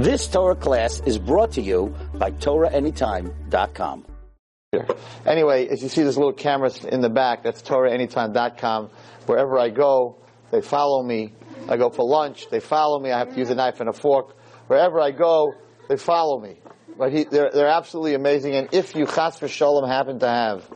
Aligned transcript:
This 0.00 0.26
Torah 0.28 0.56
class 0.56 1.02
is 1.04 1.18
brought 1.18 1.52
to 1.52 1.60
you 1.60 1.94
by 2.14 2.30
TorahAnytime.com. 2.30 4.06
Anyway, 5.26 5.68
as 5.68 5.82
you 5.82 5.90
see 5.90 6.02
this 6.02 6.16
little 6.16 6.32
camera 6.32 6.70
in 6.90 7.02
the 7.02 7.10
back, 7.10 7.42
that's 7.42 7.60
TorahAnytime.com. 7.60 8.88
Wherever 9.26 9.58
I 9.58 9.68
go, 9.68 10.16
they 10.52 10.62
follow 10.62 11.02
me. 11.02 11.34
I 11.68 11.76
go 11.76 11.90
for 11.90 12.08
lunch, 12.08 12.48
they 12.48 12.60
follow 12.60 12.98
me. 12.98 13.12
I 13.12 13.18
have 13.18 13.34
to 13.34 13.38
use 13.38 13.50
a 13.50 13.54
knife 13.54 13.80
and 13.80 13.90
a 13.90 13.92
fork. 13.92 14.38
Wherever 14.68 14.98
I 15.02 15.10
go, 15.10 15.52
they 15.90 15.98
follow 15.98 16.40
me. 16.40 16.56
But 16.96 17.12
he, 17.12 17.24
they're, 17.24 17.50
they're 17.52 17.68
absolutely 17.68 18.14
amazing. 18.14 18.54
And 18.54 18.72
if 18.72 18.94
you, 18.94 19.04
chas 19.04 19.38
v'shalom, 19.38 19.86
happen 19.86 20.18
to 20.20 20.28
have 20.28 20.66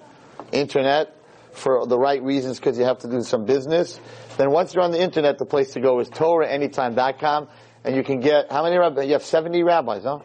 internet 0.52 1.16
for 1.52 1.86
the 1.86 1.98
right 1.98 2.22
reasons 2.22 2.58
because 2.58 2.76
you 2.76 2.84
have 2.84 2.98
to 2.98 3.08
do 3.08 3.22
some 3.22 3.46
business, 3.46 3.98
then 4.36 4.50
once 4.50 4.74
you're 4.74 4.84
on 4.84 4.90
the 4.90 5.00
internet, 5.00 5.38
the 5.38 5.46
place 5.46 5.70
to 5.72 5.80
go 5.80 5.98
is 6.00 6.10
TorahAnytime.com. 6.10 7.48
And 7.84 7.94
you 7.94 8.02
can 8.02 8.20
get, 8.20 8.50
how 8.50 8.64
many 8.64 8.78
rabbis? 8.78 9.06
You 9.06 9.12
have 9.12 9.24
70 9.24 9.62
rabbis, 9.62 10.04
huh? 10.04 10.20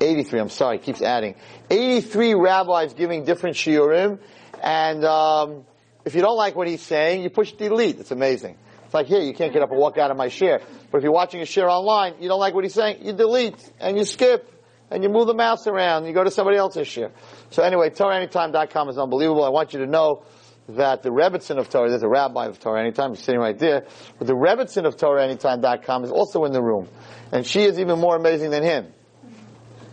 83, 0.00 0.40
I'm 0.40 0.48
sorry, 0.48 0.78
keeps 0.78 1.02
adding. 1.02 1.34
83 1.70 2.34
rabbis 2.34 2.94
giving 2.94 3.24
different 3.24 3.56
shiurim. 3.56 4.18
And 4.62 5.04
um, 5.04 5.64
if 6.04 6.14
you 6.14 6.22
don't 6.22 6.36
like 6.36 6.56
what 6.56 6.66
he's 6.66 6.82
saying, 6.82 7.22
you 7.22 7.30
push 7.30 7.52
delete. 7.52 7.98
It's 7.98 8.10
amazing. 8.10 8.56
It's 8.84 8.94
like 8.94 9.06
here, 9.06 9.20
you 9.20 9.34
can't 9.34 9.52
get 9.52 9.62
up 9.62 9.70
and 9.70 9.78
walk 9.78 9.98
out 9.98 10.10
of 10.10 10.16
my 10.16 10.28
shiur. 10.28 10.62
But 10.90 10.98
if 10.98 11.04
you're 11.04 11.12
watching 11.12 11.40
a 11.40 11.44
shiur 11.44 11.68
online, 11.68 12.14
you 12.20 12.28
don't 12.28 12.40
like 12.40 12.54
what 12.54 12.64
he's 12.64 12.74
saying, 12.74 13.04
you 13.04 13.12
delete 13.12 13.72
and 13.80 13.96
you 13.96 14.04
skip 14.04 14.50
and 14.90 15.02
you 15.02 15.10
move 15.10 15.26
the 15.26 15.34
mouse 15.34 15.66
around 15.66 16.06
you 16.06 16.14
go 16.14 16.24
to 16.24 16.30
somebody 16.30 16.56
else's 16.56 16.88
shiur. 16.88 17.10
So 17.50 17.62
anyway, 17.62 17.90
TorahAnytime.com 17.90 18.88
is 18.88 18.98
unbelievable. 18.98 19.44
I 19.44 19.50
want 19.50 19.74
you 19.74 19.80
to 19.80 19.86
know 19.86 20.22
that 20.68 21.02
the 21.02 21.10
Rebbitzin 21.10 21.58
of 21.58 21.70
Torah, 21.70 21.88
there's 21.88 22.02
a 22.02 22.08
rabbi 22.08 22.46
of 22.46 22.60
Torah 22.60 22.80
Anytime, 22.80 23.14
he's 23.14 23.24
sitting 23.24 23.40
right 23.40 23.58
there, 23.58 23.86
but 24.18 24.26
the 24.26 24.34
Rebbitzin 24.34 24.84
of 24.84 24.96
TorahAnytime.com 24.96 26.04
is 26.04 26.10
also 26.10 26.44
in 26.44 26.52
the 26.52 26.62
room. 26.62 26.88
And 27.32 27.46
she 27.46 27.62
is 27.62 27.78
even 27.78 27.98
more 27.98 28.16
amazing 28.16 28.50
than 28.50 28.62
him. 28.62 28.92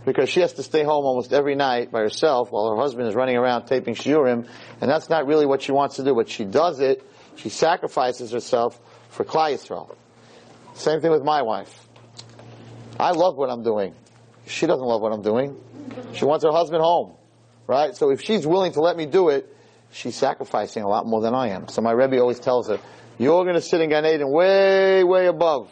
Because 0.05 0.29
she 0.29 0.41
has 0.41 0.53
to 0.53 0.63
stay 0.63 0.83
home 0.83 1.05
almost 1.05 1.33
every 1.33 1.55
night 1.55 1.91
by 1.91 2.01
herself 2.01 2.51
while 2.51 2.69
her 2.69 2.75
husband 2.75 3.07
is 3.07 3.15
running 3.15 3.37
around 3.37 3.65
taping 3.65 3.95
shiurim, 3.95 4.47
and 4.81 4.91
that's 4.91 5.09
not 5.09 5.25
really 5.25 5.45
what 5.45 5.61
she 5.61 5.71
wants 5.71 5.95
to 5.95 6.03
do, 6.03 6.13
but 6.13 6.29
she 6.29 6.45
does 6.45 6.79
it, 6.79 7.03
she 7.37 7.49
sacrifices 7.49 8.31
herself 8.31 8.79
for 9.09 9.23
Klal 9.23 9.53
Yisrael. 9.53 9.95
Same 10.75 11.01
thing 11.01 11.11
with 11.11 11.23
my 11.23 11.41
wife. 11.41 11.87
I 12.99 13.11
love 13.11 13.35
what 13.35 13.49
I'm 13.49 13.63
doing. 13.63 13.95
She 14.45 14.67
doesn't 14.67 14.85
love 14.85 15.01
what 15.01 15.11
I'm 15.11 15.21
doing. 15.21 15.57
She 16.13 16.25
wants 16.25 16.45
her 16.45 16.51
husband 16.51 16.81
home. 16.81 17.15
Right? 17.67 17.95
So 17.95 18.11
if 18.11 18.21
she's 18.21 18.45
willing 18.45 18.73
to 18.73 18.81
let 18.81 18.95
me 18.95 19.05
do 19.05 19.29
it, 19.29 19.54
she's 19.95 20.15
sacrificing 20.15 20.83
a 20.83 20.87
lot 20.87 21.07
more 21.07 21.21
than 21.21 21.33
I 21.33 21.49
am. 21.49 21.67
So 21.69 21.81
my 21.81 21.91
Rebbe 21.91 22.19
always 22.19 22.39
tells 22.39 22.67
her, 22.67 22.79
you're 23.17 23.43
going 23.43 23.55
to 23.55 23.61
sit 23.61 23.79
in 23.79 23.89
Gan 23.89 24.05
Eden 24.05 24.29
way, 24.29 25.03
way 25.03 25.27
above 25.27 25.71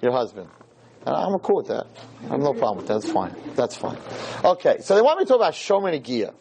your 0.00 0.12
husband. 0.12 0.48
And 1.04 1.14
I'm 1.14 1.38
cool 1.40 1.56
with 1.56 1.68
that. 1.68 1.86
I 2.24 2.28
have 2.28 2.40
no 2.40 2.52
problem 2.52 2.78
with 2.78 2.86
that. 2.86 2.94
That's 2.94 3.10
fine. 3.12 3.34
That's 3.54 3.76
fine. 3.76 3.98
Okay, 4.44 4.78
so 4.80 4.94
they 4.94 5.02
want 5.02 5.18
me 5.18 5.24
to 5.24 5.28
talk 5.28 5.38
about 5.38 5.54
Shomer 5.54 5.92
Negiah. 5.92 6.34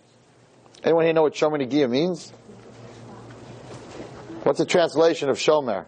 Anyone 0.84 1.06
here 1.06 1.14
know 1.14 1.24
what 1.24 1.34
Shomer 1.34 1.60
Negiah 1.60 1.90
means? 1.90 2.32
What's 4.44 4.60
the 4.60 4.66
translation 4.66 5.30
of 5.30 5.38
Shomer? 5.38 5.86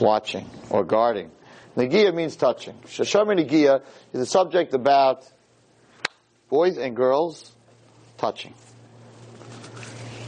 Watching 0.00 0.48
or 0.70 0.84
guarding. 0.84 1.30
Negiah 1.76 2.14
means 2.14 2.36
touching. 2.36 2.74
Shomer 2.86 3.38
Negiah 3.38 3.82
is 4.14 4.20
a 4.20 4.26
subject 4.26 4.72
about 4.72 5.30
boys 6.48 6.78
and 6.78 6.96
girls 6.96 7.52
touching. 8.16 8.54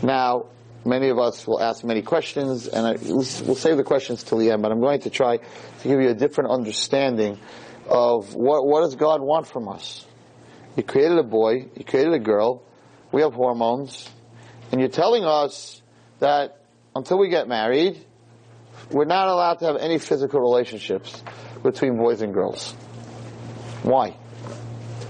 Now, 0.03 0.47
many 0.85 1.09
of 1.09 1.19
us 1.19 1.47
will 1.47 1.61
ask 1.61 1.85
many 1.85 2.03
questions, 2.03 2.69
and 2.69 2.87
I, 2.87 2.93
we'll 3.03 3.23
save 3.23 3.77
the 3.77 3.85
questions 3.85 4.23
till 4.23 4.39
the 4.39 4.51
end, 4.51 4.63
but 4.63 4.73
I'm 4.73 4.81
going 4.81 5.01
to 5.01 5.11
try 5.11 5.37
to 5.37 5.45
give 5.83 6.01
you 6.01 6.09
a 6.09 6.15
different 6.15 6.51
understanding 6.51 7.39
of 7.87 8.35
what, 8.35 8.67
what 8.67 8.81
does 8.83 8.97
God 8.97 9.21
want 9.21 9.47
from 9.47 9.69
us. 9.69 10.07
He 10.77 10.83
created 10.83 11.19
a 11.19 11.23
boy, 11.23 11.67
He 11.77 11.85
created 11.85 12.15
a 12.15 12.19
girl, 12.19 12.63
we 13.13 13.23
have 13.23 13.35
hormones, 13.35 14.09
and 14.73 14.81
you're 14.81 14.91
telling 14.91 15.25
us 15.25 15.83
that 16.21 16.65
until 16.95 17.19
we 17.19 17.29
get 17.29 17.49
married, 17.49 18.05
we're 18.91 19.05
not 19.05 19.29
allowed 19.29 19.59
to 19.59 19.67
have 19.67 19.77
any 19.77 19.99
physical 19.99 20.41
relationships 20.41 21.23
between 21.63 21.97
boys 21.97 22.23
and 22.23 22.33
girls. 22.33 22.73
Why? 23.83 24.17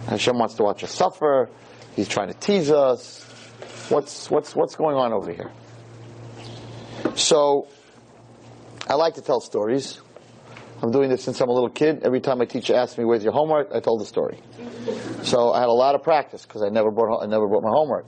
Hashem 0.09 0.39
wants 0.39 0.55
to 0.55 0.63
watch 0.63 0.83
us 0.83 0.93
suffer, 0.93 1.49
He's 1.95 2.09
trying 2.09 2.29
to 2.29 2.35
tease 2.35 2.71
us, 2.71 3.30
What's, 3.91 4.31
what's, 4.31 4.55
what's 4.55 4.77
going 4.77 4.97
on 4.97 5.13
over 5.13 5.33
here? 5.33 5.51
So, 7.17 7.67
I 8.87 8.95
like 8.95 9.15
to 9.15 9.21
tell 9.21 9.41
stories. 9.41 10.01
I'm 10.83 10.93
doing 10.93 11.11
this 11.11 11.25
since 11.25 11.41
I'm 11.41 11.49
a 11.49 11.53
little 11.53 11.69
kid. 11.69 12.03
Every 12.05 12.21
time 12.21 12.39
my 12.39 12.45
teacher 12.45 12.75
asked 12.75 12.99
me, 12.99 13.05
where's 13.05 13.25
your 13.25 13.33
homework? 13.33 13.71
I 13.75 13.81
told 13.81 14.01
the 14.01 14.07
story. 14.07 14.39
So 15.25 15.53
I 15.53 15.61
had 15.61 15.69
a 15.69 15.73
lot 15.73 15.95
of 15.95 16.03
practice 16.03 16.47
because 16.47 16.63
I 16.63 16.69
never 16.69 16.91
brought, 16.91 17.23
I 17.23 17.27
never 17.27 17.47
brought 17.47 17.63
my 17.63 17.71
homework. 17.71 18.07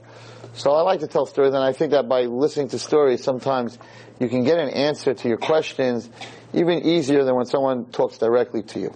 So 0.55 0.73
I 0.73 0.83
like 0.83 1.01
to 1.01 1.09
tell 1.09 1.27
stories 1.27 1.53
and 1.53 1.63
I 1.63 1.73
think 1.73 1.91
that 1.91 2.09
by 2.09 2.23
listening 2.23 2.69
to 2.69 2.79
stories, 2.79 3.23
sometimes 3.23 3.79
you 4.21 4.29
can 4.29 4.45
get 4.45 4.59
an 4.59 4.69
answer 4.71 5.15
to 5.15 5.29
your 5.29 5.37
questions 5.37 6.09
even 6.55 6.87
easier 6.87 7.25
than 7.25 7.35
when 7.35 7.47
someone 7.47 7.87
talks 7.87 8.19
directly 8.19 8.63
to 8.63 8.81
you. 8.81 8.95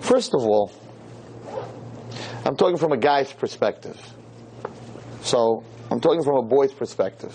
First 0.00 0.34
of 0.34 0.42
all, 0.42 0.72
I'm 2.44 2.56
talking 2.56 2.76
from 2.76 2.92
a 2.92 2.98
guy's 2.98 3.32
perspective. 3.32 4.13
So 5.24 5.64
I'm 5.90 6.00
talking 6.00 6.22
from 6.22 6.36
a 6.36 6.42
boy's 6.42 6.74
perspective. 6.74 7.34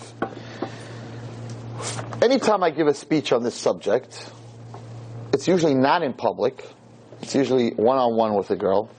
Anytime 2.22 2.62
I 2.62 2.70
give 2.70 2.86
a 2.86 2.94
speech 2.94 3.32
on 3.32 3.42
this 3.42 3.56
subject, 3.56 4.30
it's 5.32 5.48
usually 5.48 5.74
not 5.74 6.04
in 6.04 6.12
public. 6.12 6.64
It's 7.20 7.34
usually 7.34 7.70
one-on-one 7.70 8.36
with 8.36 8.48
a 8.52 8.56
girl. 8.56 8.90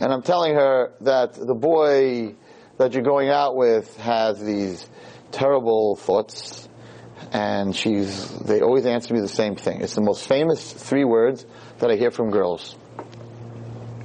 And 0.00 0.10
I'm 0.10 0.22
telling 0.22 0.54
her 0.54 0.94
that 1.02 1.34
the 1.34 1.54
boy 1.54 2.34
that 2.78 2.94
you're 2.94 3.02
going 3.02 3.28
out 3.28 3.56
with 3.56 3.94
has 3.98 4.42
these 4.42 4.88
terrible 5.30 5.94
thoughts 5.96 6.66
and 7.30 7.76
she's, 7.76 8.30
they 8.38 8.62
always 8.62 8.86
answer 8.86 9.12
me 9.12 9.20
the 9.20 9.28
same 9.28 9.54
thing. 9.54 9.82
It's 9.82 9.96
the 9.96 10.00
most 10.00 10.26
famous 10.26 10.72
three 10.72 11.04
words 11.04 11.44
that 11.80 11.90
I 11.90 11.96
hear 11.96 12.10
from 12.10 12.30
girls. 12.30 12.74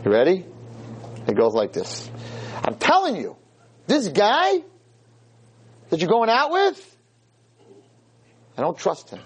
You 0.03 0.11
ready? 0.11 0.45
It 1.25 1.37
goes 1.37 1.53
like 1.53 1.71
this. 1.71 2.11
I'm 2.65 2.75
telling 2.75 3.15
you, 3.15 3.37
this 3.93 4.07
guy 4.09 4.63
that 5.89 5.99
you're 5.99 6.09
going 6.09 6.29
out 6.29 6.51
with, 6.51 6.97
I 8.57 8.61
don't 8.61 8.77
trust 8.77 9.09
him. 9.09 9.19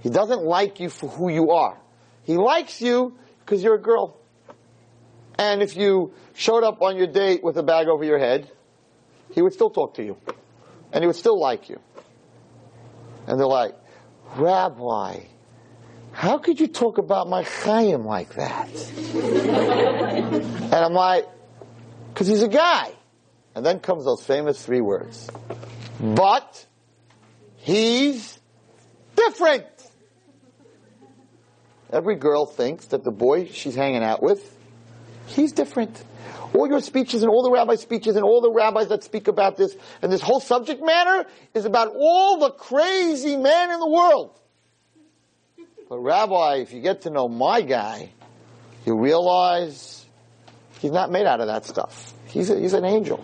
He 0.00 0.08
doesn't 0.08 0.42
like 0.42 0.80
you 0.80 0.88
for 0.88 1.08
who 1.08 1.28
you 1.28 1.50
are. 1.50 1.78
He 2.24 2.36
likes 2.36 2.80
you 2.80 3.16
because 3.40 3.62
you're 3.62 3.74
a 3.74 3.80
girl. 3.80 4.16
And 5.38 5.62
if 5.62 5.76
you 5.76 6.12
showed 6.34 6.64
up 6.64 6.82
on 6.82 6.96
your 6.96 7.06
date 7.06 7.44
with 7.44 7.56
a 7.56 7.62
bag 7.62 7.88
over 7.88 8.04
your 8.04 8.18
head, 8.18 8.50
he 9.32 9.42
would 9.42 9.52
still 9.52 9.70
talk 9.70 9.94
to 9.94 10.02
you. 10.02 10.16
And 10.92 11.02
he 11.02 11.06
would 11.06 11.16
still 11.16 11.38
like 11.38 11.68
you. 11.68 11.80
And 13.26 13.38
they're 13.38 13.46
like, 13.46 13.74
Rabbi, 14.36 15.20
how 16.12 16.38
could 16.38 16.60
you 16.60 16.66
talk 16.66 16.98
about 16.98 17.28
my 17.28 17.42
Chaim 17.42 18.04
like 18.04 18.34
that? 18.34 18.68
and 19.14 20.74
I'm 20.74 20.92
like, 20.92 21.26
because 22.12 22.26
he's 22.26 22.42
a 22.42 22.48
guy. 22.48 22.92
And 23.54 23.64
then 23.64 23.80
comes 23.80 24.04
those 24.04 24.24
famous 24.24 24.64
three 24.64 24.80
words. 24.80 25.28
But 26.00 26.66
he's 27.56 28.40
different. 29.14 29.66
Every 31.92 32.16
girl 32.16 32.46
thinks 32.46 32.86
that 32.86 33.04
the 33.04 33.10
boy 33.10 33.46
she's 33.46 33.74
hanging 33.74 34.02
out 34.02 34.22
with, 34.22 34.56
he's 35.26 35.52
different. 35.52 36.02
All 36.54 36.66
your 36.66 36.80
speeches 36.80 37.22
and 37.22 37.30
all 37.30 37.42
the 37.42 37.50
rabbi 37.50 37.76
speeches 37.76 38.16
and 38.16 38.24
all 38.24 38.40
the 38.40 38.50
rabbis 38.50 38.88
that 38.88 39.04
speak 39.04 39.28
about 39.28 39.56
this 39.56 39.76
and 40.00 40.10
this 40.10 40.20
whole 40.20 40.40
subject 40.40 40.82
matter 40.82 41.28
is 41.54 41.64
about 41.64 41.92
all 41.94 42.38
the 42.38 42.50
crazy 42.50 43.36
men 43.36 43.70
in 43.70 43.80
the 43.80 43.88
world. 43.88 44.38
But 45.88 45.98
rabbi, 45.98 46.56
if 46.56 46.72
you 46.72 46.80
get 46.80 47.02
to 47.02 47.10
know 47.10 47.28
my 47.28 47.60
guy, 47.60 48.12
you 48.86 48.98
realize 48.98 50.06
he's 50.80 50.90
not 50.90 51.10
made 51.10 51.26
out 51.26 51.40
of 51.40 51.48
that 51.48 51.66
stuff. 51.66 52.14
He's, 52.32 52.48
a, 52.48 52.58
he's 52.58 52.72
an 52.72 52.84
angel. 52.86 53.22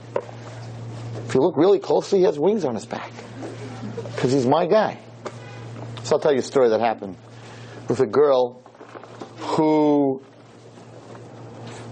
If 1.27 1.35
you 1.35 1.41
look 1.41 1.57
really 1.57 1.79
closely, 1.79 2.19
he 2.21 2.25
has 2.27 2.39
wings 2.39 2.65
on 2.65 2.75
his 2.75 2.85
back. 2.85 3.11
Because 4.15 4.33
he's 4.33 4.47
my 4.47 4.67
guy. 4.67 4.99
So 6.05 6.17
I'll 6.17 6.21
tell 6.21 6.33
you 6.33 6.41
a 6.41 6.43
story 6.43 6.69
that 6.69 6.81
happened 6.81 7.17
with 7.89 8.01
a 8.01 8.07
girl 8.07 8.63
who 9.39 10.23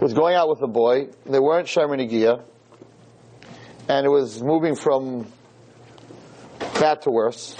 was 0.00 0.12
going 0.12 0.34
out 0.34 0.48
with 0.48 0.60
a 0.62 0.66
boy. 0.66 1.08
They 1.24 1.38
weren't 1.38 1.68
Shomer 1.68 1.96
Negiah. 1.98 2.42
And 3.88 4.04
it 4.04 4.10
was 4.10 4.42
moving 4.42 4.74
from 4.74 5.26
bad 6.80 7.00
to 7.02 7.10
worse. 7.10 7.56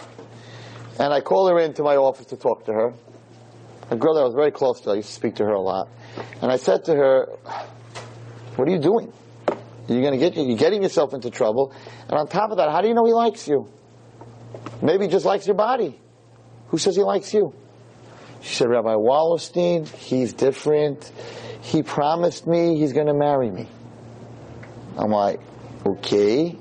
And 0.98 1.12
I 1.14 1.20
called 1.20 1.50
her 1.50 1.58
into 1.60 1.82
my 1.82 1.96
office 1.96 2.26
to 2.26 2.36
talk 2.36 2.66
to 2.66 2.72
her. 2.72 2.92
A 3.90 3.96
girl 3.96 4.14
that 4.14 4.20
I 4.20 4.24
was 4.24 4.34
very 4.34 4.50
close 4.50 4.80
to, 4.82 4.90
I 4.90 4.94
used 4.96 5.08
to 5.08 5.14
speak 5.14 5.36
to 5.36 5.44
her 5.44 5.52
a 5.52 5.60
lot. 5.60 5.88
And 6.42 6.50
I 6.50 6.56
said 6.56 6.84
to 6.86 6.94
her, 6.94 7.26
what 8.56 8.68
are 8.68 8.70
you 8.70 8.80
doing? 8.80 9.12
You're 9.88 10.00
going 10.00 10.18
to 10.18 10.18
get 10.18 10.36
you're 10.36 10.56
getting 10.56 10.82
yourself 10.82 11.14
into 11.14 11.30
trouble. 11.30 11.72
And 12.08 12.18
on 12.18 12.26
top 12.26 12.50
of 12.50 12.56
that, 12.56 12.70
how 12.70 12.80
do 12.80 12.88
you 12.88 12.94
know 12.94 13.04
he 13.04 13.12
likes 13.12 13.46
you? 13.46 13.68
Maybe 14.82 15.04
he 15.04 15.10
just 15.10 15.24
likes 15.24 15.46
your 15.46 15.56
body. 15.56 15.98
Who 16.68 16.78
says 16.78 16.96
he 16.96 17.02
likes 17.02 17.32
you? 17.32 17.54
She 18.42 18.54
said, 18.54 18.68
Rabbi 18.68 18.94
Wallerstein, 18.94 19.88
he's 19.88 20.32
different. 20.32 21.10
He 21.62 21.82
promised 21.82 22.46
me 22.46 22.78
he's 22.78 22.92
going 22.92 23.06
to 23.06 23.14
marry 23.14 23.50
me. 23.50 23.68
I'm 24.96 25.10
like, 25.10 25.40
okay. 25.84 26.56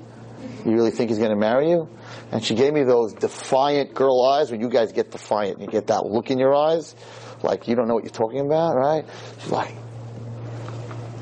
You 0.64 0.72
really 0.72 0.90
think 0.90 1.10
he's 1.10 1.18
going 1.18 1.30
to 1.30 1.36
marry 1.36 1.70
you? 1.70 1.88
And 2.32 2.42
she 2.44 2.54
gave 2.54 2.72
me 2.72 2.82
those 2.82 3.12
defiant 3.12 3.94
girl 3.94 4.22
eyes 4.22 4.50
when 4.50 4.60
you 4.60 4.68
guys 4.68 4.92
get 4.92 5.10
defiant. 5.10 5.58
And 5.58 5.66
you 5.66 5.70
get 5.70 5.88
that 5.88 6.06
look 6.06 6.30
in 6.30 6.38
your 6.38 6.54
eyes, 6.54 6.94
like 7.42 7.68
you 7.68 7.76
don't 7.76 7.86
know 7.86 7.94
what 7.94 8.04
you're 8.04 8.12
talking 8.12 8.40
about, 8.40 8.74
right? 8.74 9.04
She's 9.40 9.50
like, 9.50 9.74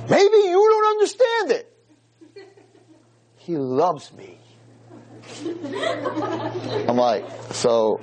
maybe 0.09 0.37
you 0.37 0.69
don't 0.71 0.91
understand 0.93 1.50
it. 1.50 1.74
He 3.44 3.56
loves 3.58 4.11
me. 4.14 4.38
I'm 6.88 6.96
like, 6.96 7.26
so 7.52 8.00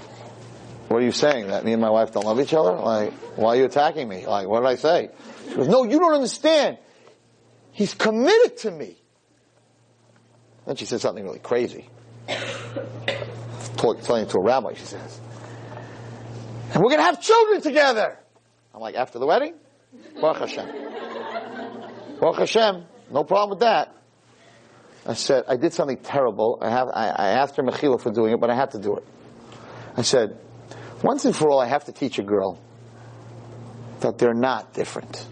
what 0.87 1.01
are 1.01 1.05
you 1.05 1.11
saying? 1.11 1.47
That 1.47 1.65
me 1.65 1.73
and 1.73 1.81
my 1.81 1.89
wife 1.89 2.11
don't 2.11 2.25
love 2.25 2.39
each 2.39 2.53
other? 2.53 2.73
Like, 2.73 3.11
why 3.37 3.55
are 3.55 3.55
you 3.55 3.65
attacking 3.65 4.07
me? 4.07 4.27
Like, 4.27 4.47
what 4.47 4.59
did 4.59 4.67
I 4.67 4.75
say? 4.75 5.09
She 5.49 5.55
goes, 5.55 5.67
no, 5.67 5.83
you 5.83 5.97
don't 5.97 6.13
understand. 6.13 6.77
He's 7.71 7.95
committed 7.95 8.57
to 8.57 8.71
me. 8.71 8.97
Then 10.67 10.75
she 10.75 10.85
said 10.85 11.01
something 11.01 11.23
really 11.23 11.39
crazy. 11.39 11.89
Telling 13.77 14.23
it 14.23 14.29
to 14.29 14.37
a 14.37 14.43
rabbi, 14.43 14.73
she 14.75 14.85
says. 14.85 15.19
And 16.73 16.83
we're 16.83 16.89
going 16.89 16.99
to 16.99 17.05
have 17.05 17.19
children 17.19 17.61
together. 17.61 18.19
I'm 18.75 18.81
like, 18.81 18.93
after 18.93 19.17
the 19.17 19.25
wedding? 19.25 19.55
Baruch 20.21 20.37
Hashem. 20.37 20.67
Baruch 22.19 22.37
Hashem. 22.37 22.83
No 23.11 23.23
problem 23.23 23.49
with 23.49 23.61
that. 23.61 23.95
I 25.05 25.13
said, 25.13 25.45
I 25.47 25.55
did 25.57 25.73
something 25.73 25.97
terrible. 25.97 26.59
I, 26.61 26.69
have, 26.69 26.87
I, 26.89 27.07
I 27.07 27.27
asked 27.29 27.55
her 27.57 27.63
Mechila 27.63 28.01
for 28.01 28.11
doing 28.11 28.33
it, 28.33 28.39
but 28.39 28.49
I 28.49 28.55
had 28.55 28.71
to 28.71 28.79
do 28.79 28.97
it. 28.97 29.07
I 29.97 30.03
said, 30.03 30.37
once 31.03 31.25
and 31.25 31.35
for 31.35 31.49
all, 31.49 31.59
I 31.59 31.67
have 31.67 31.85
to 31.85 31.91
teach 31.91 32.19
a 32.19 32.23
girl 32.23 32.59
that 34.01 34.17
they're 34.17 34.33
not 34.33 34.73
different. 34.73 35.25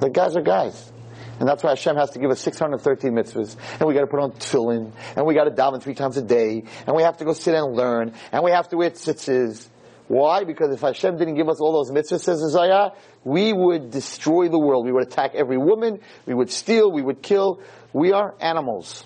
The 0.00 0.08
guys 0.08 0.36
are 0.36 0.42
guys. 0.42 0.92
And 1.38 1.48
that's 1.48 1.62
why 1.62 1.70
Hashem 1.70 1.96
has 1.96 2.10
to 2.10 2.18
give 2.18 2.30
us 2.30 2.40
613 2.40 3.12
mitzvahs. 3.12 3.56
And 3.78 3.88
we 3.88 3.94
gotta 3.94 4.06
put 4.06 4.20
on 4.20 4.32
tefillin. 4.32 4.92
And 5.16 5.26
we 5.26 5.34
gotta 5.34 5.50
daven 5.50 5.80
three 5.82 5.94
times 5.94 6.16
a 6.16 6.22
day. 6.22 6.64
And 6.86 6.96
we 6.96 7.02
have 7.02 7.18
to 7.18 7.24
go 7.24 7.32
sit 7.32 7.54
and 7.54 7.76
learn. 7.76 8.14
And 8.32 8.42
we 8.42 8.50
have 8.50 8.68
to 8.70 8.76
wear 8.76 8.90
tzitzis. 8.90 9.68
Why? 10.08 10.44
Because 10.44 10.72
if 10.72 10.80
Hashem 10.80 11.18
didn't 11.18 11.34
give 11.34 11.48
us 11.48 11.60
all 11.60 11.72
those 11.72 11.90
mitzvahs, 11.90 12.20
says 12.20 12.42
Isaiah, 12.42 12.92
we 13.24 13.52
would 13.52 13.90
destroy 13.90 14.48
the 14.48 14.58
world. 14.58 14.86
We 14.86 14.92
would 14.92 15.06
attack 15.06 15.34
every 15.34 15.58
woman. 15.58 16.00
We 16.26 16.34
would 16.34 16.50
steal. 16.50 16.90
We 16.90 17.02
would 17.02 17.22
kill. 17.22 17.60
We 17.92 18.12
are 18.12 18.34
animals. 18.40 19.04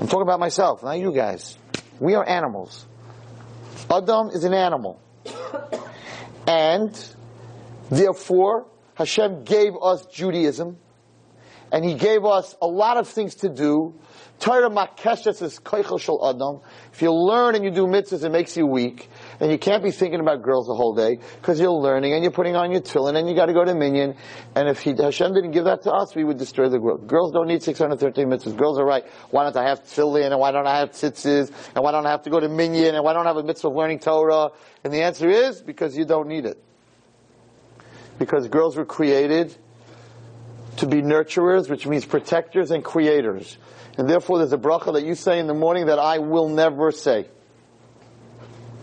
I'm 0.00 0.08
talking 0.08 0.22
about 0.22 0.40
myself, 0.40 0.82
not 0.82 0.98
you 0.98 1.12
guys. 1.12 1.58
We 2.00 2.14
are 2.14 2.26
animals. 2.26 2.86
Adam 3.90 4.30
is 4.30 4.44
an 4.44 4.54
animal. 4.54 5.00
And 6.46 6.98
therefore, 7.90 8.66
Hashem 8.94 9.44
gave 9.44 9.72
us 9.80 10.06
Judaism, 10.06 10.78
and 11.70 11.84
He 11.84 11.94
gave 11.94 12.24
us 12.24 12.56
a 12.60 12.66
lot 12.66 12.96
of 12.96 13.08
things 13.08 13.36
to 13.36 13.48
do. 13.48 13.94
Torah 14.40 14.70
makeshes 14.70 15.40
is 15.42 15.60
adam. 15.64 16.60
If 16.92 17.02
you 17.02 17.12
learn 17.12 17.54
and 17.54 17.64
you 17.64 17.70
do 17.70 17.86
mitzvahs, 17.86 18.24
it 18.24 18.30
makes 18.30 18.56
you 18.56 18.66
weak, 18.66 19.08
and 19.42 19.50
you 19.50 19.58
can't 19.58 19.82
be 19.82 19.90
thinking 19.90 20.20
about 20.20 20.40
girls 20.40 20.68
the 20.68 20.74
whole 20.74 20.94
day 20.94 21.18
because 21.40 21.58
you're 21.58 21.72
learning 21.72 22.12
and 22.12 22.22
you're 22.22 22.30
putting 22.30 22.54
on 22.54 22.70
your 22.70 22.80
tefillin 22.80 23.18
and 23.18 23.28
you 23.28 23.34
got 23.34 23.46
to 23.46 23.52
go 23.52 23.64
to 23.64 23.74
minyan. 23.74 24.14
And 24.54 24.68
if 24.68 24.80
he, 24.82 24.94
Hashem 24.94 25.34
didn't 25.34 25.50
give 25.50 25.64
that 25.64 25.82
to 25.82 25.90
us, 25.90 26.14
we 26.14 26.22
would 26.22 26.38
destroy 26.38 26.68
the 26.68 26.78
world. 26.78 27.08
Girls 27.08 27.32
don't 27.32 27.48
need 27.48 27.60
613 27.60 28.28
mitzvahs. 28.28 28.56
Girls 28.56 28.78
are 28.78 28.84
right. 28.84 29.04
Why 29.30 29.42
don't 29.42 29.56
I 29.56 29.68
have 29.68 29.82
tefillin 29.82 30.30
and 30.30 30.38
why 30.38 30.52
don't 30.52 30.68
I 30.68 30.78
have 30.78 30.92
tzitzis 30.92 31.50
and 31.74 31.82
why 31.82 31.90
don't 31.90 32.06
I 32.06 32.12
have 32.12 32.22
to 32.22 32.30
go 32.30 32.38
to 32.38 32.48
minyan 32.48 32.94
and 32.94 33.02
why 33.02 33.14
don't 33.14 33.26
I 33.26 33.30
have 33.30 33.36
a 33.36 33.42
mitzvah 33.42 33.66
of 33.66 33.74
learning 33.74 33.98
Torah? 33.98 34.50
And 34.84 34.92
the 34.92 35.02
answer 35.02 35.28
is 35.28 35.60
because 35.60 35.98
you 35.98 36.04
don't 36.04 36.28
need 36.28 36.46
it 36.46 36.62
because 38.20 38.46
girls 38.46 38.76
were 38.76 38.84
created 38.84 39.56
to 40.76 40.86
be 40.86 41.02
nurturers, 41.02 41.68
which 41.68 41.84
means 41.84 42.04
protectors 42.04 42.70
and 42.70 42.84
creators. 42.84 43.58
And 43.98 44.08
therefore 44.08 44.38
there's 44.38 44.52
a 44.52 44.56
bracha 44.56 44.92
that 44.92 45.04
you 45.04 45.16
say 45.16 45.40
in 45.40 45.48
the 45.48 45.54
morning 45.54 45.86
that 45.86 45.98
I 45.98 46.18
will 46.18 46.48
never 46.48 46.92
say. 46.92 47.26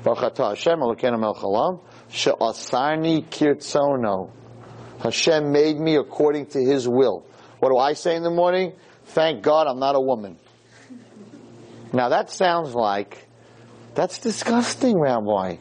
Hashem 0.03 0.79
kirtzono. 3.29 4.31
Hashem 5.01 5.51
made 5.51 5.79
me 5.79 5.95
according 5.95 6.47
to 6.47 6.59
His 6.59 6.87
will. 6.87 7.25
What 7.59 7.69
do 7.69 7.77
I 7.77 7.93
say 7.93 8.15
in 8.15 8.23
the 8.23 8.29
morning? 8.29 8.73
Thank 9.05 9.41
God 9.41 9.67
I'm 9.67 9.79
not 9.79 9.95
a 9.95 9.99
woman. 9.99 10.37
Now 11.91 12.09
that 12.09 12.29
sounds 12.29 12.75
like, 12.75 13.27
that's 13.95 14.19
disgusting, 14.19 14.99
Rabbi. 14.99 15.57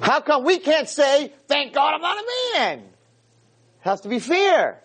How 0.00 0.20
come 0.20 0.44
we 0.44 0.58
can't 0.58 0.88
say, 0.88 1.32
thank 1.48 1.74
God 1.74 1.94
I'm 1.94 2.00
not 2.00 2.18
a 2.18 2.24
man? 2.58 2.78
It 2.78 2.86
has 3.80 4.00
to 4.02 4.08
be 4.08 4.18
fair. 4.18 4.82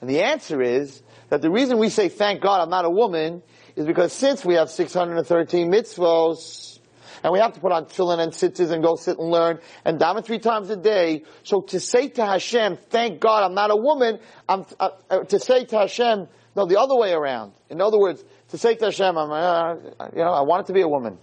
And 0.00 0.08
the 0.08 0.22
answer 0.22 0.62
is 0.62 1.02
that 1.30 1.42
the 1.42 1.50
reason 1.50 1.78
we 1.78 1.88
say, 1.88 2.08
thank 2.08 2.40
God 2.40 2.60
I'm 2.60 2.70
not 2.70 2.84
a 2.84 2.90
woman, 2.90 3.42
is 3.76 3.86
because 3.86 4.12
since 4.12 4.44
we 4.44 4.54
have 4.54 4.70
613 4.70 5.70
mitzvos, 5.70 6.77
and 7.22 7.32
we 7.32 7.38
have 7.38 7.52
to 7.54 7.60
put 7.60 7.72
on 7.72 7.86
tefillin 7.86 8.20
and 8.20 8.32
tzitzis 8.32 8.70
and 8.70 8.82
go 8.82 8.96
sit 8.96 9.18
and 9.18 9.30
learn 9.30 9.58
and 9.84 9.98
daven 9.98 10.24
three 10.24 10.38
times 10.38 10.70
a 10.70 10.76
day. 10.76 11.24
So 11.42 11.60
to 11.62 11.80
say 11.80 12.08
to 12.08 12.24
Hashem, 12.24 12.78
thank 12.90 13.20
God 13.20 13.44
I'm 13.44 13.54
not 13.54 13.70
a 13.70 13.76
woman, 13.76 14.18
I'm, 14.48 14.64
uh, 14.78 14.90
uh, 15.10 15.24
to 15.24 15.38
say 15.38 15.64
to 15.66 15.78
Hashem, 15.78 16.28
no, 16.56 16.66
the 16.66 16.80
other 16.80 16.96
way 16.96 17.12
around. 17.12 17.52
In 17.70 17.80
other 17.80 17.98
words, 17.98 18.24
to 18.48 18.58
say 18.58 18.74
to 18.74 18.86
Hashem, 18.86 19.16
I'm, 19.16 19.30
uh, 19.30 19.74
you 20.12 20.18
know, 20.18 20.32
I 20.32 20.42
want 20.42 20.64
it 20.64 20.66
to 20.68 20.72
be 20.72 20.80
a 20.80 20.88
woman. 20.88 21.18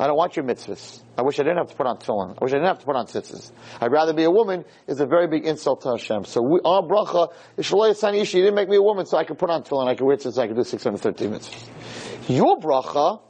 I 0.00 0.06
don't 0.06 0.16
want 0.16 0.34
your 0.34 0.46
mitzvahs. 0.46 1.02
I 1.18 1.20
wish 1.20 1.38
I 1.38 1.42
didn't 1.42 1.58
have 1.58 1.68
to 1.68 1.74
put 1.74 1.86
on 1.86 1.98
tefillin. 1.98 2.30
I 2.30 2.42
wish 2.42 2.52
I 2.52 2.56
didn't 2.56 2.68
have 2.68 2.78
to 2.78 2.86
put 2.86 2.96
on 2.96 3.06
tzitzis. 3.06 3.52
I'd 3.82 3.92
rather 3.92 4.14
be 4.14 4.24
a 4.24 4.30
woman 4.30 4.64
is 4.86 4.98
a 5.00 5.06
very 5.06 5.28
big 5.28 5.44
insult 5.44 5.82
to 5.82 5.90
Hashem. 5.90 6.24
So 6.24 6.40
we, 6.40 6.60
our 6.64 6.80
bracha 6.80 7.34
is 7.58 7.66
shelo 7.66 7.90
asani 7.90 8.22
isha. 8.22 8.38
You 8.38 8.44
didn't 8.44 8.54
make 8.54 8.70
me 8.70 8.76
a 8.76 8.82
woman 8.82 9.04
so 9.04 9.18
I 9.18 9.24
could 9.24 9.38
put 9.38 9.50
on 9.50 9.62
tefillin. 9.62 9.88
I 9.88 9.94
could 9.96 10.06
wear 10.06 10.16
tzitzis. 10.16 10.38
I 10.38 10.46
could 10.46 10.56
do 10.56 10.64
613 10.64 11.30
mitzvahs. 11.30 12.34
Your 12.34 12.56
bracha 12.58 13.20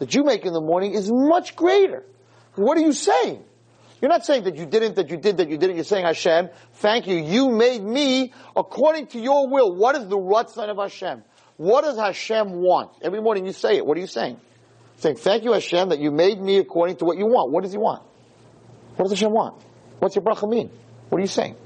that 0.00 0.14
you 0.14 0.24
make 0.24 0.44
in 0.44 0.52
the 0.52 0.60
morning 0.60 0.94
is 0.94 1.10
much 1.10 1.54
greater. 1.54 2.04
What 2.56 2.76
are 2.76 2.80
you 2.80 2.92
saying? 2.92 3.44
You're 4.00 4.08
not 4.08 4.24
saying 4.24 4.44
that 4.44 4.56
you 4.56 4.66
didn't, 4.66 4.96
that 4.96 5.10
you 5.10 5.18
did, 5.18 5.36
that 5.36 5.48
you 5.48 5.58
didn't. 5.58 5.76
You're 5.76 5.84
saying 5.84 6.06
Hashem, 6.06 6.48
thank 6.74 7.06
you. 7.06 7.16
You 7.16 7.50
made 7.50 7.82
me 7.82 8.32
according 8.56 9.08
to 9.08 9.20
your 9.20 9.48
will. 9.48 9.74
What 9.74 9.94
is 9.94 10.08
the 10.08 10.16
ratzon 10.16 10.70
of 10.70 10.78
Hashem? 10.78 11.22
What 11.58 11.82
does 11.82 11.98
Hashem 11.98 12.50
want? 12.50 12.90
Every 13.02 13.20
morning 13.20 13.46
you 13.46 13.52
say 13.52 13.76
it. 13.76 13.86
What 13.86 13.96
are 13.98 14.00
you 14.00 14.06
saying? 14.06 14.40
saying, 14.96 15.16
thank 15.16 15.44
you 15.44 15.52
Hashem 15.52 15.90
that 15.90 15.98
you 15.98 16.10
made 16.10 16.40
me 16.40 16.58
according 16.58 16.96
to 16.96 17.04
what 17.04 17.18
you 17.18 17.26
want. 17.26 17.52
What 17.52 17.62
does 17.62 17.72
he 17.72 17.78
want? 17.78 18.02
What 18.96 19.08
does 19.08 19.18
Hashem 19.18 19.32
want? 19.32 19.62
What's 19.98 20.14
your 20.16 20.24
bracha 20.24 20.48
mean? 20.48 20.70
What 21.08 21.18
are 21.18 21.22
you 21.22 21.26
saying? 21.26 21.56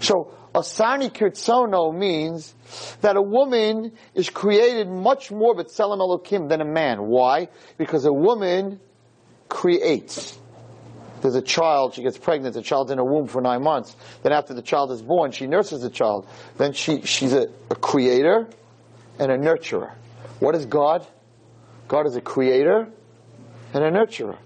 So, 0.00 0.34
Asani 0.56 1.10
Kirtsono 1.10 1.94
means 1.94 2.54
that 3.02 3.14
a 3.16 3.20
woman 3.20 3.92
is 4.14 4.30
created 4.30 4.88
much 4.88 5.30
more 5.30 5.54
B'Tselem 5.54 5.98
Elokim 5.98 6.48
than 6.48 6.62
a 6.62 6.64
man. 6.64 7.02
Why? 7.02 7.48
Because 7.76 8.06
a 8.06 8.12
woman 8.12 8.80
creates. 9.50 10.38
There's 11.20 11.34
a 11.34 11.42
child, 11.42 11.92
she 11.94 12.02
gets 12.02 12.16
pregnant, 12.16 12.54
the 12.54 12.62
child's 12.62 12.90
in 12.90 12.96
her 12.96 13.04
womb 13.04 13.26
for 13.26 13.42
nine 13.42 13.62
months. 13.62 13.94
Then 14.22 14.32
after 14.32 14.54
the 14.54 14.62
child 14.62 14.92
is 14.92 15.02
born, 15.02 15.30
she 15.32 15.46
nurses 15.46 15.82
the 15.82 15.90
child. 15.90 16.26
Then 16.56 16.72
she, 16.72 17.02
she's 17.02 17.34
a, 17.34 17.48
a 17.70 17.74
creator 17.74 18.48
and 19.18 19.30
a 19.30 19.36
nurturer. 19.36 19.92
What 20.40 20.54
is 20.54 20.64
God? 20.64 21.06
God 21.86 22.06
is 22.06 22.16
a 22.16 22.22
creator 22.22 22.88
and 23.74 23.84
a 23.84 23.90
nurturer. 23.90 24.38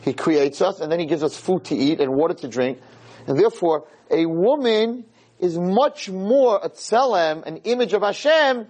He 0.00 0.12
creates 0.12 0.60
us 0.60 0.80
and 0.80 0.90
then 0.90 0.98
he 0.98 1.06
gives 1.06 1.22
us 1.22 1.36
food 1.36 1.66
to 1.66 1.76
eat 1.76 2.00
and 2.00 2.12
water 2.14 2.34
to 2.34 2.48
drink. 2.48 2.80
And 3.28 3.38
therefore, 3.38 3.86
a 4.10 4.26
woman 4.26 5.04
is 5.42 5.58
much 5.58 6.08
more 6.08 6.60
a 6.62 6.70
tselem, 6.70 7.44
an 7.44 7.58
image 7.64 7.92
of 7.92 8.02
Hashem, 8.02 8.68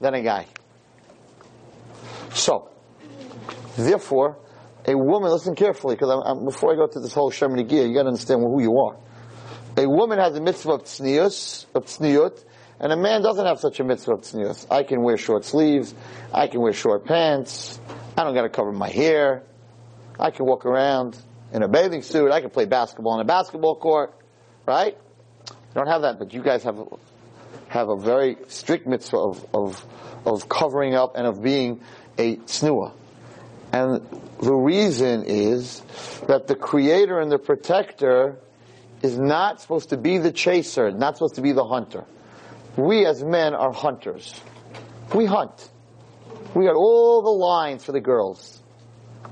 than 0.00 0.14
a 0.14 0.22
guy. 0.22 0.46
So, 2.32 2.70
therefore, 3.76 4.38
a 4.86 4.96
woman, 4.96 5.30
listen 5.30 5.54
carefully, 5.54 5.94
because 5.94 6.42
before 6.44 6.72
I 6.72 6.76
go 6.76 6.86
to 6.86 6.98
this 6.98 7.12
whole 7.12 7.30
Shomer 7.30 7.62
Negiah, 7.62 7.86
you 7.86 7.94
gotta 7.94 8.08
understand 8.08 8.40
who 8.40 8.62
you 8.62 8.76
are. 8.78 8.96
A 9.76 9.86
woman 9.86 10.18
has 10.18 10.34
a 10.34 10.40
mitzvah 10.40 10.72
of 10.72 10.84
tznius, 10.84 11.66
of 11.74 11.84
tzniut, 11.84 12.42
and 12.80 12.90
a 12.90 12.96
man 12.96 13.22
doesn't 13.22 13.44
have 13.44 13.60
such 13.60 13.80
a 13.80 13.84
mitzvah 13.84 14.14
of 14.14 14.20
tznius. 14.22 14.66
I 14.70 14.82
can 14.82 15.02
wear 15.02 15.18
short 15.18 15.44
sleeves. 15.44 15.94
I 16.32 16.48
can 16.48 16.60
wear 16.60 16.72
short 16.72 17.04
pants. 17.04 17.78
I 18.16 18.24
don't 18.24 18.34
got 18.34 18.42
to 18.42 18.48
cover 18.48 18.72
my 18.72 18.88
hair. 18.88 19.42
I 20.18 20.30
can 20.30 20.46
walk 20.46 20.64
around 20.64 21.18
in 21.52 21.62
a 21.62 21.68
bathing 21.68 22.02
suit. 22.02 22.30
I 22.30 22.40
can 22.40 22.50
play 22.50 22.64
basketball 22.64 23.12
on 23.12 23.20
a 23.20 23.24
basketball 23.24 23.76
court. 23.76 24.14
Right? 24.66 24.96
Don't 25.74 25.88
have 25.88 26.02
that, 26.02 26.18
but 26.18 26.32
you 26.32 26.42
guys 26.42 26.62
have 26.64 26.78
have 27.68 27.88
a 27.88 27.96
very 27.96 28.36
strict 28.48 28.86
mitzvah 28.86 29.18
of 29.18 29.46
of, 29.54 29.86
of 30.24 30.48
covering 30.48 30.94
up 30.94 31.16
and 31.16 31.26
of 31.26 31.42
being 31.42 31.80
a 32.18 32.36
tznuah. 32.36 32.92
And 33.72 34.06
the 34.40 34.54
reason 34.54 35.24
is 35.24 35.80
that 36.28 36.46
the 36.46 36.54
creator 36.54 37.18
and 37.18 37.30
the 37.30 37.38
protector 37.38 38.38
is 39.02 39.18
not 39.18 39.60
supposed 39.60 39.90
to 39.90 39.96
be 39.96 40.18
the 40.18 40.30
chaser, 40.30 40.92
not 40.92 41.16
supposed 41.16 41.34
to 41.34 41.42
be 41.42 41.52
the 41.52 41.64
hunter. 41.64 42.04
We 42.76 43.04
as 43.04 43.22
men 43.22 43.54
are 43.54 43.72
hunters. 43.72 44.40
We 45.12 45.26
hunt. 45.26 45.70
We 46.54 46.66
got 46.66 46.76
all 46.76 47.22
the 47.22 47.30
lines 47.30 47.84
for 47.84 47.92
the 47.92 48.00
girls. 48.00 48.62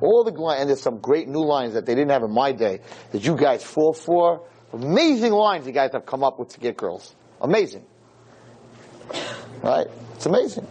All 0.01 0.25
the 0.25 0.33
lines, 0.33 0.61
and 0.61 0.69
there's 0.69 0.83
some 0.83 0.99
great 0.99 1.29
new 1.29 1.45
lines 1.45 1.75
that 1.75 1.87
they 1.87 1.95
didn't 1.95 2.11
have 2.11 2.25
in 2.25 2.33
my 2.33 2.51
day 2.51 2.81
that 3.13 3.25
you 3.25 3.37
guys 3.37 3.63
fall 3.63 3.93
for. 3.93 4.43
Amazing 4.73 5.33
lines 5.33 5.67
you 5.67 5.73
guys 5.73 5.93
have 5.93 6.07
come 6.07 6.25
up 6.25 6.39
with 6.39 6.51
to 6.51 6.61
get 6.61 6.77
girls. 6.77 7.15
Amazing. 7.41 7.85
Right? 9.63 9.87
It's 10.15 10.27
amazing. 10.27 10.67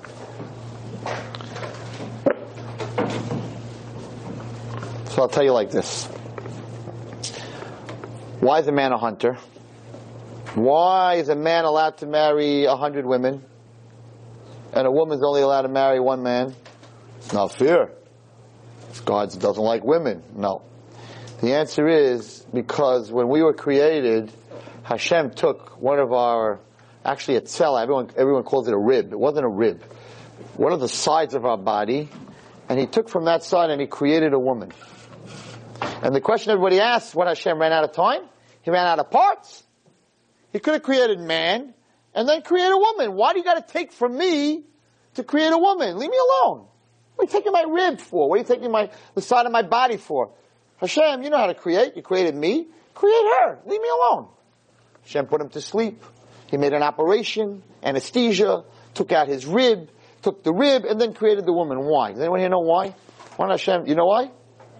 So 5.09 5.21
I'll 5.21 5.29
tell 5.29 5.43
you 5.43 5.51
like 5.51 5.71
this. 5.71 6.05
Why 8.39 8.59
is 8.59 8.67
a 8.67 8.71
man 8.71 8.91
a 8.91 8.97
hunter? 8.97 9.37
Why 10.55 11.15
is 11.15 11.29
a 11.29 11.35
man 11.35 11.65
allowed 11.65 11.97
to 11.97 12.07
marry 12.07 12.65
a 12.65 12.75
hundred 12.75 13.05
women? 13.05 13.43
And 14.73 14.87
a 14.87 14.91
woman's 14.91 15.23
only 15.23 15.41
allowed 15.41 15.63
to 15.63 15.69
marry 15.69 15.99
one 15.99 16.23
man? 16.23 16.55
It's 17.17 17.33
not 17.33 17.53
fair. 17.53 17.91
God 19.05 19.37
doesn't 19.39 19.63
like 19.63 19.83
women. 19.83 20.23
No. 20.35 20.63
The 21.41 21.55
answer 21.55 21.87
is 21.87 22.45
because 22.53 23.11
when 23.11 23.27
we 23.27 23.41
were 23.41 23.53
created, 23.53 24.31
Hashem 24.83 25.31
took 25.31 25.81
one 25.81 25.97
of 25.97 26.13
our, 26.13 26.59
actually 27.03 27.37
a 27.37 27.47
cell, 27.47 27.79
everyone, 27.79 28.11
everyone 28.15 28.43
calls 28.43 28.67
it 28.67 28.75
a 28.75 28.77
rib. 28.77 29.11
It 29.11 29.19
wasn't 29.19 29.45
a 29.45 29.49
rib. 29.49 29.83
One 30.55 30.71
of 30.71 30.79
the 30.79 30.87
sides 30.87 31.33
of 31.33 31.43
our 31.43 31.57
body, 31.57 32.09
and 32.69 32.79
he 32.79 32.85
took 32.85 33.09
from 33.09 33.25
that 33.25 33.43
side 33.43 33.71
and 33.71 33.81
he 33.81 33.87
created 33.87 34.33
a 34.33 34.39
woman. 34.39 34.71
And 36.03 36.13
the 36.13 36.21
question 36.21 36.51
everybody 36.51 36.79
asks, 36.79 37.15
what 37.15 37.27
Hashem 37.27 37.59
ran 37.59 37.71
out 37.71 37.85
of 37.85 37.93
time? 37.93 38.21
He 38.61 38.69
ran 38.69 38.85
out 38.85 38.99
of 38.99 39.09
parts. 39.09 39.63
He 40.53 40.59
could 40.59 40.75
have 40.75 40.83
created 40.83 41.19
man 41.19 41.73
and 42.13 42.29
then 42.29 42.43
create 42.43 42.69
a 42.71 42.77
woman. 42.77 43.15
Why 43.15 43.33
do 43.33 43.39
you 43.39 43.45
got 43.45 43.65
to 43.65 43.73
take 43.73 43.93
from 43.93 44.15
me 44.15 44.63
to 45.15 45.23
create 45.23 45.51
a 45.51 45.57
woman? 45.57 45.97
Leave 45.97 46.11
me 46.11 46.17
alone. 46.17 46.67
What 47.15 47.23
are 47.23 47.31
you 47.31 47.39
taking 47.39 47.51
my 47.51 47.65
rib 47.67 47.99
for? 47.99 48.29
What 48.29 48.35
are 48.35 48.39
you 48.39 48.47
taking 48.47 48.71
my 48.71 48.91
the 49.15 49.23
side 49.23 49.47
of 49.47 49.51
my 49.51 49.63
body 49.63 49.97
for? 49.97 50.33
Hashem, 50.81 51.21
you 51.21 51.29
know 51.29 51.37
how 51.37 51.47
to 51.47 51.53
create. 51.53 51.95
You 51.95 52.01
created 52.01 52.35
me. 52.35 52.67
Create 52.95 53.23
her. 53.39 53.59
Leave 53.65 53.81
me 53.81 53.87
alone. 53.87 54.27
Hashem 55.03 55.27
put 55.27 55.41
him 55.41 55.49
to 55.49 55.61
sleep. 55.61 56.03
He 56.47 56.57
made 56.57 56.73
an 56.73 56.83
operation, 56.83 57.63
anesthesia, 57.81 58.63
took 58.93 59.11
out 59.11 59.27
his 59.27 59.45
rib, 59.45 59.89
took 60.21 60.43
the 60.43 60.51
rib, 60.51 60.83
and 60.83 60.99
then 60.99 61.13
created 61.13 61.45
the 61.45 61.53
woman. 61.53 61.79
Why? 61.79 62.11
Does 62.11 62.19
anyone 62.19 62.39
here 62.39 62.49
know 62.49 62.59
why? 62.59 62.95
Why 63.37 63.47
not 63.47 63.59
Hashem? 63.59 63.87
You 63.87 63.95
know 63.95 64.05
why? 64.05 64.23
I 64.23 64.29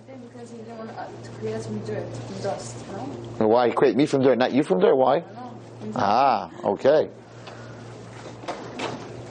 think 0.05 0.22
because 0.34 0.51
he 0.51 0.58
didn't 0.58 0.77
want 0.77 0.89
to 0.89 1.29
create 1.39 1.53
us 1.53 1.65
from 1.65 1.79
dirt, 1.86 2.13
from 2.13 2.41
dust, 2.41 2.91
know? 3.39 3.48
Why? 3.48 3.67
He 3.67 3.74
created 3.74 3.98
me 3.98 4.05
from 4.05 4.24
dirt, 4.24 4.38
not 4.38 4.51
you 4.51 4.63
from 4.63 4.79
dirt. 4.79 4.96
Why? 4.96 5.17
I 5.17 5.20
don't 5.20 5.36
know. 5.36 5.91
Ah, 5.96 6.51
okay. 6.65 7.10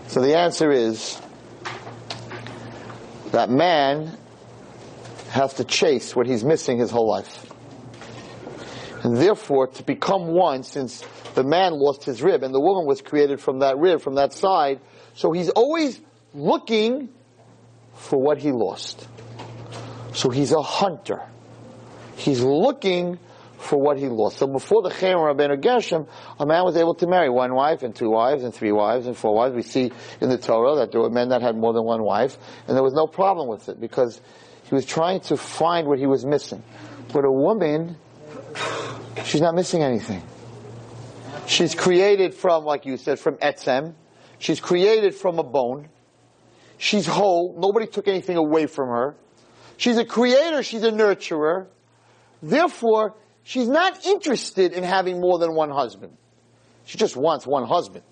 So 0.08 0.20
the 0.22 0.36
answer 0.36 0.70
is 0.72 1.20
that 3.32 3.50
man 3.50 4.16
has 5.30 5.54
to 5.54 5.64
chase 5.64 6.14
what 6.14 6.26
he's 6.26 6.44
missing 6.44 6.78
his 6.78 6.90
whole 6.90 7.08
life. 7.08 7.50
And 9.02 9.16
therefore, 9.16 9.68
to 9.68 9.82
become 9.82 10.26
one, 10.26 10.62
since 10.62 11.02
the 11.34 11.44
man 11.44 11.72
lost 11.72 12.04
his 12.04 12.20
rib 12.20 12.42
and 12.42 12.54
the 12.54 12.60
woman 12.60 12.86
was 12.86 13.00
created 13.00 13.40
from 13.40 13.60
that 13.60 13.78
rib, 13.78 14.02
from 14.02 14.16
that 14.16 14.32
side, 14.32 14.80
so 15.14 15.32
he's 15.32 15.48
always 15.50 16.00
looking 16.34 17.08
for 17.94 18.20
what 18.20 18.38
he 18.38 18.50
lost. 18.52 19.08
So 20.12 20.30
he's 20.30 20.52
a 20.52 20.62
hunter. 20.62 21.22
He's 22.16 22.40
looking 22.40 23.18
for 23.58 23.80
what 23.80 23.98
he 23.98 24.08
lost. 24.08 24.38
So 24.38 24.46
before 24.46 24.82
the 24.82 24.90
Cherem 24.90 25.34
Rabbeinu 25.34 25.62
Gershom, 25.62 26.06
a 26.38 26.46
man 26.46 26.64
was 26.64 26.76
able 26.76 26.94
to 26.94 27.06
marry 27.06 27.28
one 27.28 27.54
wife 27.54 27.82
and 27.82 27.94
two 27.94 28.10
wives 28.10 28.42
and 28.42 28.54
three 28.54 28.72
wives 28.72 29.06
and 29.06 29.16
four 29.16 29.34
wives. 29.34 29.54
We 29.54 29.62
see 29.62 29.92
in 30.20 30.28
the 30.28 30.38
Torah 30.38 30.76
that 30.76 30.92
there 30.92 31.00
were 31.00 31.10
men 31.10 31.28
that 31.28 31.42
had 31.42 31.56
more 31.56 31.72
than 31.72 31.84
one 31.84 32.02
wife, 32.02 32.36
and 32.66 32.76
there 32.76 32.82
was 32.82 32.94
no 32.94 33.06
problem 33.06 33.48
with 33.48 33.68
it 33.68 33.80
because 33.80 34.20
he 34.70 34.76
was 34.76 34.86
trying 34.86 35.18
to 35.22 35.36
find 35.36 35.88
what 35.88 35.98
he 35.98 36.06
was 36.06 36.24
missing. 36.24 36.62
But 37.12 37.24
a 37.24 37.32
woman, 37.32 37.96
she's 39.24 39.40
not 39.40 39.56
missing 39.56 39.82
anything. 39.82 40.22
She's 41.48 41.74
created 41.74 42.34
from, 42.34 42.64
like 42.64 42.86
you 42.86 42.96
said, 42.96 43.18
from 43.18 43.34
etzem. 43.38 43.94
She's 44.38 44.60
created 44.60 45.16
from 45.16 45.40
a 45.40 45.42
bone. 45.42 45.88
She's 46.78 47.04
whole. 47.04 47.56
Nobody 47.58 47.88
took 47.88 48.06
anything 48.06 48.36
away 48.36 48.66
from 48.66 48.90
her. 48.90 49.16
She's 49.76 49.98
a 49.98 50.04
creator. 50.04 50.62
She's 50.62 50.84
a 50.84 50.92
nurturer. 50.92 51.66
Therefore, 52.40 53.16
she's 53.42 53.68
not 53.68 54.06
interested 54.06 54.72
in 54.72 54.84
having 54.84 55.20
more 55.20 55.40
than 55.40 55.52
one 55.52 55.70
husband. 55.70 56.16
She 56.84 56.96
just 56.96 57.16
wants 57.16 57.44
one 57.44 57.66
husband 57.66 58.04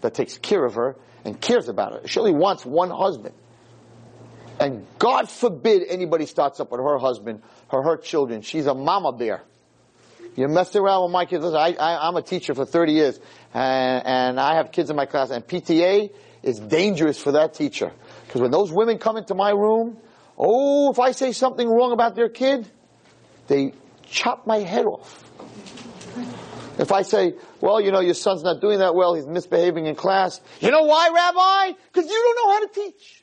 that 0.00 0.14
takes 0.14 0.38
care 0.38 0.64
of 0.64 0.74
her 0.74 0.96
and 1.24 1.40
cares 1.40 1.68
about 1.68 1.92
her. 1.92 2.06
She 2.06 2.20
only 2.20 2.34
wants 2.34 2.64
one 2.64 2.90
husband. 2.90 3.34
And 4.60 4.86
God 4.98 5.30
forbid 5.30 5.84
anybody 5.88 6.26
starts 6.26 6.58
up 6.60 6.70
with 6.70 6.80
her 6.80 6.98
husband 6.98 7.42
or 7.70 7.82
her 7.82 7.96
children. 7.96 8.42
She's 8.42 8.66
a 8.66 8.74
mama 8.74 9.12
bear. 9.12 9.42
You 10.36 10.48
mess 10.48 10.74
around 10.76 11.04
with 11.04 11.12
my 11.12 11.24
kids. 11.24 11.44
Listen, 11.44 11.58
I, 11.58 11.74
I, 11.74 12.08
I'm 12.08 12.16
a 12.16 12.22
teacher 12.22 12.54
for 12.54 12.64
30 12.64 12.92
years, 12.92 13.20
and, 13.54 14.06
and 14.06 14.40
I 14.40 14.56
have 14.56 14.70
kids 14.72 14.90
in 14.90 14.96
my 14.96 15.06
class, 15.06 15.30
and 15.30 15.44
PTA 15.44 16.10
is 16.42 16.60
dangerous 16.60 17.18
for 17.18 17.32
that 17.32 17.54
teacher. 17.54 17.92
Because 18.26 18.40
when 18.40 18.50
those 18.50 18.70
women 18.72 18.98
come 18.98 19.16
into 19.16 19.34
my 19.34 19.50
room, 19.50 19.96
oh, 20.36 20.90
if 20.90 20.98
I 20.98 21.12
say 21.12 21.32
something 21.32 21.68
wrong 21.68 21.92
about 21.92 22.14
their 22.14 22.28
kid, 22.28 22.68
they 23.48 23.72
chop 24.06 24.46
my 24.46 24.58
head 24.58 24.86
off. 24.86 25.24
If 26.78 26.92
I 26.92 27.02
say, 27.02 27.34
well, 27.60 27.80
you 27.80 27.90
know, 27.90 28.00
your 28.00 28.14
son's 28.14 28.44
not 28.44 28.60
doing 28.60 28.78
that 28.78 28.94
well, 28.94 29.14
he's 29.14 29.26
misbehaving 29.26 29.86
in 29.86 29.96
class. 29.96 30.40
You 30.60 30.70
know 30.70 30.84
why, 30.84 31.10
Rabbi? 31.12 31.78
Because 31.92 32.08
you 32.08 32.16
don't 32.16 32.36
know 32.36 32.52
how 32.52 32.60
to 32.60 32.68
teach. 32.72 33.17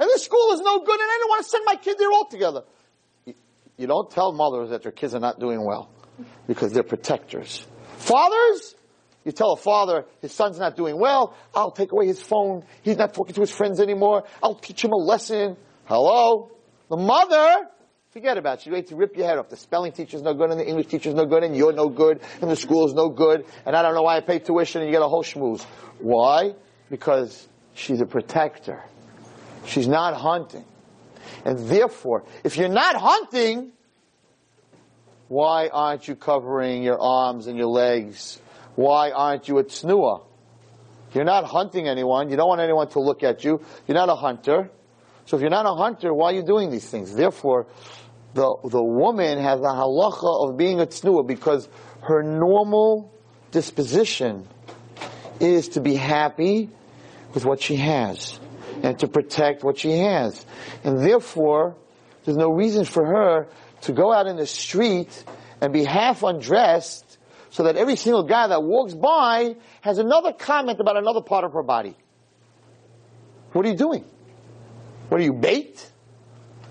And 0.00 0.08
this 0.08 0.24
school 0.24 0.52
is 0.52 0.60
no 0.60 0.78
good 0.80 1.00
and 1.00 1.08
I 1.10 1.18
don't 1.20 1.28
want 1.28 1.44
to 1.44 1.48
send 1.50 1.64
my 1.66 1.74
kid 1.76 1.96
there 1.98 2.12
altogether. 2.12 2.62
You- 3.76 3.86
don't 3.86 4.10
tell 4.10 4.32
mothers 4.32 4.70
that 4.70 4.82
their 4.82 4.92
kids 4.92 5.14
are 5.14 5.20
not 5.20 5.38
doing 5.38 5.64
well 5.64 5.88
because 6.46 6.72
they're 6.72 6.82
protectors. 6.82 7.66
Fathers, 7.96 8.74
you 9.24 9.32
tell 9.32 9.52
a 9.52 9.56
father 9.56 10.04
his 10.20 10.32
son's 10.32 10.58
not 10.58 10.76
doing 10.76 10.98
well, 10.98 11.34
I'll 11.54 11.70
take 11.70 11.92
away 11.92 12.06
his 12.06 12.20
phone. 12.22 12.64
He's 12.82 12.96
not 12.96 13.14
talking 13.14 13.34
to 13.34 13.40
his 13.40 13.50
friends 13.50 13.80
anymore. 13.80 14.24
I'll 14.42 14.54
teach 14.54 14.84
him 14.84 14.92
a 14.92 14.96
lesson. 14.96 15.56
Hello? 15.84 16.50
The 16.88 16.96
mother, 16.96 17.68
forget 18.10 18.36
about 18.38 18.58
it. 18.58 18.62
She's 18.62 18.72
ready 18.72 18.86
to 18.88 18.96
rip 18.96 19.16
your 19.16 19.26
head 19.26 19.38
off. 19.38 19.48
The 19.48 19.56
spelling 19.56 19.92
teacher's 19.92 20.22
no 20.22 20.34
good 20.34 20.50
and 20.50 20.58
the 20.58 20.66
English 20.66 20.86
teacher's 20.86 21.14
no 21.14 21.26
good 21.26 21.42
and 21.44 21.56
you're 21.56 21.72
no 21.72 21.88
good 21.88 22.20
and 22.40 22.50
the 22.50 22.56
school's 22.56 22.94
no 22.94 23.08
good 23.10 23.44
and 23.66 23.76
I 23.76 23.82
don't 23.82 23.94
know 23.94 24.02
why 24.02 24.16
I 24.16 24.20
pay 24.20 24.38
tuition 24.38 24.80
and 24.82 24.88
you 24.90 24.96
get 24.96 25.02
a 25.02 25.08
whole 25.08 25.22
schmooze. 25.22 25.62
Why? 26.00 26.54
Because 26.90 27.46
she's 27.74 28.00
a 28.00 28.06
protector. 28.06 28.82
She's 29.68 29.86
not 29.86 30.14
hunting. 30.14 30.64
And 31.44 31.68
therefore, 31.68 32.24
if 32.42 32.56
you're 32.56 32.70
not 32.70 32.96
hunting, 32.96 33.72
why 35.28 35.68
aren't 35.68 36.08
you 36.08 36.16
covering 36.16 36.82
your 36.82 36.98
arms 36.98 37.46
and 37.46 37.58
your 37.58 37.66
legs? 37.66 38.40
Why 38.76 39.10
aren't 39.10 39.46
you 39.46 39.58
a 39.58 39.64
tsnua? 39.64 40.22
You're 41.12 41.24
not 41.24 41.44
hunting 41.44 41.86
anyone. 41.86 42.30
You 42.30 42.36
don't 42.36 42.48
want 42.48 42.62
anyone 42.62 42.88
to 42.90 43.00
look 43.00 43.22
at 43.22 43.44
you. 43.44 43.62
You're 43.86 43.94
not 43.94 44.08
a 44.08 44.14
hunter. 44.14 44.70
So 45.26 45.36
if 45.36 45.42
you're 45.42 45.50
not 45.50 45.66
a 45.66 45.74
hunter, 45.74 46.14
why 46.14 46.32
are 46.32 46.34
you 46.34 46.42
doing 46.42 46.70
these 46.70 46.88
things? 46.88 47.14
Therefore, 47.14 47.66
the, 48.32 48.56
the 48.64 48.82
woman 48.82 49.38
has 49.38 49.60
a 49.60 49.64
halacha 49.64 50.48
of 50.48 50.56
being 50.56 50.80
a 50.80 50.86
tsnua 50.86 51.26
because 51.26 51.68
her 52.02 52.22
normal 52.22 53.12
disposition 53.50 54.48
is 55.40 55.68
to 55.70 55.80
be 55.82 55.94
happy 55.94 56.70
with 57.34 57.44
what 57.44 57.60
she 57.60 57.76
has 57.76 58.40
and 58.82 58.98
to 58.98 59.08
protect 59.08 59.64
what 59.64 59.78
she 59.78 59.98
has. 59.98 60.44
And 60.84 60.98
therefore, 60.98 61.76
there's 62.24 62.36
no 62.36 62.50
reason 62.50 62.84
for 62.84 63.04
her 63.04 63.48
to 63.82 63.92
go 63.92 64.12
out 64.12 64.26
in 64.26 64.36
the 64.36 64.46
street 64.46 65.24
and 65.60 65.72
be 65.72 65.84
half 65.84 66.22
undressed 66.22 67.18
so 67.50 67.64
that 67.64 67.76
every 67.76 67.96
single 67.96 68.22
guy 68.22 68.46
that 68.48 68.62
walks 68.62 68.94
by 68.94 69.56
has 69.80 69.98
another 69.98 70.32
comment 70.32 70.80
about 70.80 70.96
another 70.96 71.22
part 71.22 71.44
of 71.44 71.52
her 71.52 71.62
body. 71.62 71.96
What 73.52 73.64
are 73.64 73.68
you 73.68 73.76
doing? 73.76 74.04
What 75.08 75.20
are 75.20 75.24
you, 75.24 75.32
bait? 75.32 75.90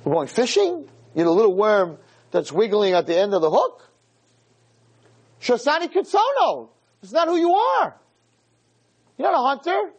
We're 0.03 0.13
going 0.13 0.27
fishing? 0.27 0.87
You're 1.15 1.25
the 1.25 1.31
little 1.31 1.55
worm 1.55 1.97
that's 2.31 2.51
wiggling 2.51 2.93
at 2.93 3.07
the 3.07 3.17
end 3.17 3.33
of 3.33 3.41
the 3.41 3.49
hook? 3.49 3.89
She'asani 5.39 5.87
Kirtsono. 5.87 6.69
It's 7.01 7.11
not 7.11 7.27
who 7.27 7.37
you 7.37 7.53
are. 7.53 7.95
You're 9.17 9.31
not 9.31 9.39
a 9.39 9.47
hunter. 9.47 9.91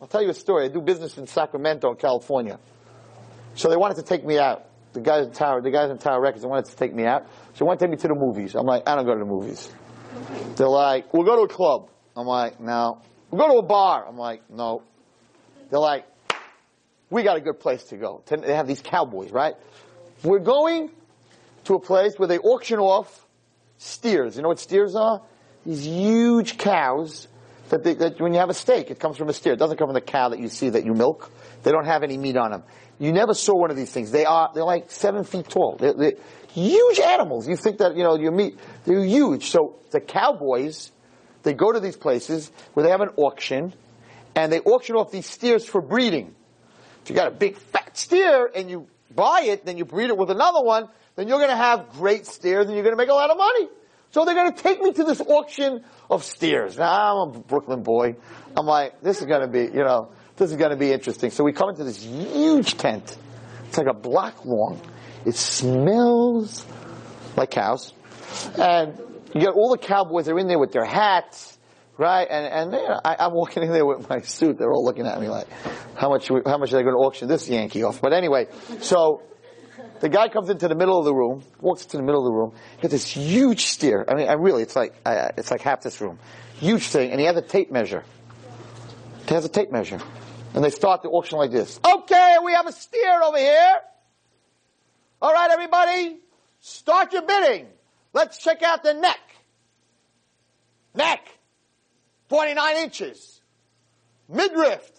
I'll 0.00 0.08
tell 0.08 0.22
you 0.22 0.30
a 0.30 0.34
story. 0.34 0.66
I 0.66 0.68
do 0.68 0.80
business 0.80 1.18
in 1.18 1.26
Sacramento, 1.26 1.94
California. 1.94 2.58
So 3.54 3.68
they 3.68 3.76
wanted 3.76 3.96
to 3.96 4.02
take 4.02 4.24
me 4.24 4.38
out. 4.38 4.64
The 4.92 5.00
guys 5.00 5.26
in 5.26 5.32
Tower, 5.32 5.60
the 5.60 5.70
guys 5.70 5.90
in 5.90 5.98
Tower 5.98 6.20
Records, 6.20 6.42
they 6.42 6.48
wanted 6.48 6.66
to 6.66 6.76
take 6.76 6.94
me 6.94 7.04
out. 7.04 7.26
So 7.54 7.58
they 7.58 7.64
wanted 7.66 7.80
to 7.80 7.84
take 7.86 7.90
me 7.90 7.96
to 7.98 8.08
the 8.08 8.14
movies. 8.14 8.54
I'm 8.54 8.66
like, 8.66 8.88
I 8.88 8.94
don't 8.94 9.04
go 9.04 9.12
to 9.12 9.18
the 9.18 9.26
movies. 9.26 9.70
They're 10.56 10.68
like, 10.68 11.12
we'll 11.12 11.24
go 11.24 11.36
to 11.36 11.42
a 11.42 11.48
club. 11.48 11.90
I'm 12.16 12.26
like, 12.26 12.60
no. 12.60 13.02
We'll 13.30 13.46
go 13.46 13.52
to 13.54 13.58
a 13.58 13.62
bar. 13.66 14.06
I'm 14.06 14.16
like, 14.16 14.48
no. 14.48 14.82
They're 15.70 15.78
like, 15.78 16.06
we 17.10 17.22
got 17.22 17.36
a 17.36 17.40
good 17.40 17.60
place 17.60 17.84
to 17.84 17.96
go. 17.96 18.22
They 18.26 18.54
have 18.54 18.66
these 18.66 18.80
cowboys, 18.80 19.30
right? 19.30 19.54
We're 20.22 20.38
going 20.38 20.90
to 21.64 21.74
a 21.74 21.80
place 21.80 22.14
where 22.16 22.28
they 22.28 22.38
auction 22.38 22.78
off 22.78 23.26
steers. 23.76 24.36
You 24.36 24.42
know 24.42 24.48
what 24.48 24.58
steers 24.58 24.94
are? 24.94 25.22
These 25.66 25.84
huge 25.84 26.58
cows 26.58 27.28
That, 27.70 27.84
that 27.84 28.20
when 28.20 28.32
you 28.32 28.40
have 28.40 28.48
a 28.48 28.54
steak, 28.54 28.90
it 28.90 28.98
comes 28.98 29.16
from 29.16 29.28
a 29.28 29.32
steer. 29.32 29.52
It 29.52 29.58
doesn't 29.58 29.76
come 29.76 29.88
from 29.88 29.94
the 29.94 30.00
cow 30.00 30.30
that 30.30 30.38
you 30.38 30.48
see 30.48 30.70
that 30.70 30.84
you 30.84 30.94
milk. 30.94 31.30
They 31.62 31.70
don't 31.70 31.84
have 31.84 32.02
any 32.02 32.16
meat 32.16 32.36
on 32.36 32.50
them. 32.50 32.62
You 32.98 33.12
never 33.12 33.34
saw 33.34 33.54
one 33.54 33.70
of 33.70 33.76
these 33.76 33.92
things. 33.92 34.10
They 34.10 34.24
are, 34.24 34.50
they're 34.54 34.64
like 34.64 34.90
seven 34.90 35.24
feet 35.24 35.48
tall. 35.48 35.76
They're, 35.78 35.92
they're 35.92 36.12
huge 36.52 36.98
animals. 36.98 37.46
You 37.48 37.56
think 37.56 37.78
that, 37.78 37.96
you 37.96 38.02
know, 38.02 38.16
your 38.16 38.32
meat, 38.32 38.58
they're 38.84 39.04
huge. 39.04 39.50
So 39.50 39.76
the 39.90 40.00
cowboys, 40.00 40.90
they 41.42 41.52
go 41.52 41.70
to 41.70 41.80
these 41.80 41.96
places 41.96 42.50
where 42.74 42.84
they 42.84 42.90
have 42.90 43.00
an 43.00 43.10
auction, 43.16 43.74
and 44.34 44.52
they 44.52 44.60
auction 44.60 44.96
off 44.96 45.10
these 45.10 45.26
steers 45.26 45.64
for 45.64 45.80
breeding. 45.80 46.34
If 47.02 47.10
you 47.10 47.16
got 47.16 47.28
a 47.28 47.34
big 47.34 47.56
fat 47.56 47.96
steer 47.96 48.50
and 48.54 48.70
you 48.70 48.86
buy 49.14 49.42
it, 49.44 49.64
then 49.64 49.76
you 49.76 49.84
breed 49.84 50.10
it 50.10 50.16
with 50.16 50.30
another 50.30 50.62
one, 50.62 50.88
then 51.16 51.28
you're 51.28 51.38
going 51.38 51.50
to 51.50 51.56
have 51.56 51.90
great 51.90 52.26
steers 52.26 52.66
and 52.66 52.74
you're 52.74 52.84
going 52.84 52.94
to 52.94 52.98
make 52.98 53.08
a 53.08 53.14
lot 53.14 53.30
of 53.30 53.38
money. 53.38 53.68
So 54.10 54.24
they're 54.24 54.34
going 54.34 54.52
to 54.52 54.62
take 54.62 54.80
me 54.80 54.92
to 54.92 55.04
this 55.04 55.20
auction 55.20 55.84
of 56.10 56.24
steers. 56.24 56.78
Now 56.78 57.22
I'm 57.22 57.36
a 57.36 57.40
Brooklyn 57.40 57.82
boy. 57.82 58.16
I'm 58.56 58.66
like, 58.66 59.00
this 59.02 59.20
is 59.20 59.26
going 59.26 59.42
to 59.42 59.48
be, 59.48 59.64
you 59.64 59.84
know, 59.84 60.10
this 60.36 60.50
is 60.50 60.56
going 60.56 60.70
to 60.70 60.76
be 60.76 60.92
interesting. 60.92 61.30
So 61.30 61.44
we 61.44 61.52
come 61.52 61.68
into 61.68 61.84
this 61.84 62.02
huge 62.02 62.76
tent. 62.76 63.16
It's 63.66 63.76
like 63.76 63.86
a 63.86 63.94
block 63.94 64.44
long. 64.46 64.80
It 65.26 65.34
smells 65.34 66.64
like 67.36 67.50
cows. 67.50 67.92
And 68.58 68.98
you 69.34 69.40
get 69.40 69.50
all 69.50 69.70
the 69.70 69.78
cowboys, 69.78 70.26
they're 70.26 70.38
in 70.38 70.48
there 70.48 70.58
with 70.58 70.72
their 70.72 70.86
hats, 70.86 71.58
right? 71.98 72.26
And, 72.30 72.46
and 72.46 72.72
they, 72.72 72.78
I, 72.78 73.26
I'm 73.26 73.34
walking 73.34 73.62
in 73.62 73.72
there 73.72 73.84
with 73.84 74.08
my 74.08 74.20
suit. 74.20 74.58
They're 74.58 74.72
all 74.72 74.84
looking 74.84 75.06
at 75.06 75.20
me 75.20 75.28
like, 75.28 75.48
how 75.96 76.08
much, 76.08 76.28
how 76.28 76.56
much 76.56 76.72
are 76.72 76.76
they 76.76 76.82
going 76.82 76.94
to 76.94 77.00
auction 77.00 77.28
this 77.28 77.46
Yankee 77.48 77.82
off? 77.82 78.00
But 78.00 78.14
anyway, 78.14 78.46
so 78.80 79.22
the 80.00 80.08
guy 80.08 80.28
comes 80.28 80.50
into 80.50 80.68
the 80.68 80.74
middle 80.74 80.98
of 80.98 81.04
the 81.04 81.14
room, 81.14 81.42
walks 81.60 81.84
into 81.84 81.96
the 81.96 82.02
middle 82.02 82.26
of 82.26 82.32
the 82.32 82.36
room, 82.36 82.54
got 82.80 82.90
this 82.90 83.06
huge 83.06 83.66
steer. 83.66 84.04
I 84.08 84.14
mean, 84.14 84.28
I 84.28 84.34
really, 84.34 84.62
it's 84.62 84.76
like, 84.76 84.94
it's 85.06 85.50
like 85.50 85.60
half 85.60 85.82
this 85.82 86.00
room. 86.00 86.18
Huge 86.58 86.88
thing, 86.88 87.10
and 87.10 87.20
he 87.20 87.26
has 87.26 87.36
a 87.36 87.42
tape 87.42 87.70
measure. 87.70 88.04
He 89.26 89.34
has 89.34 89.44
a 89.44 89.48
tape 89.48 89.70
measure. 89.70 90.00
And 90.54 90.64
they 90.64 90.70
start 90.70 91.02
the 91.02 91.08
auction 91.10 91.38
like 91.38 91.50
this. 91.50 91.78
Okay, 91.84 92.36
we 92.44 92.52
have 92.52 92.66
a 92.66 92.72
steer 92.72 93.22
over 93.22 93.38
here. 93.38 93.76
All 95.20 95.32
right, 95.32 95.50
everybody, 95.50 96.18
start 96.60 97.12
your 97.12 97.22
bidding. 97.22 97.66
Let's 98.12 98.38
check 98.38 98.62
out 98.62 98.82
the 98.82 98.94
neck. 98.94 99.20
Neck, 100.94 101.28
49 102.28 102.76
inches. 102.78 103.40
Midriff, 104.28 104.90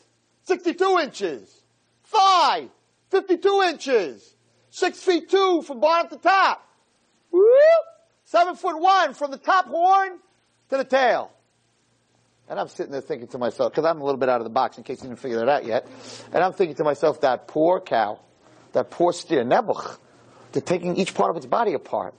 62 0.43 0.99
inches. 1.01 1.61
Thigh, 2.05 2.67
52 3.11 3.63
inches. 3.67 4.35
Six 4.79 5.03
feet 5.03 5.29
two 5.29 5.61
from 5.61 5.81
bottom 5.81 6.09
to 6.09 6.23
top. 6.23 6.65
Seven 8.23 8.55
foot 8.55 8.79
one 8.79 9.13
from 9.13 9.29
the 9.29 9.37
top 9.37 9.65
horn 9.65 10.19
to 10.69 10.77
the 10.77 10.85
tail. 10.85 11.33
And 12.47 12.57
I'm 12.57 12.69
sitting 12.69 12.93
there 12.93 13.01
thinking 13.01 13.27
to 13.29 13.37
myself, 13.37 13.73
because 13.73 13.83
I'm 13.83 13.99
a 13.99 14.05
little 14.05 14.17
bit 14.17 14.29
out 14.29 14.39
of 14.39 14.45
the 14.45 14.49
box 14.49 14.77
in 14.77 14.85
case 14.85 15.03
you 15.03 15.09
didn't 15.09 15.19
figure 15.19 15.39
that 15.39 15.49
out 15.49 15.65
yet. 15.65 15.85
And 16.31 16.41
I'm 16.41 16.53
thinking 16.53 16.77
to 16.77 16.85
myself, 16.85 17.19
that 17.21 17.49
poor 17.49 17.81
cow, 17.81 18.21
that 18.71 18.89
poor 18.89 19.11
steer, 19.11 19.43
Nebuch, 19.43 19.97
they're 20.53 20.61
taking 20.61 20.95
each 20.95 21.13
part 21.13 21.29
of 21.29 21.35
its 21.35 21.45
body 21.45 21.73
apart. 21.73 22.13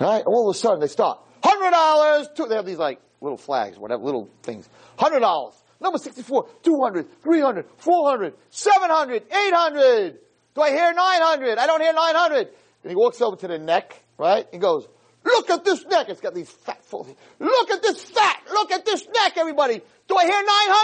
All 0.00 0.50
of 0.50 0.56
a 0.56 0.58
sudden 0.58 0.80
they 0.80 0.88
stop. 0.88 1.28
Hundred 1.44 1.70
dollars. 1.70 2.28
They 2.48 2.56
have 2.56 2.66
these 2.66 2.78
like 2.78 3.00
little 3.20 3.38
flags, 3.38 3.78
whatever, 3.78 4.02
little 4.02 4.28
things. 4.42 4.68
Hundred 4.98 5.20
dollars. 5.20 5.54
Number 5.80 5.98
64, 5.98 6.48
200, 6.64 7.22
300, 7.22 7.66
400, 7.78 8.34
700, 8.50 9.22
800. 9.30 10.18
Do 10.54 10.62
I 10.62 10.70
hear 10.70 10.92
900? 10.92 11.58
I 11.58 11.66
don't 11.66 11.80
hear 11.80 11.92
900. 11.92 12.48
And 12.82 12.90
he 12.90 12.94
walks 12.94 13.20
over 13.20 13.36
to 13.36 13.48
the 13.48 13.58
neck, 13.58 14.00
right? 14.18 14.46
He 14.52 14.58
goes, 14.58 14.86
look 15.24 15.50
at 15.50 15.64
this 15.64 15.84
neck. 15.86 16.08
It's 16.08 16.20
got 16.20 16.34
these 16.34 16.50
fat 16.50 16.84
full. 16.84 17.06
Look 17.40 17.70
at 17.70 17.82
this 17.82 18.02
fat. 18.04 18.40
Look 18.50 18.70
at 18.70 18.84
this 18.84 19.06
neck, 19.06 19.32
everybody. 19.36 19.80
Do 20.06 20.16
I 20.16 20.24
hear 20.24 20.42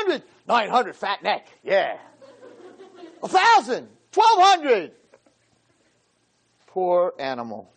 900? 0.08 0.22
900 0.48 0.96
fat 0.96 1.22
neck. 1.22 1.46
Yeah. 1.62 1.98
A 3.22 3.28
thousand. 3.28 3.88
Twelve 4.12 4.38
hundred. 4.40 4.92
Poor 6.68 7.12
animal. 7.18 7.70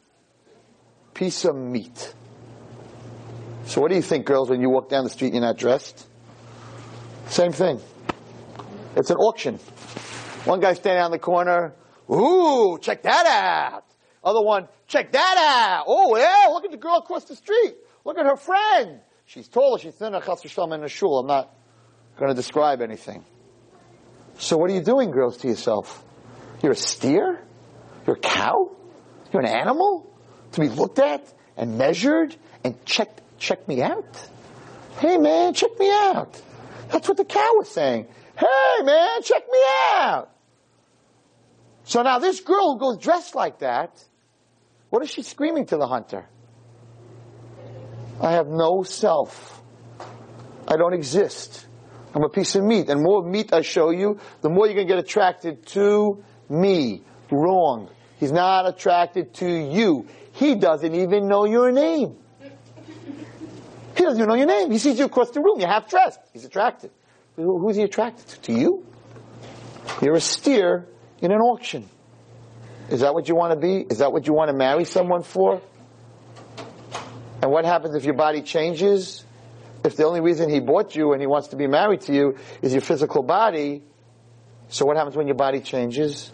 Piece 1.14 1.46
of 1.46 1.56
meat. 1.56 2.14
So 3.66 3.82
what 3.82 3.90
do 3.90 3.96
you 3.96 4.02
think, 4.02 4.26
girls, 4.26 4.50
when 4.50 4.62
you 4.62 4.70
walk 4.70 4.90
down 4.90 5.04
the 5.04 5.10
street 5.10 5.28
and 5.28 5.36
you're 5.36 5.44
not 5.44 5.58
dressed? 5.58 6.08
Same 7.28 7.52
thing. 7.52 7.80
It's 8.96 9.10
an 9.10 9.18
auction. 9.18 9.58
One 10.46 10.60
guy 10.60 10.74
standing 10.74 11.04
on 11.04 11.12
the 11.12 11.20
corner, 11.20 11.74
Ooh, 12.10 12.78
check 12.82 13.04
that 13.04 13.26
out. 13.26 13.86
Other 14.24 14.42
one, 14.42 14.68
check 14.88 15.12
that 15.12 15.38
out. 15.38 15.86
Oh 15.88 16.16
yeah, 16.18 16.52
look 16.52 16.66
at 16.66 16.72
the 16.72 16.78
girl 16.78 16.98
across 16.98 17.26
the 17.26 17.36
street. 17.36 17.76
Look 18.06 18.18
at 18.18 18.26
her 18.26 18.36
friend. 18.36 19.00
She's 19.26 19.48
taller, 19.48 19.80
she's 19.80 19.96
thinner, 19.96 20.22
chas 20.22 20.44
in 20.58 20.84
a 20.84 20.88
shul. 20.88 21.20
I'm 21.20 21.28
not 21.28 21.54
going 22.18 22.30
to 22.30 22.36
describe 22.36 22.82
anything. 22.82 23.24
So 24.38 24.58
what 24.58 24.70
are 24.70 24.74
you 24.74 24.82
doing, 24.82 25.12
girls, 25.12 25.38
to 25.38 25.48
yourself? 25.48 26.04
You're 26.62 26.74
a 26.74 26.76
steer? 26.76 27.40
You're 28.06 28.16
a 28.16 28.20
cow? 28.20 28.72
You're 29.32 29.42
an 29.42 29.50
animal? 29.50 30.10
To 30.54 30.62
be 30.62 30.70
looked 30.70 31.00
at 31.00 31.32
and 31.58 31.78
measured 31.78 32.36
and 32.64 32.84
checked, 32.86 33.22
check 33.38 33.68
me 33.68 33.82
out? 33.82 34.30
Hey 35.00 35.18
man, 35.18 35.54
check 35.54 35.78
me 35.80 35.90
out. 35.90 36.40
That's 36.90 37.08
what 37.08 37.18
the 37.18 37.26
cow 37.26 37.54
was 37.56 37.70
saying. 37.70 38.08
Hey 38.38 38.84
man, 38.84 39.22
check 39.24 39.44
me 39.52 39.60
out. 39.96 40.33
So 41.86 42.02
now 42.02 42.20
this 42.20 42.40
girl 42.40 42.74
who 42.74 42.80
goes 42.80 42.98
dressed 42.98 43.36
like 43.36 43.60
that, 43.60 44.04
what 44.90 45.04
is 45.04 45.10
she 45.10 45.24
screaming 45.24 45.66
to 45.68 45.78
the 45.78 45.88
hunter? 45.88 46.26
I 48.22 48.34
have 48.34 48.48
no 48.48 48.84
self. 48.84 49.62
I 50.68 50.78
don't 50.78 50.94
exist. 50.94 51.66
I'm 52.14 52.24
a 52.24 52.30
piece 52.30 52.56
of 52.56 52.64
meat. 52.64 52.90
And 52.90 53.02
more 53.02 53.24
meat 53.24 53.52
I 53.54 53.62
show 53.62 53.90
you, 53.90 54.20
the 54.42 54.50
more 54.50 54.66
you're 54.66 54.76
going 54.76 54.88
to 54.88 54.94
get 54.94 55.04
attracted 55.04 55.66
to 55.68 56.24
me. 56.50 57.02
Wrong. 57.32 57.90
He's 58.20 58.32
not 58.32 58.68
attracted 58.68 59.34
to 59.36 59.48
you. 59.48 60.08
He 60.34 60.56
doesn't 60.56 60.94
even 60.94 61.28
know 61.28 61.46
your 61.46 61.72
name. 61.72 62.16
He 63.96 64.04
doesn't 64.04 64.20
even 64.20 64.30
know 64.30 64.36
your 64.36 64.48
name. 64.48 64.72
He 64.72 64.78
sees 64.78 64.98
you 65.00 65.06
across 65.06 65.32
the 65.32 65.42
room. 65.42 65.60
You're 65.60 65.70
half 65.70 65.90
dressed. 65.90 66.20
He's 66.32 66.46
attracted. 66.46 66.92
Who's 67.36 67.76
he 67.76 67.84
attracted 67.84 68.28
to? 68.28 68.42
To 68.42 68.54
you? 68.54 68.86
You're 70.02 70.16
a 70.16 70.22
steer 70.22 70.88
in 71.24 71.32
an 71.32 71.40
auction. 71.40 71.90
Is 72.90 73.00
that 73.00 73.14
what 73.14 73.30
you 73.30 73.36
want 73.36 73.54
to 73.54 73.60
be? 73.60 73.78
Is 73.90 74.00
that 74.00 74.12
what 74.12 74.28
you 74.28 74.34
want 74.34 74.50
to 74.50 74.54
marry 74.56 74.84
someone 74.84 75.24
for? 75.24 75.62
And 77.42 77.50
what 77.50 77.66
happens 77.66 77.96
if 77.96 78.04
your 78.04 78.14
body 78.14 78.42
changes? 78.42 79.26
If 79.84 79.96
the 79.96 80.06
only 80.06 80.20
reason 80.20 80.50
he 80.50 80.60
bought 80.60 80.96
you 80.96 81.14
and 81.14 81.22
he 81.22 81.28
wants 81.28 81.50
to 81.50 81.56
be 81.56 81.66
married 81.66 82.02
to 82.02 82.14
you 82.14 82.38
is 82.62 82.74
your 82.74 82.82
physical 82.82 83.24
body, 83.24 83.84
so 84.68 84.86
what 84.86 84.98
happens 84.98 85.16
when 85.16 85.28
your 85.28 85.36
body 85.36 85.62
changes? 85.62 86.32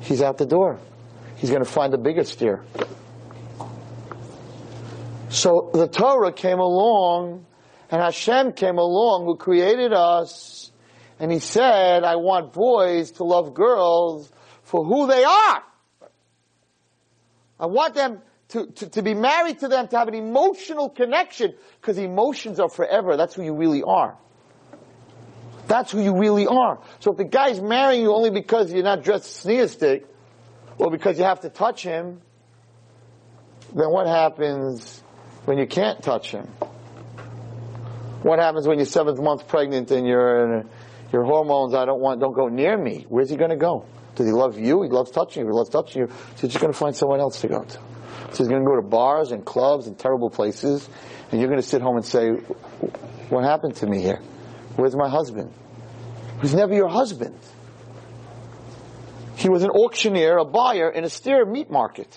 He's 0.00 0.20
out 0.22 0.36
the 0.36 0.46
door. 0.46 0.78
He's 1.36 1.50
going 1.50 1.64
to 1.64 1.70
find 1.70 1.92
a 1.94 1.98
bigger 1.98 2.24
steer. 2.24 2.64
So 5.28 5.70
the 5.72 5.88
Torah 5.88 6.32
came 6.32 6.58
along 6.58 7.46
and 7.90 8.02
Hashem 8.02 8.52
came 8.52 8.78
along 8.78 9.24
who 9.24 9.36
created 9.36 9.92
us 9.92 10.70
and 11.18 11.32
he 11.32 11.38
said, 11.38 12.04
I 12.04 12.16
want 12.16 12.52
boys 12.52 13.12
to 13.12 13.24
love 13.24 13.54
girls 13.54 14.30
for 14.62 14.84
who 14.84 15.06
they 15.06 15.24
are. 15.24 15.62
I 17.58 17.66
want 17.66 17.94
them 17.94 18.20
to, 18.48 18.66
to, 18.66 18.90
to 18.90 19.02
be 19.02 19.14
married 19.14 19.60
to 19.60 19.68
them, 19.68 19.88
to 19.88 19.98
have 19.98 20.08
an 20.08 20.14
emotional 20.14 20.90
connection, 20.90 21.54
because 21.80 21.98
emotions 21.98 22.60
are 22.60 22.68
forever. 22.68 23.16
That's 23.16 23.34
who 23.34 23.42
you 23.42 23.54
really 23.54 23.82
are. 23.82 24.16
That's 25.66 25.90
who 25.90 26.00
you 26.00 26.16
really 26.16 26.46
are. 26.46 26.80
So 27.00 27.12
if 27.12 27.16
the 27.16 27.24
guy's 27.24 27.60
marrying 27.60 28.02
you 28.02 28.14
only 28.14 28.30
because 28.30 28.72
you're 28.72 28.84
not 28.84 29.02
dressed 29.02 29.44
tzniusdik, 29.44 30.04
or 30.78 30.90
because 30.90 31.18
you 31.18 31.24
have 31.24 31.40
to 31.40 31.48
touch 31.48 31.82
him, 31.82 32.20
then 33.74 33.90
what 33.90 34.06
happens 34.06 35.02
when 35.44 35.58
you 35.58 35.66
can't 35.66 36.02
touch 36.02 36.30
him? 36.30 36.46
What 38.22 38.38
happens 38.38 38.66
when 38.66 38.78
you're 38.78 38.86
seventh 38.86 39.20
month 39.20 39.48
pregnant 39.48 39.90
and 39.90 40.06
you're 40.06 40.44
in 40.44 40.52
a, 40.60 40.64
your 41.12 41.24
hormones, 41.24 41.74
I 41.74 41.84
don't 41.84 42.00
want, 42.00 42.20
don't 42.20 42.34
go 42.34 42.48
near 42.48 42.76
me. 42.76 43.06
Where's 43.08 43.30
he 43.30 43.36
going 43.36 43.50
to 43.50 43.56
go? 43.56 43.86
Does 44.14 44.26
he 44.26 44.32
love 44.32 44.58
you? 44.58 44.82
He 44.82 44.88
loves 44.88 45.10
touching 45.10 45.42
you. 45.42 45.48
He 45.48 45.52
loves 45.52 45.68
touching 45.68 46.02
you. 46.02 46.08
So 46.08 46.42
he's 46.42 46.52
just 46.52 46.60
going 46.60 46.72
to 46.72 46.78
find 46.78 46.96
someone 46.96 47.20
else 47.20 47.40
to 47.42 47.48
go 47.48 47.64
to. 47.64 47.78
So 48.32 48.38
he's 48.38 48.48
going 48.48 48.62
to 48.62 48.66
go 48.66 48.76
to 48.76 48.82
bars 48.82 49.30
and 49.32 49.44
clubs 49.44 49.86
and 49.86 49.98
terrible 49.98 50.30
places, 50.30 50.88
and 51.30 51.40
you're 51.40 51.48
going 51.48 51.60
to 51.60 51.66
sit 51.66 51.80
home 51.80 51.96
and 51.96 52.04
say, 52.04 52.30
"What 53.28 53.44
happened 53.44 53.76
to 53.76 53.86
me 53.86 54.00
here? 54.00 54.20
Where's 54.76 54.96
my 54.96 55.08
husband?" 55.08 55.52
He's 56.40 56.54
never 56.54 56.74
your 56.74 56.88
husband. 56.88 57.38
He 59.36 59.48
was 59.48 59.62
an 59.62 59.70
auctioneer, 59.70 60.38
a 60.38 60.44
buyer 60.44 60.90
in 60.90 61.04
a 61.04 61.10
steer 61.10 61.44
meat 61.44 61.70
market. 61.70 62.08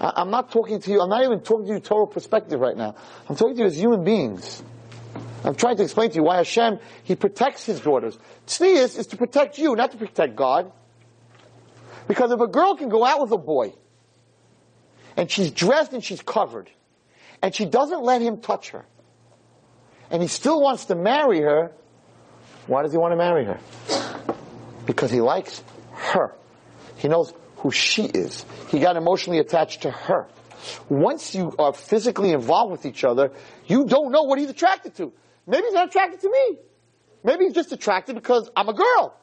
I'm 0.00 0.30
not 0.30 0.52
talking 0.52 0.80
to 0.80 0.90
you. 0.90 1.00
I'm 1.00 1.08
not 1.08 1.24
even 1.24 1.40
talking 1.40 1.66
to 1.66 1.72
you 1.74 1.80
total 1.80 2.06
perspective 2.06 2.60
right 2.60 2.76
now. 2.76 2.94
I'm 3.28 3.36
talking 3.36 3.56
to 3.56 3.62
you 3.62 3.66
as 3.66 3.76
human 3.76 4.04
beings. 4.04 4.62
I'm 5.44 5.54
trying 5.54 5.76
to 5.76 5.82
explain 5.82 6.10
to 6.10 6.16
you 6.16 6.24
why 6.24 6.36
Hashem, 6.36 6.78
He 7.04 7.14
protects 7.14 7.64
His 7.64 7.80
daughters. 7.80 8.18
Tznius 8.46 8.98
is 8.98 9.06
to 9.08 9.16
protect 9.16 9.58
you, 9.58 9.76
not 9.76 9.92
to 9.92 9.96
protect 9.96 10.36
God. 10.36 10.72
Because 12.06 12.32
if 12.32 12.40
a 12.40 12.46
girl 12.46 12.74
can 12.74 12.88
go 12.88 13.04
out 13.04 13.20
with 13.20 13.30
a 13.32 13.38
boy, 13.38 13.72
and 15.16 15.30
she's 15.30 15.50
dressed 15.50 15.92
and 15.92 16.02
she's 16.02 16.22
covered, 16.22 16.70
and 17.42 17.54
she 17.54 17.66
doesn't 17.66 18.02
let 18.02 18.22
him 18.22 18.40
touch 18.40 18.70
her, 18.70 18.84
and 20.10 20.22
he 20.22 20.28
still 20.28 20.60
wants 20.60 20.86
to 20.86 20.94
marry 20.94 21.40
her, 21.40 21.72
why 22.66 22.82
does 22.82 22.92
he 22.92 22.98
want 22.98 23.12
to 23.12 23.16
marry 23.16 23.44
her? 23.44 23.60
Because 24.86 25.10
he 25.10 25.20
likes 25.20 25.62
her. 25.92 26.34
He 26.96 27.08
knows 27.08 27.32
who 27.58 27.70
she 27.70 28.04
is. 28.04 28.44
He 28.68 28.80
got 28.80 28.96
emotionally 28.96 29.38
attached 29.38 29.82
to 29.82 29.90
her. 29.90 30.26
Once 30.88 31.34
you 31.34 31.54
are 31.58 31.72
physically 31.72 32.32
involved 32.32 32.72
with 32.72 32.86
each 32.86 33.04
other, 33.04 33.32
you 33.66 33.84
don't 33.84 34.10
know 34.10 34.22
what 34.22 34.38
he's 34.38 34.50
attracted 34.50 34.94
to. 34.96 35.12
Maybe 35.48 35.64
he's 35.64 35.72
not 35.72 35.88
attracted 35.88 36.20
to 36.20 36.30
me. 36.30 36.58
Maybe 37.24 37.46
he's 37.46 37.54
just 37.54 37.72
attracted 37.72 38.14
because 38.14 38.50
I'm 38.54 38.68
a 38.68 38.74
girl. 38.74 39.18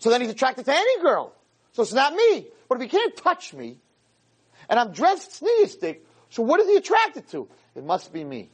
So 0.00 0.10
then 0.10 0.20
he's 0.20 0.30
attracted 0.30 0.64
to 0.64 0.74
any 0.74 1.00
girl. 1.00 1.32
So 1.72 1.82
it's 1.82 1.92
not 1.92 2.12
me. 2.12 2.48
But 2.68 2.76
if 2.76 2.82
he 2.82 2.88
can't 2.88 3.16
touch 3.16 3.54
me, 3.54 3.78
and 4.68 4.78
I'm 4.78 4.92
dressed 4.92 5.40
tzniusdik, 5.40 6.00
so 6.30 6.42
what 6.42 6.60
is 6.60 6.66
he 6.66 6.76
attracted 6.76 7.28
to? 7.28 7.48
It 7.76 7.84
must 7.84 8.12
be 8.12 8.24
me. 8.24 8.50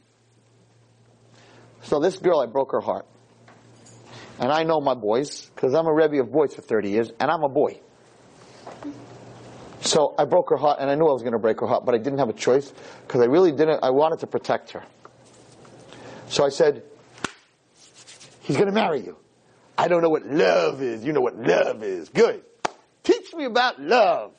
So 1.81 1.99
this 1.99 2.17
girl, 2.17 2.39
I 2.41 2.45
broke 2.45 2.71
her 2.73 2.81
heart. 2.81 3.07
And 4.39 4.51
I 4.51 4.63
know 4.63 4.79
my 4.79 4.93
boys, 4.93 5.49
because 5.55 5.73
I'm 5.73 5.87
a 5.87 5.93
Rebbe 5.93 6.19
of 6.19 6.31
boys 6.31 6.53
for 6.53 6.61
30 6.61 6.89
years, 6.91 7.11
and 7.19 7.31
I'm 7.31 7.43
a 7.43 7.49
boy. 7.49 7.79
So 9.81 10.13
I 10.17 10.25
broke 10.25 10.51
her 10.51 10.57
heart, 10.57 10.77
and 10.79 10.91
I 10.91 10.95
knew 10.95 11.07
I 11.07 11.13
was 11.13 11.23
going 11.23 11.33
to 11.33 11.39
break 11.39 11.59
her 11.61 11.67
heart, 11.67 11.85
but 11.85 11.95
I 11.95 11.97
didn't 11.97 12.19
have 12.19 12.29
a 12.29 12.33
choice, 12.33 12.71
because 13.01 13.21
I 13.21 13.25
really 13.25 13.51
didn't, 13.51 13.83
I 13.83 13.89
wanted 13.89 14.19
to 14.19 14.27
protect 14.27 14.71
her. 14.71 14.83
So 16.29 16.45
I 16.45 16.49
said, 16.49 16.83
he's 18.41 18.57
going 18.57 18.67
to 18.67 18.73
marry 18.73 19.01
you. 19.01 19.17
I 19.77 19.87
don't 19.87 20.01
know 20.01 20.09
what 20.09 20.25
love 20.25 20.81
is. 20.81 21.03
You 21.03 21.13
know 21.13 21.21
what 21.21 21.37
love 21.37 21.83
is. 21.83 22.09
Good. 22.09 22.43
Teach 23.03 23.33
me 23.33 23.45
about 23.45 23.79
love. 23.81 24.33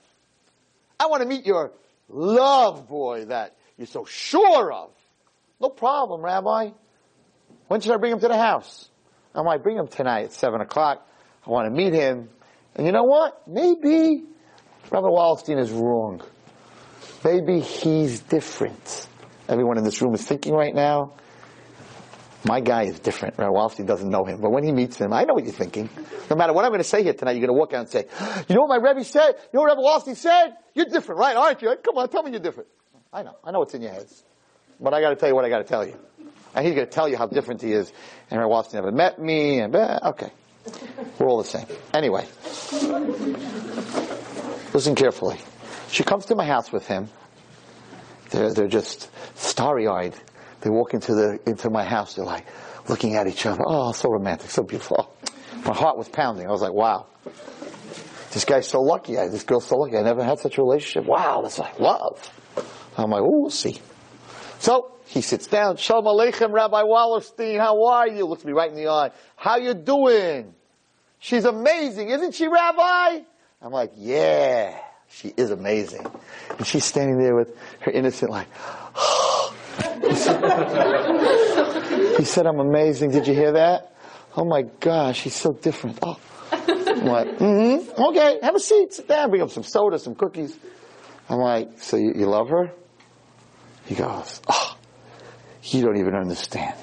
I 1.01 1.07
want 1.07 1.23
to 1.23 1.29
meet 1.29 1.47
your 1.47 1.73
love 2.09 2.89
boy 2.89 3.27
that 3.27 3.57
you're 3.77 3.87
so 3.87 4.05
sure 4.05 4.73
of. 4.73 4.91
No 5.61 5.69
problem, 5.69 6.23
Rabbi. 6.23 6.71
When 7.69 7.81
should 7.81 7.93
I 7.93 7.97
bring 7.97 8.13
him 8.13 8.21
to 8.21 8.29
the 8.29 8.37
house? 8.37 8.89
I 9.35 9.43
might 9.43 9.63
bring 9.63 9.77
him 9.77 9.89
tonight 9.89 10.25
at 10.25 10.33
7 10.33 10.61
o'clock. 10.61 11.07
I 11.47 11.51
want 11.51 11.67
to 11.67 11.71
meet 11.71 11.93
him. 11.93 12.29
And 12.75 12.87
you 12.87 12.93
know 12.93 13.05
what? 13.05 13.47
Maybe 13.47 14.25
Rabbi 14.91 15.07
Wallerstein 15.07 15.59
is 15.59 15.71
wrong. 15.71 16.23
Maybe 17.25 17.61
he's 17.61 18.21
different. 18.21 19.07
Everyone 19.49 19.79
in 19.79 19.85
this 19.85 20.03
room 20.03 20.15
is 20.15 20.25
thinking 20.25 20.53
right 20.53 20.75
now, 20.75 21.13
my 22.45 22.61
guy 22.61 22.85
is 22.85 23.01
different. 23.01 23.37
Rabbi 23.37 23.53
Wallerstein 23.53 23.87
doesn't 23.87 24.09
know 24.09 24.25
him. 24.25 24.41
But 24.41 24.51
when 24.51 24.65
he 24.65 24.73
meets 24.73 24.97
him, 24.97 25.13
I 25.13 25.25
know 25.25 25.35
what 25.35 25.45
you're 25.45 25.53
thinking. 25.53 25.91
No 26.31 26.37
matter 26.37 26.53
what 26.53 26.65
I'm 26.65 26.71
going 26.71 26.81
to 26.81 26.89
say 26.89 27.03
here 27.03 27.13
tonight, 27.13 27.33
you're 27.33 27.47
going 27.47 27.57
to 27.57 27.59
walk 27.59 27.73
out 27.75 27.81
and 27.81 27.89
say, 27.89 28.07
you 28.49 28.55
know 28.55 28.63
what 28.63 28.81
my 28.81 28.89
Rebbe 28.89 29.05
said? 29.05 29.33
You 29.53 29.59
know 29.59 29.63
what 29.63 29.77
Rabbi 29.77 29.81
Wallerstein 29.81 30.17
said? 30.17 30.57
You're 30.75 30.87
different, 30.87 31.19
right? 31.21 31.37
Aren't 31.37 31.63
you? 31.63 31.75
Come 31.83 31.99
on, 31.99 32.09
tell 32.09 32.23
me 32.23 32.31
you're 32.31 32.41
different. 32.41 32.69
I 33.13 33.23
know. 33.23 33.37
I 33.43 33.51
know 33.51 33.61
what's 33.61 33.75
in 33.75 33.83
your 33.83 33.93
heads. 33.93 34.23
But 34.81 34.95
I 34.95 35.01
got 35.01 35.11
to 35.11 35.17
tell 35.17 35.29
you 35.29 35.35
what 35.35 35.45
I 35.45 35.49
got 35.49 35.59
to 35.59 35.65
tell 35.65 35.87
you. 35.87 35.99
And 36.55 36.65
he's 36.65 36.75
going 36.75 36.87
to 36.87 36.93
tell 36.93 37.09
you 37.09 37.17
how 37.17 37.27
different 37.27 37.63
he 37.63 37.73
is. 37.73 37.93
And 38.31 38.41
Rabbi 38.41 38.53
Wallerstein 38.53 38.75
never 38.75 38.93
met 38.93 39.19
me. 39.19 39.59
And 39.61 39.75
uh, 39.75 39.99
okay. 40.07 40.31
We're 41.19 41.29
all 41.29 41.39
the 41.39 41.45
same. 41.45 41.67
Anyway. 41.93 42.27
Listen 44.73 44.95
carefully. 44.95 45.39
She 45.91 46.05
comes 46.05 46.27
to 46.27 46.35
my 46.35 46.45
house 46.45 46.71
with 46.71 46.87
him. 46.87 47.09
They're, 48.31 48.53
they're 48.53 48.69
just 48.69 49.11
starry-eyed. 49.37 50.15
They 50.61 50.71
walk 50.71 50.95
into 50.95 51.15
the, 51.15 51.39
into 51.47 51.71
my 51.71 51.85
house. 51.85 52.15
They're 52.15 52.25
like 52.25 52.47
looking 52.89 53.15
at 53.15 53.27
each 53.27 53.47
other. 53.47 53.63
Oh, 53.67 53.93
so 53.93 54.11
romantic, 54.11 54.51
so 54.51 54.63
beautiful. 54.63 55.15
My 55.65 55.75
heart 55.75 55.97
was 55.97 56.09
pounding. 56.09 56.47
I 56.47 56.51
was 56.51 56.63
like, 56.63 56.73
wow. 56.73 57.07
This 58.33 58.45
guy's 58.45 58.69
so 58.69 58.81
lucky. 58.81 59.15
This 59.15 59.45
girl's 59.45 59.67
so 59.67 59.77
lucky. 59.77 59.97
I 59.97 60.03
never 60.03 60.23
had 60.23 60.39
such 60.39 60.59
a 60.59 60.63
relationship. 60.63 61.09
Wow, 61.09 61.41
that's 61.43 61.59
like 61.59 61.79
love. 61.81 62.31
I'm 62.97 63.11
like, 63.11 63.23
oh, 63.23 63.41
we'll 63.43 63.51
see. 63.51 63.81
So, 64.59 64.93
he 65.07 65.23
sits 65.23 65.47
down. 65.47 65.77
Shalom 65.77 66.05
Aleichem, 66.05 66.53
Rabbi 66.53 66.83
Wallerstein. 66.83 67.59
How 67.59 67.87
are 67.87 68.09
you? 68.09 68.27
Looks 68.27 68.45
me 68.45 68.53
right 68.53 68.71
in 68.71 68.77
the 68.77 68.89
eye. 68.89 69.11
How 69.37 69.57
you 69.57 69.73
doing? 69.75 70.55
She's 71.19 71.45
amazing, 71.45 72.11
isn't 72.11 72.35
she, 72.35 72.47
Rabbi? 72.49 73.21
I'm 73.63 73.73
like, 73.73 73.93
yeah, 73.97 74.79
she 75.09 75.33
is 75.37 75.51
amazing. 75.51 76.07
And 76.57 76.67
she's 76.67 76.85
standing 76.85 77.19
there 77.19 77.35
with 77.35 77.57
her 77.81 77.91
innocent 77.91 78.31
like, 78.31 78.49
he, 82.17 82.25
said, 82.25 82.47
I'm 82.47 82.61
amazing. 82.61 83.11
Did 83.11 83.27
you 83.27 83.35
hear 83.35 83.53
that? 83.53 83.95
Oh 84.37 84.45
my 84.45 84.63
gosh, 84.63 85.23
he's 85.23 85.35
so 85.35 85.53
different. 85.53 85.99
Oh. 86.03 86.19
I'm 86.53 87.07
like, 87.07 87.29
mm-hmm, 87.39 88.03
okay, 88.03 88.39
have 88.43 88.55
a 88.55 88.61
seat, 88.61 88.93
sit 88.95 89.09
down, 89.09 89.31
bring 89.31 89.43
up 89.43 89.51
some 89.51 89.63
soda, 89.63 89.99
some 89.99 90.15
cookies. 90.15 90.59
I'm 91.29 91.39
like, 91.39 91.81
so 91.81 91.97
you, 91.97 92.13
you 92.15 92.27
love 92.27 92.49
her? 92.49 92.73
He 93.87 93.95
goes, 93.95 94.41
oh, 94.49 94.77
you 95.63 95.83
don't 95.83 95.99
even 95.99 96.15
understand. 96.15 96.77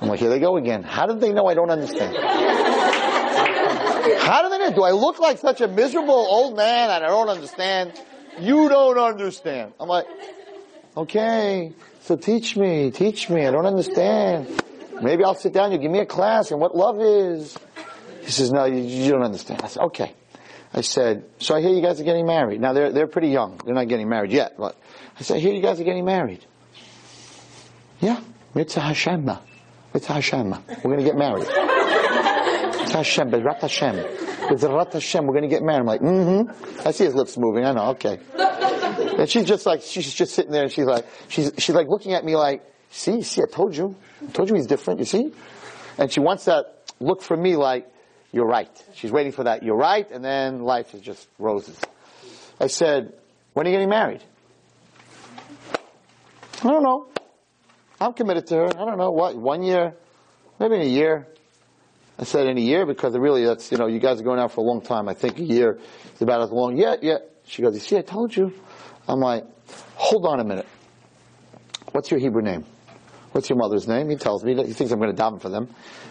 I'm 0.00 0.08
like, 0.08 0.20
here 0.20 0.30
they 0.30 0.38
go 0.38 0.56
again. 0.56 0.82
How 0.82 1.06
did 1.06 1.20
they 1.20 1.32
know 1.32 1.46
I 1.46 1.54
don't 1.54 1.70
understand? 1.70 2.16
How 4.28 4.42
do 4.42 4.48
they 4.50 4.58
know? 4.58 4.72
Do 4.74 4.82
I 4.82 4.92
look 4.92 5.18
like 5.18 5.38
such 5.38 5.60
a 5.60 5.68
miserable 5.68 6.14
old 6.14 6.56
man 6.56 6.90
and 6.90 7.04
I 7.04 7.08
don't 7.08 7.28
understand? 7.28 7.92
You 8.40 8.68
don't 8.68 8.98
understand. 8.98 9.72
I'm 9.80 9.88
like, 9.88 10.06
okay, 10.96 11.72
so 12.08 12.16
teach 12.16 12.56
me, 12.56 12.90
teach 12.90 13.28
me. 13.28 13.46
I 13.46 13.50
don't 13.50 13.66
understand. 13.66 14.62
Maybe 15.02 15.24
I'll 15.24 15.34
sit 15.34 15.52
down, 15.52 15.72
you 15.72 15.78
give 15.78 15.90
me 15.90 15.98
a 15.98 16.06
class 16.06 16.50
on 16.50 16.58
what 16.58 16.74
love 16.74 17.02
is. 17.02 17.54
He 18.22 18.30
says, 18.30 18.50
no, 18.50 18.64
you, 18.64 18.78
you 18.78 19.10
don't 19.10 19.24
understand. 19.24 19.60
I 19.62 19.68
said, 19.68 19.82
okay. 19.82 20.14
I 20.72 20.80
said, 20.80 21.26
so 21.38 21.54
I 21.54 21.60
hear 21.60 21.68
you 21.68 21.82
guys 21.82 22.00
are 22.00 22.04
getting 22.04 22.24
married. 22.24 22.62
Now 22.62 22.72
they're, 22.72 22.92
they're 22.92 23.08
pretty 23.08 23.28
young. 23.28 23.60
They're 23.62 23.74
not 23.74 23.88
getting 23.88 24.08
married 24.08 24.32
yet, 24.32 24.54
but 24.56 24.74
I 25.18 25.22
said, 25.22 25.36
I 25.36 25.40
hear 25.40 25.52
you 25.52 25.60
guys 25.60 25.80
are 25.80 25.84
getting 25.84 26.06
married. 26.06 26.42
Yeah. 28.00 28.22
Mitzvah 28.54 28.80
Hashem. 28.80 29.30
Mitzvah 29.92 30.12
Hashem. 30.14 30.50
We're 30.50 30.96
going 30.96 30.96
to 30.96 31.04
get 31.04 31.16
married. 31.16 31.46
Hashem. 32.90 33.30
Bezrat 33.30 33.60
Hashem. 33.60 34.27
Bezrat 34.48 34.92
Hashem. 34.92 35.26
We're 35.26 35.34
going 35.34 35.48
to 35.48 35.48
get 35.48 35.62
married. 35.62 35.80
I'm 35.80 35.86
like, 35.86 36.00
mm-hmm. 36.00 36.86
I 36.86 36.90
see 36.90 37.04
his 37.04 37.14
lips 37.14 37.36
moving. 37.36 37.64
I 37.64 37.72
know. 37.72 37.90
Okay. 37.90 38.18
And 39.18 39.28
she's 39.28 39.44
just 39.44 39.66
like, 39.66 39.82
she's 39.82 40.12
just 40.14 40.34
sitting 40.34 40.52
there 40.52 40.62
and 40.62 40.72
she's 40.72 40.86
like, 40.86 41.06
she's, 41.28 41.52
she's 41.58 41.74
like 41.74 41.88
looking 41.88 42.14
at 42.14 42.24
me 42.24 42.36
like, 42.36 42.62
see, 42.90 43.22
see, 43.22 43.42
I 43.42 43.46
told 43.50 43.76
you. 43.76 43.96
I 44.22 44.30
told 44.30 44.48
you 44.48 44.54
he's 44.54 44.66
different, 44.66 45.00
you 45.00 45.06
see? 45.06 45.32
And 45.98 46.10
she 46.12 46.20
wants 46.20 46.44
that 46.44 46.92
look 47.00 47.22
from 47.22 47.42
me 47.42 47.56
like, 47.56 47.86
you're 48.30 48.46
right. 48.46 48.70
She's 48.94 49.10
waiting 49.10 49.32
for 49.32 49.44
that, 49.44 49.62
you're 49.62 49.76
right, 49.76 50.08
and 50.10 50.24
then 50.24 50.60
life 50.60 50.94
is 50.94 51.00
just 51.00 51.26
roses. 51.38 51.80
I 52.60 52.66
said, 52.66 53.14
when 53.54 53.66
are 53.66 53.70
you 53.70 53.74
getting 53.74 53.88
married? 53.88 54.22
I 56.62 56.68
don't 56.68 56.82
know. 56.82 57.06
I'm 58.00 58.12
committed 58.12 58.46
to 58.48 58.54
her. 58.56 58.66
I 58.66 58.84
don't 58.84 58.98
know 58.98 59.10
what, 59.10 59.36
one 59.36 59.62
year, 59.62 59.94
maybe 60.60 60.76
in 60.76 60.82
a 60.82 60.84
year. 60.84 61.26
I 62.18 62.24
said 62.24 62.46
in 62.48 62.58
a 62.58 62.60
year 62.60 62.84
because 62.84 63.16
really 63.16 63.44
that's, 63.44 63.70
you 63.70 63.78
know, 63.78 63.86
you 63.86 64.00
guys 64.00 64.20
are 64.20 64.24
going 64.24 64.40
out 64.40 64.50
for 64.52 64.60
a 64.60 64.64
long 64.64 64.80
time. 64.80 65.08
I 65.08 65.14
think 65.14 65.38
a 65.38 65.44
year 65.44 65.78
is 66.14 66.20
about 66.20 66.42
as 66.42 66.50
long. 66.50 66.76
Yeah, 66.76 66.96
yeah. 67.00 67.18
She 67.44 67.62
goes, 67.62 67.74
you 67.74 67.80
see, 67.80 67.96
I 67.96 68.02
told 68.02 68.34
you. 68.34 68.52
I'm 69.06 69.20
like, 69.20 69.44
hold 69.94 70.26
on 70.26 70.40
a 70.40 70.44
minute. 70.44 70.66
What's 71.92 72.10
your 72.10 72.18
Hebrew 72.20 72.42
name? 72.42 72.64
What's 73.32 73.48
your 73.48 73.58
mother's 73.58 73.86
name? 73.86 74.10
He 74.10 74.16
tells 74.16 74.44
me. 74.44 74.54
That 74.54 74.66
he 74.66 74.72
thinks 74.72 74.92
I'm 74.92 74.98
going 74.98 75.14
to 75.14 75.22
daven 75.22 75.40
for 75.40 75.48
them. 75.48 75.68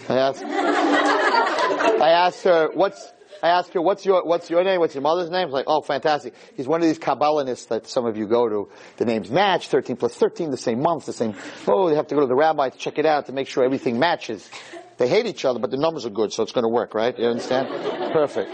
I 0.07 0.17
ask, 0.17 0.41
I 0.41 2.09
asked 2.09 2.43
her, 2.43 2.69
what's, 2.73 3.11
I 3.43 3.49
asked 3.49 3.73
her, 3.73 3.81
what's 3.81 4.05
your, 4.05 4.23
what's 4.23 4.49
your 4.49 4.63
name? 4.63 4.79
What's 4.79 4.95
your 4.95 5.01
mother's 5.01 5.29
name? 5.29 5.47
She's 5.47 5.53
like, 5.53 5.65
oh, 5.67 5.81
fantastic. 5.81 6.33
He's 6.55 6.67
one 6.67 6.81
of 6.81 6.87
these 6.87 6.99
Kabbalists 6.99 7.67
that 7.67 7.85
some 7.85 8.05
of 8.05 8.15
you 8.15 8.27
go 8.27 8.47
to. 8.47 8.69
The 8.95 9.05
names 9.05 9.29
match, 9.29 9.67
13 9.67 9.97
plus 9.97 10.15
13, 10.15 10.51
the 10.51 10.57
same 10.57 10.81
month, 10.81 11.05
the 11.05 11.13
same, 11.13 11.35
oh, 11.67 11.89
they 11.89 11.95
have 11.95 12.07
to 12.07 12.15
go 12.15 12.21
to 12.21 12.27
the 12.27 12.35
rabbi 12.35 12.69
to 12.69 12.77
check 12.77 12.97
it 12.97 13.05
out 13.05 13.25
to 13.25 13.33
make 13.33 13.47
sure 13.47 13.63
everything 13.63 13.99
matches. 13.99 14.49
They 14.97 15.07
hate 15.07 15.27
each 15.27 15.45
other, 15.45 15.59
but 15.59 15.71
the 15.71 15.77
numbers 15.77 16.05
are 16.05 16.09
good, 16.09 16.33
so 16.33 16.43
it's 16.43 16.51
going 16.51 16.63
to 16.63 16.69
work, 16.69 16.93
right? 16.93 17.17
You 17.17 17.27
understand? 17.27 17.67
Perfect. 18.11 18.49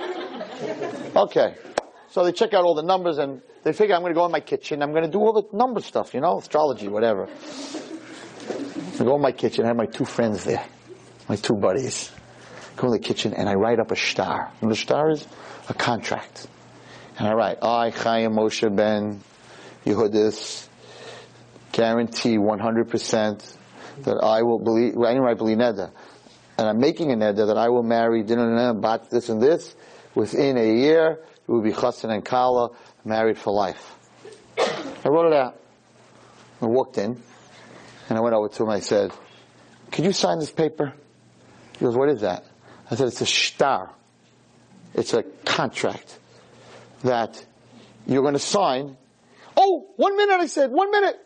Okay. 1.16 1.56
So 2.10 2.24
they 2.24 2.32
check 2.32 2.54
out 2.54 2.64
all 2.64 2.76
the 2.76 2.84
numbers 2.84 3.18
and 3.18 3.42
they 3.64 3.74
figure 3.74 3.96
I'm 3.96 4.02
going 4.02 4.14
to 4.14 4.20
go 4.20 4.26
in 4.26 4.32
my 4.32 4.40
kitchen. 4.40 4.84
I'm 4.84 4.92
going 4.92 5.06
to 5.06 5.10
do 5.10 5.20
all 5.20 5.34
the 5.34 5.58
number 5.58 5.80
stuff, 5.82 6.14
you 6.14 6.22
know, 6.22 6.38
astrology, 6.38 6.88
whatever. 6.88 7.28
I 9.00 9.04
go 9.04 9.16
in 9.16 9.22
my 9.22 9.32
kitchen. 9.32 9.64
I 9.66 9.70
have 9.70 9.78
my 9.78 9.86
two 9.86 10.06
friends 10.06 10.44
there, 10.44 10.64
my 11.28 11.38
two 11.38 11.56
buddies. 11.56 12.12
Go 12.76 12.88
in 12.88 12.94
the 12.94 13.00
kitchen 13.00 13.34
and 13.34 13.50
I 13.50 13.54
write 13.54 13.80
up 13.80 13.92
a 13.92 13.96
star. 13.96 14.52
And 14.62 14.70
the 14.70 14.76
star 14.76 15.10
is 15.12 15.26
a 15.70 15.74
contract. 15.74 16.48
And 17.18 17.28
I 17.28 17.34
write, 17.34 17.58
I, 17.62 17.90
Chaim 17.92 18.34
Moshe 18.34 18.76
Ben 18.76 19.22
Yehudis, 19.86 20.68
guarantee 21.72 22.38
100% 22.38 23.58
that 24.04 24.18
I 24.24 24.42
will 24.42 24.60
believe, 24.60 24.98
I 24.98 25.10
didn't 25.10 25.24
write 25.24 25.38
bli 25.38 25.56
neder. 25.56 25.92
And 26.58 26.68
I'm 26.68 26.80
making 26.80 27.12
a 27.12 27.16
neder 27.16 27.48
that 27.48 27.58
I 27.58 27.70
will 27.70 27.84
marry, 27.84 28.22
this 28.22 29.30
and 29.30 29.42
this, 29.42 29.76
within 30.14 30.58
a 30.58 30.66
year, 30.66 31.20
It 31.48 31.52
will 31.52 31.62
be 31.62 31.72
Chassan 31.72 32.10
and 32.10 32.24
Kala, 32.24 32.72
married 33.04 33.38
for 33.38 33.52
life. 33.52 33.96
I 34.58 35.10
wrote 35.10 35.28
it 35.28 35.34
out. 35.34 35.60
I 36.62 36.66
walked 36.66 36.98
in, 36.98 37.22
and 38.08 38.18
I 38.18 38.22
went 38.22 38.34
over 38.34 38.48
to 38.48 38.64
him. 38.64 38.70
I 38.70 38.80
said, 38.80 39.12
"Could 39.92 40.06
you 40.06 40.14
sign 40.14 40.40
this 40.40 40.52
paper?" 40.52 40.94
He 41.78 41.86
goes, 41.86 41.98
"What 41.98 42.10
is 42.10 42.22
that?" 42.22 42.46
I 42.90 42.96
said, 42.96 43.08
"It's 43.08 43.20
a 43.20 43.26
shtar. 43.26 43.90
It's 44.94 45.14
a 45.14 45.24
contract 45.44 46.18
that 47.04 47.44
you're 48.06 48.22
going 48.22 48.36
to 48.36 48.40
sign." 48.40 48.96
Oh, 49.58 49.88
one 49.98 50.16
minute! 50.16 50.40
I 50.40 50.46
said, 50.48 50.72
"One 50.72 50.92
minute." 50.92 51.20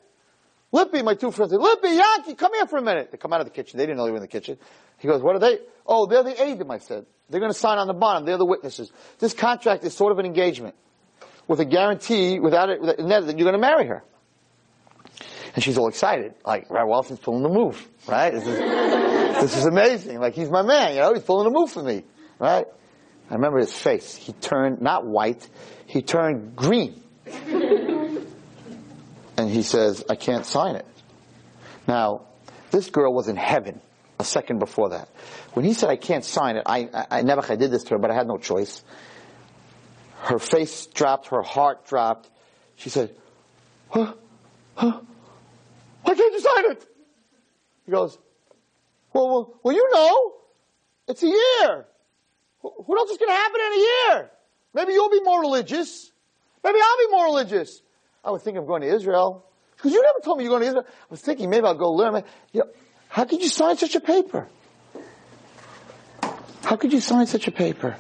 Lippy, 0.72 1.02
my 1.02 1.14
two 1.14 1.32
friends, 1.32 1.52
say, 1.52 1.58
Lippy, 1.58 1.90
Yankee, 1.90 2.36
come 2.36 2.54
here 2.54 2.68
for 2.68 2.78
a 2.78 2.82
minute. 2.82 3.10
They 3.12 3.18
come 3.18 3.32
out 3.32 3.40
of 3.40 3.48
the 3.48 3.54
kitchen. 3.54 3.78
They 3.78 3.86
didn't 3.86 3.98
know 3.98 4.06
they 4.06 4.12
were 4.12 4.18
in 4.18 4.22
the 4.22 4.28
kitchen. 4.28 4.58
He 4.98 5.08
goes, 5.08 5.22
what 5.22 5.36
are 5.36 5.40
they? 5.40 5.60
Oh, 5.86 6.06
they're 6.06 6.24
the 6.24 6.34
eidim, 6.34 6.72
I 6.72 6.80
said. 6.80 7.06
They're 7.30 7.40
going 7.40 7.52
to 7.52 7.58
sign 7.58 7.78
on 7.78 7.88
the 7.88 7.94
bottom. 7.94 8.26
They're 8.26 8.38
the 8.38 8.46
witnesses. 8.46 8.92
This 9.20 9.34
contract 9.34 9.84
is 9.84 9.94
sort 9.94 10.12
of 10.12 10.20
an 10.20 10.26
engagement 10.26 10.76
with 11.48 11.60
a 11.60 11.66
guarantee 11.66 12.40
without 12.40 12.70
it, 12.70 12.82
that 12.82 13.38
you're 13.38 13.46
going 13.46 13.54
to 13.54 13.58
marry 13.58 13.88
her. 13.88 14.04
And 15.56 15.64
she's 15.64 15.78
all 15.78 15.88
excited. 15.88 16.34
Like, 16.46 16.70
right, 16.70 16.86
Walton's 16.86 17.20
pulling 17.20 17.44
the 17.44 17.50
move, 17.50 17.88
right? 18.08 18.32
This 18.32 18.46
is, 18.46 18.60
this 19.42 19.58
is 19.58 19.66
amazing. 19.66 20.20
Like, 20.20 20.36
he's 20.36 20.50
my 20.50 20.62
man, 20.62 20.94
you 20.94 21.02
know, 21.02 21.14
he's 21.14 21.24
pulling 21.24 21.52
the 21.52 21.58
move 21.58 21.72
for 21.72 21.82
me, 21.82 22.04
right? 22.40 22.66
I 23.30 23.34
remember 23.34 23.60
his 23.60 23.74
face. 23.74 24.16
He 24.16 24.34
turned, 24.34 24.82
not 24.82 25.06
white, 25.06 25.48
he 25.86 26.02
turned 26.02 26.56
green. 26.56 27.02
and 29.38 29.50
he 29.50 29.64
says, 29.64 30.04
I 30.10 30.16
can't 30.16 30.46
sign 30.46 30.76
it. 30.76 30.86
Now, 31.88 32.28
this 32.72 32.90
girl 32.90 33.14
was 33.14 33.28
in 33.28 33.36
heaven 33.36 33.82
a 34.20 34.24
second 34.24 34.60
before 34.60 34.90
that. 34.90 35.10
When 35.54 35.66
he 35.66 35.74
said, 35.74 35.90
I 35.90 35.96
can't 35.96 36.26
sign 36.26 36.58
it, 36.58 36.64
I, 36.66 36.90
I, 36.94 37.20
I 37.20 37.22
never 37.22 37.42
I 37.52 37.56
did 37.56 37.72
this 37.72 37.84
to 37.86 37.90
her, 37.92 37.98
but 37.98 38.12
I 38.12 38.16
had 38.16 38.28
no 38.28 38.38
choice. 38.38 38.84
Her 40.20 40.40
face 40.40 40.88
dropped, 40.88 41.28
her 41.28 41.42
heart 41.42 41.86
dropped. 41.88 42.30
She 42.76 42.90
said, 42.90 43.16
huh? 43.90 44.14
Huh? 44.76 45.00
Why 46.04 46.16
can't 46.16 46.34
you 46.34 46.40
sign 46.40 46.72
it? 46.72 46.86
He 47.86 47.92
goes, 47.92 48.18
well, 49.14 49.28
well, 49.28 49.54
well 49.64 49.76
you 49.76 49.90
know, 49.94 50.34
it's 51.08 51.24
a 51.24 51.28
year. 51.28 51.86
What 52.62 53.00
else 53.00 53.12
is 53.12 53.18
going 53.18 53.30
to 53.30 53.36
happen 53.36 53.62
in 53.62 53.74
a 53.74 53.78
year? 53.78 54.32
Maybe 54.74 54.94
you'll 54.94 55.10
be 55.10 55.22
more 55.22 55.42
religious. 55.42 56.12
Maybe 56.64 56.80
I'll 56.82 57.08
be 57.08 57.12
more 57.12 57.26
religious. 57.26 57.82
I 58.24 58.32
was 58.32 58.42
thinking 58.42 58.62
of 58.62 58.68
going 58.68 58.82
to 58.82 58.94
Israel. 58.94 59.46
Because 59.76 59.94
you 59.94 60.02
never 60.02 60.20
told 60.24 60.38
me 60.38 60.44
you're 60.44 60.52
going 60.52 60.64
to 60.64 60.68
Israel. 60.68 60.86
I 60.88 61.06
was 61.10 61.22
thinking 61.22 61.50
maybe 61.50 61.66
I'll 61.66 61.76
go 61.76 61.92
learn. 61.92 62.24
You 62.52 62.62
know, 62.62 62.68
how 63.10 63.26
could 63.26 63.42
you 63.42 63.50
sign 63.50 63.78
such 63.78 63.96
a 63.96 64.00
paper? 64.00 64.48
How 66.64 66.76
could 66.76 66.92
you 66.92 67.00
sign 67.00 67.28
such 67.28 67.48
a 67.48 67.52
paper? 67.52 67.98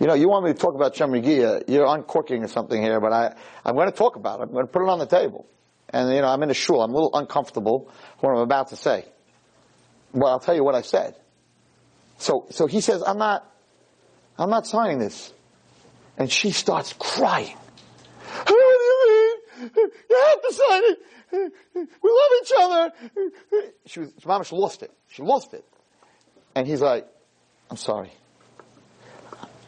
You 0.00 0.06
know, 0.06 0.14
you 0.14 0.28
want 0.28 0.44
me 0.44 0.52
to 0.52 0.58
talk 0.58 0.74
about 0.74 0.94
Shomer 0.94 1.20
Negiah, 1.20 1.60
uh, 1.60 1.64
you're 1.66 1.86
uncorking 1.86 2.44
or 2.44 2.48
something 2.48 2.80
here, 2.80 3.00
but 3.00 3.12
I, 3.12 3.34
I'm 3.64 3.74
going 3.74 3.90
to 3.90 3.96
talk 3.96 4.14
about 4.14 4.38
it. 4.38 4.44
I'm 4.44 4.52
going 4.52 4.66
to 4.66 4.72
put 4.72 4.82
it 4.82 4.88
on 4.88 5.00
the 5.00 5.06
table. 5.06 5.46
And, 5.90 6.14
you 6.14 6.20
know, 6.20 6.28
I'm 6.28 6.42
in 6.42 6.50
a 6.50 6.54
shul. 6.54 6.80
I'm 6.82 6.90
a 6.90 6.94
little 6.94 7.10
uncomfortable 7.14 7.90
what 8.20 8.30
I'm 8.30 8.38
about 8.38 8.68
to 8.68 8.76
say. 8.76 9.06
Well, 10.12 10.30
I'll 10.30 10.38
tell 10.38 10.54
you 10.54 10.62
what 10.62 10.76
I 10.76 10.82
said. 10.82 11.16
So, 12.18 12.46
so 12.50 12.66
he 12.66 12.80
says, 12.80 13.02
I'm 13.04 13.18
not, 13.18 13.50
I'm 14.38 14.50
not 14.50 14.66
signing 14.66 14.98
this. 14.98 15.32
And 16.16 16.30
she 16.30 16.52
starts 16.52 16.94
crying. 16.98 17.56
You 19.60 20.26
have 20.28 20.42
to 20.42 20.52
sign 20.52 20.82
it. 20.84 20.98
We 21.72 22.10
love 22.10 22.30
each 22.42 22.52
other. 22.58 22.92
She 23.86 24.00
was, 24.00 24.12
mama, 24.24 24.44
she 24.44 24.56
lost 24.56 24.82
it. 24.82 24.92
She 25.08 25.22
lost 25.22 25.54
it. 25.54 25.64
And 26.54 26.66
he's 26.66 26.80
like, 26.80 27.06
I'm 27.70 27.76
sorry. 27.76 28.12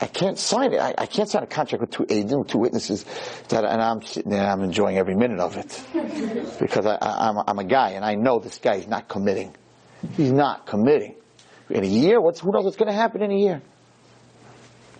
I 0.00 0.06
can't 0.06 0.38
sign 0.38 0.72
it. 0.72 0.80
I, 0.80 0.94
I 0.96 1.06
can't 1.06 1.28
sign 1.28 1.42
a 1.42 1.46
contract 1.46 1.82
with 1.82 1.90
two 1.90 2.06
agents, 2.08 2.52
two 2.52 2.58
witnesses, 2.58 3.04
that, 3.48 3.64
and 3.64 3.82
I'm 3.82 4.00
sitting 4.02 4.30
there, 4.30 4.46
I'm 4.46 4.62
enjoying 4.62 4.96
every 4.96 5.14
minute 5.14 5.40
of 5.40 5.56
it. 5.56 6.58
Because 6.58 6.86
I, 6.86 6.94
I, 6.94 7.28
I'm, 7.28 7.38
I'm 7.46 7.58
a 7.58 7.64
guy, 7.64 7.90
and 7.90 8.04
I 8.04 8.14
know 8.14 8.38
this 8.38 8.58
guy 8.58 8.76
is 8.76 8.88
not 8.88 9.08
committing. 9.08 9.54
He's 10.16 10.32
not 10.32 10.66
committing. 10.66 11.16
In 11.68 11.84
a 11.84 11.86
year, 11.86 12.20
what's, 12.20 12.40
who 12.40 12.50
knows 12.50 12.64
what's 12.64 12.78
going 12.78 12.90
to 12.90 12.96
happen 12.96 13.22
in 13.22 13.30
a 13.30 13.38
year? 13.38 13.62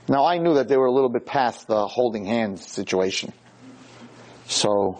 Now 0.07 0.27
I 0.27 0.39
knew 0.39 0.55
that 0.55 0.69
they 0.69 0.77
were 0.77 0.87
a 0.87 0.93
little 0.93 1.09
bit 1.09 1.25
past 1.25 1.67
the 1.67 1.87
holding 1.87 2.27
hands 2.27 2.67
situation. 2.67 3.33
So, 4.51 4.99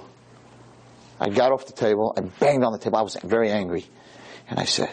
I 1.19 1.29
got 1.29 1.51
off 1.51 1.67
the 1.67 1.73
table, 1.73 2.15
I 2.17 2.21
banged 2.21 2.63
on 2.63 2.71
the 2.73 2.79
table, 2.79 2.99
I 2.99 3.03
was 3.03 3.17
very 3.25 3.51
angry, 3.51 3.85
and 4.49 4.61
I 4.61 4.65
said, 4.65 4.91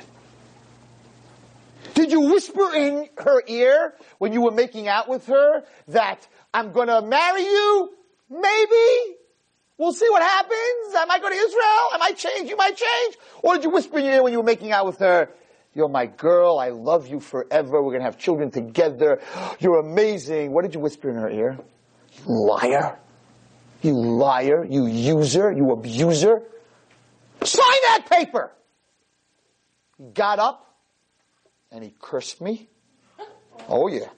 did 1.93 2.11
you 2.11 2.21
whisper 2.21 2.73
in 2.73 3.07
her 3.19 3.43
ear 3.45 3.93
when 4.17 4.33
you 4.33 4.41
were 4.41 4.51
making 4.51 4.87
out 4.87 5.07
with 5.07 5.27
her 5.27 5.63
that 5.89 6.27
I'm 6.55 6.71
gonna 6.71 7.03
marry 7.03 7.43
you? 7.43 7.93
Maybe? 8.31 9.15
We'll 9.77 9.93
see 9.93 10.09
what 10.09 10.23
happens. 10.23 10.95
I 10.97 11.05
might 11.07 11.21
go 11.21 11.29
to 11.29 11.35
Israel. 11.35 11.87
I 11.93 11.97
might 11.99 12.17
change. 12.17 12.49
You 12.49 12.57
might 12.57 12.75
change. 12.75 13.15
Or 13.43 13.53
did 13.53 13.63
you 13.63 13.69
whisper 13.69 13.99
in 13.99 14.05
your 14.05 14.15
ear 14.15 14.23
when 14.23 14.33
you 14.33 14.39
were 14.39 14.45
making 14.45 14.71
out 14.71 14.87
with 14.87 14.97
her? 14.99 15.29
You're 15.75 15.87
my 15.87 16.07
girl. 16.07 16.57
I 16.57 16.69
love 16.69 17.07
you 17.07 17.19
forever. 17.19 17.83
We're 17.83 17.91
going 17.91 17.99
to 17.99 18.05
have 18.05 18.17
children 18.17 18.49
together. 18.49 19.21
You're 19.59 19.79
amazing. 19.79 20.51
What 20.51 20.63
did 20.63 20.73
you 20.73 20.79
whisper 20.79 21.11
in 21.11 21.15
her 21.17 21.29
ear? 21.29 21.59
Liar. 22.25 22.97
You 23.81 23.93
liar. 23.93 24.65
You 24.65 24.85
user. 24.87 25.51
You 25.51 25.71
abuser. 25.71 26.41
Sign 27.43 27.81
that 27.87 28.07
paper. 28.09 28.51
He 29.97 30.05
got 30.05 30.39
up 30.39 30.75
and 31.71 31.83
he 31.83 31.93
cursed 31.99 32.41
me. 32.41 32.69
Oh 33.67 33.87
yeah. 33.87 34.09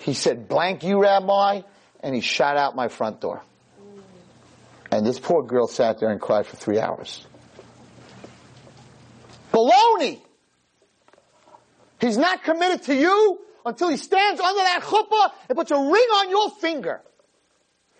He 0.00 0.14
said, 0.14 0.48
blank 0.48 0.82
you, 0.82 1.00
Rabbi, 1.00 1.60
and 2.02 2.14
he 2.14 2.20
shot 2.22 2.56
out 2.56 2.74
my 2.74 2.88
front 2.88 3.20
door. 3.20 3.42
And 4.90 5.06
this 5.06 5.20
poor 5.20 5.42
girl 5.42 5.66
sat 5.66 6.00
there 6.00 6.10
and 6.10 6.20
cried 6.20 6.46
for 6.46 6.56
three 6.56 6.80
hours. 6.80 7.26
Baloney! 9.52 10.20
He's 12.00 12.16
not 12.16 12.42
committed 12.44 12.84
to 12.84 12.94
you 12.94 13.40
until 13.66 13.90
he 13.90 13.98
stands 13.98 14.40
under 14.40 14.62
that 14.62 14.80
chuppah 14.82 15.32
and 15.48 15.56
puts 15.56 15.70
a 15.70 15.76
ring 15.76 15.86
on 15.86 16.30
your 16.30 16.50
finger 16.50 17.02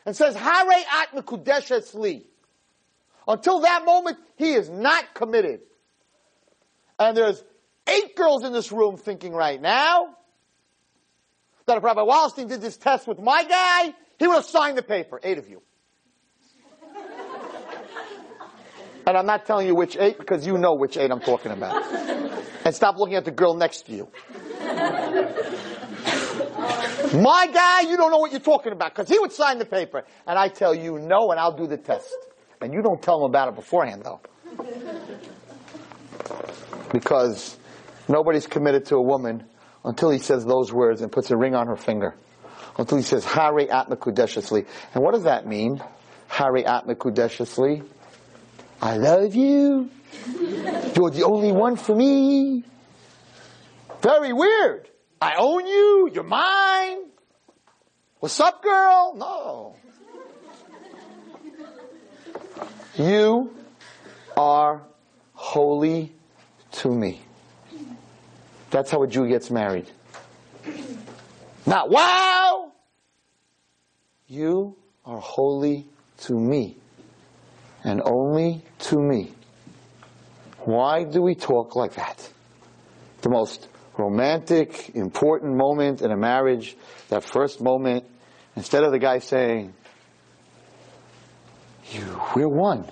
and 0.06 0.16
says, 0.16 0.34
Harei 0.36 0.82
at 1.00 1.12
mekudeshes 1.14 1.94
li. 1.94 2.26
Until 3.28 3.60
that 3.60 3.84
moment, 3.84 4.18
he 4.36 4.52
is 4.52 4.68
not 4.68 5.14
committed. 5.14 5.60
And 6.98 7.16
there's 7.16 7.42
eight 7.86 8.16
girls 8.16 8.44
in 8.44 8.52
this 8.52 8.72
room 8.72 8.96
thinking 8.96 9.32
right 9.32 9.60
now 9.60 10.16
that 11.66 11.76
if 11.76 11.84
Rabbi 11.84 12.00
Wallerstein 12.00 12.48
did 12.48 12.60
this 12.60 12.76
test 12.76 13.06
with 13.06 13.20
my 13.20 13.44
guy, 13.44 13.94
he 14.18 14.26
would 14.26 14.34
have 14.34 14.44
signed 14.44 14.76
the 14.76 14.82
paper. 14.82 15.20
Eight 15.22 15.38
of 15.38 15.48
you. 15.48 15.62
and 19.06 19.16
I'm 19.16 19.26
not 19.26 19.46
telling 19.46 19.66
you 19.66 19.74
which 19.74 19.96
eight 19.96 20.18
because 20.18 20.46
you 20.46 20.58
know 20.58 20.74
which 20.74 20.96
eight 20.96 21.10
I'm 21.10 21.20
talking 21.20 21.52
about 21.52 21.84
and 22.64 22.74
stop 22.74 22.96
looking 22.98 23.14
at 23.16 23.24
the 23.24 23.30
girl 23.30 23.54
next 23.54 23.86
to 23.86 23.92
you. 23.92 24.08
My 27.12 27.48
guy, 27.52 27.80
you 27.90 27.96
don't 27.96 28.12
know 28.12 28.18
what 28.18 28.30
you're 28.30 28.40
talking 28.40 28.72
about 28.72 28.94
because 28.94 29.08
he 29.08 29.18
would 29.18 29.32
sign 29.32 29.58
the 29.58 29.64
paper. 29.64 30.04
And 30.26 30.38
I 30.38 30.48
tell 30.48 30.74
you 30.74 30.98
no, 30.98 31.32
and 31.32 31.40
I'll 31.40 31.56
do 31.56 31.66
the 31.66 31.76
test. 31.76 32.14
And 32.60 32.72
you 32.72 32.82
don't 32.82 33.02
tell 33.02 33.18
him 33.18 33.24
about 33.24 33.48
it 33.48 33.56
beforehand, 33.56 34.04
though. 34.04 34.20
Because 36.92 37.56
nobody's 38.08 38.46
committed 38.46 38.86
to 38.86 38.96
a 38.96 39.02
woman 39.02 39.44
until 39.84 40.10
he 40.10 40.18
says 40.18 40.44
those 40.44 40.72
words 40.72 41.00
and 41.00 41.10
puts 41.10 41.30
a 41.30 41.36
ring 41.36 41.54
on 41.54 41.66
her 41.66 41.76
finger. 41.76 42.14
Until 42.78 42.98
he 42.98 43.02
says, 43.02 43.24
Harei 43.24 43.70
at 43.70 43.88
And 43.88 45.02
what 45.02 45.14
does 45.14 45.24
that 45.24 45.46
mean? 45.46 45.82
Harei 46.30 46.64
at 46.64 46.86
I 48.82 48.96
love 48.96 49.34
you. 49.34 49.90
You're 50.94 51.10
the 51.10 51.24
only 51.24 51.52
one 51.52 51.76
for 51.76 51.94
me. 51.94 52.64
Very 54.00 54.32
weird. 54.32 54.88
I 55.20 55.34
own 55.36 55.66
you. 55.66 56.10
You're 56.12 56.24
mine. 56.24 57.04
What's 58.20 58.40
up, 58.40 58.62
girl? 58.62 59.14
No. 59.16 59.76
You 62.96 63.54
are 64.36 64.82
holy 65.34 66.12
to 66.72 66.90
me. 66.90 67.20
That's 68.70 68.90
how 68.90 69.02
a 69.02 69.06
Jew 69.06 69.28
gets 69.28 69.50
married. 69.50 69.90
Not 71.66 71.90
wow! 71.90 72.72
You 74.26 74.76
are 75.04 75.18
holy 75.18 75.86
to 76.18 76.34
me. 76.34 76.76
And 77.84 78.00
only 78.04 78.62
to 78.80 78.98
me. 78.98 79.32
Why 80.60 81.04
do 81.04 81.22
we 81.22 81.34
talk 81.34 81.74
like 81.74 81.94
that? 81.94 82.30
The 83.22 83.30
most 83.30 83.68
romantic, 84.00 84.94
important 84.94 85.56
moment 85.56 86.02
in 86.02 86.10
a 86.10 86.16
marriage, 86.16 86.76
that 87.08 87.24
first 87.24 87.60
moment, 87.60 88.04
instead 88.56 88.82
of 88.84 88.92
the 88.92 88.98
guy 88.98 89.18
saying, 89.18 89.74
you, 91.92 92.20
we're 92.34 92.48
one. 92.48 92.86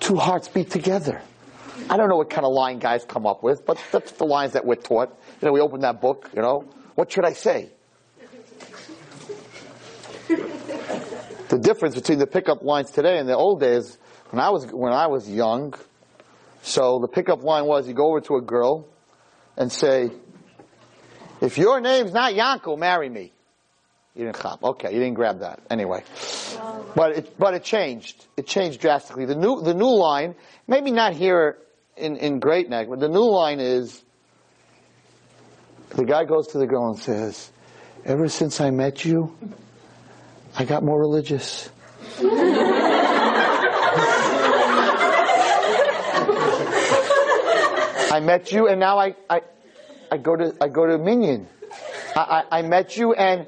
Two 0.00 0.16
hearts 0.16 0.48
beat 0.48 0.70
together. 0.70 1.20
I 1.90 1.96
don't 1.96 2.08
know 2.08 2.16
what 2.16 2.30
kind 2.30 2.44
of 2.44 2.52
line 2.52 2.78
guys 2.78 3.04
come 3.04 3.26
up 3.26 3.42
with, 3.42 3.64
but 3.66 3.82
that's 3.92 4.12
the 4.12 4.24
lines 4.24 4.52
that 4.52 4.64
we're 4.64 4.76
taught. 4.76 5.10
You 5.40 5.46
know, 5.46 5.52
we 5.52 5.60
open 5.60 5.80
that 5.80 6.00
book, 6.00 6.30
you 6.34 6.42
know, 6.42 6.64
what 6.94 7.12
should 7.12 7.24
I 7.24 7.32
say? 7.32 7.70
the 11.48 11.58
difference 11.58 11.94
between 11.94 12.18
the 12.18 12.26
pickup 12.26 12.62
lines 12.62 12.90
today 12.90 13.18
and 13.18 13.28
the 13.28 13.36
old 13.36 13.60
days, 13.60 13.98
when 14.30 14.40
I 14.40 14.50
was, 14.50 14.66
when 14.66 14.92
I 14.92 15.06
was 15.06 15.30
young, 15.30 15.74
so 16.62 16.98
the 16.98 17.08
pickup 17.08 17.44
line 17.44 17.66
was 17.66 17.86
you 17.86 17.94
go 17.94 18.08
over 18.08 18.20
to 18.22 18.36
a 18.36 18.42
girl 18.42 18.88
and 19.56 19.72
say, 19.72 20.10
if 21.40 21.58
your 21.58 21.80
name's 21.80 22.12
not 22.12 22.34
Yanko, 22.34 22.76
marry 22.76 23.08
me. 23.08 23.32
You 24.14 24.24
didn't 24.24 24.40
chop. 24.40 24.64
Okay, 24.64 24.92
you 24.92 24.98
didn't 24.98 25.14
grab 25.14 25.40
that. 25.40 25.60
Anyway. 25.70 26.02
But 26.94 27.18
it, 27.18 27.38
but 27.38 27.52
it 27.52 27.64
changed. 27.64 28.26
It 28.36 28.46
changed 28.46 28.80
drastically. 28.80 29.26
The 29.26 29.34
new, 29.34 29.60
the 29.60 29.74
new 29.74 29.94
line, 29.94 30.34
maybe 30.66 30.90
not 30.90 31.12
here 31.12 31.58
in, 31.96 32.16
in 32.16 32.38
Great 32.38 32.70
Neck, 32.70 32.88
but 32.88 32.98
the 32.98 33.08
new 33.08 33.30
line 33.30 33.60
is, 33.60 34.02
the 35.90 36.04
guy 36.04 36.24
goes 36.24 36.48
to 36.48 36.58
the 36.58 36.66
girl 36.66 36.88
and 36.88 36.98
says, 36.98 37.50
ever 38.06 38.28
since 38.28 38.60
I 38.60 38.70
met 38.70 39.04
you, 39.04 39.36
I 40.56 40.64
got 40.64 40.82
more 40.82 40.98
religious. 40.98 41.68
I 48.16 48.20
met 48.20 48.50
you 48.50 48.66
and 48.66 48.80
now 48.80 48.98
I, 48.98 49.14
I, 49.28 49.42
I 50.10 50.16
go 50.16 50.34
to, 50.34 50.56
I 50.58 50.68
go 50.68 50.86
to 50.86 50.96
Minyan. 50.96 51.48
I, 52.16 52.44
I, 52.50 52.58
I 52.58 52.62
met 52.62 52.96
you 52.96 53.12
and, 53.12 53.46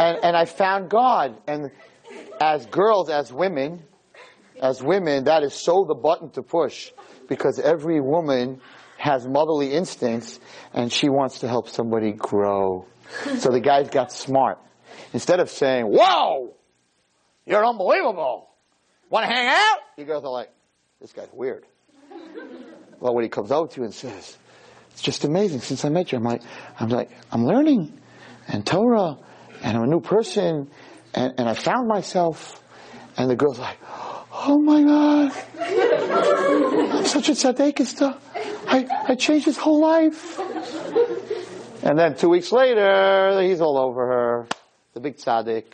and, 0.00 0.18
and 0.24 0.36
I 0.36 0.44
found 0.44 0.90
God. 0.90 1.40
And 1.46 1.70
as 2.40 2.66
girls, 2.66 3.10
as 3.10 3.32
women, 3.32 3.84
as 4.60 4.82
women, 4.82 5.24
that 5.24 5.44
is 5.44 5.54
so 5.54 5.84
the 5.86 5.94
button 5.94 6.30
to 6.30 6.42
push 6.42 6.90
because 7.28 7.60
every 7.60 8.00
woman 8.00 8.60
has 8.96 9.24
motherly 9.24 9.72
instincts 9.72 10.40
and 10.74 10.92
she 10.92 11.08
wants 11.08 11.38
to 11.40 11.48
help 11.48 11.68
somebody 11.68 12.10
grow. 12.10 12.86
So 13.38 13.50
the 13.50 13.60
guys 13.60 13.88
got 13.88 14.12
smart. 14.12 14.58
Instead 15.14 15.40
of 15.40 15.48
saying, 15.48 15.86
whoa, 15.86 16.54
you're 17.46 17.64
unbelievable. 17.64 18.50
Want 19.08 19.26
to 19.26 19.32
hang 19.32 19.46
out? 19.46 19.78
You 19.96 20.04
girls 20.04 20.24
are 20.24 20.30
like, 20.30 20.50
this 21.00 21.12
guy's 21.12 21.30
weird. 21.32 21.64
Well, 23.00 23.14
when 23.14 23.24
he 23.24 23.28
comes 23.28 23.50
over 23.52 23.68
to 23.68 23.80
you 23.80 23.84
and 23.84 23.94
says, 23.94 24.36
it's 24.90 25.02
just 25.02 25.24
amazing 25.24 25.60
since 25.60 25.84
I 25.84 25.88
met 25.88 26.10
you, 26.10 26.18
I'm 26.18 26.24
like, 26.24 26.42
I'm 26.80 26.88
like, 26.88 27.10
I'm 27.30 27.46
learning 27.46 28.00
and 28.48 28.66
Torah 28.66 29.16
and 29.62 29.76
I'm 29.76 29.84
a 29.84 29.86
new 29.86 30.00
person 30.00 30.68
and, 31.14 31.34
and 31.38 31.48
I 31.48 31.54
found 31.54 31.88
myself. 31.88 32.62
And 33.16 33.30
the 33.30 33.36
girl's 33.36 33.58
like, 33.58 33.78
oh 34.32 34.58
my 34.58 34.82
God, 34.82 35.32
I'm 36.96 37.04
such 37.04 37.28
a 37.28 37.32
tzaddik 37.32 38.18
I, 38.66 38.86
I 39.08 39.14
changed 39.14 39.46
his 39.46 39.56
whole 39.56 39.80
life. 39.80 40.38
And 41.82 41.98
then 41.98 42.16
two 42.16 42.28
weeks 42.28 42.52
later, 42.52 43.40
he's 43.42 43.60
all 43.60 43.78
over 43.78 44.06
her, 44.06 44.46
the 44.94 45.00
big 45.00 45.16
tzaddik 45.16 45.64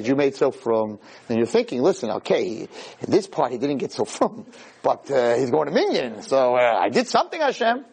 that 0.00 0.08
you 0.08 0.16
made 0.16 0.34
so 0.34 0.50
frum. 0.50 0.98
And 1.28 1.36
you're 1.36 1.46
thinking, 1.46 1.82
listen, 1.82 2.10
okay, 2.10 2.68
in 3.00 3.10
this 3.10 3.26
part 3.26 3.52
he 3.52 3.58
didn't 3.58 3.78
get 3.78 3.92
so 3.92 4.04
frum, 4.04 4.46
but 4.82 5.10
uh, 5.10 5.36
he's 5.36 5.50
going 5.50 5.68
to 5.68 5.74
Minyan, 5.74 6.22
so 6.22 6.56
uh, 6.56 6.78
I 6.80 6.88
did 6.88 7.06
something, 7.06 7.40
Hashem. 7.40 7.84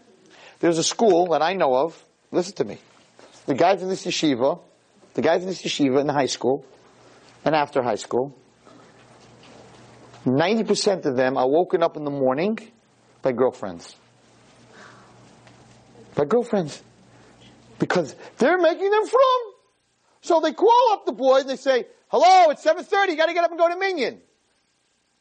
There's 0.59 0.77
a 0.77 0.83
school 0.83 1.27
that 1.31 1.41
I 1.41 1.53
know 1.53 1.75
of. 1.75 2.03
Listen 2.31 2.55
to 2.55 2.63
me. 2.63 2.77
The 3.45 3.53
guys 3.53 3.81
in 3.81 3.89
this 3.89 4.05
yeshiva, 4.05 4.59
the 5.13 5.21
guys 5.21 5.41
in 5.41 5.49
this 5.49 5.61
yeshiva 5.61 6.01
in 6.01 6.09
high 6.09 6.25
school, 6.25 6.65
and 7.45 7.53
after 7.53 7.83
high 7.83 7.95
school, 7.95 8.35
90% 10.25 11.05
of 11.05 11.15
them 11.15 11.37
are 11.37 11.47
woken 11.47 11.83
up 11.83 11.95
in 11.95 12.03
the 12.03 12.11
morning 12.11 12.57
by 13.21 13.31
girlfriends. 13.31 13.95
By 16.15 16.25
girlfriends. 16.25 16.81
Because 17.79 18.15
they're 18.37 18.57
making 18.57 18.89
them 18.89 19.05
frum. 19.05 19.53
So 20.21 20.41
they 20.41 20.51
call 20.51 20.91
up 20.91 21.05
the 21.05 21.13
boys 21.13 21.41
and 21.41 21.51
they 21.51 21.55
say, 21.55 21.85
hello, 22.09 22.51
it's 22.51 22.63
7.30, 22.65 23.09
you 23.09 23.17
gotta 23.17 23.33
get 23.33 23.43
up 23.43 23.51
and 23.51 23.59
go 23.59 23.69
to 23.69 23.77
Minyan. 23.77 24.21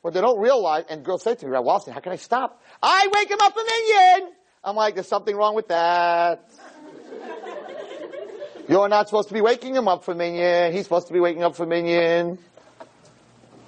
What 0.03 0.15
they 0.15 0.21
don't 0.21 0.41
realize, 0.41 0.85
and 0.89 1.05
girls 1.05 1.23
say 1.23 1.35
to 1.35 1.47
me, 1.47 1.51
Rav 1.51 1.87
how 1.87 2.01
can 2.01 2.13
I 2.13 2.17
stop? 2.17 2.63
I 2.83 3.09
wake 3.13 3.31
him 3.31 3.39
up 3.41 3.53
for 3.53 3.63
Minyan! 3.63 4.33
I'm 4.63 4.77
like, 4.77 4.95
there's 4.95 5.09
something 5.09 5.35
wrong 5.35 5.55
with 5.55 5.69
that. 5.69 6.51
You're 8.69 8.89
not 8.89 9.09
supposed 9.09 9.29
to 9.29 9.35
be 9.35 9.41
waking 9.41 9.75
him 9.75 9.87
up 9.89 10.05
for 10.05 10.15
Minyan. 10.15 10.73
He's 10.73 10.85
supposed 10.85 11.07
to 11.07 11.13
be 11.13 11.21
waking 11.21 11.45
up 11.45 11.55
for 11.55 11.67
Minyan. 11.67 12.39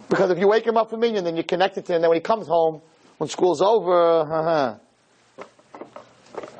Because 0.08 0.30
if 0.30 0.38
you 0.38 0.48
wake 0.48 0.66
him 0.66 0.76
up 0.76 0.90
for 0.90 0.96
Minyan, 0.96 1.24
then 1.24 1.36
you're 1.36 1.44
connected 1.44 1.84
to 1.86 1.94
him. 1.94 2.02
Then 2.02 2.10
when 2.10 2.16
he 2.16 2.22
comes 2.22 2.46
home, 2.46 2.80
when 3.18 3.28
school's 3.28 3.60
over, 3.60 4.20
uh-huh, 4.20 4.74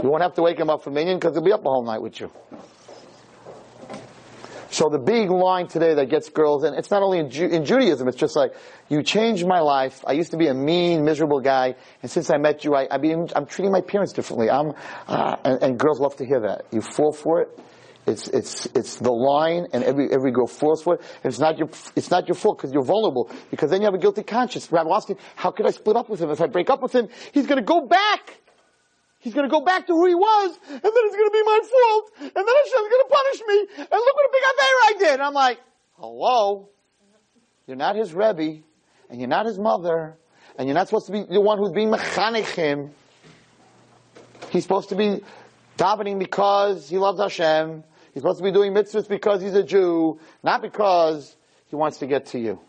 you 0.03 0.09
won't 0.09 0.23
have 0.23 0.35
to 0.35 0.43
wake 0.43 0.59
him 0.59 0.71
up 0.71 0.85
for 0.85 0.91
Minyan 0.91 1.19
because 1.19 1.35
he'll 1.35 1.45
be 1.45 1.53
up 1.53 1.63
whole 1.63 1.85
night 1.85 2.03
with 2.03 2.21
you. 2.21 2.31
So 4.71 4.91
the 4.91 4.99
big 4.99 5.31
line 5.31 5.67
today 5.67 5.95
that 5.95 6.11
gets 6.11 6.29
girls, 6.29 6.63
and 6.65 6.77
it's 6.77 6.91
not 6.91 7.03
only 7.03 7.19
in, 7.21 7.31
Ju- 7.31 7.47
in, 7.47 7.65
Judaism, 7.65 8.07
it's 8.07 8.19
just 8.19 8.37
like, 8.37 8.53
you 8.91 9.03
changed 9.03 9.47
my 9.47 9.61
life. 9.61 10.05
I 10.07 10.13
used 10.13 10.33
to 10.33 10.37
be 10.37 10.49
a 10.49 10.55
mean, 10.55 11.05
miserable 11.05 11.41
guy, 11.41 11.75
and 12.03 12.11
since 12.11 12.31
I 12.31 12.37
met 12.37 12.65
you, 12.65 12.75
I, 12.75 12.87
I 12.91 12.99
I'm 13.35 13.47
treating 13.47 13.73
my 13.73 13.81
parents 13.81 14.13
differently. 14.13 14.51
I'm, 14.51 14.73
uh, 15.07 15.37
and, 15.45 15.63
and 15.63 15.79
girls 15.79 16.01
love 16.01 16.17
to 16.17 16.27
hear 16.27 16.41
that. 16.41 16.67
You 16.71 16.83
fall 16.83 17.13
for 17.13 17.41
it. 17.41 17.59
It's, 18.07 18.29
it's, 18.29 18.67
it's 18.75 18.97
the 18.97 19.11
line, 19.11 19.69
and 19.73 19.85
every, 19.85 20.11
every 20.13 20.33
girl 20.33 20.47
falls 20.47 20.83
for 20.83 20.95
it. 20.95 21.01
And 21.23 21.31
it's 21.31 21.39
not 21.39 21.59
your, 21.59 21.69
it's 21.95 22.11
not 22.11 22.27
your 22.27 22.35
fault 22.35 22.59
because 22.59 22.73
you're 22.73 22.85
vulnerable. 22.85 23.31
Because 23.51 23.71
then 23.71 23.81
you 23.81 23.87
have 23.87 23.95
a 23.95 23.99
guilty 23.99 24.23
conscience. 24.23 24.71
Rabbi 24.73 24.91
asking, 24.91 25.19
how 25.37 25.51
could 25.51 25.67
I 25.67 25.71
split 25.71 25.97
up 25.97 26.09
with 26.09 26.21
him? 26.21 26.31
If 26.31 26.41
I 26.41 26.47
break 26.47 26.71
up 26.71 26.83
with 26.83 26.95
him, 26.95 27.09
he's 27.33 27.47
gonna 27.47 27.63
go 27.63 27.87
back. 27.87 28.38
He's 29.21 29.35
gonna 29.35 29.49
go 29.49 29.61
back 29.61 29.87
to 29.89 29.93
who 29.93 30.07
he 30.07 30.15
was, 30.15 30.59
and 30.69 30.81
then 30.81 30.93
it's 30.95 31.17
gonna 31.17 31.31
be 31.31 31.43
my 31.43 31.61
fault, 31.65 32.13
and 32.21 32.31
then 32.35 32.45
Hashem's 32.47 32.89
gonna 32.89 33.11
punish 33.11 33.41
me, 33.47 33.59
and 33.79 33.89
look 33.91 34.15
what 34.15 34.27
a 34.27 34.33
big 34.33 34.43
aveira 34.43 34.81
I 34.87 34.95
did. 34.99 35.13
And 35.15 35.23
I'm 35.23 35.35
like, 35.35 35.59
hello? 35.99 36.69
You're 37.67 37.77
not 37.77 37.97
his 37.97 38.15
Rebbe, 38.15 38.63
and 39.11 39.19
you're 39.19 39.29
not 39.29 39.47
his 39.47 39.59
mother, 39.59 40.17
and 40.57 40.69
you're 40.69 40.75
not 40.75 40.89
supposed 40.89 41.07
to 41.07 41.13
be 41.13 41.25
the 41.25 41.41
one 41.41 41.59
who's 41.59 41.73
being 41.73 41.91
mechanech 41.91 42.55
him. 42.55 42.93
He's 44.51 44.63
supposed 44.63 44.89
to 44.91 44.95
be 44.95 45.21
davening 45.77 46.19
because 46.19 46.89
he 46.89 46.97
loves 46.97 47.21
Hashem. 47.21 47.83
He's 48.15 48.23
supposed 48.23 48.39
to 48.39 48.45
be 48.45 48.53
doing 48.53 48.73
mitzvahs 48.73 49.09
because 49.09 49.43
he's 49.43 49.55
a 49.55 49.63
Jew, 49.65 50.21
not 50.43 50.63
because 50.63 51.37
he 51.67 51.77
wants 51.77 51.99
to 51.99 52.07
get 52.07 52.27
to 52.27 52.39
you. 52.39 52.61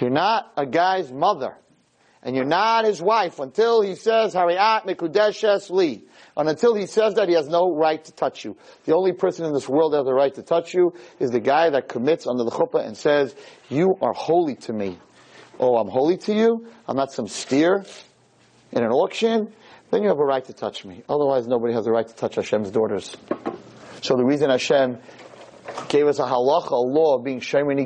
You're 0.00 0.10
not 0.10 0.52
a 0.56 0.66
guy's 0.66 1.10
mother 1.10 1.56
and 2.26 2.34
you're 2.34 2.44
not 2.44 2.84
his 2.84 3.00
wife 3.00 3.38
until 3.38 3.82
he 3.82 3.94
says, 3.94 4.34
Harei 4.34 4.56
at 4.58 4.84
Mikudeshes 4.84 5.70
Li. 5.70 6.04
And 6.36 6.48
until 6.48 6.74
he 6.74 6.86
says 6.86 7.14
that, 7.14 7.28
he 7.28 7.36
has 7.36 7.46
no 7.46 7.72
right 7.72 8.04
to 8.04 8.10
touch 8.10 8.44
you. 8.44 8.56
The 8.84 8.96
only 8.96 9.12
person 9.12 9.46
in 9.46 9.54
this 9.54 9.68
world 9.68 9.92
that 9.92 9.98
has 9.98 10.06
the 10.06 10.12
right 10.12 10.34
to 10.34 10.42
touch 10.42 10.74
you 10.74 10.92
is 11.20 11.30
the 11.30 11.38
guy 11.38 11.70
that 11.70 11.88
commits 11.88 12.26
under 12.26 12.42
the 12.42 12.50
chuppah 12.50 12.84
and 12.84 12.96
says, 12.96 13.32
you 13.68 13.96
are 14.02 14.12
holy 14.12 14.56
to 14.56 14.72
me. 14.72 14.98
Oh, 15.60 15.76
I'm 15.76 15.86
holy 15.86 16.16
to 16.16 16.34
you? 16.34 16.66
I'm 16.88 16.96
not 16.96 17.12
some 17.12 17.28
steer 17.28 17.84
in 18.72 18.82
an 18.82 18.90
auction? 18.90 19.52
Then 19.92 20.02
you 20.02 20.08
have 20.08 20.18
a 20.18 20.24
right 20.24 20.44
to 20.46 20.52
touch 20.52 20.84
me. 20.84 21.04
Otherwise, 21.08 21.46
nobody 21.46 21.74
has 21.74 21.86
a 21.86 21.92
right 21.92 22.08
to 22.08 22.14
touch 22.14 22.34
Hashem's 22.34 22.72
daughters. 22.72 23.16
So 24.02 24.16
the 24.16 24.24
reason 24.24 24.50
Hashem 24.50 24.98
gave 25.88 26.08
us 26.08 26.18
a 26.18 26.24
halacha, 26.24 26.72
a 26.72 26.74
law 26.74 27.18
of 27.18 27.24
being 27.24 27.38
Shemin 27.38 27.78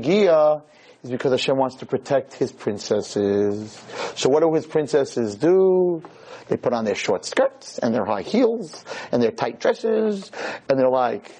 is 1.02 1.10
because 1.10 1.32
Hashem 1.32 1.56
wants 1.56 1.76
to 1.76 1.86
protect 1.86 2.34
his 2.34 2.52
princesses. 2.52 3.82
So 4.16 4.28
what 4.28 4.42
do 4.42 4.52
his 4.54 4.66
princesses 4.66 5.36
do? 5.36 6.02
They 6.48 6.56
put 6.56 6.72
on 6.72 6.84
their 6.84 6.94
short 6.94 7.24
skirts 7.24 7.78
and 7.78 7.94
their 7.94 8.04
high 8.04 8.22
heels 8.22 8.84
and 9.12 9.22
their 9.22 9.30
tight 9.30 9.60
dresses 9.60 10.30
and 10.68 10.78
they're 10.78 10.90
like, 10.90 11.32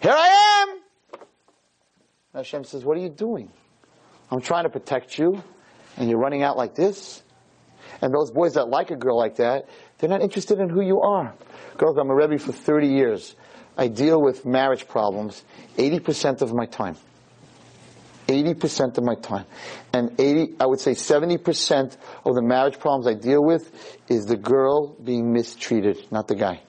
here 0.00 0.14
I 0.14 0.62
am! 0.62 0.70
And 2.32 2.44
Hashem 2.44 2.64
says, 2.64 2.84
what 2.84 2.96
are 2.96 3.00
you 3.00 3.10
doing? 3.10 3.50
I'm 4.30 4.40
trying 4.40 4.64
to 4.64 4.70
protect 4.70 5.18
you 5.18 5.42
and 5.96 6.08
you're 6.08 6.20
running 6.20 6.42
out 6.42 6.56
like 6.56 6.74
this? 6.74 7.22
And 8.00 8.14
those 8.14 8.30
boys 8.30 8.54
that 8.54 8.68
like 8.68 8.90
a 8.90 8.96
girl 8.96 9.18
like 9.18 9.36
that, 9.36 9.68
they're 9.98 10.10
not 10.10 10.22
interested 10.22 10.60
in 10.60 10.68
who 10.68 10.82
you 10.82 11.00
are. 11.00 11.34
Girls, 11.76 11.96
I'm 11.98 12.10
a 12.10 12.14
Rebbe 12.14 12.38
for 12.38 12.52
30 12.52 12.86
years. 12.86 13.34
I 13.76 13.88
deal 13.88 14.20
with 14.20 14.46
marriage 14.46 14.86
problems 14.88 15.44
80% 15.76 16.42
of 16.42 16.52
my 16.54 16.66
time. 16.66 16.96
80% 18.28 18.98
of 18.98 19.04
my 19.04 19.14
time. 19.14 19.46
And 19.92 20.20
80, 20.20 20.56
I 20.60 20.66
would 20.66 20.80
say 20.80 20.92
70% 20.92 21.96
of 22.24 22.34
the 22.34 22.42
marriage 22.42 22.78
problems 22.78 23.06
I 23.06 23.14
deal 23.14 23.42
with 23.42 23.72
is 24.08 24.26
the 24.26 24.36
girl 24.36 24.88
being 25.02 25.32
mistreated, 25.32 26.06
not 26.12 26.28
the 26.28 26.36
guy. 26.36 26.62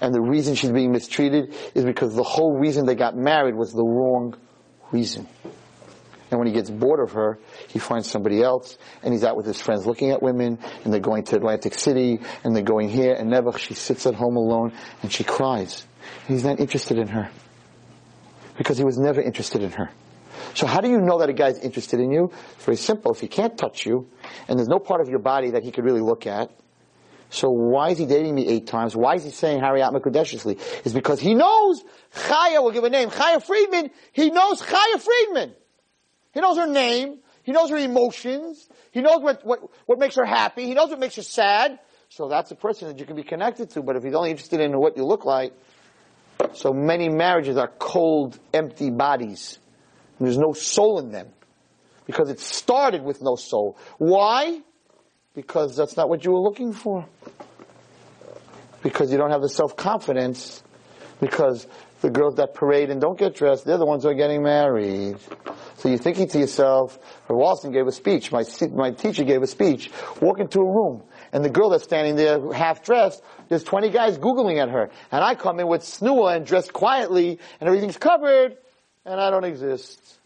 And 0.00 0.14
the 0.14 0.20
reason 0.20 0.54
she's 0.54 0.70
being 0.70 0.92
mistreated 0.92 1.52
is 1.74 1.84
because 1.84 2.14
the 2.14 2.22
whole 2.22 2.56
reason 2.56 2.86
they 2.86 2.94
got 2.94 3.16
married 3.16 3.56
was 3.56 3.72
the 3.72 3.82
wrong 3.82 4.36
reason. 4.92 5.26
And 6.30 6.38
when 6.38 6.46
he 6.46 6.52
gets 6.52 6.70
bored 6.70 7.00
of 7.00 7.12
her, 7.12 7.38
he 7.68 7.80
finds 7.80 8.08
somebody 8.08 8.42
else, 8.42 8.78
and 9.02 9.12
he's 9.12 9.24
out 9.24 9.36
with 9.36 9.46
his 9.46 9.60
friends 9.60 9.86
looking 9.86 10.10
at 10.10 10.22
women, 10.22 10.58
and 10.84 10.92
they're 10.92 11.00
going 11.00 11.24
to 11.24 11.36
Atlantic 11.36 11.74
City, 11.74 12.20
and 12.44 12.54
they're 12.54 12.62
going 12.62 12.88
here, 12.88 13.14
and 13.14 13.30
never 13.30 13.50
she 13.58 13.74
sits 13.74 14.06
at 14.06 14.14
home 14.14 14.36
alone, 14.36 14.72
and 15.02 15.10
she 15.10 15.24
cries. 15.24 15.86
He's 16.28 16.44
not 16.44 16.60
interested 16.60 16.98
in 16.98 17.08
her 17.08 17.30
because 18.58 18.76
he 18.76 18.84
was 18.84 18.98
never 18.98 19.22
interested 19.22 19.62
in 19.62 19.70
her. 19.70 19.88
So 20.54 20.66
how 20.66 20.80
do 20.80 20.90
you 20.90 21.00
know 21.00 21.18
that 21.20 21.30
a 21.30 21.32
guy's 21.32 21.58
interested 21.58 22.00
in 22.00 22.10
you? 22.10 22.30
It's 22.56 22.64
very 22.64 22.76
simple. 22.76 23.12
If 23.12 23.20
he 23.20 23.28
can't 23.28 23.56
touch 23.56 23.86
you, 23.86 24.10
and 24.48 24.58
there's 24.58 24.68
no 24.68 24.78
part 24.80 25.00
of 25.00 25.08
your 25.08 25.20
body 25.20 25.52
that 25.52 25.62
he 25.62 25.70
could 25.70 25.84
really 25.84 26.00
look 26.00 26.26
at, 26.26 26.50
so 27.30 27.50
why 27.50 27.90
is 27.90 27.98
he 27.98 28.06
dating 28.06 28.34
me 28.34 28.48
eight 28.48 28.66
times? 28.66 28.96
Why 28.96 29.14
is 29.14 29.24
he 29.24 29.30
saying 29.30 29.60
Harei 29.60 29.86
at 29.86 29.92
Mekudeshesly? 29.92 30.58
Is 30.84 30.92
because 30.92 31.20
he 31.20 31.34
knows 31.34 31.82
Chaya, 32.14 32.62
we'll 32.62 32.72
give 32.72 32.84
a 32.84 32.90
name, 32.90 33.10
Chaya 33.10 33.42
Friedman, 33.42 33.90
he 34.12 34.30
knows 34.30 34.60
Chaya 34.60 35.00
Friedman. 35.00 35.54
He 36.32 36.40
knows 36.40 36.56
her 36.56 36.66
name, 36.66 37.18
he 37.42 37.52
knows 37.52 37.70
her 37.70 37.76
emotions, 37.76 38.68
he 38.90 39.00
knows 39.00 39.20
what, 39.20 39.44
what, 39.44 39.60
what 39.86 39.98
makes 39.98 40.16
her 40.16 40.24
happy, 40.24 40.66
he 40.66 40.74
knows 40.74 40.90
what 40.90 40.98
makes 40.98 41.16
her 41.16 41.22
sad. 41.22 41.78
So 42.08 42.28
that's 42.28 42.50
a 42.50 42.56
person 42.56 42.88
that 42.88 42.98
you 42.98 43.04
can 43.04 43.16
be 43.16 43.22
connected 43.22 43.70
to, 43.70 43.82
but 43.82 43.96
if 43.96 44.02
he's 44.02 44.14
only 44.14 44.30
interested 44.30 44.60
in 44.60 44.78
what 44.78 44.96
you 44.96 45.04
look 45.04 45.26
like, 45.26 45.52
So 46.54 46.72
many 46.72 47.08
marriages 47.08 47.56
are 47.56 47.68
cold, 47.78 48.38
empty 48.52 48.90
bodies. 48.90 49.58
There's 50.20 50.38
no 50.38 50.52
soul 50.52 51.00
in 51.00 51.10
them. 51.10 51.28
Because 52.06 52.30
it 52.30 52.40
started 52.40 53.02
with 53.02 53.22
no 53.22 53.36
soul. 53.36 53.76
Why? 53.98 54.60
Because 55.34 55.76
that's 55.76 55.96
not 55.96 56.08
what 56.08 56.24
you 56.24 56.32
were 56.32 56.40
looking 56.40 56.72
for. 56.72 57.06
Because 58.82 59.12
you 59.12 59.18
don't 59.18 59.30
have 59.30 59.42
the 59.42 59.48
self-confidence. 59.48 60.62
Because 61.20 61.66
the 62.00 62.10
girls 62.10 62.36
that 62.36 62.54
parade 62.54 62.90
and 62.90 63.00
don't 63.00 63.18
get 63.18 63.34
dressed, 63.34 63.64
they're 63.64 63.78
the 63.78 63.86
ones 63.86 64.04
who 64.04 64.10
are 64.10 64.14
getting 64.14 64.42
married. 64.42 65.16
So 65.76 65.88
you're 65.88 65.98
thinking 65.98 66.28
to 66.28 66.38
yourself, 66.38 66.98
Walton 67.28 67.72
gave 67.72 67.86
a 67.86 67.92
speech, 67.92 68.32
my, 68.32 68.44
my 68.72 68.90
teacher 68.90 69.24
gave 69.24 69.42
a 69.42 69.46
speech, 69.46 69.90
walk 70.20 70.40
into 70.40 70.60
a 70.60 70.64
room, 70.64 71.02
and 71.32 71.44
the 71.44 71.50
girl 71.50 71.70
that's 71.70 71.84
standing 71.84 72.16
there 72.16 72.52
half 72.52 72.84
dressed, 72.84 73.22
there's 73.48 73.64
20 73.64 73.90
guys 73.90 74.18
Googling 74.18 74.60
at 74.62 74.70
her. 74.70 74.90
And 75.10 75.24
I 75.24 75.34
come 75.34 75.60
in 75.60 75.68
with 75.68 75.82
tznua 75.82 76.36
and 76.36 76.46
dressed 76.46 76.72
quietly, 76.72 77.38
and 77.60 77.68
everything's 77.68 77.96
covered, 77.96 78.56
and 79.04 79.20
I 79.20 79.30
don't 79.30 79.44
exist. 79.44 80.18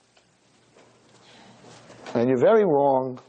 And 2.15 2.29
you're 2.29 2.39
very 2.39 2.65
wrong. 2.65 3.21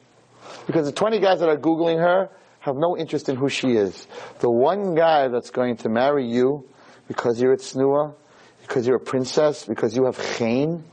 Because 0.67 0.86
the 0.86 0.91
20 0.91 1.19
guys 1.19 1.39
that 1.39 1.49
are 1.49 1.57
Googling 1.57 1.99
her 1.99 2.30
have 2.59 2.76
no 2.76 2.97
interest 2.97 3.28
in 3.30 3.36
who 3.36 3.49
she 3.49 3.71
is. 3.71 4.07
The 4.39 4.49
one 4.49 4.95
guy 4.95 5.28
that's 5.28 5.49
going 5.49 5.78
to 5.78 5.89
marry 5.89 6.28
you 6.28 6.67
because 7.07 7.41
you're 7.41 7.53
at 7.53 7.59
tznua, 7.59 8.15
because 8.61 8.88
you're 8.88 8.95
a 8.95 9.01
princess, 9.01 9.65
because 9.65 9.95
you 9.95 10.05
have 10.05 10.17
chen, 10.38 10.84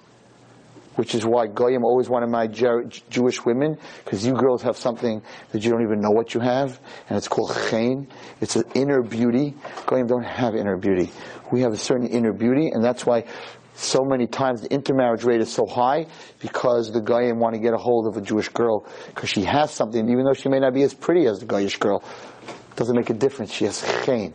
which 1.00 1.14
is 1.14 1.24
why 1.24 1.46
Goyim 1.46 1.82
always 1.82 2.10
wanted 2.10 2.28
my 2.28 2.46
Jewish 2.46 3.42
women, 3.42 3.78
because 4.04 4.26
you 4.26 4.34
girls 4.34 4.60
have 4.60 4.76
something 4.76 5.22
that 5.50 5.64
you 5.64 5.70
don't 5.70 5.80
even 5.80 5.98
know 5.98 6.10
what 6.10 6.34
you 6.34 6.40
have, 6.40 6.78
and 7.08 7.16
it's 7.16 7.26
called 7.26 7.56
chen. 7.70 8.06
It's 8.42 8.54
an 8.56 8.64
inner 8.74 9.00
beauty. 9.00 9.54
Goyim 9.86 10.06
don't 10.06 10.26
have 10.26 10.54
inner 10.54 10.76
beauty. 10.76 11.10
We 11.50 11.62
have 11.62 11.72
a 11.72 11.78
certain 11.78 12.06
inner 12.06 12.34
beauty, 12.34 12.68
and 12.68 12.84
that's 12.84 13.06
why 13.06 13.24
so 13.76 14.04
many 14.04 14.26
times 14.26 14.60
the 14.60 14.70
intermarriage 14.70 15.24
rate 15.24 15.40
is 15.40 15.50
so 15.50 15.64
high, 15.64 16.04
because 16.38 16.92
the 16.92 17.00
Goyim 17.00 17.38
want 17.38 17.54
to 17.54 17.60
get 17.62 17.72
a 17.72 17.78
hold 17.78 18.06
of 18.06 18.18
a 18.18 18.20
Jewish 18.20 18.50
girl, 18.50 18.84
because 19.06 19.30
she 19.30 19.44
has 19.44 19.70
something, 19.70 20.06
even 20.06 20.26
though 20.26 20.34
she 20.34 20.50
may 20.50 20.60
not 20.60 20.74
be 20.74 20.82
as 20.82 20.92
pretty 20.92 21.24
as 21.24 21.40
the 21.40 21.46
Goyish 21.46 21.78
girl. 21.78 22.04
Doesn't 22.76 22.94
make 22.94 23.08
a 23.08 23.14
difference. 23.14 23.54
She 23.54 23.64
has 23.64 23.80
chen. 24.04 24.34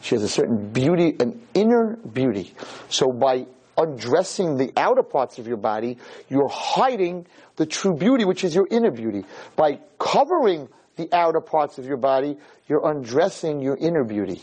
She 0.00 0.16
has 0.16 0.24
a 0.24 0.28
certain 0.28 0.72
beauty, 0.72 1.14
an 1.20 1.40
inner 1.54 1.96
beauty. 2.12 2.52
So 2.88 3.12
by 3.12 3.46
undressing 3.80 4.56
the 4.56 4.72
outer 4.76 5.02
parts 5.02 5.38
of 5.38 5.46
your 5.46 5.56
body, 5.56 5.98
you're 6.28 6.48
hiding 6.48 7.26
the 7.56 7.66
true 7.66 7.94
beauty, 7.94 8.24
which 8.24 8.44
is 8.44 8.54
your 8.54 8.66
inner 8.70 8.90
beauty. 8.90 9.24
By 9.56 9.80
covering 9.98 10.68
the 10.96 11.08
outer 11.12 11.40
parts 11.40 11.78
of 11.78 11.86
your 11.86 11.96
body, 11.96 12.36
you're 12.68 12.86
undressing 12.86 13.60
your 13.60 13.76
inner 13.76 14.04
beauty. 14.04 14.42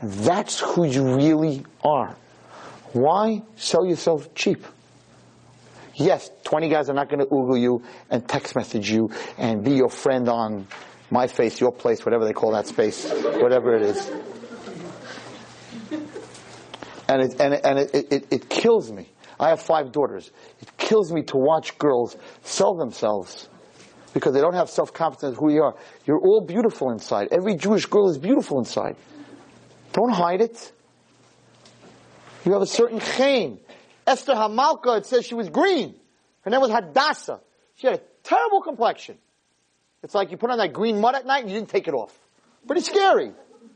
And 0.00 0.12
that's 0.12 0.60
who 0.60 0.84
you 0.84 1.16
really 1.16 1.64
are. 1.82 2.16
Why 2.92 3.42
sell 3.56 3.86
yourself 3.86 4.34
cheap? 4.34 4.64
Yes, 5.94 6.30
20 6.44 6.68
guys 6.68 6.90
are 6.90 6.94
not 6.94 7.08
going 7.08 7.20
to 7.20 7.26
Google 7.26 7.56
you 7.56 7.82
and 8.10 8.26
text 8.28 8.54
message 8.54 8.90
you 8.90 9.10
and 9.38 9.64
be 9.64 9.72
your 9.72 9.88
friend 9.88 10.28
on 10.28 10.66
my 11.10 11.26
face, 11.26 11.60
your 11.60 11.72
place, 11.72 12.04
whatever 12.04 12.24
they 12.24 12.32
call 12.32 12.52
that 12.52 12.66
space, 12.66 13.10
whatever 13.10 13.74
it 13.74 13.82
is 13.82 14.10
and 17.08 17.22
it, 17.22 17.40
and, 17.40 17.54
and 17.54 17.78
it, 17.78 18.12
it, 18.12 18.26
it 18.30 18.48
kills 18.48 18.90
me. 18.90 19.08
I 19.38 19.50
have 19.50 19.60
five 19.60 19.92
daughters. 19.92 20.30
It 20.60 20.76
kills 20.76 21.12
me 21.12 21.22
to 21.24 21.36
watch 21.36 21.76
girls 21.78 22.16
sell 22.42 22.74
themselves 22.74 23.48
because 24.14 24.32
they 24.32 24.40
don't 24.40 24.54
have 24.54 24.70
self-confidence 24.70 25.36
who 25.38 25.52
you 25.52 25.62
are. 25.62 25.74
You're 26.06 26.18
all 26.18 26.40
beautiful 26.40 26.90
inside. 26.90 27.28
Every 27.30 27.54
Jewish 27.54 27.86
girl 27.86 28.08
is 28.08 28.16
beautiful 28.16 28.58
inside. 28.58 28.96
Don't 29.92 30.12
hide 30.12 30.40
it. 30.40 30.72
You 32.44 32.52
have 32.52 32.62
a 32.62 32.66
certain 32.66 33.00
chen. 33.00 33.58
Esther 34.06 34.34
Hamalka, 34.34 34.98
it 34.98 35.06
says 35.06 35.26
she 35.26 35.34
was 35.34 35.50
green. 35.50 35.94
Her 36.42 36.50
name 36.50 36.60
was 36.60 36.70
Hadassah. 36.70 37.40
She 37.74 37.88
had 37.88 37.96
a 37.96 38.02
terrible 38.22 38.62
complexion. 38.62 39.18
It's 40.02 40.14
like 40.14 40.30
you 40.30 40.36
put 40.36 40.50
on 40.50 40.58
that 40.58 40.72
green 40.72 41.00
mud 41.00 41.14
at 41.14 41.26
night 41.26 41.42
and 41.42 41.50
you 41.50 41.58
didn't 41.58 41.70
take 41.70 41.88
it 41.88 41.94
off. 41.94 42.16
Pretty 42.66 42.82
scary. 42.82 43.32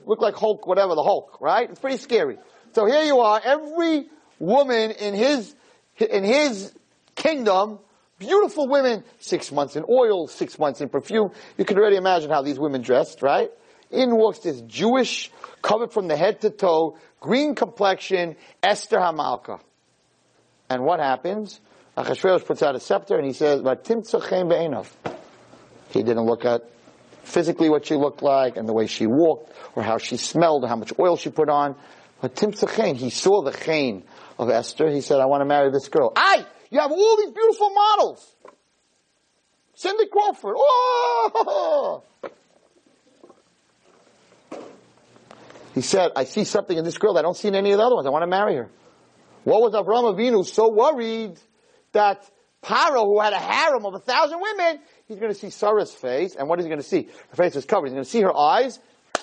Look 0.07 0.20
like 0.20 0.35
Hulk, 0.35 0.66
whatever, 0.66 0.95
the 0.95 1.03
Hulk, 1.03 1.41
right? 1.41 1.68
It's 1.68 1.81
pretty 1.81 1.99
scary. 1.99 2.39
So 2.73 2.87
here 2.87 3.03
you 3.03 3.21
are, 3.21 3.41
every 3.43 4.07
woman 4.39 4.93
in 4.93 5.14
his, 5.14 5.55
in 5.99 6.25
his 6.25 6.73
kingdom, 7.14 7.79
beautiful 8.18 8.68
women, 8.68 9.03
six 9.18 9.51
months 9.51 9.77
in 9.77 9.85
oil, 9.89 10.29
six 10.29 10.59
months 10.59 10.81
in 10.81 10.89
perfume. 10.89 11.33
You 11.59 11.64
can 11.64 11.79
already 11.79 11.97
imagine 11.97 12.31
how 12.31 12.43
these 12.43 12.59
women 12.59 12.83
dressed, 12.83 13.23
right? 13.23 13.51
In 13.91 14.14
walks 14.16 14.41
this 14.41 14.61
Jewish, 14.62 15.31
covered 15.62 15.93
from 15.93 16.07
the 16.07 16.16
head 16.16 16.43
to 16.43 16.51
toe, 16.51 16.97
green 17.18 17.55
complexion, 17.55 18.37
Esther 18.62 18.99
Hamalka. 18.99 19.61
And 20.68 20.85
what 20.85 21.01
happens? 21.01 21.61
Achashverosh 21.97 22.47
puts 22.47 22.62
out 22.62 22.77
a 22.77 22.81
scepter 22.81 23.16
and 23.16 23.27
he 23.27 23.33
says, 23.33 23.61
He 25.91 26.03
didn't 26.03 26.25
look 26.25 26.45
at 26.45 26.71
physically 27.25 27.68
what 27.68 27.87
she 27.87 27.97
looked 27.97 28.23
like 28.23 28.57
and 28.57 28.68
the 28.68 28.73
way 28.73 28.87
she 28.87 29.07
walked 29.07 29.53
or 29.75 29.83
how 29.83 29.99
she 29.99 30.16
smelled 30.16 30.64
or 30.64 30.68
how 30.68 30.77
much 30.77 30.93
oil 30.99 31.16
she 31.16 31.31
put 31.31 31.49
on. 31.49 31.75
But 32.21 32.35
Timtzachain, 32.35 32.97
he 32.97 33.11
saw 33.11 33.43
the 33.43 33.53
chen 33.53 34.05
of 34.39 34.51
Esther. 34.51 34.91
He 34.91 35.01
said, 35.01 35.21
I 35.21 35.27
want 35.27 35.41
to 35.41 35.47
marry 35.47 35.71
this 35.71 35.89
girl. 35.89 36.12
I, 36.14 36.45
you 36.71 36.81
have 36.81 36.93
all 36.93 37.16
these 37.16 37.31
beautiful 37.31 37.71
models. 37.71 38.35
Cindy 39.75 40.07
Crawford. 40.07 40.55
Oh! 40.59 42.03
He 45.75 45.81
said, 45.81 46.11
I 46.16 46.25
see 46.25 46.45
something 46.45 46.77
in 46.77 46.85
this 46.85 46.99
girl 46.99 47.14
that 47.14 47.21
I 47.21 47.23
don't 47.23 47.37
see 47.37 47.49
in 47.49 47.55
any 47.55 47.73
of 47.73 47.79
the 47.79 47.85
other 47.85 47.95
ones. 47.95 48.07
I 48.07 48.11
want 48.11 48.25
to 48.25 48.27
marry 48.27 48.57
her. 48.57 48.68
What 49.45 49.62
was 49.62 49.73
Avraham 49.73 50.14
Avinu 50.14 50.45
so 50.45 50.68
worried 50.68 51.39
that 51.93 52.29
Paro, 52.62 53.05
who 53.05 53.21
had 53.21 53.33
a 53.33 53.39
harem 53.39 53.87
of 53.87 53.95
a 53.95 53.99
thousand 53.99 54.41
women, 54.41 54.81
he's 55.09 55.18
going 55.18 55.33
to 55.33 55.39
see 55.39 55.49
Sarah's 55.49 55.93
face, 55.93 56.37
and 56.37 56.49
what 56.49 56.59
is 56.59 56.66
he 56.66 56.68
going 56.68 56.83
to 56.83 56.87
see? 56.87 57.09
Her 57.31 57.37
face 57.37 57.57
is 57.57 57.64
covered. 57.64 57.87
He's 57.87 57.95
going 57.95 58.05
to 58.05 58.11
see 58.11 58.21
her 58.21 58.37
eyes, 58.37 58.79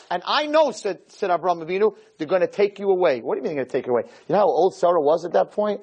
and 0.09 0.23
I 0.25 0.45
know, 0.45 0.71
said, 0.71 0.99
said 1.07 1.29
Abraham 1.29 1.59
Avinu, 1.59 1.95
they're 2.17 2.27
going 2.27 2.41
to 2.41 2.47
take 2.47 2.79
you 2.79 2.89
away. 2.89 3.21
What 3.21 3.35
do 3.35 3.39
you 3.39 3.43
mean 3.43 3.55
they're 3.55 3.65
going 3.65 3.67
to 3.67 3.71
take 3.71 3.87
you 3.87 3.93
away? 3.93 4.03
You 4.27 4.33
know 4.33 4.39
how 4.39 4.47
old 4.47 4.75
Sarah 4.75 5.01
was 5.01 5.25
at 5.25 5.33
that 5.33 5.51
point? 5.51 5.81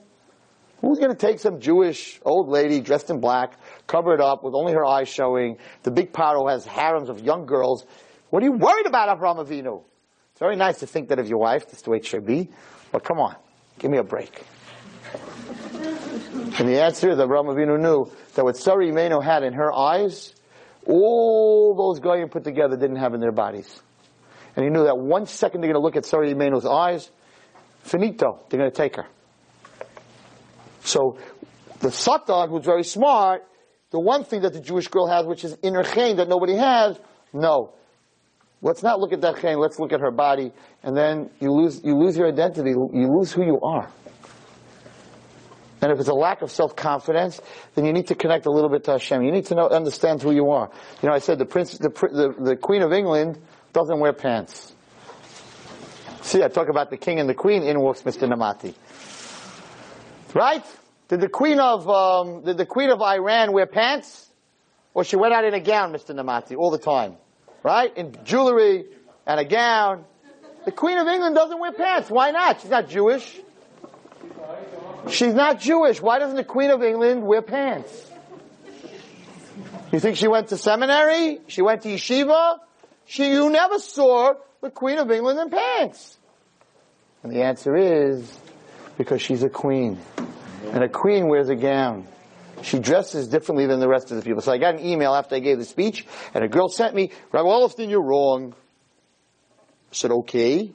Who's 0.80 0.98
going 0.98 1.12
to 1.12 1.16
take 1.16 1.38
some 1.38 1.60
Jewish 1.60 2.20
old 2.24 2.48
lady 2.48 2.80
dressed 2.80 3.08
in 3.10 3.20
black, 3.20 3.58
covered 3.86 4.20
up 4.20 4.44
with 4.44 4.54
only 4.54 4.72
her 4.72 4.84
eyes 4.84 5.08
showing? 5.08 5.56
The 5.82 5.90
big 5.90 6.12
paro 6.12 6.50
has 6.50 6.66
harems 6.66 7.08
of 7.08 7.20
young 7.20 7.46
girls. 7.46 7.86
What 8.30 8.42
are 8.42 8.46
you 8.46 8.52
worried 8.52 8.86
about, 8.86 9.14
Abraham 9.14 9.44
Avinu? 9.44 9.82
It's 10.32 10.40
very 10.40 10.56
nice 10.56 10.80
to 10.80 10.86
think 10.86 11.08
that 11.08 11.18
of 11.18 11.28
your 11.28 11.38
wife. 11.38 11.66
That's 11.66 11.82
the 11.82 11.90
way 11.90 11.98
it 11.98 12.06
should 12.06 12.26
be. 12.26 12.50
But 12.92 13.04
come 13.04 13.18
on, 13.18 13.36
give 13.78 13.90
me 13.90 13.98
a 13.98 14.02
break. 14.02 14.44
and 16.58 16.68
the 16.68 16.82
answer 16.82 17.10
is 17.10 17.18
Abraham 17.18 17.46
Avinu 17.46 17.80
knew 17.80 18.10
that 18.34 18.44
what 18.44 18.56
Sarah 18.56 18.84
Imenu 18.84 19.22
had 19.22 19.42
in 19.42 19.54
her 19.54 19.72
eyes, 19.72 20.34
all 20.86 21.74
those 21.74 22.00
goyim 22.00 22.28
put 22.28 22.44
together 22.44 22.76
didn't 22.76 22.96
have 22.96 23.14
in 23.14 23.20
their 23.20 23.32
bodies. 23.32 23.80
And 24.56 24.64
he 24.64 24.70
knew 24.70 24.84
that 24.84 24.96
one 24.96 25.26
second 25.26 25.60
they're 25.60 25.72
going 25.72 25.80
to 25.80 25.84
look 25.84 25.96
at 25.96 26.06
Sarah 26.06 26.28
Imenu's 26.28 26.66
eyes, 26.66 27.10
finito, 27.82 28.44
they're 28.48 28.58
going 28.58 28.70
to 28.70 28.76
take 28.76 28.96
her. 28.96 29.06
So 30.84 31.18
the 31.80 31.90
Satan, 31.90 32.48
who's 32.50 32.64
very 32.64 32.84
smart, 32.84 33.42
the 33.90 34.00
one 34.00 34.24
thing 34.24 34.42
that 34.42 34.52
the 34.52 34.60
Jewish 34.60 34.88
girl 34.88 35.06
has, 35.06 35.26
which 35.26 35.44
is 35.44 35.56
inner 35.62 35.82
chen 35.82 36.16
that 36.16 36.28
nobody 36.28 36.54
has, 36.56 36.98
no. 37.32 37.74
Let's 38.62 38.82
not 38.82 38.98
look 38.98 39.12
at 39.12 39.20
that 39.22 39.40
chen, 39.40 39.58
let's 39.58 39.78
look 39.78 39.92
at 39.92 40.00
her 40.00 40.10
body, 40.10 40.52
and 40.82 40.96
then 40.96 41.30
you 41.40 41.52
lose, 41.52 41.82
you 41.84 41.96
lose 41.96 42.16
your 42.16 42.28
identity, 42.28 42.70
you 42.70 43.08
lose 43.10 43.32
who 43.32 43.44
you 43.44 43.60
are. 43.60 43.90
And 45.82 45.92
if 45.92 45.98
it's 46.00 46.08
a 46.08 46.14
lack 46.14 46.40
of 46.40 46.50
self-confidence, 46.50 47.42
then 47.74 47.84
you 47.84 47.92
need 47.92 48.06
to 48.06 48.14
connect 48.14 48.46
a 48.46 48.50
little 48.50 48.70
bit 48.70 48.84
to 48.84 48.92
Hashem. 48.92 49.22
You 49.22 49.30
need 49.30 49.44
to 49.46 49.54
know, 49.54 49.68
understand 49.68 50.22
who 50.22 50.32
you 50.32 50.48
are. 50.50 50.70
You 51.02 51.10
know, 51.10 51.14
I 51.14 51.18
said 51.18 51.38
the 51.38 51.44
prince, 51.44 51.76
the, 51.76 51.90
the, 51.90 52.34
the 52.42 52.56
Queen 52.56 52.80
of 52.80 52.90
England 52.90 53.38
doesn't 53.74 53.98
wear 53.98 54.12
pants. 54.14 54.72
See, 56.22 56.42
I 56.42 56.48
talk 56.48 56.68
about 56.70 56.88
the 56.88 56.96
king 56.96 57.20
and 57.20 57.28
the 57.28 57.34
queen, 57.34 57.64
in 57.64 57.78
walks 57.78 58.02
Mr. 58.02 58.26
Namati. 58.26 58.72
Right? 60.32 60.64
Did 61.08 61.20
the 61.20 61.28
queen 61.28 61.60
of, 61.60 61.86
um, 61.88 62.44
did 62.44 62.56
the 62.56 62.64
queen 62.64 62.90
of 62.90 63.02
Iran 63.02 63.52
wear 63.52 63.66
pants? 63.66 64.30
Or 64.94 65.04
she 65.04 65.16
went 65.16 65.34
out 65.34 65.44
in 65.44 65.52
a 65.52 65.60
gown, 65.60 65.92
Mr. 65.92 66.14
Namati, 66.14 66.56
all 66.56 66.70
the 66.70 66.78
time. 66.78 67.16
Right? 67.62 67.94
In 67.96 68.16
jewelry 68.24 68.86
and 69.26 69.38
a 69.38 69.44
gown. 69.44 70.04
The 70.64 70.72
queen 70.72 70.96
of 70.96 71.06
England 71.06 71.34
doesn't 71.34 71.60
wear 71.60 71.72
pants. 71.72 72.08
Why 72.08 72.30
not? 72.30 72.60
She's 72.60 72.70
not 72.70 72.88
Jewish. 72.88 73.40
She's 75.10 75.34
not 75.34 75.60
Jewish. 75.60 76.00
Why 76.00 76.18
doesn't 76.18 76.36
the 76.36 76.44
queen 76.44 76.70
of 76.70 76.82
England 76.82 77.22
wear 77.26 77.42
pants? 77.42 78.10
You 79.92 80.00
think 80.00 80.16
she 80.16 80.28
went 80.28 80.48
to 80.48 80.56
seminary? 80.56 81.40
She 81.48 81.60
went 81.60 81.82
to 81.82 81.88
yeshiva? 81.88 82.58
She, 83.06 83.30
you 83.30 83.50
never 83.50 83.78
saw 83.78 84.34
the 84.60 84.70
Queen 84.70 84.98
of 84.98 85.10
England 85.10 85.38
in 85.38 85.50
pants. 85.50 86.18
And 87.22 87.32
the 87.32 87.42
answer 87.42 87.76
is 87.76 88.38
because 88.98 89.22
she's 89.22 89.42
a 89.42 89.48
queen. 89.48 89.98
And 90.72 90.82
a 90.82 90.88
queen 90.88 91.28
wears 91.28 91.48
a 91.48 91.56
gown. 91.56 92.06
She 92.62 92.78
dresses 92.78 93.28
differently 93.28 93.66
than 93.66 93.80
the 93.80 93.88
rest 93.88 94.10
of 94.10 94.16
the 94.16 94.22
people. 94.22 94.40
So 94.40 94.52
I 94.52 94.58
got 94.58 94.74
an 94.74 94.84
email 94.84 95.14
after 95.14 95.34
I 95.34 95.40
gave 95.40 95.58
the 95.58 95.64
speech, 95.64 96.06
and 96.32 96.42
a 96.44 96.48
girl 96.48 96.68
sent 96.68 96.94
me, 96.94 97.10
Rabbi 97.32 97.46
Wallerstein, 97.46 97.90
you're 97.90 98.02
wrong. 98.02 98.54
I 99.90 99.94
said, 99.94 100.10
okay. 100.10 100.72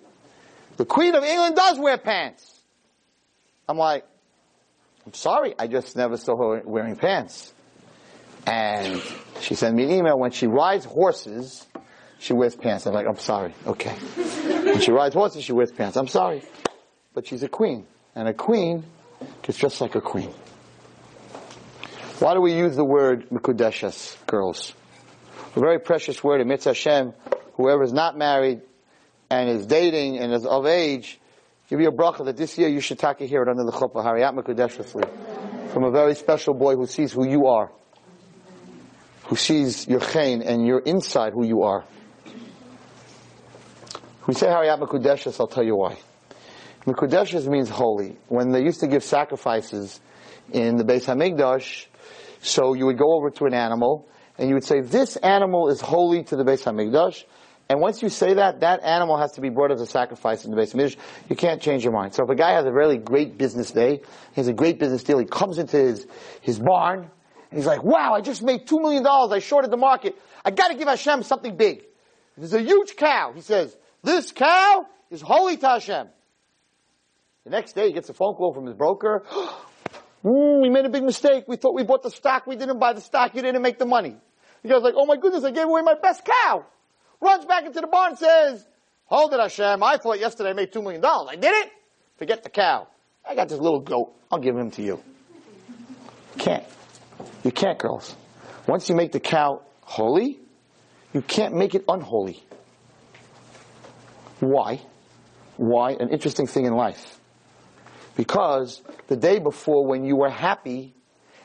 The 0.78 0.86
Queen 0.86 1.16
of 1.16 1.24
England 1.24 1.56
does 1.56 1.80
wear 1.80 1.98
pants. 1.98 2.62
I'm 3.68 3.78
like, 3.78 4.06
I'm 5.06 5.14
sorry, 5.14 5.56
I 5.58 5.68
just 5.68 5.96
never 5.96 6.18
saw 6.18 6.38
her 6.38 6.62
wearing 6.66 6.96
pants. 6.96 7.54
And 8.46 9.02
she 9.42 9.56
sent 9.56 9.76
me 9.76 9.84
an 9.84 9.92
email 9.92 10.18
when 10.18 10.32
she 10.32 10.48
rides 10.48 10.86
horses, 10.86 11.66
she 12.20 12.34
wears 12.34 12.56
pants. 12.56 12.86
I'm 12.86 12.94
like, 12.94 13.08
I'm 13.08 13.18
sorry, 13.18 13.54
okay. 13.66 13.94
When 13.94 14.82
she 14.82 14.92
rides 14.92 15.16
horses, 15.16 15.44
she 15.44 15.54
wears 15.54 15.72
pants. 15.72 15.98
I'm 15.98 16.08
sorry. 16.08 16.44
But 17.14 17.26
she's 17.26 17.44
a 17.44 17.50
queen. 17.50 17.88
And 18.16 18.28
a 18.28 18.34
queen 18.34 18.84
is 19.48 19.58
just 19.58 19.82
like 19.82 19.96
a 19.96 20.02
queen. 20.02 20.32
Why 22.20 22.34
do 22.34 22.42
we 22.42 22.54
use 22.54 22.76
the 22.76 22.84
word 22.84 23.30
Mikudeshes, 23.30 24.18
girls? 24.28 24.74
A 25.56 25.60
very 25.60 25.80
precious 25.80 26.24
word 26.24 26.42
in 26.42 26.48
Mitzvah 26.50 26.72
Hashem. 26.72 27.14
Whoever 27.54 27.84
is 27.84 27.94
not 27.94 28.18
married 28.18 28.62
and 29.30 29.50
is 29.50 29.66
dating 29.66 30.18
and 30.18 30.34
is 30.34 30.46
of 30.46 30.66
age, 30.66 31.20
give 31.70 31.80
you 31.80 31.88
a 31.88 31.92
bracha 31.92 32.26
that 32.26 32.36
this 32.36 32.58
year 32.58 32.68
you 32.68 32.82
should 32.82 33.00
take 33.00 33.20
hear 33.20 33.42
it 33.42 33.48
under 33.48 33.64
the 33.64 33.72
chuppah, 33.72 34.04
Harei 34.04 34.22
at 34.22 34.36
Mikudeshes 34.36 34.94
li. 34.96 35.04
From 35.72 35.84
a 35.86 35.92
very 35.92 36.16
special 36.16 36.54
boy 36.54 36.76
who 36.76 36.86
sees 36.86 37.14
who 37.14 37.28
you 37.28 37.48
are. 37.48 37.72
Who 39.28 39.36
sees 39.36 39.88
your 39.88 40.00
chen 40.00 40.42
and 40.42 40.66
you're 40.66 40.80
inside 40.80 41.34
who 41.34 41.46
you 41.46 41.64
are. 41.64 41.86
We 44.30 44.36
say 44.36 44.46
Harei 44.46 44.72
at 44.72 44.80
Mikudeshes, 44.80 45.40
I'll 45.40 45.48
tell 45.48 45.64
you 45.64 45.76
why. 45.76 45.98
Mikudeshes 46.86 47.48
means 47.48 47.68
holy. 47.68 48.16
When 48.28 48.52
they 48.52 48.62
used 48.62 48.82
to 48.82 48.88
give 48.88 49.04
sacrifices 49.04 50.00
in 50.52 50.76
the 50.76 50.84
Beis 50.84 51.06
Hamikdash, 51.06 51.88
so 52.40 52.76
you 52.76 52.86
would 52.86 53.00
go 53.00 53.16
over 53.16 53.32
to 53.32 53.46
an 53.46 53.56
animal 53.56 54.08
and 54.38 54.48
you 54.48 54.54
would 54.54 54.64
say, 54.64 54.82
this 54.82 55.16
animal 55.16 55.70
is 55.70 55.82
holy 55.82 56.26
to 56.26 56.36
the 56.36 56.44
Beis 56.44 56.64
Hamikdash. 56.64 57.24
And 57.70 57.82
once 57.82 58.04
you 58.04 58.10
say 58.10 58.36
that, 58.36 58.60
that 58.60 58.84
animal 58.84 59.18
has 59.18 59.32
to 59.32 59.42
be 59.42 59.50
brought 59.50 59.72
as 59.72 59.82
a 59.82 59.88
sacrifice 59.88 60.46
in 60.46 60.52
the 60.52 60.58
Beis 60.58 60.76
Hamikdash. 60.76 60.98
You 61.28 61.36
can't 61.36 61.60
change 61.60 61.84
your 61.84 61.94
mind. 61.94 62.14
So 62.14 62.24
if 62.24 62.30
a 62.30 62.36
guy 62.36 62.52
has 62.52 62.66
a 62.66 62.72
really 62.72 63.00
great 63.00 63.36
business 63.36 63.72
day, 63.72 63.96
he 63.96 64.36
has 64.36 64.48
a 64.48 64.54
great 64.54 64.78
business 64.78 65.04
deal, 65.04 65.18
he 65.18 65.26
comes 65.26 65.58
into 65.58 65.78
his, 65.78 66.06
his 66.42 66.60
barn, 66.60 67.00
and 67.00 67.58
he's 67.58 67.66
like, 67.66 67.82
wow, 67.84 68.14
I 68.14 68.22
just 68.22 68.44
made 68.44 68.68
two 68.68 68.80
million 68.80 69.02
dollars, 69.02 69.32
I 69.32 69.40
shorted 69.40 69.72
the 69.72 69.78
market. 69.78 70.16
I 70.46 70.52
gotta 70.52 70.76
give 70.76 70.88
Hashem 70.88 71.24
something 71.24 71.58
big. 71.58 71.84
There's 72.38 72.54
a 72.54 72.62
huge 72.62 72.96
cow. 72.96 73.32
He 73.34 73.42
says, 73.42 73.76
this 74.04 74.32
cow 74.32 74.86
is 75.10 75.22
holy 75.22 75.58
to 75.58 75.68
Hashem. 75.68 76.08
The 77.44 77.50
next 77.50 77.74
day 77.74 77.88
he 77.88 77.94
gets 77.94 78.10
a 78.10 78.14
phone 78.14 78.36
call 78.36 78.54
from 78.54 78.66
his 78.66 78.76
broker. 78.76 79.26
Mm, 80.22 80.62
we 80.62 80.70
made 80.70 80.84
a 80.84 80.90
big 80.90 81.04
mistake. 81.04 81.46
We 81.48 81.56
thought 81.56 81.74
we 81.74 81.84
bought 81.86 82.04
the 82.04 82.12
stock. 82.12 82.46
We 82.46 82.58
didn't 82.58 82.78
buy 82.78 82.92
the 82.92 83.00
stock. 83.00 83.34
You 83.36 83.42
didn't 83.42 83.62
make 83.62 83.80
the 83.80 83.86
money. 83.86 84.18
The 84.64 84.68
guy's 84.68 84.82
like, 84.82 84.96
oh 84.98 85.06
my 85.06 85.16
goodness, 85.16 85.46
I 85.46 85.52
gave 85.52 85.64
away 85.64 85.82
my 85.82 85.96
best 85.96 86.26
cow. 86.26 86.66
Runs 87.22 87.46
back 87.46 87.66
into 87.66 87.80
the 87.80 87.88
barn 87.88 88.10
and 88.10 88.20
says, 88.20 88.68
hold 89.06 89.34
it 89.34 89.40
Hashem. 89.40 89.82
I 89.82 89.96
thought 89.96 90.20
yesterday 90.20 90.50
I 90.50 90.54
made 90.54 90.74
two 90.74 90.82
million 90.82 91.02
dollars. 91.02 91.30
I 91.32 91.36
did 91.38 91.54
it. 91.54 91.72
Forget 92.18 92.44
the 92.44 92.50
cow. 92.50 92.88
I 93.28 93.34
got 93.36 93.48
this 93.48 93.60
little 93.60 93.80
goat. 93.80 94.14
I'll 94.30 94.40
give 94.40 94.58
him 94.58 94.72
to 94.72 94.82
you. 94.82 95.02
Can't. 96.38 96.66
You 97.46 97.52
can't, 97.52 97.80
girls. 97.80 98.16
Once 98.68 98.90
you 98.90 98.96
make 98.96 99.14
the 99.14 99.20
cow 99.22 99.62
holy, 99.82 100.40
you 101.14 101.22
can't 101.22 101.56
make 101.56 101.76
it 101.76 101.86
unholy. 101.88 102.44
Why? 104.40 104.82
Why? 105.58 105.92
An 105.92 106.10
interesting 106.10 106.48
thing 106.48 106.66
in 106.66 106.74
life. 106.74 107.20
Because 108.16 108.82
the 109.08 109.16
day 109.16 109.40
before 109.40 109.86
when 109.88 110.04
you 110.04 110.16
were 110.16 110.30
happy 110.30 110.94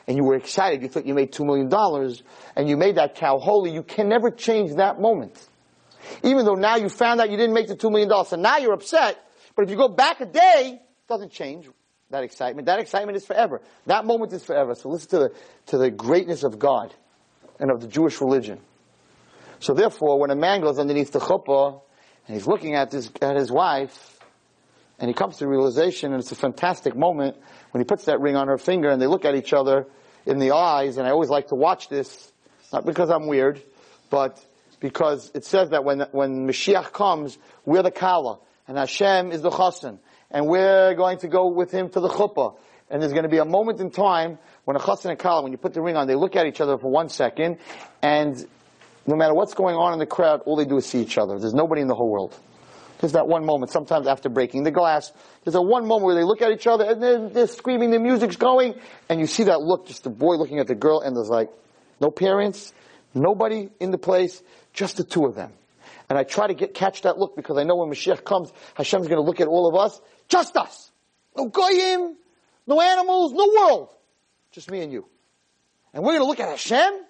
and 0.07 0.17
you 0.17 0.23
were 0.23 0.35
excited, 0.35 0.81
you 0.81 0.89
thought 0.89 1.05
you 1.05 1.13
made 1.13 1.31
two 1.31 1.45
million 1.45 1.69
dollars 1.69 2.21
and 2.55 2.67
you 2.69 2.77
made 2.77 2.95
that 2.95 3.15
cow 3.15 3.39
holy, 3.39 3.71
you 3.71 3.83
can 3.83 4.09
never 4.09 4.29
change 4.29 4.75
that 4.75 4.99
moment. 4.99 5.47
Even 6.23 6.45
though 6.45 6.55
now 6.55 6.75
you 6.75 6.89
found 6.89 7.19
out 7.19 7.29
you 7.29 7.37
didn't 7.37 7.53
make 7.53 7.67
the 7.67 7.75
two 7.75 7.89
million 7.89 8.09
dollars, 8.09 8.29
so 8.29 8.35
now 8.35 8.57
you're 8.57 8.73
upset. 8.73 9.17
But 9.55 9.63
if 9.63 9.71
you 9.71 9.77
go 9.77 9.87
back 9.87 10.21
a 10.21 10.25
day, 10.25 10.79
it 10.81 11.07
doesn't 11.07 11.31
change 11.31 11.69
that 12.11 12.23
excitement. 12.23 12.67
That 12.67 12.79
excitement 12.79 13.17
is 13.17 13.25
forever. 13.25 13.61
That 13.85 14.05
moment 14.05 14.33
is 14.33 14.43
forever. 14.43 14.75
So 14.75 14.89
listen 14.89 15.09
to 15.11 15.19
the, 15.19 15.33
to 15.67 15.77
the 15.77 15.89
greatness 15.89 16.43
of 16.43 16.59
God 16.59 16.93
and 17.59 17.71
of 17.71 17.81
the 17.81 17.87
Jewish 17.87 18.21
religion. 18.21 18.59
So 19.59 19.73
therefore, 19.73 20.19
when 20.19 20.29
a 20.29 20.35
man 20.35 20.61
goes 20.61 20.77
underneath 20.77 21.11
the 21.11 21.19
chuppah 21.19 21.81
and 22.27 22.35
he's 22.35 22.47
looking 22.47 22.75
at 22.75 22.91
his, 22.91 23.11
at 23.21 23.35
his 23.35 23.51
wife, 23.51 24.19
and 24.99 25.09
he 25.09 25.13
comes 25.13 25.37
to 25.37 25.47
realization, 25.47 26.13
and 26.13 26.21
it's 26.21 26.31
a 26.31 26.35
fantastic 26.35 26.95
moment 26.95 27.37
when 27.71 27.81
he 27.81 27.85
puts 27.85 28.05
that 28.05 28.21
ring 28.21 28.35
on 28.35 28.47
her 28.47 28.57
finger 28.57 28.89
and 28.89 29.01
they 29.01 29.07
look 29.07 29.25
at 29.25 29.35
each 29.35 29.53
other 29.53 29.87
in 30.25 30.39
the 30.39 30.51
eyes, 30.51 30.97
and 30.97 31.07
I 31.07 31.11
always 31.11 31.29
like 31.29 31.49
to 31.49 31.55
watch 31.55 31.89
this, 31.89 32.31
not 32.73 32.85
because 32.85 33.09
I'm 33.09 33.27
weird, 33.27 33.61
but 34.09 34.43
because 34.79 35.31
it 35.35 35.45
says 35.45 35.69
that 35.69 35.83
when, 35.83 36.01
when 36.11 36.47
Mashiach 36.47 36.91
comes, 36.93 37.37
we're 37.65 37.83
the 37.83 37.91
Kala, 37.91 38.39
and 38.67 38.77
Hashem 38.77 39.31
is 39.31 39.41
the 39.41 39.51
Chassan, 39.51 39.99
and 40.31 40.47
we're 40.47 40.95
going 40.95 41.19
to 41.19 41.27
go 41.27 41.47
with 41.47 41.71
him 41.71 41.89
to 41.89 41.99
the 41.99 42.09
Chuppah, 42.09 42.55
and 42.89 43.01
there's 43.01 43.13
going 43.13 43.23
to 43.23 43.29
be 43.29 43.37
a 43.37 43.45
moment 43.45 43.79
in 43.79 43.91
time 43.91 44.39
when 44.63 44.75
a 44.75 44.79
Chassan 44.79 45.11
and 45.11 45.19
Kala, 45.19 45.43
when 45.43 45.51
you 45.51 45.57
put 45.57 45.73
the 45.73 45.81
ring 45.81 45.95
on, 45.95 46.07
they 46.07 46.15
look 46.15 46.35
at 46.35 46.47
each 46.47 46.61
other 46.61 46.77
for 46.77 46.89
one 46.89 47.09
second, 47.09 47.57
and 48.01 48.47
no 49.07 49.15
matter 49.15 49.33
what's 49.33 49.53
going 49.53 49.75
on 49.75 49.93
in 49.93 49.99
the 49.99 50.05
crowd, 50.05 50.41
all 50.45 50.55
they 50.55 50.65
do 50.65 50.77
is 50.77 50.85
see 50.85 51.01
each 51.01 51.17
other. 51.17 51.39
There's 51.39 51.53
nobody 51.53 51.81
in 51.81 51.87
the 51.87 51.95
whole 51.95 52.09
world. 52.09 52.37
There's 52.99 53.13
that 53.13 53.27
one 53.27 53.45
moment, 53.45 53.71
sometimes 53.71 54.07
after 54.07 54.29
breaking 54.29 54.63
the 54.63 54.71
glass, 54.71 55.11
there's 55.43 55.55
a 55.55 55.61
one 55.61 55.85
moment 55.85 56.05
where 56.05 56.15
they 56.15 56.23
look 56.23 56.41
at 56.41 56.51
each 56.51 56.65
other 56.65 56.85
and 56.85 57.03
they're, 57.03 57.29
they're 57.29 57.47
screaming, 57.47 57.91
the 57.91 57.99
music's 57.99 58.37
going, 58.37 58.75
and 59.09 59.19
you 59.19 59.27
see 59.27 59.43
that 59.43 59.61
look, 59.61 59.87
just 59.87 60.03
the 60.03 60.09
boy 60.09 60.35
looking 60.35 60.59
at 60.59 60.67
the 60.67 60.75
girl, 60.75 61.01
and 61.01 61.15
there's 61.15 61.29
like, 61.29 61.49
no 61.99 62.09
parents, 62.09 62.73
nobody 63.13 63.69
in 63.79 63.91
the 63.91 63.97
place, 63.97 64.41
just 64.73 64.97
the 64.97 65.03
two 65.03 65.25
of 65.25 65.35
them. 65.35 65.51
And 66.09 66.17
I 66.17 66.23
try 66.23 66.47
to 66.47 66.53
get, 66.53 66.73
catch 66.73 67.01
that 67.01 67.17
look 67.17 67.35
because 67.35 67.57
I 67.57 67.63
know 67.63 67.77
when 67.77 67.89
Mashiach 67.89 68.23
comes, 68.23 68.51
Hashem's 68.75 69.07
gonna 69.07 69.21
look 69.21 69.41
at 69.41 69.47
all 69.47 69.67
of 69.67 69.75
us, 69.75 69.99
just 70.27 70.55
us. 70.55 70.91
No 71.35 71.49
goyim, 71.49 72.15
no 72.67 72.79
animals, 72.79 73.33
no 73.33 73.47
world. 73.47 73.89
Just 74.51 74.71
me 74.71 74.81
and 74.81 74.91
you. 74.91 75.05
And 75.93 76.03
we're 76.03 76.13
gonna 76.13 76.25
look 76.25 76.39
at 76.39 76.49
Hashem 76.49 77.01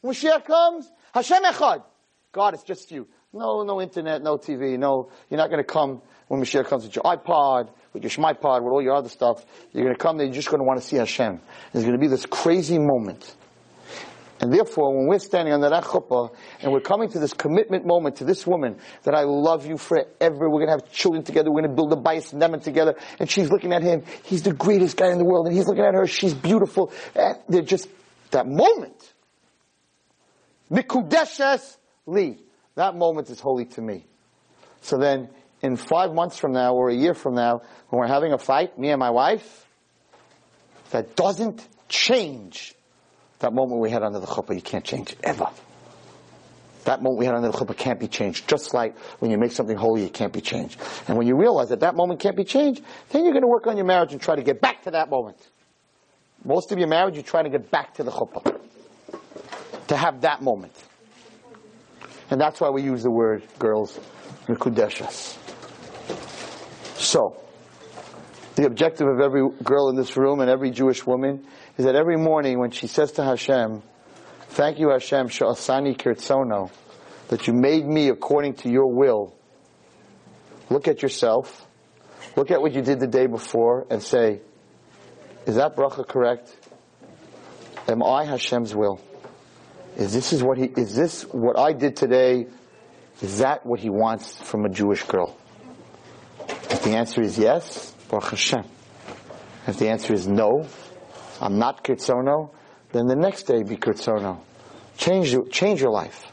when 0.00 0.14
Mashiach 0.14 0.44
comes. 0.44 0.90
Hashem 1.16 1.44
Echad. 1.44 1.82
God, 2.30 2.52
it's 2.52 2.62
just 2.62 2.92
you. 2.92 3.08
No, 3.32 3.62
no 3.62 3.80
internet, 3.80 4.22
no 4.22 4.36
TV, 4.36 4.78
no, 4.78 5.10
you're 5.30 5.38
not 5.38 5.48
going 5.48 5.64
to 5.64 5.66
come 5.66 6.02
when 6.28 6.42
Mashiach 6.42 6.66
comes 6.66 6.84
with 6.84 6.94
your 6.94 7.04
iPod, 7.04 7.70
with 7.94 8.02
your 8.02 8.10
ShmyPod, 8.10 8.62
with 8.62 8.70
all 8.70 8.82
your 8.82 8.94
other 8.94 9.08
stuff. 9.08 9.42
You're 9.72 9.84
going 9.84 9.96
to 9.96 9.98
come 9.98 10.18
there, 10.18 10.26
you're 10.26 10.34
just 10.34 10.50
going 10.50 10.60
to 10.60 10.64
want 10.64 10.78
to 10.78 10.86
see 10.86 10.96
Hashem. 10.96 11.40
There's 11.72 11.86
going 11.86 11.96
to 11.96 12.00
be 12.00 12.08
this 12.08 12.26
crazy 12.26 12.78
moment. 12.78 13.34
And 14.42 14.52
therefore, 14.52 14.94
when 14.94 15.06
we're 15.06 15.18
standing 15.18 15.54
under 15.54 15.70
that 15.70 15.84
chuppah, 15.84 16.36
and 16.60 16.70
we're 16.70 16.80
coming 16.80 17.08
to 17.08 17.18
this 17.18 17.32
commitment 17.32 17.86
moment 17.86 18.16
to 18.16 18.24
this 18.24 18.46
woman, 18.46 18.76
that 19.04 19.14
I 19.14 19.22
love 19.22 19.64
you 19.64 19.78
forever, 19.78 20.50
we're 20.50 20.66
gonna 20.66 20.78
have 20.78 20.92
children 20.92 21.24
together, 21.24 21.50
we're 21.50 21.62
gonna 21.62 21.74
build 21.74 21.94
a 21.94 21.96
bayis 21.96 22.34
ne'eman 22.34 22.60
together, 22.60 22.96
and 23.18 23.30
she's 23.30 23.50
looking 23.50 23.72
at 23.72 23.82
him, 23.82 24.02
he's 24.24 24.42
the 24.42 24.52
greatest 24.52 24.98
guy 24.98 25.10
in 25.10 25.16
the 25.16 25.24
world, 25.24 25.46
and 25.46 25.56
he's 25.56 25.66
looking 25.66 25.84
at 25.84 25.94
her, 25.94 26.06
she's 26.06 26.34
beautiful, 26.34 26.92
and 27.14 27.38
they're 27.48 27.62
just, 27.62 27.88
that 28.32 28.46
moment. 28.46 29.14
Mikudeshes 30.70 31.76
li. 32.06 32.38
That 32.74 32.96
moment 32.96 33.30
is 33.30 33.40
holy 33.40 33.64
to 33.66 33.80
me. 33.80 34.06
So 34.82 34.98
then, 34.98 35.28
in 35.62 35.76
five 35.76 36.12
months 36.12 36.38
from 36.38 36.52
now 36.52 36.74
or 36.74 36.90
a 36.90 36.94
year 36.94 37.14
from 37.14 37.34
now, 37.34 37.62
when 37.88 38.00
we're 38.00 38.06
having 38.06 38.32
a 38.32 38.38
fight, 38.38 38.78
me 38.78 38.90
and 38.90 39.00
my 39.00 39.10
wife, 39.10 39.66
that 40.90 41.16
doesn't 41.16 41.66
change 41.88 42.74
that 43.38 43.52
moment 43.52 43.80
we 43.80 43.90
had 43.90 44.02
under 44.02 44.18
the 44.20 44.26
chuppah. 44.26 44.54
You 44.54 44.62
can't 44.62 44.84
change 44.84 45.12
it, 45.12 45.18
ever. 45.22 45.48
That 46.84 47.02
moment 47.02 47.18
we 47.18 47.26
had 47.26 47.34
under 47.34 47.50
the 47.50 47.56
chuppah 47.56 47.76
can't 47.76 47.98
be 47.98 48.08
changed. 48.08 48.48
Just 48.48 48.72
like 48.72 48.96
when 49.18 49.30
you 49.30 49.38
make 49.38 49.52
something 49.52 49.76
holy, 49.76 50.04
it 50.04 50.14
can't 50.14 50.32
be 50.32 50.40
changed. 50.40 50.80
And 51.08 51.18
when 51.18 51.26
you 51.26 51.36
realize 51.36 51.70
that 51.70 51.80
that 51.80 51.96
moment 51.96 52.20
can't 52.20 52.36
be 52.36 52.44
changed, 52.44 52.82
then 53.10 53.24
you're 53.24 53.32
going 53.32 53.42
to 53.42 53.48
work 53.48 53.66
on 53.66 53.76
your 53.76 53.86
marriage 53.86 54.12
and 54.12 54.20
try 54.20 54.36
to 54.36 54.42
get 54.42 54.60
back 54.60 54.84
to 54.84 54.92
that 54.92 55.10
moment. 55.10 55.36
Most 56.44 56.70
of 56.70 56.78
your 56.78 56.88
marriage, 56.88 57.14
you're 57.14 57.24
trying 57.24 57.44
to 57.44 57.50
get 57.50 57.70
back 57.70 57.94
to 57.94 58.04
the 58.04 58.10
chuppah. 58.10 58.60
To 59.88 59.96
have 59.96 60.22
that 60.22 60.42
moment. 60.42 60.72
And 62.30 62.40
that's 62.40 62.60
why 62.60 62.70
we 62.70 62.82
use 62.82 63.02
the 63.02 63.10
word, 63.10 63.44
girls, 63.58 63.98
Mekudeshas. 64.48 65.36
So, 66.96 67.40
the 68.56 68.66
objective 68.66 69.06
of 69.06 69.20
every 69.20 69.48
girl 69.62 69.90
in 69.90 69.96
this 69.96 70.16
room 70.16 70.40
and 70.40 70.50
every 70.50 70.70
Jewish 70.70 71.06
woman 71.06 71.46
is 71.78 71.84
that 71.84 71.94
every 71.94 72.16
morning 72.16 72.58
when 72.58 72.70
she 72.70 72.86
says 72.86 73.12
to 73.12 73.24
Hashem, 73.24 73.82
Thank 74.48 74.78
you 74.78 74.88
Hashem, 74.88 75.28
She'asani 75.28 75.96
Kirtsono, 75.96 76.70
that 77.28 77.46
you 77.46 77.52
made 77.52 77.84
me 77.84 78.08
according 78.08 78.54
to 78.54 78.70
your 78.70 78.86
will. 78.86 79.34
Look 80.70 80.88
at 80.88 81.02
yourself, 81.02 81.66
look 82.34 82.50
at 82.50 82.60
what 82.60 82.72
you 82.72 82.82
did 82.82 82.98
the 82.98 83.06
day 83.06 83.26
before 83.26 83.86
and 83.90 84.02
say, 84.02 84.40
is 85.46 85.56
that 85.56 85.76
bracha 85.76 86.06
correct? 86.06 86.56
Am 87.86 88.02
I 88.02 88.24
Hashem's 88.24 88.74
will? 88.74 89.00
Is 89.96 90.12
this 90.12 90.32
is 90.32 90.42
what 90.42 90.58
he 90.58 90.64
is 90.64 90.94
this 90.94 91.22
what 91.22 91.58
I 91.58 91.72
did 91.72 91.96
today? 91.96 92.46
Is 93.22 93.38
that 93.38 93.64
what 93.64 93.80
he 93.80 93.88
wants 93.88 94.36
from 94.36 94.66
a 94.66 94.68
Jewish 94.68 95.02
girl? 95.04 95.36
If 96.48 96.82
the 96.82 96.90
answer 96.90 97.22
is 97.22 97.38
yes, 97.38 97.92
Baruch 98.10 98.30
Hashem. 98.30 98.64
If 99.66 99.78
the 99.78 99.88
answer 99.88 100.12
is 100.12 100.28
no, 100.28 100.66
I'm 101.40 101.58
not 101.58 101.82
Kirtsono, 101.82 102.50
then 102.92 103.06
the 103.06 103.16
next 103.16 103.44
day 103.44 103.62
be 103.62 103.76
Kirtsono. 103.76 104.40
Change 104.98 105.34
change 105.50 105.80
your 105.80 105.90
life. 105.90 106.26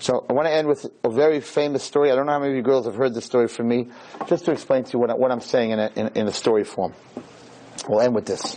So 0.00 0.24
I 0.28 0.32
want 0.32 0.46
to 0.46 0.52
end 0.52 0.68
with 0.68 0.86
a 1.02 1.10
very 1.10 1.40
famous 1.40 1.82
story. 1.82 2.12
I 2.12 2.14
don't 2.14 2.26
know 2.26 2.32
how 2.32 2.38
many 2.38 2.52
of 2.52 2.56
you 2.56 2.62
girls 2.62 2.86
have 2.86 2.94
heard 2.94 3.14
this 3.14 3.24
story 3.24 3.48
from 3.48 3.68
me, 3.68 3.88
just 4.28 4.44
to 4.44 4.52
explain 4.52 4.84
to 4.84 4.92
you 4.92 4.98
what, 5.00 5.10
I, 5.10 5.14
what 5.14 5.32
I'm 5.32 5.40
saying 5.40 5.70
in 5.72 5.78
a, 5.80 5.90
in, 5.96 6.06
in 6.14 6.28
a 6.28 6.32
story 6.32 6.62
form. 6.62 6.94
We'll 7.88 8.00
end 8.00 8.14
with 8.14 8.26
this. 8.26 8.56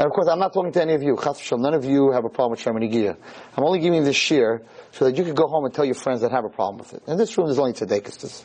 And 0.00 0.06
of 0.06 0.14
course, 0.14 0.28
I'm 0.28 0.38
not 0.38 0.54
talking 0.54 0.72
to 0.72 0.80
any 0.80 0.94
of 0.94 1.02
you. 1.02 1.14
None 1.58 1.74
of 1.74 1.84
you 1.84 2.10
have 2.12 2.24
a 2.24 2.30
problem 2.30 2.52
with 2.52 2.60
Shomer 2.60 2.80
Negiah. 2.80 3.18
I'm 3.54 3.64
only 3.64 3.80
giving 3.80 4.02
this 4.02 4.16
shiur 4.16 4.64
so 4.92 5.04
that 5.04 5.18
you 5.18 5.24
can 5.24 5.34
go 5.34 5.46
home 5.46 5.66
and 5.66 5.74
tell 5.74 5.84
your 5.84 5.94
friends 5.94 6.22
that 6.22 6.32
have 6.32 6.46
a 6.46 6.48
problem 6.48 6.78
with 6.78 6.94
it. 6.94 7.02
And 7.06 7.20
this 7.20 7.36
room, 7.36 7.50
is 7.50 7.58
only 7.58 7.74
tzedekistas. 7.74 8.42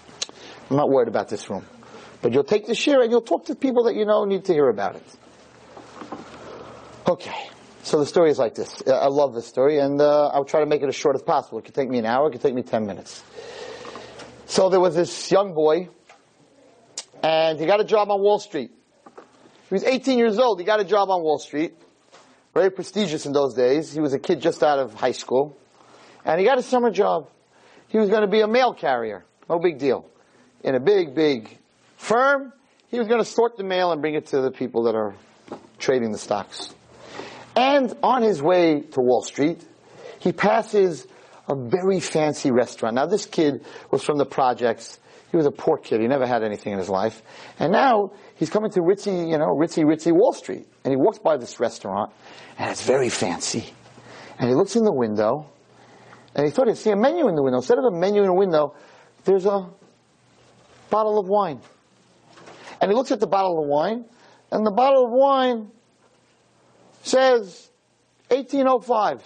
I'm 0.70 0.76
not 0.76 0.90
worried 0.90 1.08
about 1.08 1.30
this 1.30 1.50
room. 1.50 1.66
But 2.22 2.34
you'll 2.34 2.44
take 2.44 2.68
the 2.68 2.74
shiur 2.74 3.02
and 3.02 3.10
you'll 3.10 3.22
talk 3.22 3.46
to 3.46 3.56
people 3.56 3.86
that 3.86 3.96
you 3.96 4.06
know 4.06 4.26
need 4.26 4.44
to 4.44 4.54
hear 4.54 4.68
about 4.68 4.98
it. 4.98 5.04
Okay. 7.08 7.50
So 7.84 8.00
the 8.00 8.06
story 8.06 8.32
is 8.32 8.38
like 8.38 8.56
this. 8.56 8.84
I 8.86 9.08
love 9.08 9.34
this 9.34 9.48
story, 9.48 9.80
and 9.80 10.02
uh, 10.02 10.28
I'll 10.34 10.44
try 10.44 10.60
to 10.60 10.66
make 10.66 10.82
it 10.82 10.90
as 10.90 10.96
short 10.96 11.16
as 11.16 11.22
possible. 11.22 11.60
It 11.60 11.66
could 11.66 11.76
take 11.76 11.88
me 11.88 12.00
an 12.00 12.06
hour. 12.06 12.28
It 12.28 12.32
could 12.32 12.42
take 12.42 12.54
me 12.54 12.64
ten 12.64 12.86
minutes. 12.86 13.24
So 14.46 14.70
there 14.70 14.82
was 14.82 14.94
this 14.94 15.32
young 15.32 15.54
boy, 15.54 15.88
and 17.24 17.58
he 17.58 17.66
got 17.66 17.80
a 17.80 17.86
job 17.86 18.12
on 18.12 18.20
Wall 18.20 18.40
Street. 18.40 18.72
He 19.70 19.74
was 19.74 19.84
18 19.84 20.18
years 20.18 20.38
old. 20.38 20.60
He 20.60 20.66
got 20.66 20.80
a 20.80 20.84
job 20.84 21.10
on 21.10 21.24
Wall 21.24 21.40
Street. 21.40 21.74
Very 22.54 22.70
prestigious 22.70 23.26
in 23.26 23.34
those 23.34 23.54
days. 23.54 23.92
He 23.92 24.00
was 24.00 24.14
a 24.14 24.20
kid 24.20 24.42
just 24.42 24.64
out 24.64 24.80
of 24.80 24.94
high 24.94 25.12
school. 25.12 25.58
And 26.24 26.40
he 26.40 26.46
got 26.46 26.58
a 26.58 26.64
summer 26.64 26.92
job. 26.92 27.28
He 27.88 27.98
was 27.98 28.10
going 28.10 28.22
to 28.22 28.28
be 28.28 28.42
a 28.42 28.48
mail 28.48 28.74
carrier. 28.74 29.26
No 29.50 29.60
big 29.60 29.78
deal. 29.80 30.06
In 30.64 30.76
a 30.76 30.80
big, 30.80 31.14
big 31.14 31.58
firm, 31.98 32.54
he 32.90 33.00
was 33.00 33.08
going 33.08 33.20
to 33.20 33.26
sort 33.26 33.58
the 33.58 33.64
mail 33.64 33.92
and 33.92 34.02
bring 34.02 34.16
it 34.16 34.28
to 34.28 34.42
the 34.42 34.52
people 34.52 34.84
that 34.84 34.96
are 34.96 35.16
trading 35.78 36.12
the 36.12 36.18
stocks. 36.18 36.74
And 37.56 37.96
on 38.04 38.22
his 38.22 38.42
way 38.42 38.82
to 38.82 39.02
Wall 39.02 39.22
Street, 39.22 39.64
he 40.20 40.32
passes 40.32 41.06
a 41.48 41.56
very 41.56 42.00
fancy 42.00 42.52
restaurant. 42.52 42.96
Now 42.96 43.06
this 43.06 43.26
kid 43.26 43.66
was 43.92 44.04
from 44.04 44.18
the 44.18 44.26
projects. 44.26 45.00
He 45.32 45.38
was 45.38 45.46
a 45.46 45.52
poor 45.52 45.78
kid. 45.78 46.02
He 46.02 46.08
never 46.08 46.26
had 46.26 46.44
anything 46.44 46.74
in 46.74 46.80
his 46.80 46.90
life. 46.90 47.22
And 47.60 47.72
now 47.72 48.14
he's 48.36 48.50
coming 48.50 48.72
to 48.72 48.82
ritzy, 48.82 49.30
you 49.30 49.38
know, 49.38 49.48
ritzy, 49.48 49.84
ritzy 49.84 50.12
Wall 50.12 50.34
Street. 50.34 50.68
And 50.84 50.92
he 50.92 50.98
walks 50.98 51.20
by 51.20 51.38
this 51.38 51.60
restaurant 51.60 52.12
and 52.58 52.72
it's 52.72 52.86
very 52.86 53.10
fancy. 53.10 53.74
And 54.40 54.50
he 54.50 54.56
looks 54.56 54.76
in 54.76 54.84
the 54.84 54.94
window 54.94 55.50
and 56.36 56.46
he 56.46 56.52
thought 56.52 56.68
he'd 56.68 56.78
see 56.78 56.92
a 56.92 56.96
menu 56.96 57.28
in 57.28 57.36
the 57.36 57.44
window. 57.44 57.58
Instead 57.58 57.78
of 57.78 57.86
a 57.86 57.92
menu 57.92 58.22
in 58.22 58.28
the 58.28 58.34
window, 58.34 58.76
there's 59.24 59.46
a 59.46 59.70
bottle 60.90 61.20
of 61.20 61.28
wine. 61.28 61.60
And 62.82 62.92
he 62.92 62.96
looks 62.96 63.12
at 63.12 63.20
the 63.20 63.28
bottle 63.28 63.62
of 63.62 63.68
wine 63.68 64.06
and 64.52 64.66
the 64.66 64.72
bottle 64.72 65.06
of 65.06 65.12
wine 65.12 65.72
says 67.04 67.70
1805. 68.30 69.24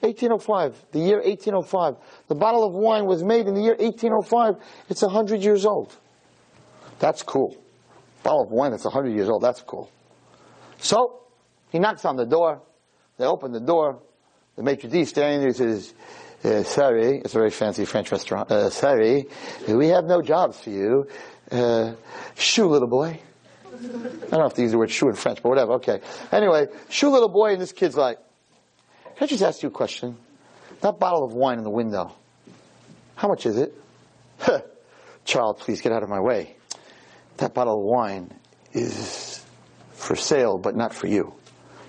1805, 0.00 0.92
the 0.92 0.98
year 0.98 1.16
1805. 1.18 1.96
The 2.28 2.34
bottle 2.34 2.64
of 2.64 2.72
wine 2.72 3.04
was 3.04 3.22
made 3.22 3.46
in 3.46 3.54
the 3.54 3.60
year 3.60 3.76
1805. 3.78 4.54
It's 4.88 5.02
100 5.02 5.42
years 5.42 5.66
old. 5.66 5.94
That's 6.98 7.22
cool. 7.22 7.56
Bottle 8.22 8.42
of 8.42 8.50
wine 8.50 8.70
that's 8.70 8.84
100 8.84 9.10
years 9.10 9.28
old, 9.28 9.42
that's 9.42 9.62
cool. 9.62 9.90
So, 10.78 11.20
he 11.70 11.78
knocks 11.78 12.04
on 12.04 12.16
the 12.16 12.26
door. 12.26 12.60
They 13.18 13.24
open 13.24 13.52
the 13.52 13.60
door. 13.60 14.00
The 14.56 14.62
maitre 14.62 14.90
d' 14.90 15.06
standing 15.06 15.40
there 15.40 15.52
says, 15.54 15.94
uh, 16.44 16.62
sorry, 16.62 17.18
it's 17.18 17.34
a 17.34 17.38
very 17.38 17.50
fancy 17.50 17.84
French 17.84 18.10
restaurant. 18.10 18.50
Uh, 18.50 18.70
sorry, 18.70 19.26
we 19.68 19.88
have 19.88 20.04
no 20.04 20.22
jobs 20.22 20.60
for 20.60 20.70
you. 20.70 21.06
Uh, 21.50 21.94
shoo, 22.36 22.66
little 22.66 22.88
boy. 22.88 23.20
I 23.72 23.76
don't 23.78 24.32
know 24.32 24.46
if 24.46 24.54
they 24.54 24.62
use 24.62 24.72
the 24.72 24.78
word 24.78 24.90
shoe 24.90 25.08
in 25.08 25.14
French, 25.14 25.42
but 25.42 25.48
whatever. 25.48 25.72
Okay. 25.74 26.00
Anyway, 26.32 26.66
shoe 26.88 27.10
little 27.10 27.28
boy, 27.28 27.52
and 27.52 27.60
this 27.60 27.72
kid's 27.72 27.96
like, 27.96 28.18
can 29.16 29.24
I 29.24 29.26
just 29.26 29.42
ask 29.42 29.62
you 29.62 29.68
a 29.68 29.72
question? 29.72 30.16
That 30.80 30.98
bottle 30.98 31.24
of 31.24 31.32
wine 31.32 31.58
in 31.58 31.64
the 31.64 31.70
window, 31.70 32.14
how 33.16 33.28
much 33.28 33.44
is 33.46 33.56
it? 33.56 33.74
Child, 35.24 35.58
please 35.58 35.80
get 35.82 35.92
out 35.92 36.02
of 36.02 36.08
my 36.08 36.20
way. 36.20 36.56
That 37.40 37.54
bottle 37.54 37.78
of 37.78 37.84
wine 37.84 38.34
is 38.72 39.42
for 39.94 40.14
sale, 40.14 40.58
but 40.58 40.76
not 40.76 40.94
for 40.94 41.06
you. 41.06 41.32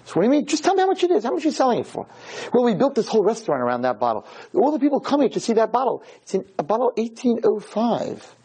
So 0.06 0.14
what 0.14 0.24
do 0.24 0.28
you 0.28 0.32
mean? 0.32 0.46
Just 0.46 0.64
tell 0.64 0.74
me 0.76 0.82
how 0.82 0.88
much 0.88 1.04
it 1.04 1.12
is. 1.12 1.26
How 1.26 1.32
much 1.32 1.44
are 1.44 1.50
you 1.50 1.52
selling 1.52 1.80
it 1.80 1.88
for? 1.88 2.08
Well, 2.54 2.64
we 2.64 2.74
built 2.74 2.96
this 2.96 3.08
whole 3.08 3.24
restaurant 3.24 3.62
around 3.62 3.82
that 3.82 4.00
bottle. 4.00 4.26
All 4.54 4.72
the 4.72 4.80
people 4.80 5.02
come 5.02 5.20
here 5.20 5.30
to 5.30 5.40
see 5.42 5.54
that 5.54 5.74
bottle. 5.74 6.04
It's 6.22 6.34
in 6.36 6.46
a 6.58 6.64
bottle 6.64 6.94
1805. 6.96 8.36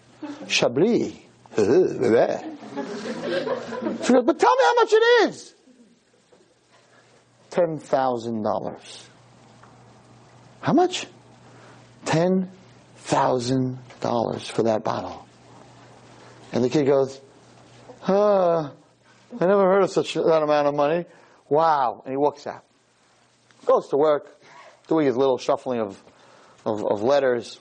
Chablis. 0.48 1.14
Goes, 1.54 1.96
but 4.24 4.38
tell 4.38 4.56
me 4.56 4.64
how 4.64 4.74
much 4.74 4.92
it 4.92 5.28
is. 5.28 5.54
Ten 7.50 7.78
thousand 7.78 8.42
dollars. 8.42 9.08
How 10.60 10.72
much? 10.72 11.06
Ten 12.04 12.50
thousand 12.96 13.78
dollars 14.00 14.48
for 14.48 14.64
that 14.64 14.84
bottle. 14.84 15.25
And 16.56 16.64
the 16.64 16.70
kid 16.70 16.86
goes, 16.86 17.20
uh, 18.08 18.70
I 19.38 19.46
never 19.46 19.62
heard 19.62 19.82
of 19.82 19.90
such 19.90 20.14
that 20.14 20.42
amount 20.42 20.66
of 20.66 20.74
money. 20.74 21.04
Wow. 21.50 22.00
And 22.02 22.14
he 22.14 22.16
walks 22.16 22.46
out. 22.46 22.64
Goes 23.66 23.88
to 23.88 23.98
work, 23.98 24.40
doing 24.88 25.04
his 25.04 25.18
little 25.18 25.36
shuffling 25.36 25.80
of, 25.80 26.02
of, 26.64 26.82
of 26.82 27.02
letters. 27.02 27.60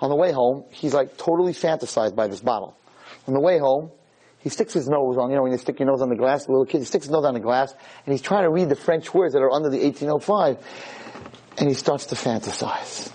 On 0.00 0.08
the 0.08 0.14
way 0.14 0.30
home, 0.30 0.62
he's 0.70 0.94
like 0.94 1.16
totally 1.16 1.52
fantasized 1.52 2.14
by 2.14 2.28
this 2.28 2.38
bottle. 2.38 2.78
On 3.26 3.34
the 3.34 3.40
way 3.40 3.58
home, 3.58 3.90
he 4.38 4.50
sticks 4.50 4.72
his 4.72 4.86
nose 4.86 5.16
on, 5.18 5.30
you 5.30 5.36
know, 5.36 5.42
when 5.42 5.50
you 5.50 5.58
stick 5.58 5.80
your 5.80 5.88
nose 5.88 6.00
on 6.00 6.08
the 6.08 6.14
glass, 6.14 6.46
the 6.46 6.52
little 6.52 6.64
kid, 6.64 6.78
he 6.78 6.84
sticks 6.84 7.06
his 7.06 7.10
nose 7.10 7.24
on 7.24 7.34
the 7.34 7.40
glass, 7.40 7.72
and 8.06 8.12
he's 8.12 8.22
trying 8.22 8.44
to 8.44 8.50
read 8.50 8.68
the 8.68 8.76
French 8.76 9.12
words 9.12 9.34
that 9.34 9.42
are 9.42 9.50
under 9.50 9.68
the 9.68 9.82
1805, 9.82 10.64
and 11.58 11.68
he 11.68 11.74
starts 11.74 12.06
to 12.06 12.14
fantasize. 12.14 13.10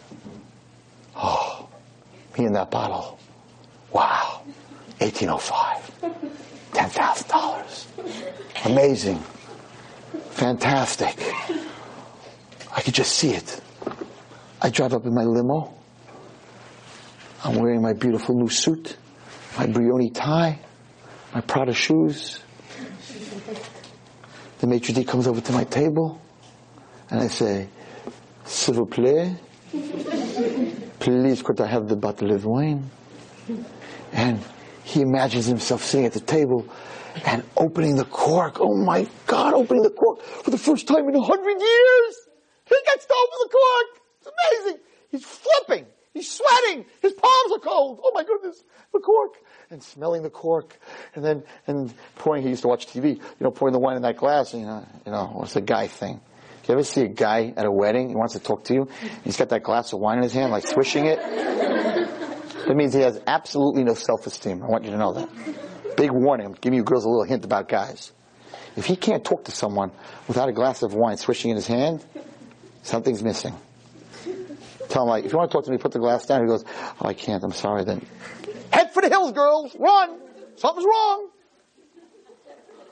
Oh, 1.15 1.69
me 2.37 2.43
in 2.43 2.51
that 2.51 2.69
bottle. 2.69 3.17
Wow. 3.93 4.32
1805. 5.03 5.91
$10,000. 6.71 8.65
Amazing. 8.65 9.19
Fantastic. 10.31 11.19
I 12.75 12.81
could 12.81 12.93
just 12.93 13.15
see 13.15 13.31
it. 13.31 13.61
I 14.61 14.69
drive 14.69 14.93
up 14.93 15.05
in 15.05 15.13
my 15.13 15.23
limo. 15.25 15.73
I'm 17.43 17.55
wearing 17.55 17.81
my 17.81 17.91
beautiful 17.91 18.35
new 18.35 18.47
suit, 18.47 18.95
my 19.57 19.67
Brioni 19.67 20.13
tie, 20.13 20.59
my 21.35 21.41
Prada 21.41 21.73
shoes. 21.73 22.39
The 24.59 24.67
maitre 24.67 24.93
d' 24.93 25.05
comes 25.05 25.27
over 25.27 25.41
to 25.41 25.51
my 25.51 25.65
table, 25.65 26.21
and 27.09 27.19
I 27.19 27.27
say, 27.27 27.67
"S'il 28.45 28.75
vous 28.75 28.85
plaît, 28.85 29.35
please 30.99 31.43
could 31.43 31.59
I 31.59 31.67
have 31.67 31.89
the 31.89 31.97
bottle 31.97 32.31
of 32.31 32.45
wine?" 32.45 32.89
And 34.13 34.39
he 34.83 35.01
imagines 35.01 35.45
himself 35.45 35.83
sitting 35.83 36.05
at 36.05 36.13
the 36.13 36.19
table 36.19 36.67
and 37.25 37.43
opening 37.57 37.95
the 37.95 38.05
cork. 38.05 38.57
Oh 38.59 38.75
my 38.75 39.07
God, 39.27 39.53
opening 39.53 39.83
the 39.83 39.89
cork 39.89 40.21
for 40.21 40.51
the 40.51 40.57
first 40.57 40.87
time 40.87 41.07
in 41.07 41.15
a 41.15 41.21
hundred 41.21 41.59
years. 41.59 42.15
He 42.65 42.75
gets 42.85 43.05
to 43.05 43.13
open 43.13 43.37
the 43.41 43.49
cork. 43.49 44.01
It's 44.19 44.29
amazing. 44.31 44.79
He's 45.09 45.25
flipping. 45.25 45.85
He's 46.13 46.29
sweating. 46.29 46.85
His 47.01 47.13
palms 47.13 47.51
are 47.53 47.59
cold. 47.59 47.99
Oh 48.03 48.11
my 48.13 48.23
goodness. 48.23 48.63
The 48.93 48.99
cork. 48.99 49.37
And 49.69 49.81
smelling 49.81 50.21
the 50.21 50.29
cork. 50.29 50.77
And 51.15 51.25
then, 51.25 51.43
and 51.65 51.93
pouring, 52.15 52.43
he 52.43 52.49
used 52.49 52.61
to 52.61 52.67
watch 52.67 52.87
TV, 52.87 53.15
you 53.15 53.21
know, 53.39 53.51
pouring 53.51 53.73
the 53.73 53.79
wine 53.79 53.95
in 53.95 54.03
that 54.03 54.17
glass, 54.17 54.53
you 54.53 54.65
know, 54.65 54.85
you 55.05 55.11
know, 55.11 55.25
what's 55.33 55.53
the 55.53 55.61
guy 55.61 55.87
thing? 55.87 56.21
You 56.67 56.73
ever 56.73 56.83
see 56.83 57.01
a 57.01 57.07
guy 57.09 57.53
at 57.57 57.65
a 57.65 57.71
wedding? 57.71 58.09
He 58.09 58.15
wants 58.15 58.33
to 58.33 58.39
talk 58.39 58.63
to 58.65 58.73
you. 58.73 58.87
He's 59.23 59.35
got 59.35 59.49
that 59.49 59.63
glass 59.63 59.91
of 59.91 59.99
wine 59.99 60.17
in 60.17 60.23
his 60.23 60.33
hand, 60.33 60.51
like 60.51 60.65
swishing 60.65 61.05
it. 61.07 61.19
That 62.67 62.75
means 62.75 62.93
he 62.93 63.01
has 63.01 63.19
absolutely 63.27 63.83
no 63.83 63.93
self-esteem. 63.93 64.63
I 64.63 64.67
want 64.67 64.85
you 64.85 64.91
to 64.91 64.97
know 64.97 65.13
that. 65.13 65.29
Big 65.97 66.11
warning. 66.11 66.47
I'm 66.47 66.53
giving 66.53 66.77
you 66.77 66.83
girls 66.83 67.05
a 67.05 67.09
little 67.09 67.25
hint 67.25 67.45
about 67.45 67.67
guys. 67.67 68.11
If 68.75 68.85
he 68.85 68.95
can't 68.95 69.23
talk 69.23 69.45
to 69.45 69.51
someone 69.51 69.91
without 70.27 70.49
a 70.49 70.53
glass 70.53 70.81
of 70.81 70.93
wine 70.93 71.17
swishing 71.17 71.51
in 71.51 71.57
his 71.57 71.67
hand, 71.67 72.03
something's 72.81 73.21
missing. 73.21 73.53
Tell 74.89 75.03
him 75.03 75.09
like, 75.09 75.25
if 75.25 75.31
you 75.31 75.37
want 75.37 75.51
to 75.51 75.55
talk 75.57 75.65
to 75.65 75.71
me, 75.71 75.77
put 75.77 75.91
the 75.91 75.99
glass 75.99 76.25
down. 76.25 76.41
He 76.41 76.47
goes, 76.47 76.63
oh, 77.01 77.07
I 77.07 77.13
can't. 77.13 77.43
I'm 77.43 77.51
sorry. 77.51 77.83
Then 77.83 78.05
head 78.71 78.93
for 78.93 79.01
the 79.01 79.09
hills, 79.09 79.31
girls. 79.31 79.75
Run. 79.77 80.19
Something's 80.55 80.85
wrong. 80.85 81.29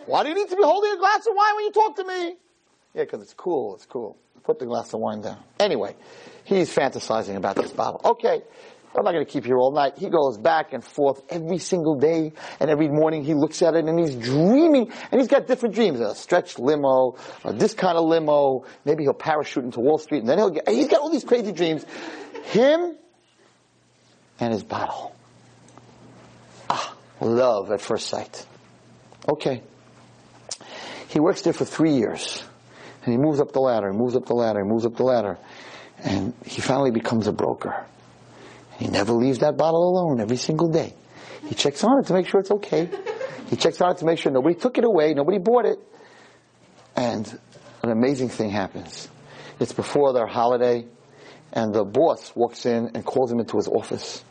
Why 0.05 0.23
do 0.23 0.29
you 0.29 0.35
need 0.35 0.49
to 0.49 0.55
be 0.55 0.63
holding 0.63 0.91
a 0.91 0.97
glass 0.97 1.25
of 1.27 1.33
wine 1.35 1.55
when 1.55 1.65
you 1.65 1.71
talk 1.71 1.95
to 1.95 2.03
me? 2.03 2.35
Yeah, 2.93 3.03
because 3.03 3.21
it's 3.21 3.33
cool. 3.33 3.75
It's 3.75 3.85
cool. 3.85 4.17
Put 4.43 4.59
the 4.59 4.65
glass 4.65 4.93
of 4.93 4.99
wine 4.99 5.21
down. 5.21 5.37
Anyway, 5.59 5.95
he's 6.43 6.73
fantasizing 6.73 7.35
about 7.35 7.55
this 7.55 7.71
bottle. 7.71 8.01
Okay. 8.03 8.41
I'm 8.97 9.05
not 9.05 9.13
going 9.13 9.25
to 9.25 9.31
keep 9.31 9.47
you 9.47 9.55
all 9.55 9.71
night. 9.71 9.97
He 9.97 10.09
goes 10.09 10.37
back 10.37 10.73
and 10.73 10.83
forth 10.83 11.21
every 11.29 11.59
single 11.59 11.95
day, 11.95 12.33
and 12.59 12.69
every 12.69 12.89
morning 12.89 13.23
he 13.23 13.33
looks 13.33 13.61
at 13.61 13.73
it 13.73 13.85
and 13.85 13.97
he's 13.97 14.15
dreaming, 14.15 14.91
and 15.11 15.21
he's 15.21 15.29
got 15.29 15.47
different 15.47 15.75
dreams. 15.75 16.01
A 16.01 16.13
stretched 16.13 16.59
limo, 16.59 17.15
or 17.45 17.53
this 17.53 17.73
kind 17.73 17.97
of 17.97 18.05
limo, 18.05 18.65
maybe 18.83 19.03
he'll 19.03 19.13
parachute 19.13 19.63
into 19.63 19.79
Wall 19.79 19.97
Street, 19.97 20.19
and 20.19 20.29
then 20.29 20.37
he'll 20.37 20.49
get, 20.49 20.67
he's 20.67 20.89
got 20.89 20.99
all 20.99 21.09
these 21.09 21.23
crazy 21.23 21.53
dreams. 21.53 21.85
Him 22.45 22.97
and 24.39 24.53
his 24.53 24.63
bottle. 24.63 25.15
Ah, 26.69 26.95
love 27.21 27.71
at 27.71 27.79
first 27.79 28.07
sight. 28.07 28.45
Okay. 29.29 29.61
He 31.07 31.19
works 31.19 31.43
there 31.43 31.53
for 31.53 31.65
three 31.65 31.93
years, 31.93 32.43
and 33.05 33.13
he 33.13 33.17
moves 33.17 33.39
up 33.39 33.53
the 33.53 33.59
ladder, 33.59 33.91
he 33.91 33.97
moves 33.97 34.15
up 34.15 34.25
the 34.25 34.33
ladder, 34.33 34.63
he 34.63 34.69
moves 34.69 34.85
up 34.85 34.95
the 34.95 35.03
ladder. 35.03 35.37
And 36.03 36.33
he 36.45 36.61
finally 36.61 36.89
becomes 36.89 37.27
a 37.27 37.31
broker. 37.31 37.85
He 38.81 38.87
never 38.87 39.13
leaves 39.13 39.37
that 39.39 39.57
bottle 39.57 39.87
alone 39.87 40.19
every 40.19 40.37
single 40.37 40.67
day. 40.67 40.95
He 41.47 41.53
checks 41.53 41.83
on 41.83 41.99
it 41.99 42.07
to 42.07 42.13
make 42.13 42.27
sure 42.27 42.39
it's 42.39 42.49
okay. 42.49 42.89
He 43.47 43.55
checks 43.55 43.79
on 43.79 43.91
it 43.91 43.97
to 43.99 44.05
make 44.05 44.17
sure 44.17 44.31
nobody 44.31 44.55
took 44.55 44.79
it 44.79 44.83
away, 44.83 45.13
nobody 45.13 45.37
bought 45.37 45.65
it. 45.65 45.77
And 46.95 47.27
an 47.83 47.91
amazing 47.91 48.29
thing 48.29 48.49
happens. 48.49 49.07
It's 49.59 49.71
before 49.71 50.13
their 50.13 50.25
holiday, 50.25 50.87
and 51.53 51.75
the 51.75 51.83
boss 51.83 52.35
walks 52.35 52.65
in 52.65 52.89
and 52.95 53.05
calls 53.05 53.31
him 53.31 53.39
into 53.39 53.57
his 53.57 53.67
office 53.67 54.25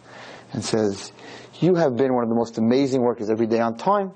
and 0.53 0.65
says, 0.65 1.13
You 1.61 1.77
have 1.77 1.97
been 1.97 2.13
one 2.13 2.25
of 2.25 2.29
the 2.29 2.35
most 2.35 2.59
amazing 2.59 3.03
workers 3.03 3.31
every 3.31 3.47
day 3.47 3.61
on 3.61 3.77
time. 3.77 4.11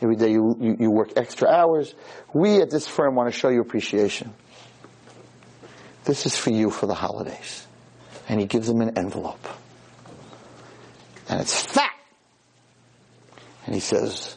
Every 0.00 0.14
day 0.14 0.30
you, 0.30 0.56
you, 0.60 0.76
you 0.78 0.90
work 0.92 1.14
extra 1.16 1.48
hours. 1.48 1.96
We 2.32 2.62
at 2.62 2.70
this 2.70 2.86
firm 2.86 3.16
want 3.16 3.32
to 3.32 3.36
show 3.36 3.48
you 3.48 3.60
appreciation. 3.60 4.34
This 6.04 6.26
is 6.26 6.36
for 6.36 6.50
you 6.50 6.70
for 6.70 6.86
the 6.86 6.94
holidays. 6.94 7.66
And 8.28 8.38
he 8.38 8.46
gives 8.46 8.68
him 8.68 8.82
an 8.82 8.96
envelope. 8.96 9.48
And 11.30 11.40
it's 11.40 11.62
fat. 11.62 11.92
And 13.64 13.74
he 13.74 13.80
says, 13.80 14.36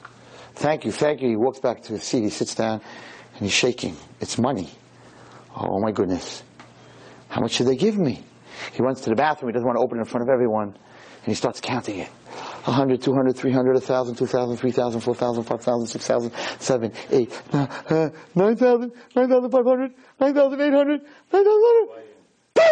Thank 0.53 0.85
you, 0.85 0.91
thank 0.91 1.21
you. 1.21 1.29
He 1.29 1.35
walks 1.35 1.59
back 1.59 1.81
to 1.83 1.93
his 1.93 2.03
seat. 2.03 2.21
He 2.21 2.29
sits 2.29 2.53
down 2.53 2.81
and 3.33 3.41
he's 3.41 3.51
shaking. 3.51 3.97
It's 4.21 4.37
money. 4.37 4.69
Oh 5.55 5.79
my 5.79 5.91
goodness. 5.91 6.43
How 7.29 7.41
much 7.41 7.53
should 7.53 7.65
they 7.65 7.75
give 7.75 7.97
me? 7.97 8.23
He 8.73 8.83
runs 8.83 9.01
to 9.01 9.09
the 9.09 9.15
bathroom. 9.15 9.49
He 9.49 9.53
doesn't 9.53 9.65
want 9.65 9.77
to 9.77 9.83
open 9.83 9.97
it 9.97 10.01
in 10.01 10.05
front 10.05 10.29
of 10.29 10.31
everyone. 10.31 10.67
And 10.67 11.25
he 11.25 11.33
starts 11.33 11.59
counting 11.59 11.97
it. 11.97 12.09
100, 12.65 13.01
200, 13.01 13.35
300, 13.35 13.73
1,000, 13.73 14.15
2,000, 14.15 14.57
3,000, 14.57 15.01
4,000, 15.01 15.43
5,000, 15.43 15.87
6,000, 15.87 16.31
7, 16.59 16.91
8, 17.09 17.41
uh, 17.53 18.09
9,000, 18.35 18.91
9,500, 19.15 19.91
9,800, 20.19 21.01
9,000, 21.33 21.89
$2,000! 22.55 22.63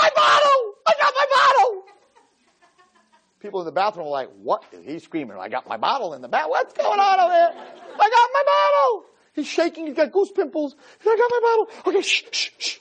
My 0.00 0.10
bottle! 0.16 0.74
I 0.86 0.94
got 0.98 1.12
my 1.14 1.26
bottle! 1.34 1.97
People 3.40 3.60
in 3.60 3.66
the 3.66 3.72
bathroom 3.72 4.06
are 4.06 4.10
like, 4.10 4.30
what 4.42 4.64
is 4.72 4.84
he 4.84 4.98
screaming? 4.98 5.36
I 5.38 5.48
got 5.48 5.68
my 5.68 5.76
bottle 5.76 6.14
in 6.14 6.22
the 6.22 6.28
bath. 6.28 6.46
What's 6.48 6.72
going 6.72 6.98
on 6.98 7.20
over 7.20 7.32
there? 7.32 7.50
I 7.50 8.10
got 8.10 8.30
my 8.32 8.42
bottle! 8.44 9.04
He's 9.34 9.46
shaking. 9.46 9.86
He's 9.86 9.94
got 9.94 10.10
goose 10.10 10.32
pimples. 10.32 10.74
I 11.00 11.16
got 11.16 11.30
my 11.30 11.40
bottle. 11.42 11.92
Okay, 11.92 12.02
shh, 12.02 12.24
shh, 12.32 12.50
shh. 12.58 12.78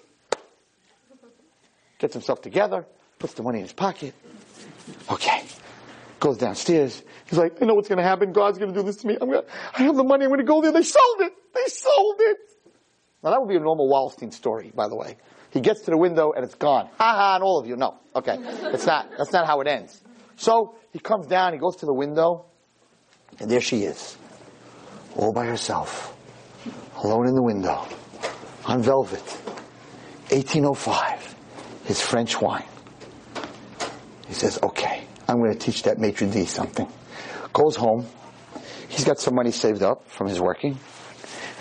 Gets 2.00 2.14
himself 2.14 2.42
together, 2.42 2.86
puts 3.20 3.34
the 3.34 3.44
money 3.44 3.60
in 3.60 3.66
his 3.66 3.74
pocket. 3.74 4.16
Okay. 5.12 5.44
Goes 6.20 6.38
downstairs. 6.38 7.04
He's 7.28 7.38
like, 7.38 7.62
I 7.62 7.66
know 7.66 7.76
what's 7.76 7.88
going 7.88 7.98
to 7.98 8.04
happen. 8.04 8.34
God's 8.34 8.58
going 8.58 8.74
to 8.74 8.80
do 8.80 8.84
this 8.84 8.98
to 8.98 9.08
me. 9.08 9.18
I'm 9.22 9.30
going 9.30 9.44
to, 9.44 9.50
I 9.76 9.84
have 9.84 9.96
the 9.96 10.04
money. 10.04 10.26
I'm 10.26 10.30
going 10.30 10.40
to 10.40 10.46
go 10.46 10.62
there. 10.62 10.72
They 10.72 10.82
sold 10.82 11.22
it. 11.22 11.34
They 11.54 11.66
sold 11.68 12.16
it. 12.20 12.38
Now 13.24 13.32
that 13.32 13.40
would 13.40 13.50
be 13.50 13.56
a 13.56 13.60
normal 13.60 13.88
Wallerstein 13.88 14.34
story, 14.34 14.72
by 14.74 14.88
the 14.88 14.96
way. 14.96 15.18
He 15.52 15.62
gets 15.62 15.82
to 15.82 15.92
the 15.92 15.98
window 15.98 16.32
and 16.32 16.44
it's 16.44 16.56
gone. 16.56 16.90
Ha 16.98 17.14
ha, 17.16 17.36
and 17.36 17.44
all 17.44 17.60
of 17.60 17.68
you. 17.68 17.76
No. 17.76 18.00
Okay. 18.16 18.38
It's 18.40 18.86
not, 18.86 19.10
that's 19.18 19.32
not 19.32 19.46
how 19.46 19.62
it 19.62 19.68
ends. 19.68 20.02
So 20.38 20.76
he 20.92 21.00
comes 21.00 21.28
down, 21.28 21.54
he 21.54 21.60
goes 21.60 21.76
to 21.78 21.86
the 21.86 21.94
window, 21.94 22.46
and 23.40 23.50
there 23.50 23.62
she 23.62 23.84
is. 23.84 24.18
All 25.16 25.34
by 25.34 25.46
herself. 25.46 26.16
Alone 27.04 27.28
in 27.28 27.36
the 27.36 27.44
window. 27.44 27.86
On 28.66 28.82
velvet. 28.82 29.24
1805. 30.30 31.36
His 31.86 32.02
French 32.02 32.40
wine. 32.42 32.66
He 34.28 34.34
says, 34.34 34.60
okay, 34.62 35.04
I'm 35.28 35.38
going 35.38 35.54
to 35.54 35.60
teach 35.60 35.84
that 35.84 36.00
maitre 36.00 36.28
d' 36.28 36.48
something. 36.48 36.88
Goes 37.54 37.76
home. 37.76 38.06
He's 38.90 39.06
got 39.06 39.20
some 39.20 39.36
money 39.36 39.52
saved 39.52 39.82
up 39.84 40.10
from 40.10 40.28
his 40.28 40.40
working. 40.40 40.78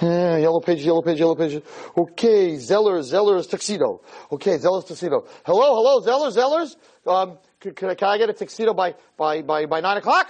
Yeah, 0.03 0.37
yellow 0.37 0.61
pages, 0.61 0.85
yellow 0.85 1.03
pages, 1.03 1.21
yellow 1.21 1.37
pages. 1.37 1.63
Okay, 1.97 2.57
Zeller, 2.57 3.03
Zeller's 3.03 3.47
tuxedo. 3.47 4.03
Okay, 4.31 4.59
Zeller's 4.59 4.85
tuxedo. 4.85 5.27
Hello, 5.45 5.75
hello, 5.75 6.01
Zeller, 6.01 6.31
Zeller's. 6.31 6.77
Um, 7.07 7.39
can, 7.61 7.91
I- 7.91 8.19
get 8.19 8.31
a 8.31 8.33
tuxedo 8.33 8.75
by, 8.75 8.95
by, 9.17 9.43
by, 9.43 9.67
by 9.67 9.81
nine 9.81 9.97
o'clock? 9.97 10.29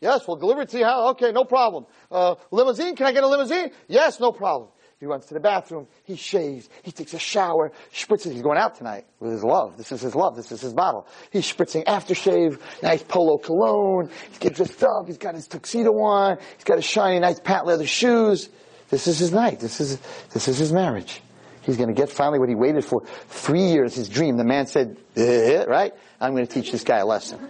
Yes, 0.00 0.28
we'll 0.28 0.36
deliver 0.36 0.62
it 0.62 0.68
to 0.70 0.78
you. 0.78 0.86
Okay, 0.86 1.32
no 1.32 1.44
problem. 1.44 1.86
Uh, 2.10 2.34
limousine? 2.50 2.96
Can 2.96 3.06
I 3.06 3.12
get 3.12 3.24
a 3.24 3.28
limousine? 3.28 3.70
Yes, 3.88 4.20
no 4.20 4.30
problem. 4.30 4.70
He 5.00 5.06
runs 5.06 5.26
to 5.26 5.34
the 5.34 5.40
bathroom. 5.40 5.88
He 6.04 6.16
shaves. 6.16 6.68
He 6.82 6.90
takes 6.90 7.12
a 7.12 7.18
shower. 7.18 7.72
Spritzes. 7.92 8.32
He's 8.32 8.42
going 8.42 8.56
out 8.58 8.76
tonight 8.76 9.06
with 9.20 9.32
his 9.32 9.44
love. 9.44 9.76
This 9.76 9.92
is 9.92 10.00
his 10.00 10.14
love. 10.14 10.36
This 10.36 10.52
is 10.52 10.60
his 10.62 10.72
bottle. 10.72 11.06
He's 11.30 11.50
spritzing 11.50 11.84
aftershave. 11.84 12.58
Nice 12.82 13.02
polo 13.02 13.36
cologne. 13.36 14.10
He's 14.28 14.38
getting 14.38 14.56
dressed 14.56 14.82
up. 14.82 15.06
He's 15.06 15.18
got 15.18 15.34
his 15.34 15.48
tuxedo 15.48 15.92
on. 15.98 16.38
He's 16.56 16.64
got 16.64 16.76
his 16.76 16.86
shiny, 16.86 17.18
nice 17.18 17.40
patent 17.40 17.66
leather 17.66 17.86
shoes. 17.86 18.48
This 18.88 19.06
is 19.06 19.18
his 19.18 19.32
night. 19.32 19.60
This 19.60 19.80
is 19.80 19.98
this 20.32 20.48
is 20.48 20.56
his 20.56 20.72
marriage. 20.72 21.20
He's 21.66 21.76
going 21.76 21.88
to 21.88 21.94
get 21.94 22.10
finally 22.10 22.38
what 22.38 22.48
he 22.48 22.54
waited 22.54 22.84
for 22.84 23.04
three 23.26 23.64
years. 23.64 23.96
His 23.96 24.08
dream. 24.08 24.36
The 24.36 24.44
man 24.44 24.66
said, 24.68 24.96
eh, 25.16 25.64
"Right, 25.64 25.92
I'm 26.20 26.32
going 26.32 26.46
to 26.46 26.52
teach 26.52 26.70
this 26.70 26.84
guy 26.84 26.98
a 26.98 27.04
lesson. 27.04 27.40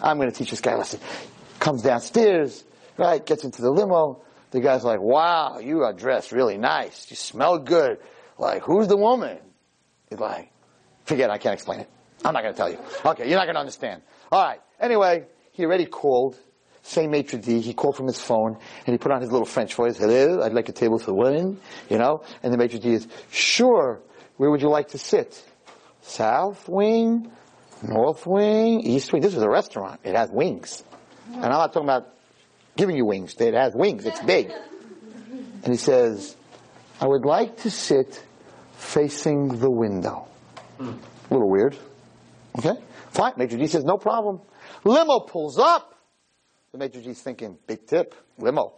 I'm 0.00 0.16
going 0.16 0.30
to 0.30 0.34
teach 0.34 0.50
this 0.50 0.62
guy 0.62 0.72
a 0.72 0.78
lesson." 0.78 0.98
Comes 1.60 1.82
downstairs. 1.82 2.64
Right, 2.96 3.24
gets 3.24 3.44
into 3.44 3.60
the 3.60 3.70
limo. 3.70 4.22
The 4.50 4.60
guy's 4.60 4.82
like, 4.82 5.02
"Wow, 5.02 5.58
you 5.58 5.82
are 5.82 5.92
dressed 5.92 6.32
really 6.32 6.56
nice. 6.56 7.10
You 7.10 7.16
smell 7.16 7.58
good. 7.58 7.98
Like, 8.38 8.62
who's 8.62 8.88
the 8.88 8.96
woman?" 8.96 9.38
He's 10.08 10.18
like, 10.18 10.50
"Forget. 11.04 11.28
it, 11.28 11.34
I 11.34 11.38
can't 11.38 11.52
explain 11.52 11.80
it. 11.80 11.90
I'm 12.24 12.32
not 12.32 12.42
going 12.42 12.54
to 12.54 12.58
tell 12.58 12.70
you. 12.70 12.78
Okay, 13.04 13.28
you're 13.28 13.38
not 13.38 13.44
going 13.44 13.56
to 13.56 13.60
understand." 13.60 14.00
All 14.32 14.42
right. 14.42 14.60
Anyway, 14.80 15.26
he 15.52 15.66
already 15.66 15.84
called. 15.84 16.38
Same 16.86 17.10
maitre 17.10 17.40
d', 17.40 17.60
he 17.60 17.74
called 17.74 17.96
from 17.96 18.06
his 18.06 18.20
phone 18.20 18.56
and 18.86 18.94
he 18.94 18.96
put 18.96 19.10
on 19.10 19.20
his 19.20 19.32
little 19.32 19.44
French 19.44 19.74
voice, 19.74 19.98
hello, 19.98 20.40
I'd 20.40 20.52
like 20.52 20.68
a 20.68 20.72
table 20.72 21.00
for 21.00 21.12
one, 21.12 21.58
you 21.90 21.98
know, 21.98 22.22
and 22.44 22.52
the 22.52 22.56
maitre 22.56 22.78
d' 22.78 22.86
is, 22.86 23.08
sure, 23.32 24.00
where 24.36 24.50
would 24.50 24.62
you 24.62 24.68
like 24.68 24.88
to 24.88 24.98
sit? 24.98 25.42
South 26.02 26.68
wing, 26.68 27.28
north 27.82 28.24
wing, 28.24 28.82
east 28.82 29.12
wing. 29.12 29.20
This 29.20 29.34
is 29.34 29.42
a 29.42 29.50
restaurant. 29.50 30.00
It 30.04 30.14
has 30.14 30.30
wings. 30.30 30.84
And 31.32 31.44
I'm 31.44 31.50
not 31.50 31.72
talking 31.72 31.88
about 31.88 32.14
giving 32.76 32.96
you 32.96 33.04
wings. 33.04 33.34
It 33.40 33.54
has 33.54 33.74
wings. 33.74 34.06
It's 34.06 34.20
big. 34.20 34.52
And 35.64 35.66
he 35.66 35.76
says, 35.76 36.36
I 37.00 37.08
would 37.08 37.24
like 37.24 37.62
to 37.62 37.70
sit 37.70 38.22
facing 38.76 39.58
the 39.58 39.70
window. 39.70 40.28
Hmm. 40.78 40.92
A 41.30 41.34
little 41.34 41.50
weird. 41.50 41.76
Okay? 42.56 42.80
Fine. 43.10 43.32
Maitre 43.38 43.58
d' 43.58 43.68
says, 43.68 43.82
no 43.82 43.96
problem. 43.96 44.40
Limo 44.84 45.18
pulls 45.20 45.58
up. 45.58 45.94
The 46.76 46.84
maitre 46.84 47.00
d's 47.00 47.22
thinking, 47.22 47.56
big 47.66 47.86
tip, 47.86 48.14
limo. 48.36 48.74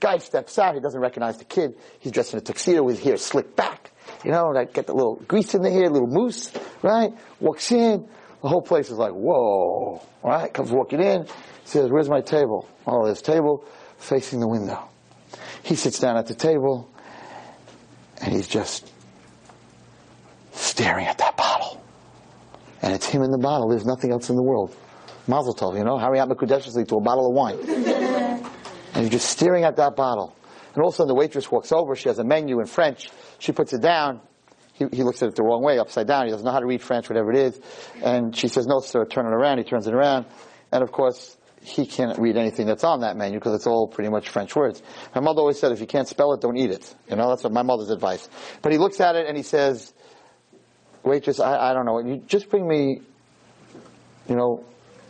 Guy 0.00 0.18
steps 0.18 0.58
out. 0.58 0.74
He 0.74 0.80
doesn't 0.80 1.00
recognize 1.00 1.38
the 1.38 1.44
kid. 1.44 1.76
He's 2.00 2.10
dressed 2.10 2.32
in 2.32 2.40
a 2.40 2.42
tuxedo 2.42 2.82
with 2.82 2.96
his 2.96 3.04
hair 3.04 3.16
slicked 3.16 3.54
back. 3.54 3.92
You 4.24 4.32
know, 4.32 4.48
like 4.48 4.72
get 4.72 4.88
the 4.88 4.92
little 4.92 5.22
grease 5.28 5.54
in 5.54 5.62
the 5.62 5.70
hair, 5.70 5.88
little 5.88 6.08
mousse, 6.08 6.50
right? 6.82 7.12
Walks 7.38 7.70
in. 7.70 8.08
The 8.42 8.48
whole 8.48 8.60
place 8.60 8.90
is 8.90 8.98
like, 8.98 9.12
whoa. 9.12 10.02
Right? 10.24 10.52
Comes 10.52 10.72
walking 10.72 11.00
in. 11.00 11.28
Says, 11.62 11.92
where's 11.92 12.08
my 12.08 12.22
table? 12.22 12.68
Oh, 12.88 13.04
there's 13.04 13.22
table 13.22 13.64
facing 13.98 14.40
the 14.40 14.48
window. 14.48 14.88
He 15.62 15.76
sits 15.76 16.00
down 16.00 16.16
at 16.16 16.26
the 16.26 16.34
table 16.34 16.90
and 18.20 18.34
he's 18.34 18.48
just 18.48 18.92
staring 20.50 21.06
at 21.06 21.18
that 21.18 21.36
bottle. 21.36 21.84
And 22.82 22.92
it's 22.92 23.06
him 23.06 23.22
in 23.22 23.30
the 23.30 23.38
bottle. 23.38 23.68
There's 23.68 23.86
nothing 23.86 24.10
else 24.10 24.28
in 24.28 24.34
the 24.34 24.42
world. 24.42 24.74
Mazel 25.28 25.54
tov, 25.54 25.76
you 25.76 25.84
know, 25.84 25.98
Harry 25.98 26.18
Makudeshly 26.18 26.88
to 26.88 26.96
a 26.96 27.00
bottle 27.00 27.28
of 27.28 27.34
wine. 27.34 27.58
and 28.94 29.04
he's 29.04 29.10
just 29.10 29.28
staring 29.28 29.64
at 29.64 29.76
that 29.76 29.94
bottle. 29.94 30.34
And 30.74 30.82
all 30.82 30.88
of 30.88 30.94
a 30.94 30.96
sudden 30.96 31.08
the 31.08 31.14
waitress 31.14 31.50
walks 31.50 31.70
over. 31.70 31.94
She 31.94 32.08
has 32.08 32.18
a 32.18 32.24
menu 32.24 32.60
in 32.60 32.66
French. 32.66 33.10
She 33.38 33.52
puts 33.52 33.72
it 33.72 33.82
down. 33.82 34.20
He, 34.72 34.86
he 34.92 35.02
looks 35.02 35.22
at 35.22 35.28
it 35.28 35.36
the 35.36 35.42
wrong 35.42 35.62
way, 35.62 35.78
upside 35.78 36.06
down. 36.06 36.26
He 36.26 36.30
doesn't 36.30 36.44
know 36.44 36.52
how 36.52 36.60
to 36.60 36.66
read 36.66 36.82
French, 36.82 37.08
whatever 37.10 37.30
it 37.32 37.38
is. 37.38 37.60
And 38.02 38.34
she 38.34 38.48
says, 38.48 38.66
no, 38.66 38.80
sir, 38.80 39.04
turn 39.04 39.26
it 39.26 39.34
around. 39.34 39.58
He 39.58 39.64
turns 39.64 39.86
it 39.86 39.94
around. 39.94 40.26
And 40.72 40.82
of 40.82 40.92
course, 40.92 41.36
he 41.60 41.84
can't 41.84 42.18
read 42.18 42.36
anything 42.36 42.66
that's 42.66 42.84
on 42.84 43.00
that 43.00 43.16
menu 43.16 43.38
because 43.38 43.54
it's 43.54 43.66
all 43.66 43.88
pretty 43.88 44.08
much 44.08 44.28
French 44.28 44.54
words. 44.54 44.82
My 45.14 45.20
mother 45.20 45.40
always 45.40 45.58
said, 45.58 45.72
if 45.72 45.80
you 45.80 45.86
can't 45.86 46.08
spell 46.08 46.32
it, 46.32 46.40
don't 46.40 46.56
eat 46.56 46.70
it. 46.70 46.94
You 47.10 47.16
know, 47.16 47.28
that's 47.28 47.42
what 47.42 47.52
my 47.52 47.62
mother's 47.62 47.90
advice. 47.90 48.28
But 48.62 48.72
he 48.72 48.78
looks 48.78 49.00
at 49.00 49.16
it 49.16 49.26
and 49.26 49.36
he 49.36 49.42
says, 49.42 49.92
waitress, 51.02 51.40
I, 51.40 51.70
I 51.70 51.74
don't 51.74 51.84
know, 51.84 51.98
you 51.98 52.22
just 52.26 52.48
bring 52.48 52.66
me, 52.66 53.00
you 54.28 54.36
know, 54.36 54.64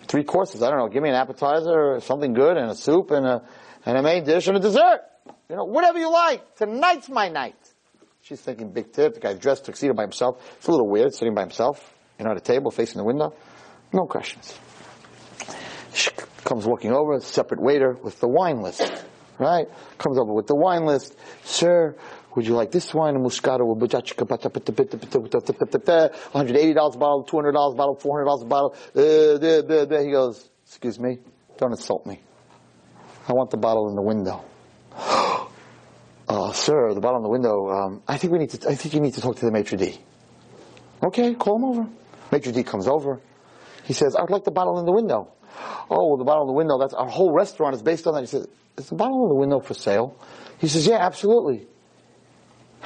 three 0.08 0.24
courses. 0.24 0.62
I 0.62 0.70
don't 0.70 0.78
know, 0.78 0.88
give 0.88 1.02
me 1.02 1.10
an 1.10 1.14
appetizer 1.14 1.94
or 1.94 2.00
something 2.00 2.32
good 2.32 2.56
and 2.56 2.70
a 2.70 2.74
soup 2.74 3.10
and 3.10 3.26
a, 3.26 3.42
and 3.86 3.96
a 3.96 4.02
main 4.02 4.24
dish 4.24 4.48
and 4.48 4.56
a 4.56 4.60
dessert. 4.60 5.00
You 5.48 5.56
know, 5.56 5.64
whatever 5.64 5.98
you 5.98 6.10
like. 6.10 6.56
Tonight's 6.56 7.08
my 7.08 7.28
night. 7.28 7.56
She's 8.22 8.40
thinking 8.40 8.72
big 8.72 8.92
tip. 8.92 9.14
The 9.14 9.20
guy's 9.20 9.38
dressed 9.38 9.64
tuxedo 9.66 9.94
by 9.94 10.02
himself. 10.02 10.42
It's 10.56 10.66
a 10.66 10.70
little 10.70 10.88
weird 10.88 11.14
sitting 11.14 11.34
by 11.34 11.42
himself, 11.42 11.94
you 12.18 12.24
know, 12.24 12.32
at 12.32 12.36
a 12.36 12.40
table 12.40 12.70
facing 12.70 12.98
the 12.98 13.04
window. 13.04 13.34
No 13.92 14.04
questions. 14.04 14.58
She 15.94 16.10
comes 16.44 16.66
walking 16.66 16.92
over, 16.92 17.20
separate 17.20 17.60
waiter 17.60 17.96
with 18.02 18.20
the 18.20 18.28
wine 18.28 18.60
list, 18.60 18.82
right? 19.38 19.66
Comes 19.96 20.18
over 20.18 20.32
with 20.34 20.46
the 20.46 20.56
wine 20.56 20.84
list. 20.84 21.16
Sir, 21.44 21.96
would 22.38 22.46
you 22.46 22.54
like 22.54 22.70
this 22.70 22.94
wine, 22.94 23.16
a 23.16 23.18
Moscato, 23.18 23.62
a 23.62 23.74
Bajachika, 23.74 24.24
$180 24.24 26.94
a 26.94 26.98
bottle, 26.98 27.24
$200 27.24 27.48
a 27.48 27.52
bottle, 27.74 27.96
$400 27.96 28.42
a 28.42 28.44
bottle. 28.44 28.76
Uh, 28.94 29.38
da, 29.38 29.62
da, 29.62 29.84
da. 29.86 30.04
He 30.04 30.12
goes, 30.12 30.48
excuse 30.64 31.00
me, 31.00 31.18
don't 31.56 31.72
insult 31.72 32.06
me. 32.06 32.20
I 33.26 33.32
want 33.32 33.50
the 33.50 33.56
bottle 33.56 33.88
in 33.88 33.96
the 33.96 34.02
window. 34.02 34.44
Uh, 36.30 36.52
sir, 36.52 36.92
the 36.92 37.00
bottle 37.00 37.16
in 37.16 37.22
the 37.22 37.28
window, 37.30 37.70
um, 37.70 38.02
I 38.06 38.18
think 38.18 38.34
we 38.34 38.38
need 38.38 38.50
to, 38.50 38.68
I 38.68 38.74
think 38.74 38.92
you 38.92 39.00
need 39.00 39.14
to 39.14 39.22
talk 39.22 39.36
to 39.36 39.46
the 39.46 39.50
maitre 39.50 39.78
d'. 39.78 39.98
Okay, 41.02 41.34
call 41.34 41.56
him 41.56 41.64
over. 41.64 41.88
Maitre 42.30 42.52
d' 42.52 42.66
comes 42.66 42.86
over. 42.86 43.18
He 43.84 43.94
says, 43.94 44.14
I'd 44.14 44.28
like 44.28 44.44
the 44.44 44.50
bottle 44.50 44.78
in 44.78 44.84
the 44.84 44.92
window. 44.92 45.32
Oh, 45.88 46.08
well, 46.08 46.18
the 46.18 46.24
bottle 46.24 46.42
in 46.42 46.48
the 46.48 46.52
window, 46.52 46.76
that's 46.78 46.92
our 46.92 47.08
whole 47.08 47.32
restaurant 47.32 47.74
is 47.74 47.82
based 47.82 48.06
on 48.06 48.12
that. 48.12 48.20
He 48.20 48.26
says, 48.26 48.46
is 48.76 48.90
the 48.90 48.94
bottle 48.94 49.22
in 49.22 49.30
the 49.30 49.36
window 49.36 49.60
for 49.60 49.72
sale? 49.72 50.18
He 50.58 50.68
says, 50.68 50.86
yeah, 50.86 50.98
absolutely. 50.98 51.66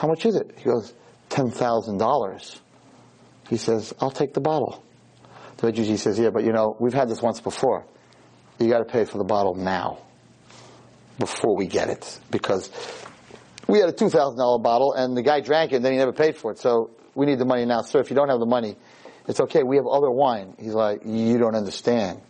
How 0.02 0.08
much 0.08 0.26
is 0.26 0.34
it? 0.34 0.50
He 0.56 0.64
goes, 0.64 0.92
$10,000. 1.30 2.60
He 3.48 3.56
says, 3.56 3.94
I'll 4.00 4.10
take 4.10 4.34
the 4.34 4.40
bottle. 4.40 4.82
The 5.58 5.68
maitre 5.68 5.96
says, 5.96 6.18
yeah, 6.18 6.30
but 6.30 6.42
you 6.42 6.50
know, 6.50 6.76
we've 6.80 6.92
had 6.92 7.08
this 7.08 7.22
once 7.22 7.40
before. 7.40 7.84
You 8.58 8.68
gotta 8.68 8.84
pay 8.84 9.04
for 9.04 9.18
the 9.18 9.24
bottle 9.24 9.54
now. 9.54 9.98
Before 11.20 11.56
we 11.56 11.68
get 11.68 11.88
it. 11.88 12.18
Because 12.32 12.68
we 13.68 13.78
had 13.78 13.90
a 13.90 13.92
$2,000 13.92 14.60
bottle 14.60 14.92
and 14.92 15.16
the 15.16 15.22
guy 15.22 15.38
drank 15.38 15.70
it 15.70 15.76
and 15.76 15.84
then 15.84 15.92
he 15.92 15.98
never 15.98 16.12
paid 16.12 16.36
for 16.36 16.50
it. 16.50 16.58
So 16.58 16.90
we 17.14 17.26
need 17.26 17.38
the 17.38 17.44
money 17.44 17.64
now. 17.64 17.82
Sir, 17.82 18.00
if 18.00 18.10
you 18.10 18.16
don't 18.16 18.28
have 18.28 18.40
the 18.40 18.44
money, 18.44 18.76
it's 19.28 19.38
okay. 19.38 19.62
We 19.62 19.76
have 19.76 19.86
other 19.86 20.10
wine. 20.10 20.56
He's 20.58 20.74
like, 20.74 21.02
you 21.04 21.38
don't 21.38 21.54
understand. 21.54 22.20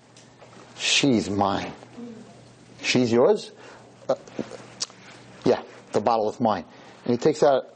She's 0.77 1.31
mine. 1.31 1.73
She's 2.83 3.11
yours? 3.11 3.51
Uh, 4.11 4.17
yeah, 5.47 5.63
the 5.93 6.03
bottle 6.03 6.29
is 6.29 6.39
mine. 6.39 6.67
And 7.05 7.13
he 7.13 7.17
takes 7.17 7.43
out 7.43 7.75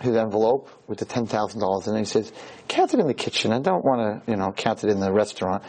his 0.00 0.16
envelope 0.16 0.68
with 0.86 0.98
the 0.98 1.06
$10,000 1.06 1.86
and 1.86 1.98
he 1.98 2.04
says, 2.04 2.32
count 2.68 2.92
it 2.94 3.00
in 3.00 3.06
the 3.06 3.14
kitchen. 3.14 3.52
I 3.52 3.60
don't 3.60 3.84
want 3.84 4.24
to, 4.24 4.30
you 4.30 4.36
know, 4.36 4.52
count 4.52 4.84
it 4.84 4.90
in 4.90 5.00
the 5.00 5.12
restaurant. 5.12 5.62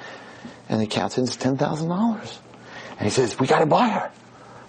And 0.69 0.81
he 0.81 0.87
counts 0.87 1.17
it, 1.17 1.23
it's 1.23 1.37
$10,000. 1.37 2.37
And 2.97 3.01
he 3.01 3.09
says, 3.09 3.39
we 3.39 3.47
got 3.47 3.59
to 3.59 3.65
buy 3.65 3.89
her. 3.89 4.11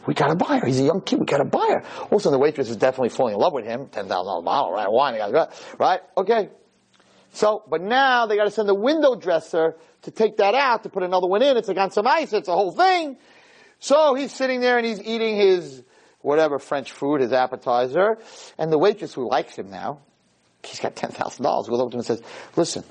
We 0.07 0.15
got 0.15 0.29
to 0.29 0.35
buy 0.35 0.59
her. 0.59 0.67
He's 0.67 0.81
a 0.81 0.85
young 0.85 1.01
kid. 1.01 1.19
We 1.19 1.25
got 1.25 1.39
to 1.39 1.45
buy 1.45 1.67
her. 1.71 1.83
Also, 2.11 2.31
the 2.31 2.39
waitress 2.39 2.69
is 2.69 2.77
definitely 2.77 3.09
falling 3.09 3.35
in 3.35 3.41
love 3.41 3.55
with 3.55 3.65
him. 3.65 3.87
$10,000 3.87 4.09
bottle, 4.45 4.73
right? 4.73 4.91
Wine, 4.91 5.17
gotta, 5.17 5.51
right? 5.79 6.01
Okay. 6.17 6.51
So, 7.33 7.65
but 7.69 7.81
now 7.81 8.27
they 8.27 8.37
got 8.37 8.45
to 8.45 8.51
send 8.51 8.69
the 8.69 8.75
window 8.75 9.15
dresser 9.15 9.77
to 10.03 10.11
take 10.11 10.37
that 10.37 10.55
out, 10.55 10.83
to 10.83 10.89
put 10.91 11.03
another 11.03 11.27
one 11.27 11.43
in. 11.43 11.57
It's 11.57 11.69
like 11.69 11.79
on 11.79 11.91
some 11.91 12.07
ice. 12.07 12.33
It's 12.33 12.49
a 12.49 12.53
whole 12.53 12.71
thing. 12.71 13.17
So 13.79 14.15
he's 14.15 14.33
sitting 14.33 14.61
there 14.61 14.77
and 14.77 14.87
he's 14.87 15.03
eating 15.03 15.37
his 15.37 15.83
whatever 16.25 16.59
French 16.59 16.91
food, 16.91 17.21
his 17.21 17.35
appetizer, 17.35 18.17
and 18.59 18.73
the 18.73 18.79
waitress 18.79 19.13
who 19.13 19.29
likes 19.29 19.57
him 19.57 19.71
now, 19.71 20.01
he's 20.65 20.81
got 20.81 20.97
ten 20.97 21.11
thousand 21.11 21.45
dollars, 21.45 21.69
goes 21.69 21.81
up 21.81 21.91
to 21.91 21.97
him 21.97 21.99
and 21.99 22.07
says, 22.07 22.23
"Listen, 22.57 22.83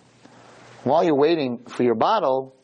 while 0.84 1.04
you're 1.04 1.16
waiting 1.16 1.58
for 1.58 1.82
your 1.82 1.96
bottle, 1.96 2.56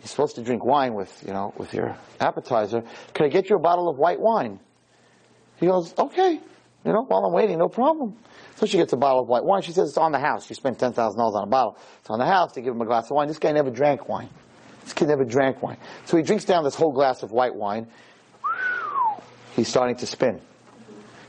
you're 0.00 0.08
supposed 0.08 0.36
to 0.36 0.42
drink 0.42 0.64
wine 0.64 0.94
with, 0.94 1.12
you 1.26 1.34
know, 1.34 1.52
with 1.58 1.74
your 1.74 1.94
appetizer. 2.20 2.82
Can 3.12 3.26
I 3.26 3.28
get 3.28 3.50
you 3.50 3.56
a 3.56 3.60
bottle 3.60 3.88
of 3.90 3.98
white 3.98 4.18
wine?" 4.18 4.60
He 5.60 5.66
goes, 5.66 5.92
"Okay, 5.98 6.40
you 6.84 6.92
know, 6.92 7.02
while 7.02 7.26
I'm 7.26 7.34
waiting, 7.34 7.58
no 7.58 7.68
problem." 7.68 8.16
So 8.56 8.64
she 8.64 8.78
gets 8.78 8.94
a 8.94 8.96
bottle 8.96 9.20
of 9.20 9.28
white 9.28 9.44
wine. 9.44 9.60
She 9.60 9.72
says 9.72 9.90
it's 9.90 9.98
on 9.98 10.12
the 10.12 10.18
house. 10.18 10.46
She 10.46 10.54
spent 10.54 10.78
ten 10.78 10.94
thousand 10.94 11.18
dollars 11.18 11.36
on 11.36 11.44
a 11.44 11.50
bottle. 11.50 11.76
It's 12.00 12.08
on 12.08 12.18
the 12.18 12.24
house. 12.24 12.54
They 12.54 12.62
give 12.62 12.74
him 12.74 12.80
a 12.80 12.86
glass 12.86 13.04
of 13.04 13.10
wine. 13.10 13.28
This 13.28 13.38
guy 13.38 13.52
never 13.52 13.70
drank 13.70 14.08
wine. 14.08 14.30
This 14.84 14.94
kid 14.94 15.08
never 15.08 15.26
drank 15.26 15.62
wine. 15.62 15.76
So 16.06 16.16
he 16.16 16.22
drinks 16.22 16.46
down 16.46 16.64
this 16.64 16.74
whole 16.74 16.92
glass 16.92 17.22
of 17.22 17.30
white 17.30 17.54
wine. 17.54 17.88
He's 19.58 19.66
starting 19.66 19.96
to 19.96 20.06
spin. 20.06 20.40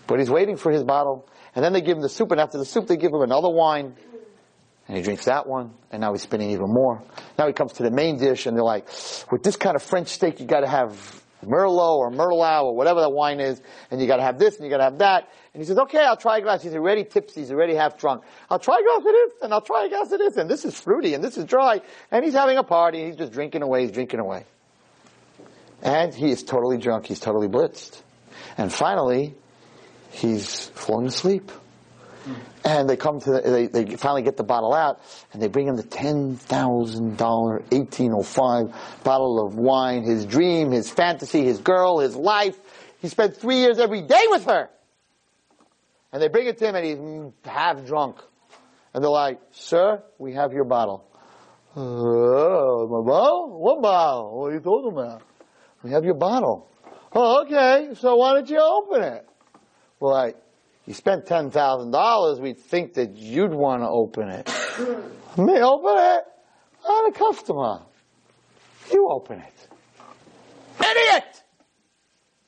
But 0.06 0.20
he's 0.20 0.30
waiting 0.30 0.56
for 0.56 0.72
his 0.72 0.84
bottle. 0.84 1.28
And 1.56 1.66
then 1.66 1.74
they 1.74 1.82
give 1.82 1.98
him 1.98 2.04
the 2.04 2.10
soup, 2.10 2.30
and 2.30 2.40
after 2.40 2.60
the 2.60 2.66
soup, 2.66 2.86
they 2.86 2.96
give 2.96 3.12
him 3.12 3.22
another 3.22 3.50
wine. 3.50 3.96
And 4.88 4.96
he 4.96 5.02
drinks 5.02 5.26
that 5.26 5.48
one, 5.48 5.74
and 5.92 6.00
now 6.02 6.12
he's 6.14 6.22
spinning 6.22 6.52
even 6.52 6.68
more. 6.68 7.02
Now 7.40 7.48
he 7.48 7.54
comes 7.54 7.74
to 7.74 7.84
the 7.84 7.90
main 7.90 8.20
dish, 8.20 8.46
and 8.46 8.56
they're 8.56 8.64
like, 8.64 8.88
with 9.32 9.42
this 9.42 9.56
kind 9.56 9.76
of 9.76 9.82
French 9.82 10.10
steak, 10.10 10.40
you 10.40 10.46
gotta 10.46 10.68
have 10.68 11.24
Merlot 11.44 11.98
or 11.98 12.12
Merlot 12.12 12.66
or 12.66 12.76
whatever 12.76 13.02
that 13.02 13.10
wine 13.10 13.40
is, 13.40 13.60
and 13.90 14.00
you 14.00 14.06
gotta 14.06 14.22
have 14.22 14.38
this 14.38 14.58
and 14.58 14.64
you 14.64 14.70
gotta 14.70 14.84
have 14.84 15.00
that. 15.00 15.28
And 15.56 15.62
he 15.62 15.66
says, 15.66 15.80
okay, 15.80 16.04
I'll 16.04 16.16
try 16.16 16.38
a 16.38 16.42
glass. 16.42 16.62
He's 16.62 16.76
already 16.76 17.06
tipsy, 17.06 17.42
he's 17.42 17.52
already 17.52 17.74
half 17.74 17.98
drunk. 17.98 18.26
I'll 18.48 18.60
try 18.60 18.80
a 18.80 18.84
glass 18.84 19.00
of 19.00 19.12
this, 19.12 19.42
and 19.42 19.54
I'll 19.54 19.62
try 19.62 19.86
a 19.86 19.90
glass 19.90 20.12
of 20.12 20.20
this, 20.20 20.38
and 20.38 20.48
this 20.48 20.66
is 20.66 20.80
fruity, 20.80 21.16
and 21.16 21.24
this 21.24 21.36
is 21.36 21.46
dry. 21.46 21.82
And 22.12 22.24
he's 22.24 22.36
having 22.36 22.60
a 22.60 22.64
party, 22.64 23.06
he's 23.06 23.16
just 23.16 23.32
drinking 23.32 23.64
away, 23.64 23.82
he's 23.86 23.92
drinking 23.92 24.20
away. 24.20 24.46
And 25.82 26.14
he 26.14 26.30
is 26.30 26.44
totally 26.44 26.78
drunk, 26.78 27.08
he's 27.08 27.20
totally 27.20 27.48
blitzed. 27.48 28.04
And 28.60 28.72
finally, 28.74 29.36
he's 30.12 30.66
fallen 30.76 31.05
asleep. 31.05 31.49
And 32.66 32.89
they 32.89 32.97
come 32.97 33.22
to, 33.22 33.32
the, 33.32 33.41
they, 33.41 33.68
they 33.68 33.95
finally 33.95 34.22
get 34.22 34.36
the 34.36 34.43
bottle 34.43 34.74
out, 34.74 34.99
and 35.32 35.41
they 35.41 35.47
bring 35.47 35.70
him 35.70 35.78
the 35.78 35.84
$10,000 35.84 36.41
1805 36.41 39.03
bottle 39.05 39.47
of 39.47 39.55
wine, 39.55 40.03
his 40.03 40.26
dream, 40.26 40.72
his 40.72 40.91
fantasy, 40.91 41.45
his 41.45 41.60
girl, 41.60 41.99
his 41.99 42.18
life. 42.18 42.60
He 42.99 43.07
spent 43.07 43.38
three 43.38 43.60
years 43.60 43.80
every 43.80 44.01
day 44.01 44.26
with 44.28 44.43
her. 44.43 44.70
And 46.12 46.22
they 46.22 46.28
bring 46.28 46.47
it 46.47 46.57
to 46.57 46.68
him, 46.68 46.76
and 46.76 46.86
he's 46.86 46.99
half 47.49 47.86
drunk. 47.86 48.18
And 48.93 49.01
they're 49.01 49.10
like, 49.10 49.39
sir, 49.51 50.03
we 50.18 50.34
have 50.34 50.51
your 50.51 50.66
bottle. 50.66 51.05
Oh, 51.78 52.89
my 52.89 52.99
bottle? 53.10 53.57
What 53.57 53.82
bottle? 53.82 54.38
What 54.38 54.47
are 54.47 54.53
you 54.53 54.60
talking 54.60 54.91
about? 54.91 55.22
We 55.82 55.91
have 55.91 56.03
your 56.03 56.16
bottle. 56.16 56.69
Oh, 57.14 57.43
okay. 57.43 57.89
So 57.95 58.16
why 58.16 58.34
don't 58.34 58.49
you 58.49 58.60
open 58.60 59.03
it? 59.03 59.28
Well, 59.99 60.16
I, 60.16 60.34
you 60.86 60.93
spent 60.93 61.26
ten 61.26 61.51
thousand 61.51 61.91
dollars. 61.91 62.39
We'd 62.39 62.60
think 62.60 62.93
that 62.95 63.16
you'd 63.16 63.53
want 63.53 63.82
to 63.84 63.88
open 63.88 64.30
it. 64.30 64.47
Me 65.38 65.60
open 65.60 65.95
it? 65.97 66.24
I'm 66.88 67.05
a 67.07 67.12
customer. 67.12 67.82
You 68.91 69.10
open 69.10 69.39
it. 69.39 69.68
Idiot! 70.80 71.43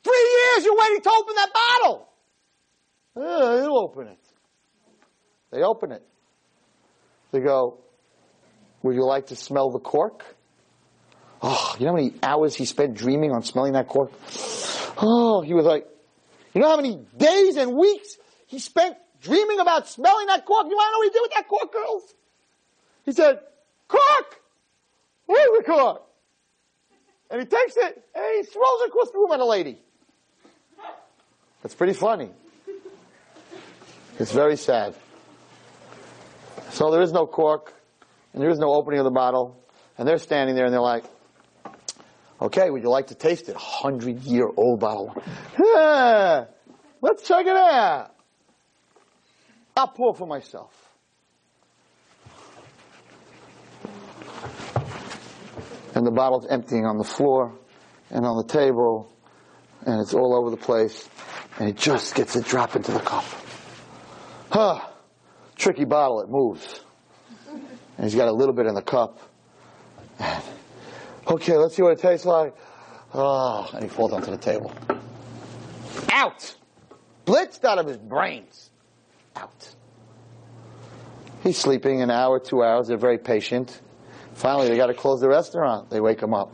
Three 0.04 0.40
years 0.54 0.66
you're 0.66 0.78
waiting 0.78 1.02
to 1.02 1.10
open 1.12 1.36
that 1.36 1.50
bottle. 1.54 2.10
Yeah, 3.16 3.64
you 3.64 3.76
open 3.76 4.08
it. 4.08 4.20
They 5.52 5.62
open 5.62 5.92
it. 5.92 6.04
They 7.32 7.42
go, 7.42 7.80
would 8.84 8.96
you 8.96 9.06
like 9.06 9.28
to 9.28 9.36
smell 9.36 9.70
the 9.70 9.80
cork? 9.80 10.24
Oh, 11.42 11.76
you 11.80 11.86
know 11.86 11.92
how 11.94 11.98
many 11.98 12.14
hours 12.22 12.56
he 12.56 12.66
spent 12.66 12.94
dreaming 12.96 13.32
on 13.32 13.42
smelling 13.44 13.74
that 13.74 13.88
cork? 13.88 14.12
Oh, 14.98 15.42
he 15.42 15.54
was 15.54 15.66
like, 15.66 15.88
you 16.54 16.62
know 16.62 16.70
how 16.70 16.76
many 16.76 17.00
days 17.18 17.58
and 17.58 17.76
weeks 17.76 18.18
he 18.46 18.60
spent 18.60 18.96
dreaming 19.22 19.60
about 19.60 19.88
smelling 19.88 20.28
that 20.28 20.46
cork? 20.46 20.68
You 20.70 20.76
want 20.76 20.88
to 20.88 20.92
know 20.92 20.98
what 21.00 21.04
he 21.06 21.10
did 21.10 21.22
with 21.22 21.32
that 21.36 21.48
cork, 21.48 21.74
girls? 21.74 22.14
He 23.06 23.12
said, 23.12 23.40
cork! 23.88 24.42
Where's 25.26 25.50
the 25.58 25.64
cork? 25.64 26.04
And 27.32 27.40
he 27.40 27.48
takes 27.48 27.76
it 27.78 28.04
and 28.14 28.26
he 28.38 28.44
throws 28.44 28.82
it 28.82 28.90
across 28.90 29.10
the 29.12 29.18
room 29.18 29.32
at 29.32 29.40
a 29.40 29.46
lady. 29.46 29.80
That's 31.64 31.74
pretty 31.74 31.94
funny. 31.94 32.30
It's 34.20 34.32
very 34.32 34.58
sad. 34.58 34.94
So 36.72 36.92
there 36.92 37.02
is 37.02 37.12
no 37.12 37.26
cork 37.26 37.74
and 38.34 38.42
there 38.44 38.50
is 38.50 38.60
no 38.60 38.74
opening 38.74 39.00
of 39.00 39.06
the 39.06 39.12
bottle 39.12 39.58
and 39.98 40.08
they're 40.08 40.18
standing 40.18 40.56
there 40.56 40.66
and 40.66 40.74
they're 40.74 40.82
like, 40.82 41.06
okay, 42.42 42.70
would 42.70 42.82
you 42.84 42.90
like 42.90 43.08
to 43.08 43.16
taste 43.16 43.50
it? 43.50 43.56
Hundred 43.56 44.22
year 44.24 44.50
old 44.56 44.80
bottle. 44.80 45.16
Yeah, 45.64 46.46
let's 47.02 47.28
check 47.28 47.46
it 47.46 47.56
out. 47.56 48.16
I'll 49.76 49.88
pour 49.88 50.14
for 50.14 50.28
myself. 50.28 50.78
And 55.94 56.06
the 56.06 56.12
bottle's 56.12 56.48
emptying 56.48 56.86
on 56.86 56.98
the 56.98 57.04
floor 57.04 57.54
and 58.10 58.26
on 58.26 58.38
the 58.38 58.52
table 58.52 59.12
and 59.86 60.00
it's 60.02 60.14
all 60.14 60.36
over 60.36 60.50
the 60.50 60.58
place 60.58 61.10
and 61.60 61.70
it 61.70 61.76
just 61.76 62.16
gets 62.16 62.36
a 62.36 62.42
drop 62.42 62.76
into 62.76 62.92
the 62.92 63.00
cup. 63.00 63.26
Huh. 64.52 64.82
Tricky 65.56 65.86
bottle, 65.86 66.22
it 66.22 66.30
moves. 66.30 66.82
And 67.50 68.06
he's 68.06 68.16
got 68.16 68.28
a 68.28 68.32
little 68.32 68.54
bit 68.54 68.66
in 68.66 68.74
the 68.74 68.82
cup. 68.82 69.20
Okay, 71.28 71.58
let's 71.58 71.76
see 71.76 71.82
what 71.82 71.94
it 71.94 72.00
tastes 72.00 72.26
like. 72.26 72.56
Oh, 73.14 73.70
and 73.74 73.84
he 73.84 73.90
falls 73.90 74.14
onto 74.14 74.32
the 74.32 74.38
table. 74.38 74.74
Out! 76.12 76.56
Blitzed 77.26 77.64
out 77.64 77.78
of 77.78 77.86
his 77.88 77.98
brains. 77.98 78.72
Out. 79.36 79.76
He's 81.44 81.58
sleeping 81.58 82.02
an 82.02 82.12
hour, 82.12 82.40
two 82.40 82.64
hours. 82.64 82.88
They're 82.88 82.98
very 82.98 83.18
patient. 83.18 83.82
Finally, 84.34 84.70
they 84.70 84.78
got 84.78 84.88
to 84.88 84.94
close 84.94 85.22
the 85.22 85.30
restaurant. 85.30 85.90
They 85.90 86.00
wake 86.00 86.22
him 86.22 86.34
up. 86.34 86.52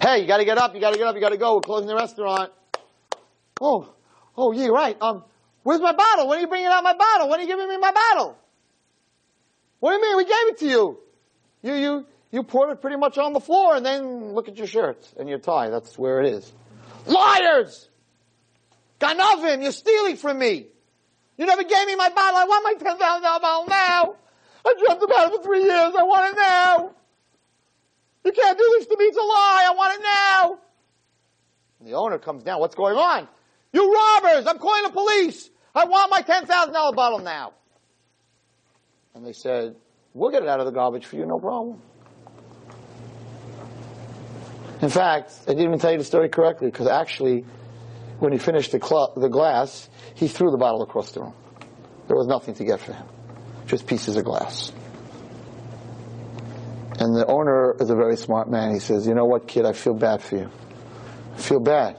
Hey, 0.00 0.20
you 0.20 0.26
got 0.26 0.38
to 0.38 0.44
get 0.44 0.58
up. 0.58 0.74
You 0.74 0.80
got 0.80 0.92
to 0.92 0.98
get 0.98 1.06
up. 1.06 1.14
You 1.14 1.20
got 1.20 1.30
to 1.30 1.36
go. 1.36 1.56
We're 1.56 1.60
closing 1.60 1.88
the 1.88 1.96
restaurant. 1.96 2.52
Oh, 3.60 3.92
oh, 4.36 4.52
yeah, 4.52 4.68
right. 4.68 4.96
Um, 5.00 5.24
where's 5.62 5.80
my 5.80 5.92
bottle? 5.92 6.28
When 6.28 6.38
are 6.38 6.40
you 6.40 6.46
bringing 6.46 6.68
out 6.68 6.82
my 6.84 6.94
bottle? 6.94 7.28
When 7.28 7.40
are 7.40 7.42
you 7.42 7.48
giving 7.48 7.68
me 7.68 7.76
my 7.76 7.92
bottle? 7.92 8.36
What 9.80 9.90
do 9.90 9.96
you 9.96 10.02
mean? 10.02 10.16
We 10.16 10.24
gave 10.24 10.48
it 10.48 10.58
to 10.58 10.66
you. 10.66 10.98
You, 11.62 11.74
you, 11.74 12.06
you 12.30 12.42
poured 12.42 12.70
it 12.70 12.80
pretty 12.80 12.96
much 12.96 13.16
on 13.18 13.32
the 13.32 13.40
floor 13.40 13.76
and 13.76 13.84
then 13.84 14.32
look 14.34 14.48
at 14.48 14.56
your 14.56 14.66
shirt 14.66 15.06
and 15.18 15.28
your 15.28 15.38
tie. 15.38 15.70
That's 15.70 15.98
where 15.98 16.20
it 16.20 16.32
is. 16.34 16.52
Liars! 17.06 17.88
Ganavim, 19.00 19.62
you're 19.62 19.72
stealing 19.72 20.16
from 20.16 20.38
me. 20.38 20.66
You 21.36 21.46
never 21.46 21.62
gave 21.62 21.86
me 21.86 21.94
my 21.94 22.08
bottle. 22.08 22.38
I 22.38 22.44
want 22.44 22.80
my 22.82 22.90
$10,000 22.90 23.22
bottle 23.22 23.66
now. 23.68 24.16
I 24.66 24.74
dreamt 24.78 25.02
about 25.02 25.32
it 25.32 25.36
for 25.36 25.42
three 25.42 25.62
years. 25.62 25.94
I 25.96 26.02
want 26.02 26.32
it 26.32 26.36
now. 26.36 26.90
You 28.24 28.32
can't 28.32 28.58
do 28.58 28.76
this 28.78 28.86
to 28.88 28.96
me. 28.98 29.04
It's 29.04 29.16
a 29.16 29.20
lie. 29.20 29.66
I 29.70 29.74
want 29.74 29.98
it 29.98 30.02
now. 30.02 30.58
And 31.78 31.88
the 31.88 31.94
owner 31.94 32.18
comes 32.18 32.42
down. 32.42 32.60
What's 32.60 32.74
going 32.74 32.96
on? 32.96 33.28
You 33.72 33.94
robbers! 33.94 34.46
I'm 34.46 34.58
calling 34.58 34.82
the 34.82 34.90
police. 34.90 35.48
I 35.74 35.84
want 35.84 36.10
my 36.10 36.22
$10,000 36.22 36.96
bottle 36.96 37.20
now. 37.20 37.52
And 39.14 39.24
they 39.24 39.32
said, 39.32 39.76
we'll 40.12 40.30
get 40.30 40.42
it 40.42 40.48
out 40.48 40.60
of 40.60 40.66
the 40.66 40.72
garbage 40.72 41.06
for 41.06 41.16
you, 41.16 41.24
no 41.24 41.38
problem. 41.38 41.80
In 44.80 44.88
fact, 44.88 45.32
I 45.42 45.50
didn't 45.50 45.64
even 45.64 45.78
tell 45.78 45.92
you 45.92 45.98
the 45.98 46.04
story 46.04 46.28
correctly 46.28 46.70
because 46.70 46.86
actually, 46.86 47.44
when 48.20 48.32
he 48.32 48.38
finished 48.38 48.72
the, 48.72 48.80
cl- 48.80 49.12
the 49.16 49.28
glass, 49.28 49.88
he 50.14 50.28
threw 50.28 50.50
the 50.50 50.56
bottle 50.56 50.82
across 50.82 51.12
the 51.12 51.20
room. 51.20 51.34
There 52.06 52.16
was 52.16 52.26
nothing 52.26 52.54
to 52.54 52.64
get 52.64 52.80
for 52.80 52.92
him, 52.92 53.06
just 53.66 53.86
pieces 53.86 54.16
of 54.16 54.24
glass. 54.24 54.72
And 57.00 57.14
the 57.14 57.26
owner 57.26 57.76
is 57.80 57.90
a 57.90 57.96
very 57.96 58.16
smart 58.16 58.50
man. 58.50 58.72
He 58.72 58.80
says, 58.80 59.06
You 59.06 59.14
know 59.14 59.24
what, 59.24 59.46
kid, 59.46 59.64
I 59.64 59.72
feel 59.72 59.94
bad 59.94 60.22
for 60.22 60.36
you. 60.36 60.50
I 61.34 61.38
feel 61.38 61.60
bad. 61.60 61.96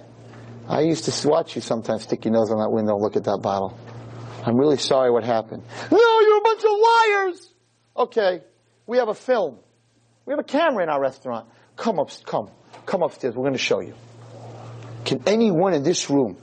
I 0.68 0.82
used 0.82 1.06
to 1.06 1.28
watch 1.28 1.56
you 1.56 1.62
sometimes 1.62 2.04
stick 2.04 2.26
your 2.26 2.34
nose 2.34 2.52
on 2.52 2.60
that 2.60 2.70
window 2.70 2.94
and 2.94 3.02
look 3.02 3.16
at 3.16 3.24
that 3.26 3.40
bottle. 3.42 3.78
I'm 4.46 4.58
really 4.58 4.78
sorry 4.78 5.12
what 5.12 5.24
happened. 5.24 5.64
No, 5.92 6.20
you're 6.22 6.38
a 6.38 6.42
bunch 6.42 6.64
of 6.64 6.72
liars! 6.72 7.54
Okay, 7.98 8.42
we 8.88 8.98
have 8.98 9.10
a 9.10 9.14
film. 9.14 9.60
We 10.26 10.32
have 10.32 10.40
a 10.40 10.44
camera 10.44 10.84
in 10.84 10.90
our 10.90 11.02
restaurant. 11.02 11.48
Come 11.76 12.00
up, 12.00 12.12
come. 12.26 12.50
Come 12.90 13.04
upstairs. 13.04 13.36
We're 13.36 13.44
going 13.44 13.54
to 13.54 13.60
show 13.60 13.82
you. 13.82 13.94
Can 15.06 15.22
anyone 15.28 15.76
in 15.76 15.84
this 15.84 16.10
room, 16.10 16.38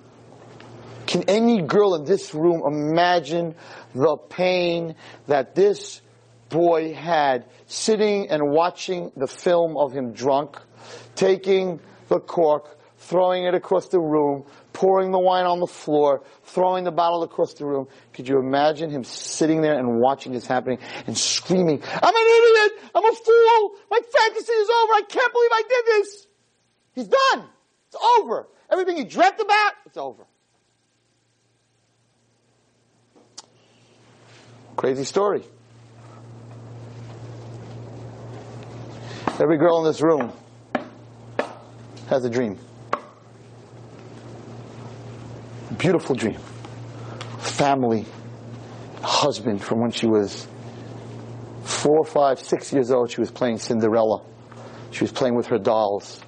can 1.04 1.24
any 1.28 1.60
girl 1.60 1.96
in 1.96 2.04
this 2.04 2.34
room 2.34 2.62
imagine 2.64 3.56
the 3.96 4.16
pain 4.16 4.94
that 5.26 5.56
this 5.56 6.00
boy 6.48 6.94
had 6.94 7.46
sitting 7.66 8.30
and 8.30 8.52
watching 8.52 9.10
the 9.16 9.26
film 9.26 9.76
of 9.76 9.92
him 9.92 10.12
drunk, 10.12 10.56
taking 11.16 11.80
the 12.08 12.20
cork, 12.20 12.78
throwing 12.98 13.44
it 13.46 13.54
across 13.54 13.88
the 13.88 13.98
room, 13.98 14.44
pouring 14.72 15.10
the 15.10 15.18
wine 15.18 15.46
on 15.46 15.58
the 15.58 15.66
floor, 15.66 16.22
throwing 16.44 16.84
the 16.84 16.92
bottle 16.92 17.24
across 17.24 17.54
the 17.54 17.64
room. 17.64 17.88
Could 18.12 18.28
you 18.28 18.38
imagine 18.38 18.88
him 18.88 19.02
sitting 19.02 19.62
there 19.62 19.76
and 19.76 19.98
watching 19.98 20.32
this 20.32 20.46
happening 20.46 20.78
and 21.08 21.18
screaming, 21.18 21.82
I'm 21.82 22.14
an 22.14 22.26
idiot! 22.38 22.90
I'm 22.94 23.04
a 23.04 23.16
fool! 23.16 23.74
My 23.90 23.98
fantasy 23.98 24.52
is 24.52 24.70
over! 24.70 24.92
I 24.92 25.02
can't 25.08 25.32
believe 25.32 25.50
I 25.52 25.62
did 25.68 25.84
this! 25.86 26.26
He's 26.96 27.08
done! 27.08 27.44
It's 27.88 27.96
over! 28.18 28.48
Everything 28.72 28.96
he 28.96 29.04
dreamt 29.04 29.38
about, 29.38 29.72
it's 29.84 29.98
over. 29.98 30.24
Crazy 34.76 35.04
story. 35.04 35.44
Every 39.38 39.58
girl 39.58 39.78
in 39.80 39.84
this 39.84 40.00
room 40.00 40.32
has 42.08 42.24
a 42.24 42.30
dream. 42.30 42.58
Beautiful 45.76 46.14
dream. 46.14 46.38
Family, 47.40 48.06
husband 49.02 49.62
from 49.62 49.80
when 49.80 49.90
she 49.90 50.06
was 50.06 50.46
four, 51.64 52.04
five, 52.04 52.40
six 52.40 52.72
years 52.72 52.90
old, 52.90 53.10
she 53.10 53.20
was 53.20 53.30
playing 53.30 53.58
Cinderella. 53.58 54.22
She 54.92 55.04
was 55.04 55.12
playing 55.12 55.34
with 55.34 55.48
her 55.48 55.58
dolls. 55.58 56.22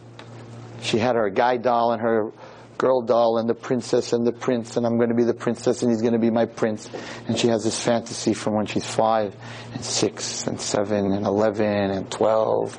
She 0.81 0.99
had 0.99 1.17
her 1.17 1.31
guy 1.31 1.57
doll 1.57 1.93
and 1.93 2.01
her 2.03 2.33
girl 2.79 3.03
doll 3.03 3.39
and 3.39 3.49
the 3.49 3.55
princess 3.55 4.13
and 4.13 4.25
the 4.25 4.33
prince 4.33 4.77
and 4.77 4.87
I'm 4.87 4.97
going 4.97 5.11
to 5.11 5.15
be 5.15 5.25
the 5.25 5.35
princess 5.35 5.83
and 5.83 5.91
he's 5.91 6.01
going 6.01 6.15
to 6.15 6.19
be 6.19 6.31
my 6.31 6.47
prince. 6.47 6.89
And 7.27 7.37
she 7.37 7.49
has 7.49 7.65
this 7.65 7.83
fantasy 7.83 8.33
from 8.33 8.55
when 8.55 8.67
she's 8.67 8.87
five 8.87 9.35
and 9.75 9.85
six 9.85 10.47
and 10.47 10.61
seven 10.61 11.13
and 11.13 11.27
eleven 11.27 11.91
and 11.91 12.11
twelve. 12.11 12.79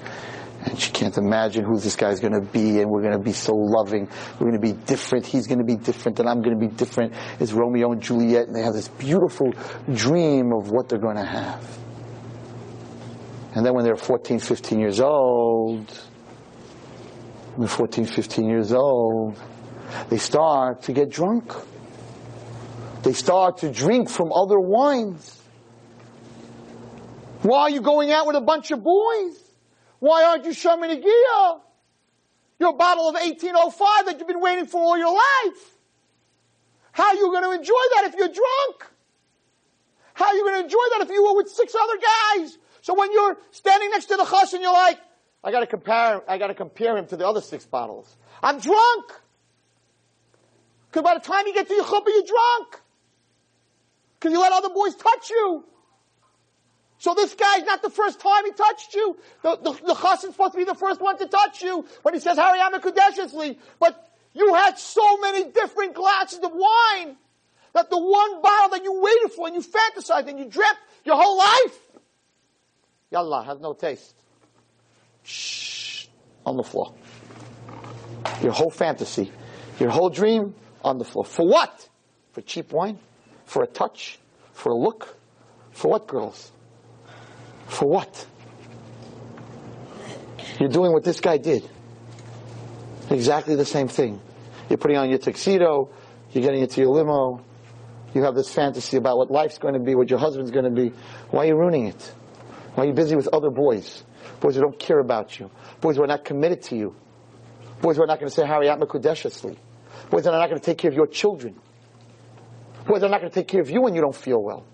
And 0.65 0.77
she 0.77 0.91
can't 0.91 1.17
imagine 1.17 1.63
who 1.63 1.79
this 1.79 1.95
guy's 1.95 2.19
going 2.19 2.33
to 2.33 2.41
be 2.41 2.81
and 2.81 2.89
we're 2.89 3.01
going 3.01 3.17
to 3.17 3.23
be 3.23 3.31
so 3.31 3.53
loving. 3.55 4.09
We're 4.39 4.51
going 4.51 4.61
to 4.61 4.73
be 4.73 4.73
different. 4.73 5.25
He's 5.25 5.47
going 5.47 5.59
to 5.59 5.65
be 5.65 5.75
different 5.75 6.19
and 6.19 6.27
I'm 6.27 6.41
going 6.41 6.57
to 6.59 6.67
be 6.67 6.73
different. 6.73 7.13
It's 7.39 7.53
Romeo 7.53 7.91
and 7.91 8.01
Juliet 8.01 8.47
and 8.47 8.55
they 8.55 8.63
have 8.63 8.73
this 8.73 8.89
beautiful 8.89 9.53
dream 9.93 10.51
of 10.53 10.71
what 10.71 10.89
they're 10.89 10.99
going 10.99 11.17
to 11.17 11.25
have. 11.25 11.77
And 13.55 13.65
then 13.65 13.73
when 13.73 13.83
they're 13.83 13.95
14, 13.95 14.39
15 14.39 14.79
years 14.79 14.99
old, 14.99 16.08
when 17.59 17.67
they're 17.67 17.75
14, 17.75 18.05
15 18.05 18.47
years 18.47 18.71
old, 18.71 19.37
they 20.07 20.17
start 20.17 20.83
to 20.83 20.93
get 20.93 21.09
drunk. 21.09 21.51
They 23.03 23.11
start 23.11 23.57
to 23.57 23.69
drink 23.69 24.09
from 24.09 24.31
other 24.31 24.57
wines. 24.57 25.43
Why 27.41 27.63
are 27.63 27.69
you 27.69 27.81
going 27.81 28.13
out 28.13 28.27
with 28.27 28.37
a 28.37 28.41
bunch 28.41 28.71
of 28.71 28.81
boys? 28.81 29.37
Why 29.99 30.23
aren't 30.23 30.45
you 30.45 30.51
Shomer 30.51 30.87
Negiah? 30.87 31.59
Your 32.61 32.77
bottle 32.77 33.09
of 33.09 33.15
1805 33.15 34.05
that 34.05 34.19
you've 34.19 34.27
been 34.29 34.39
waiting 34.39 34.65
for 34.65 34.79
all 34.79 34.97
your 34.97 35.13
life. 35.13 35.75
How 36.93 37.07
are 37.07 37.15
you 37.15 37.27
going 37.29 37.43
to 37.43 37.51
enjoy 37.51 37.83
that 37.95 38.05
if 38.05 38.15
you're 38.15 38.27
drunk? 38.27 38.89
How 40.13 40.27
are 40.27 40.33
you 40.33 40.45
going 40.45 40.59
to 40.59 40.63
enjoy 40.63 40.85
that 40.93 41.01
if 41.01 41.09
you 41.09 41.25
were 41.25 41.35
with 41.35 41.49
six 41.49 41.75
other 41.75 41.99
guys? 42.37 42.57
So 42.83 42.93
when 42.93 43.11
you're 43.11 43.35
standing 43.51 43.91
next 43.91 44.05
to 44.05 44.15
the 44.15 44.23
chassan, 44.23 44.53
and 44.53 44.61
you're 44.61 44.71
like, 44.71 44.97
I 45.43 45.51
got 45.51 45.61
to 45.61 45.67
compare, 45.67 46.21
I 46.29 46.37
got 46.37 46.47
to 46.47 46.53
compare 46.53 46.97
him 46.97 47.07
to 47.07 47.17
the 47.17 47.27
other 47.27 47.41
six 47.41 47.65
bottles. 47.65 48.17
I'm 48.43 48.59
drunk. 48.59 49.11
Because 50.89 51.03
by 51.03 51.13
the 51.13 51.21
time 51.21 51.47
you 51.47 51.53
get 51.53 51.67
to 51.67 51.73
your 51.73 51.85
chuppah, 51.85 52.07
you're 52.07 52.23
drunk. 52.23 52.81
Because 54.19 54.33
you 54.33 54.41
let 54.41 54.51
other 54.51 54.69
boys 54.69 54.95
touch 54.95 55.29
you. 55.29 55.63
So 56.97 57.13
this 57.13 57.33
guy's 57.33 57.63
not 57.63 57.81
the 57.81 57.89
first 57.89 58.19
time 58.19 58.43
he 58.43 58.51
touched 58.51 58.93
you. 58.93 59.17
The, 59.41 59.55
the, 59.55 59.71
the 59.71 59.95
chassan's 59.95 60.33
supposed 60.33 60.51
to 60.51 60.57
be 60.57 60.65
the 60.65 60.75
first 60.75 60.99
one 60.99 61.17
to 61.17 61.27
touch 61.27 61.61
you 61.61 61.85
when 62.01 62.13
he 62.13 62.19
says 62.19 62.37
Harei 62.37 62.57
at 62.57 62.73
Mikudeshes 62.73 63.33
li. 63.33 63.57
But 63.79 64.11
you 64.33 64.53
had 64.53 64.77
so 64.77 65.17
many 65.17 65.45
different 65.45 65.93
glasses 65.93 66.39
of 66.39 66.51
wine 66.53 67.15
that 67.73 67.89
the 67.89 67.97
one 67.97 68.41
bottle 68.41 68.69
that 68.71 68.83
you 68.83 69.01
waited 69.01 69.31
for 69.31 69.47
and 69.47 69.55
you 69.55 69.61
fantasized 69.61 70.27
and 70.27 70.39
you 70.39 70.45
dreamt 70.45 70.77
your 71.05 71.15
whole 71.15 71.37
life, 71.37 71.79
yallah, 73.13 73.45
has 73.45 73.59
no 73.61 73.73
taste. 73.73 74.15
Shh, 75.23 76.07
on 76.45 76.57
the 76.57 76.63
floor. 76.63 76.93
Your 78.41 78.51
whole 78.51 78.69
fantasy, 78.69 79.31
your 79.79 79.89
whole 79.89 80.09
dream, 80.09 80.55
on 80.83 80.97
the 80.97 81.05
floor. 81.05 81.25
For 81.25 81.47
what? 81.47 81.87
For 82.31 82.41
cheap 82.41 82.71
wine? 82.71 82.99
For 83.45 83.63
a 83.63 83.67
touch? 83.67 84.19
For 84.53 84.71
a 84.71 84.77
look? 84.77 85.17
For 85.71 85.89
what, 85.89 86.07
girls? 86.07 86.51
For 87.67 87.87
what? 87.87 88.25
You're 90.59 90.69
doing 90.69 90.91
what 90.91 91.03
this 91.03 91.19
guy 91.19 91.37
did. 91.37 91.69
Exactly 93.09 93.55
the 93.55 93.65
same 93.65 93.87
thing. 93.87 94.21
You're 94.69 94.77
putting 94.77 94.97
on 94.97 95.09
your 95.09 95.19
tuxedo, 95.19 95.89
you're 96.31 96.43
getting 96.43 96.61
into 96.61 96.81
your 96.81 96.91
limo, 96.91 97.43
you 98.13 98.23
have 98.23 98.35
this 98.35 98.53
fantasy 98.53 98.97
about 98.97 99.17
what 99.17 99.31
life's 99.31 99.57
going 99.57 99.73
to 99.73 99.79
be, 99.79 99.95
what 99.95 100.09
your 100.09 100.19
husband's 100.19 100.51
going 100.51 100.65
to 100.65 100.71
be. 100.71 100.89
Why 101.29 101.45
are 101.45 101.47
you 101.47 101.55
ruining 101.55 101.87
it? 101.87 102.13
Why 102.75 102.83
are 102.83 102.87
you 102.87 102.93
busy 102.93 103.15
with 103.15 103.27
other 103.33 103.49
boys? 103.49 104.03
Boys 104.39 104.55
who 104.55 104.61
don't 104.61 104.79
care 104.79 104.99
about 104.99 105.39
you. 105.39 105.49
Boys 105.81 105.97
who 105.97 106.03
are 106.03 106.07
not 106.07 106.23
committed 106.23 106.61
to 106.63 106.75
you. 106.75 106.95
Boys 107.81 107.97
who 107.97 108.03
are 108.03 108.07
not 108.07 108.19
going 108.19 108.29
to 108.29 108.35
say 108.35 108.43
Harei 108.43 108.69
at 108.69 108.79
Mikudeshes 108.79 109.43
li. 109.43 109.57
Boys 110.09 110.23
that 110.23 110.33
are 110.33 110.39
not 110.39 110.49
going 110.49 110.59
to 110.59 110.65
take 110.65 110.77
care 110.77 110.89
of 110.89 110.95
your 110.95 111.07
children. 111.07 111.59
Boys 112.85 113.01
that 113.01 113.07
are 113.07 113.09
not 113.09 113.21
going 113.21 113.31
to 113.31 113.35
take 113.35 113.47
care 113.47 113.61
of 113.61 113.69
you 113.69 113.81
when 113.81 113.95
you 113.95 114.01
don't 114.01 114.15
feel 114.15 114.41
well. 114.41 114.65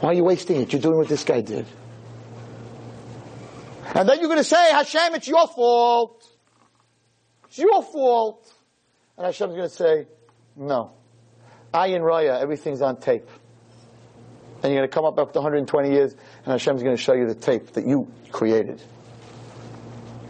Why 0.00 0.10
are 0.10 0.14
you 0.14 0.24
wasting 0.24 0.60
it? 0.60 0.72
You're 0.72 0.82
doing 0.82 0.96
what 0.96 1.08
this 1.08 1.24
guy 1.24 1.42
did. 1.42 1.66
And 3.94 4.08
then 4.08 4.18
you're 4.18 4.28
going 4.28 4.38
to 4.38 4.44
say, 4.44 4.70
Hashem, 4.72 5.14
it's 5.14 5.28
your 5.28 5.46
fault. 5.46 6.26
It's 7.46 7.58
your 7.58 7.82
fault. 7.82 8.52
And 9.16 9.26
Hashem's 9.26 9.54
going 9.54 9.68
to 9.68 9.74
say, 9.74 10.06
no. 10.56 10.92
Ayin 11.74 12.00
Raya, 12.00 12.40
everything's 12.40 12.80
on 12.82 12.98
tape. 12.98 13.28
And 14.62 14.72
you're 14.72 14.80
going 14.80 14.88
to 14.88 14.94
come 14.94 15.04
up 15.04 15.18
after 15.18 15.40
120 15.40 15.90
years, 15.90 16.12
and 16.12 16.52
Hashem's 16.52 16.82
going 16.82 16.96
to 16.96 17.02
show 17.02 17.14
you 17.14 17.26
the 17.26 17.34
tape 17.34 17.72
that 17.72 17.86
you 17.86 18.06
created. 18.30 18.80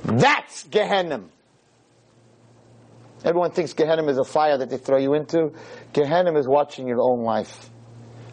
That's 0.04 0.64
Gehenna. 0.64 1.24
Everyone 3.24 3.52
thinks 3.52 3.72
Gehenna 3.72 4.04
is 4.06 4.18
a 4.18 4.24
fire 4.24 4.58
that 4.58 4.70
they 4.70 4.78
throw 4.78 4.98
you 4.98 5.14
into. 5.14 5.52
Gehenna 5.92 6.36
is 6.38 6.48
watching 6.48 6.88
your 6.88 7.00
own 7.00 7.22
life 7.22 7.70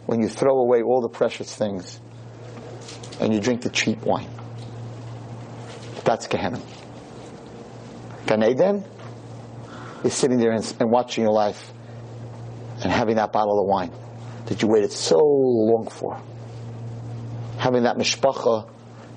when 0.08 0.22
you 0.22 0.28
throw 0.28 0.58
away 0.58 0.82
all 0.82 1.02
the 1.02 1.10
precious 1.10 1.56
things 1.56 2.00
and 3.20 3.34
you 3.34 3.40
drink 3.40 3.62
the 3.62 3.70
cheap 3.70 4.00
wine. 4.02 4.30
That's 6.06 6.26
Gehenna. 6.26 6.60
Gan 8.26 8.44
Eden 8.44 8.84
is 10.04 10.14
sitting 10.14 10.40
there 10.40 10.52
and, 10.52 10.76
and 10.80 10.90
watching 10.90 11.24
your 11.24 11.34
life 11.34 11.72
and 12.82 12.92
having 12.92 13.18
that 13.18 13.32
bottle 13.32 13.60
of 13.60 13.68
wine 13.68 13.92
that 14.50 14.62
you 14.64 14.68
waited 14.68 14.92
so 14.92 15.20
long 15.20 15.88
for. 15.90 16.20
Having 17.60 17.84
that 17.84 17.98
mishpacha 17.98 18.68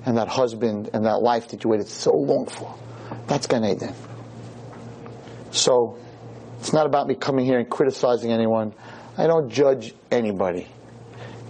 and 0.05 0.17
that 0.17 0.27
husband 0.27 0.91
and 0.93 1.05
that 1.05 1.21
life 1.21 1.49
that 1.49 1.63
you 1.63 1.69
waited 1.71 1.87
so 1.87 2.11
long 2.11 2.45
for. 2.45 2.73
That's 3.27 3.47
Gan 3.47 3.65
Eden. 3.65 3.93
So 5.51 5.97
it's 6.59 6.71
not 6.71 6.85
about 6.85 7.07
me 7.07 7.15
coming 7.15 7.45
here 7.45 7.57
and 7.57 7.67
criticizing 7.67 8.31
anyone. 8.31 8.73
I 9.17 9.25
don't 9.25 9.49
judge 9.49 9.95
anybody. 10.11 10.67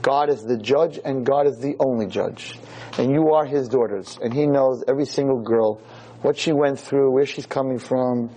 God 0.02 0.30
is 0.30 0.44
the 0.44 0.58
judge 0.58 1.00
and 1.04 1.26
God 1.26 1.48
is 1.48 1.60
the 1.60 1.76
only 1.80 2.08
judge. 2.08 2.58
And 2.98 3.12
you 3.12 3.34
are 3.34 3.46
his 3.46 3.68
daughters. 3.68 4.18
And 4.22 4.34
he 4.34 4.46
knows 4.46 4.84
every 4.88 5.06
single 5.06 5.42
girl, 5.42 5.82
what 6.22 6.38
she 6.38 6.54
went 6.54 6.80
through, 6.80 7.12
where 7.12 7.26
she's 7.26 7.46
coming 7.46 7.80
from, 7.80 8.30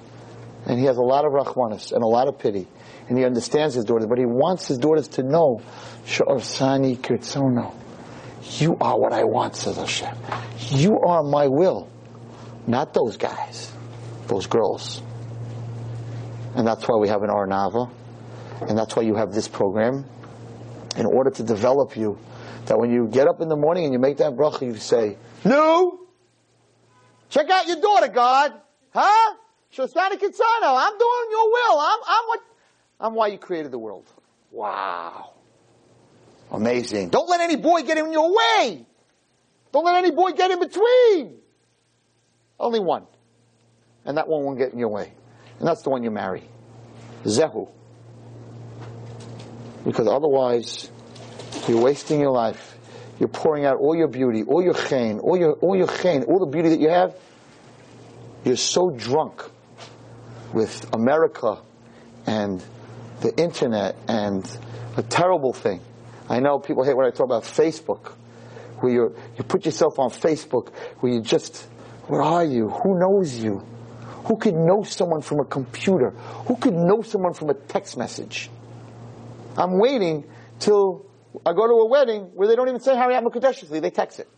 And 0.67 0.81
he 0.81 0.87
has 0.87 0.97
a 0.97 1.03
lot 1.03 1.25
of 1.25 1.33
rachmanis 1.33 1.93
and 1.93 2.03
a 2.03 2.07
lot 2.07 2.27
of 2.27 2.39
pity. 2.39 2.67
And 3.09 3.17
he 3.17 3.25
understands 3.25 3.75
his 3.75 3.85
daughters, 3.85 4.07
but 4.07 4.19
he 4.19 4.27
wants 4.27 4.67
his 4.67 4.79
daughters 4.79 5.09
to 5.09 5.23
know, 5.23 5.63
She'asani 6.07 6.97
Kirtsono. 6.97 7.73
You 8.61 8.77
are 8.81 8.99
what 8.99 9.13
I 9.13 9.25
want, 9.25 9.57
says 9.57 9.77
Hashem. 9.77 10.17
You 10.71 10.99
are 11.01 11.23
my 11.23 11.47
will. 11.47 11.89
Not 12.67 12.95
those 12.95 13.17
guys. 13.17 13.73
Those 14.27 14.47
girls. 14.47 15.03
And 16.55 16.67
that's 16.67 16.87
why 16.89 16.97
we 16.99 17.09
have 17.09 17.23
an 17.23 17.31
Arnava. 17.31 17.91
And 18.63 18.79
that's 18.79 18.97
why 18.97 19.03
you 19.03 19.15
have 19.15 19.33
this 19.33 19.47
program. 19.47 20.05
In 20.97 21.07
order 21.07 21.31
to 21.31 21.43
develop 21.43 21.97
you. 21.97 22.19
That 22.67 22.79
when 22.79 22.91
you 22.91 23.07
get 23.07 23.29
up 23.29 23.41
in 23.41 23.49
the 23.49 23.57
morning 23.57 23.85
and 23.85 23.93
you 23.93 23.99
make 23.99 24.17
that 24.17 24.33
bracha, 24.33 24.63
you 24.63 24.77
say, 24.77 25.17
No! 25.45 26.01
Check 27.29 27.51
out 27.51 27.67
your 27.67 27.81
daughter, 27.81 28.09
God! 28.09 28.53
Huh? 28.93 29.35
She'asani 29.71 30.17
Kirtsono, 30.17 30.73
I'm 30.75 30.99
doing 30.99 31.27
your 31.31 31.53
will. 31.53 31.79
I'm, 31.79 31.99
I'm 32.09 32.25
what, 32.29 32.41
I'm 33.01 33.15
why 33.15 33.29
you 33.29 33.39
created 33.39 33.73
the 33.73 33.79
world. 33.79 34.05
Wow. 34.51 35.35
Amazing. 36.51 37.11
Don't 37.11 37.29
let 37.29 37.41
any 37.41 37.57
boy 37.57 37.83
get 37.83 37.99
in 37.99 38.13
your 38.13 38.35
way. 38.35 38.87
Don't 39.73 39.85
let 39.85 39.97
any 39.97 40.11
boy 40.11 40.31
get 40.31 40.51
in 40.51 40.61
between. 40.61 41.39
Only 42.59 42.81
one. 42.81 43.07
And 44.05 44.17
that 44.17 44.29
one 44.29 44.45
won't 44.45 44.59
get 44.59 44.73
in 44.73 44.79
your 44.79 44.89
way. 44.89 45.13
And 45.59 45.69
that's 45.69 45.83
the 45.83 45.91
one 45.91 46.03
you 46.03 46.11
marry. 46.11 46.45
Zehu. 47.25 47.71
Because 49.85 50.07
otherwise, 50.09 50.91
you're 51.69 51.81
wasting 51.81 52.21
your 52.21 52.31
life. 52.31 52.77
You're 53.19 53.29
pouring 53.29 53.65
out 53.65 53.79
all 53.79 53.97
your 53.97 54.09
beauty, 54.09 54.43
all 54.45 54.63
your 54.63 54.75
chen, 54.75 55.21
all 55.21 55.37
your, 55.37 55.53
all 55.55 55.77
your 55.77 55.89
chen, 55.89 56.25
all 56.25 56.39
the 56.39 56.47
beauty 56.47 56.71
that 56.71 56.81
you 56.81 56.91
have. 56.91 57.15
You're 58.45 58.57
so 58.57 58.91
drunk 58.91 59.43
with 60.53 60.87
America 60.95 61.59
and 62.27 62.63
the 63.21 63.37
internet 63.37 63.97
and 64.09 64.45
a 64.97 65.03
terrible 65.03 65.53
thing. 65.53 65.81
I 66.29 66.41
know 66.41 66.59
people 66.59 66.85
hate 66.85 66.97
when 66.97 67.07
I 67.07 67.11
talk 67.11 67.27
about 67.27 67.45
Facebook, 67.45 68.13
where 68.81 68.93
you 68.93 69.17
you 69.37 69.45
put 69.45 69.65
yourself 69.65 69.99
on 69.99 70.11
Facebook, 70.11 70.71
where 71.01 71.13
you 71.13 71.21
just, 71.23 71.69
where 72.07 72.23
are 72.23 72.45
you? 72.45 72.69
Who 72.69 72.99
knows 72.99 73.37
you? 73.37 73.65
Who 74.25 74.37
could 74.37 74.55
know 74.55 74.83
someone 74.83 75.23
from 75.23 75.41
a 75.41 75.45
computer? 75.45 76.11
Who 76.47 76.57
could 76.57 76.75
know 76.75 77.03
someone 77.03 77.33
from 77.33 77.51
a 77.51 77.55
text 77.55 77.97
message? 77.97 78.51
I'm 79.57 79.79
waiting 79.79 80.25
till 80.59 81.07
I 81.45 81.53
go 81.53 81.67
to 81.67 81.75
a 81.75 81.89
wedding 81.89 82.31
where 82.35 82.49
they 82.49 82.57
don't 82.57 82.69
even 82.69 82.81
say 82.81 82.93
Harei 82.93 83.15
at 83.15 83.23
Mikudeshes 83.25 83.71
li, 83.71 83.81
they 83.81 83.91
text 83.91 84.21
it. 84.21 84.29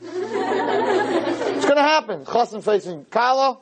it's 0.00 1.66
gonna 1.66 1.82
happen. 1.82 2.24
Chassan 2.24 2.62
facing 2.62 3.04
Kala, 3.06 3.58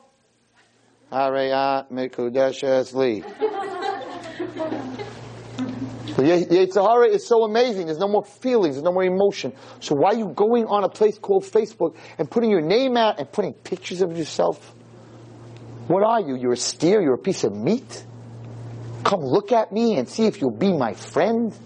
Hariyat 1.11 1.91
Mukadeshli. 1.91 3.59
The 6.15 6.23
Yetzirah 6.23 7.09
is 7.09 7.25
so 7.25 7.43
amazing. 7.43 7.85
There's 7.85 7.97
no 7.97 8.07
more 8.07 8.25
feelings. 8.25 8.75
There's 8.75 8.83
no 8.83 8.91
more 8.91 9.03
emotion. 9.03 9.53
So 9.79 9.95
why 9.95 10.09
are 10.09 10.17
you 10.17 10.27
going 10.27 10.65
on 10.65 10.83
a 10.83 10.89
place 10.89 11.17
called 11.17 11.43
Facebook 11.43 11.95
and 12.17 12.29
putting 12.29 12.51
your 12.51 12.61
name 12.61 12.97
out 12.97 13.19
and 13.19 13.31
putting 13.31 13.53
pictures 13.53 14.01
of 14.01 14.17
yourself? 14.17 14.73
What 15.87 16.03
are 16.03 16.19
you? 16.19 16.35
You're 16.35 16.53
a 16.53 16.57
steer? 16.57 17.01
You're 17.01 17.15
a 17.15 17.17
piece 17.17 17.43
of 17.43 17.53
meat? 17.53 18.05
Come 19.03 19.21
look 19.21 19.51
at 19.51 19.71
me 19.71 19.97
and 19.97 20.07
see 20.07 20.25
if 20.25 20.41
you'll 20.41 20.51
be 20.51 20.73
my 20.73 20.93
friend? 20.93 21.57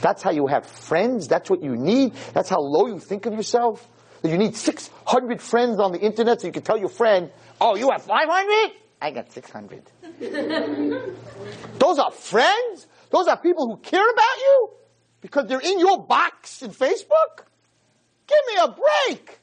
That's 0.00 0.22
how 0.22 0.30
you 0.30 0.46
have 0.46 0.66
friends? 0.66 1.28
That's 1.28 1.48
what 1.48 1.62
you 1.62 1.76
need? 1.76 2.14
That's 2.34 2.48
how 2.48 2.60
low 2.60 2.86
you 2.86 2.98
think 2.98 3.26
of 3.26 3.34
yourself? 3.34 3.86
That 4.22 4.30
you 4.30 4.38
need 4.38 4.56
600 4.56 5.40
friends 5.40 5.78
on 5.78 5.92
the 5.92 6.00
internet 6.00 6.40
so 6.40 6.48
you 6.48 6.52
can 6.52 6.62
tell 6.62 6.78
your 6.78 6.88
friend, 6.88 7.30
oh, 7.60 7.76
you 7.76 7.90
have 7.90 8.02
500? 8.02 8.72
I 9.00 9.12
got 9.12 9.32
600. 9.32 9.82
Those 11.78 11.98
are 11.98 12.10
friends? 12.10 12.86
Those 13.10 13.26
are 13.28 13.36
people 13.36 13.66
who 13.68 13.76
care 13.78 14.08
about 14.08 14.36
you 14.38 14.70
because 15.20 15.46
they're 15.46 15.60
in 15.60 15.78
your 15.78 16.04
box 16.04 16.62
in 16.62 16.70
Facebook? 16.70 17.44
Give 18.26 18.38
me 18.48 18.62
a 18.62 18.68
break. 18.68 19.38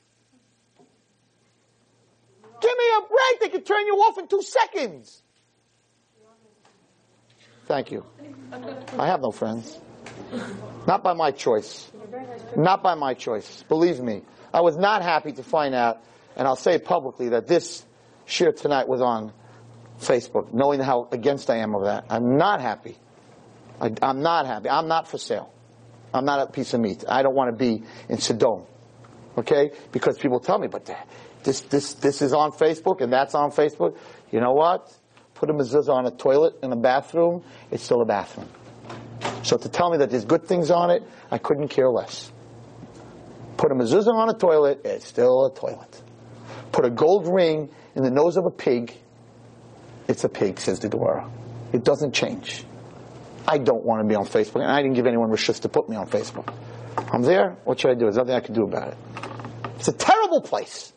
Give 2.62 2.78
me 2.78 2.86
a 2.98 3.02
break. 3.02 3.42
They 3.42 3.50
can 3.50 3.64
turn 3.64 3.86
you 3.86 3.94
off 3.96 4.18
in 4.18 4.28
two 4.28 4.42
seconds. 4.42 5.22
Thank 7.66 7.92
you. 7.92 8.06
I 8.98 9.08
have 9.08 9.22
no 9.22 9.32
friends. 9.32 9.80
Not 10.88 11.04
by 11.04 11.14
my 11.14 11.32
choice. 11.32 11.92
Not 12.56 12.84
by 12.84 12.96
my 12.96 13.14
choice. 13.16 13.64
Believe 13.68 14.00
me. 14.00 14.22
I 14.54 14.62
was 14.62 14.78
not 14.78 15.02
happy 15.02 15.34
to 15.34 15.44
find 15.44 15.74
out, 15.76 16.02
and 16.36 16.48
I'll 16.48 16.56
say 16.56 16.78
publicly, 16.78 17.30
that 17.30 17.48
this 17.48 17.84
shiur 18.28 18.56
tonight 18.56 18.88
was 18.88 19.02
on 19.02 19.34
Facebook, 20.00 20.54
knowing 20.54 20.80
how 20.80 21.08
against 21.12 21.50
I 21.50 21.58
am 21.58 21.76
of 21.76 21.84
that. 21.86 22.06
I'm 22.10 22.38
not 22.38 22.62
happy. 22.62 22.98
I, 23.80 23.92
am 24.02 24.22
not 24.22 24.46
happy. 24.46 24.70
I'm 24.70 24.88
not 24.88 25.08
for 25.08 25.18
sale. 25.18 25.52
I'm 26.14 26.26
not 26.26 26.48
a 26.48 26.52
piece 26.52 26.74
of 26.74 26.80
meat. 26.80 27.04
I 27.08 27.24
don't 27.24 27.36
want 27.36 27.52
to 27.52 27.58
be 27.58 27.84
in 28.10 28.18
Sodom. 28.20 28.64
Okay? 29.38 29.72
Because 29.92 30.18
people 30.18 30.40
tell 30.40 30.58
me, 30.58 30.68
but 30.68 30.90
this, 31.44 31.62
this, 31.62 31.94
this 31.96 32.22
is 32.22 32.34
on 32.34 32.52
Facebook 32.52 33.02
and 33.02 33.12
that's 33.12 33.36
on 33.36 33.52
Facebook. 33.52 33.98
You 34.32 34.40
know 34.40 34.54
what? 34.54 34.94
Put 35.34 35.50
a 35.50 35.54
mezuzah 35.54 35.94
on 35.94 36.06
a 36.06 36.12
toilet 36.12 36.56
in 36.64 36.72
a 36.72 36.78
bathroom, 36.78 37.44
it's 37.70 37.84
still 37.84 38.02
a 38.02 38.06
bathroom. 38.06 38.50
So 39.44 39.58
to 39.58 39.70
tell 39.70 39.92
me 39.92 39.98
that 39.98 40.10
there's 40.10 40.26
good 40.26 40.46
things 40.46 40.72
on 40.72 40.90
it, 40.90 41.04
I 41.30 41.38
couldn't 41.38 41.68
care 41.68 41.90
less. 41.90 42.32
Put 43.58 43.72
a 43.72 43.76
mezuzah 43.76 44.14
on 44.14 44.30
a 44.30 44.34
toilet, 44.34 44.82
it's 44.86 45.08
still 45.08 45.46
a 45.46 45.54
toilet. 45.54 46.02
Put 46.72 46.86
a 46.86 46.90
gold 46.90 47.28
ring 47.28 47.70
in 47.96 48.04
the 48.04 48.12
nose 48.12 48.38
of 48.38 48.46
a 48.46 48.50
pig, 48.50 48.96
it's 50.08 50.24
a 50.24 50.30
pig, 50.30 50.60
says 50.60 50.80
the 50.80 50.90
Gemara. 50.90 51.30
It 51.74 51.84
doesn't 51.84 52.14
change. 52.14 52.66
I 53.48 53.58
don't 53.58 53.84
want 53.84 54.02
to 54.02 54.08
be 54.08 54.16
on 54.16 54.26
Facebook, 54.26 54.62
and 54.62 54.72
I 54.72 54.82
didn't 54.82 54.96
give 54.96 55.06
anyone 55.06 55.30
rishus 55.30 55.62
to 55.62 55.70
put 55.70 55.88
me 55.88 55.96
on 55.96 56.08
Facebook. 56.08 56.52
I'm 57.12 57.22
there. 57.22 57.58
What 57.64 57.80
should 57.80 57.92
I 57.92 57.94
do? 57.94 58.02
There's 58.02 58.18
nothing 58.18 58.34
I 58.34 58.40
can 58.40 58.56
do 58.56 58.64
about 58.64 58.90
it. 58.90 58.98
It's 59.76 59.88
a 59.88 59.94
terrible 59.94 60.42
place. 60.42 60.92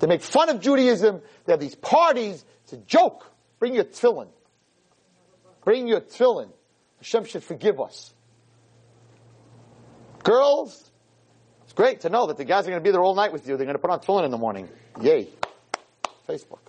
They 0.00 0.06
make 0.06 0.22
fun 0.22 0.50
of 0.50 0.60
Judaism. 0.60 1.22
They 1.44 1.52
have 1.52 1.60
these 1.60 1.74
parties. 1.74 2.44
It's 2.64 2.72
a 2.74 2.78
joke. 2.78 3.30
Bring 3.58 3.74
your 3.74 3.84
tefillin. 3.84 4.28
Bring 5.64 5.86
your 5.86 6.00
tefillin. 6.00 6.50
Hashem 6.98 7.24
should 7.24 7.44
forgive 7.44 7.80
us. 7.80 8.12
Girls, 10.22 10.90
it's 11.64 11.72
great 11.72 12.00
to 12.00 12.10
know 12.10 12.26
that 12.26 12.36
the 12.36 12.44
guys 12.44 12.66
are 12.66 12.70
going 12.70 12.80
to 12.80 12.84
be 12.84 12.90
there 12.90 13.02
all 13.02 13.14
night 13.14 13.32
with 13.32 13.48
you. 13.48 13.56
They're 13.56 13.66
going 13.66 13.76
to 13.76 13.80
put 13.80 13.90
on 13.90 14.00
tefillin 14.00 14.24
in 14.24 14.30
the 14.30 14.38
morning. 14.38 14.68
Yay. 15.00 15.28
Facebook 16.28 16.63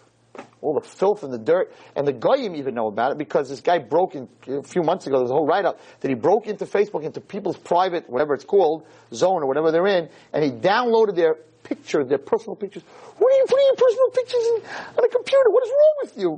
all 0.65 0.73
the 0.73 0.87
filth 0.87 1.23
and 1.23 1.31
the 1.31 1.37
dirt. 1.37 1.73
And 1.95 2.07
the 2.07 2.13
goyim 2.13 2.55
even 2.55 2.73
know 2.73 2.87
about 2.87 3.11
it 3.11 3.17
because 3.17 3.49
this 3.49 3.61
guy 3.61 3.77
broke 3.77 4.15
in 4.15 4.27
a 4.47 4.63
few 4.63 4.81
months 4.81 5.07
ago. 5.07 5.19
There's 5.19 5.29
a 5.29 5.33
whole 5.33 5.45
write-up 5.45 5.79
that 6.01 6.09
he 6.09 6.15
broke 6.15 6.47
into 6.47 6.65
Facebook, 6.65 7.03
into 7.03 7.21
people's 7.21 7.57
private, 7.57 8.09
whatever 8.09 8.33
it's 8.33 8.43
called, 8.43 8.87
zone 9.13 9.43
or 9.43 9.45
whatever 9.45 9.71
they're 9.71 9.87
in, 9.87 10.09
and 10.33 10.43
he 10.43 10.51
downloaded 10.51 11.15
their 11.15 11.35
picture, 11.63 12.03
their 12.03 12.17
personal 12.17 12.55
pictures. 12.55 12.83
What 13.17 13.33
are 13.33 13.37
you 13.37 13.45
putting 13.47 13.65
your 13.65 13.75
personal 13.75 14.09
pictures 14.09 14.45
in, 14.45 14.97
on 14.97 15.05
a 15.05 15.09
computer? 15.09 15.49
What 15.49 15.63
is 15.63 15.69
wrong 15.69 15.95
with 16.01 16.17
you? 16.17 16.29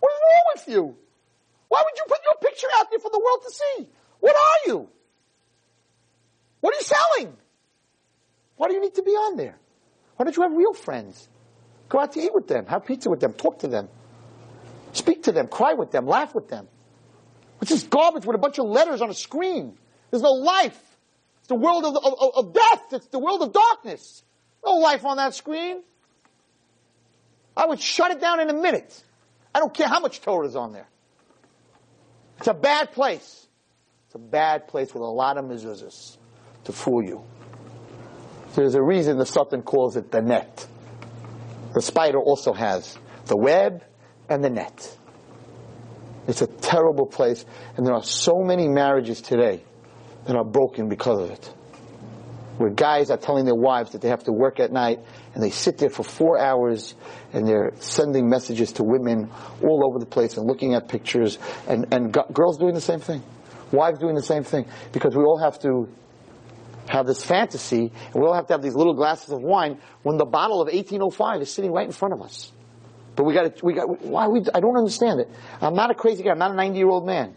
What 0.00 0.12
is 0.12 0.20
wrong 0.22 0.44
with 0.54 0.68
you? 0.68 0.96
Why 1.68 1.82
would 1.84 1.96
you 1.96 2.04
put 2.08 2.20
your 2.24 2.34
picture 2.40 2.68
out 2.78 2.90
there 2.90 3.00
for 3.00 3.10
the 3.10 3.18
world 3.18 3.42
to 3.44 3.50
see? 3.50 3.88
What 4.20 4.34
are 4.36 4.70
you? 4.70 4.88
What 6.60 6.74
are 6.74 6.78
you 6.78 6.84
selling? 6.84 7.36
Why 8.56 8.68
do 8.68 8.74
you 8.74 8.80
need 8.80 8.94
to 8.94 9.02
be 9.02 9.10
on 9.10 9.36
there? 9.36 9.58
Why 10.16 10.24
don't 10.24 10.36
you 10.36 10.42
have 10.42 10.52
real 10.52 10.72
friends? 10.72 11.28
Go 11.88 12.00
out 12.00 12.12
to 12.12 12.20
eat 12.20 12.34
with 12.34 12.48
them, 12.48 12.66
have 12.66 12.84
pizza 12.84 13.08
with 13.08 13.20
them, 13.20 13.32
talk 13.32 13.60
to 13.60 13.68
them, 13.68 13.88
speak 14.92 15.24
to 15.24 15.32
them, 15.32 15.46
cry 15.46 15.74
with 15.74 15.90
them, 15.90 16.06
laugh 16.06 16.34
with 16.34 16.48
them. 16.48 16.66
It's 17.60 17.70
just 17.70 17.90
garbage 17.90 18.26
with 18.26 18.34
a 18.34 18.38
bunch 18.38 18.58
of 18.58 18.66
letters 18.66 19.00
on 19.00 19.10
a 19.10 19.14
screen. 19.14 19.76
There's 20.10 20.22
no 20.22 20.32
life. 20.32 20.78
It's 21.38 21.48
the 21.48 21.54
world 21.54 21.84
of, 21.84 21.96
of, 21.96 22.46
of 22.46 22.52
death. 22.52 22.92
It's 22.92 23.06
the 23.08 23.18
world 23.18 23.42
of 23.42 23.52
darkness. 23.52 24.22
No 24.64 24.72
life 24.72 25.04
on 25.04 25.16
that 25.16 25.34
screen. 25.34 25.82
I 27.56 27.66
would 27.66 27.80
shut 27.80 28.10
it 28.10 28.20
down 28.20 28.40
in 28.40 28.50
a 28.50 28.54
minute. 28.54 29.02
I 29.54 29.60
don't 29.60 29.72
care 29.72 29.88
how 29.88 30.00
much 30.00 30.20
Torah 30.20 30.46
is 30.46 30.56
on 30.56 30.72
there. 30.72 30.88
It's 32.38 32.48
a 32.48 32.54
bad 32.54 32.92
place. 32.92 33.46
It's 34.06 34.14
a 34.14 34.18
bad 34.18 34.68
place 34.68 34.92
with 34.92 35.02
a 35.02 35.06
lot 35.06 35.38
of 35.38 35.46
mezuzahs 35.46 36.18
to 36.64 36.72
fool 36.72 37.02
you. 37.02 37.24
There's 38.54 38.74
a 38.74 38.82
reason 38.82 39.18
the 39.18 39.24
Sultan 39.24 39.62
calls 39.62 39.96
it 39.96 40.10
the 40.10 40.20
net. 40.20 40.66
The 41.76 41.82
spider 41.82 42.18
also 42.18 42.54
has 42.54 42.96
the 43.26 43.36
web 43.36 43.84
and 44.30 44.42
the 44.42 44.48
net. 44.48 44.96
It's 46.26 46.40
a 46.40 46.46
terrible 46.46 47.04
place, 47.04 47.44
and 47.76 47.86
there 47.86 47.92
are 47.92 48.02
so 48.02 48.40
many 48.42 48.66
marriages 48.66 49.20
today 49.20 49.62
that 50.24 50.34
are 50.34 50.44
broken 50.44 50.88
because 50.88 51.20
of 51.20 51.30
it. 51.32 51.44
Where 52.56 52.70
guys 52.70 53.10
are 53.10 53.18
telling 53.18 53.44
their 53.44 53.54
wives 53.54 53.92
that 53.92 54.00
they 54.00 54.08
have 54.08 54.24
to 54.24 54.32
work 54.32 54.58
at 54.58 54.72
night, 54.72 55.00
and 55.34 55.42
they 55.44 55.50
sit 55.50 55.76
there 55.76 55.90
for 55.90 56.02
four 56.02 56.40
hours, 56.40 56.94
and 57.34 57.46
they're 57.46 57.72
sending 57.78 58.26
messages 58.26 58.72
to 58.72 58.82
women 58.82 59.30
all 59.62 59.86
over 59.86 59.98
the 59.98 60.06
place 60.06 60.38
and 60.38 60.46
looking 60.46 60.72
at 60.72 60.88
pictures, 60.88 61.38
and, 61.68 61.92
and 61.92 62.10
girls 62.32 62.56
doing 62.56 62.72
the 62.72 62.80
same 62.80 63.00
thing. 63.00 63.22
Wives 63.70 63.98
doing 63.98 64.14
the 64.14 64.22
same 64.22 64.44
thing. 64.44 64.64
Because 64.92 65.14
we 65.14 65.24
all 65.24 65.40
have 65.42 65.58
to 65.58 65.92
have 66.88 67.06
this 67.06 67.24
fantasy, 67.24 67.92
and 68.12 68.14
we 68.14 68.22
all 68.22 68.34
have 68.34 68.46
to 68.48 68.54
have 68.54 68.62
these 68.62 68.74
little 68.74 68.94
glasses 68.94 69.30
of 69.30 69.42
wine 69.42 69.78
when 70.02 70.16
the 70.16 70.24
bottle 70.24 70.60
of 70.60 70.66
1805 70.66 71.42
is 71.42 71.52
sitting 71.52 71.72
right 71.72 71.86
in 71.86 71.92
front 71.92 72.14
of 72.14 72.22
us. 72.22 72.52
But 73.16 73.24
we 73.24 73.34
got 73.34 73.62
we 73.62 73.72
got, 73.72 74.02
why 74.02 74.28
we, 74.28 74.42
I 74.54 74.60
don't 74.60 74.76
understand 74.76 75.20
it. 75.20 75.30
I'm 75.60 75.74
not 75.74 75.90
a 75.90 75.94
crazy 75.94 76.22
guy. 76.22 76.30
I'm 76.30 76.38
not 76.38 76.50
a 76.50 76.54
90 76.54 76.78
year 76.78 76.88
old 76.88 77.06
man. 77.06 77.34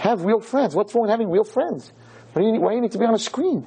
Have 0.00 0.24
real 0.24 0.40
friends. 0.40 0.74
What's 0.74 0.94
wrong 0.94 1.02
with 1.02 1.10
having 1.10 1.30
real 1.30 1.44
friends? 1.44 1.90
Why 2.32 2.42
do 2.42 2.48
you, 2.48 2.60
why 2.60 2.70
do 2.70 2.76
you 2.76 2.82
need 2.82 2.92
to 2.92 2.98
be 2.98 3.06
on 3.06 3.14
a 3.14 3.18
screen? 3.18 3.64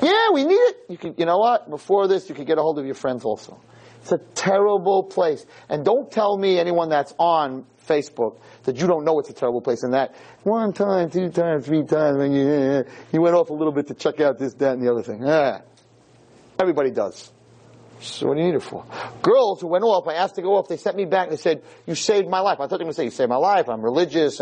Yeah, 0.00 0.30
we 0.32 0.44
need 0.44 0.54
it. 0.54 0.76
You 0.88 0.96
can, 0.96 1.14
you 1.18 1.26
know 1.26 1.38
what? 1.38 1.68
Before 1.68 2.06
this, 2.06 2.28
you 2.28 2.34
could 2.34 2.46
get 2.46 2.56
a 2.56 2.62
hold 2.62 2.78
of 2.78 2.86
your 2.86 2.94
friends 2.94 3.24
also. 3.24 3.60
It's 4.00 4.12
a 4.12 4.18
terrible 4.18 5.02
place. 5.02 5.44
And 5.68 5.84
don't 5.84 6.10
tell 6.10 6.38
me 6.38 6.58
anyone 6.58 6.88
that's 6.88 7.12
on 7.18 7.66
Facebook 7.86 8.38
that 8.68 8.76
you 8.76 8.86
don't 8.86 9.04
know 9.04 9.18
it's 9.18 9.30
a 9.30 9.32
terrible 9.32 9.60
place 9.60 9.82
and 9.82 9.94
that 9.94 10.14
one 10.44 10.72
time, 10.72 11.10
two 11.10 11.30
times, 11.30 11.66
three 11.66 11.84
times 11.84 12.22
and 12.22 12.34
you, 12.34 12.84
you 13.12 13.20
went 13.20 13.34
off 13.34 13.50
a 13.50 13.54
little 13.54 13.72
bit 13.72 13.88
to 13.88 13.94
check 13.94 14.20
out 14.20 14.38
this, 14.38 14.54
that, 14.54 14.74
and 14.74 14.82
the 14.82 14.90
other 14.90 15.02
thing. 15.02 15.22
Yeah. 15.22 15.62
Everybody 16.58 16.90
does. 16.90 17.32
So 18.00 18.28
what 18.28 18.36
do 18.36 18.42
you 18.42 18.48
need 18.48 18.56
it 18.56 18.62
for? 18.62 18.84
Girls 19.22 19.60
who 19.60 19.68
went 19.68 19.84
off, 19.84 20.06
I 20.06 20.14
asked 20.14 20.36
to 20.36 20.42
go 20.42 20.56
off, 20.56 20.68
they 20.68 20.76
sent 20.76 20.96
me 20.96 21.04
back, 21.04 21.30
they 21.30 21.36
said, 21.36 21.62
you 21.86 21.94
saved 21.94 22.28
my 22.28 22.40
life. 22.40 22.60
I 22.60 22.66
thought 22.66 22.78
they 22.78 22.84
were 22.84 22.92
going 22.92 22.92
to 22.92 22.96
say, 22.96 23.04
you 23.04 23.10
saved 23.10 23.30
my 23.30 23.36
life, 23.36 23.68
I'm 23.68 23.82
religious. 23.82 24.40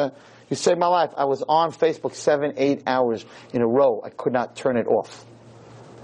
You 0.48 0.56
saved 0.56 0.78
my 0.78 0.86
life. 0.86 1.10
I 1.16 1.24
was 1.24 1.42
on 1.48 1.72
Facebook 1.72 2.14
seven, 2.14 2.54
eight 2.56 2.82
hours 2.86 3.24
in 3.52 3.62
a 3.62 3.66
row. 3.66 4.02
I 4.04 4.10
could 4.10 4.32
not 4.32 4.54
turn 4.54 4.76
it 4.76 4.86
off. 4.86 5.24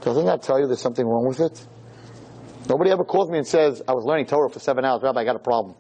Doesn't 0.01 0.27
that 0.27 0.43
tell 0.43 0.59
you 0.59 0.67
there's 0.67 0.81
something 0.81 1.07
wrong 1.07 1.29
with 1.29 1.41
it? 1.41 1.65
Nobody 2.69 2.91
ever 2.91 3.05
calls 3.05 3.31
me 3.31 3.39
and 3.39 3.47
says, 3.47 3.83
I 3.87 3.93
was 3.93 4.05
learning 4.05 4.27
Torah 4.27 4.51
for 4.51 4.59
seven 4.59 4.85
hours. 4.85 5.03
Rabbi, 5.03 5.21
I 5.21 5.25
got 5.25 5.37
a 5.37 5.39
problem. 5.39 5.77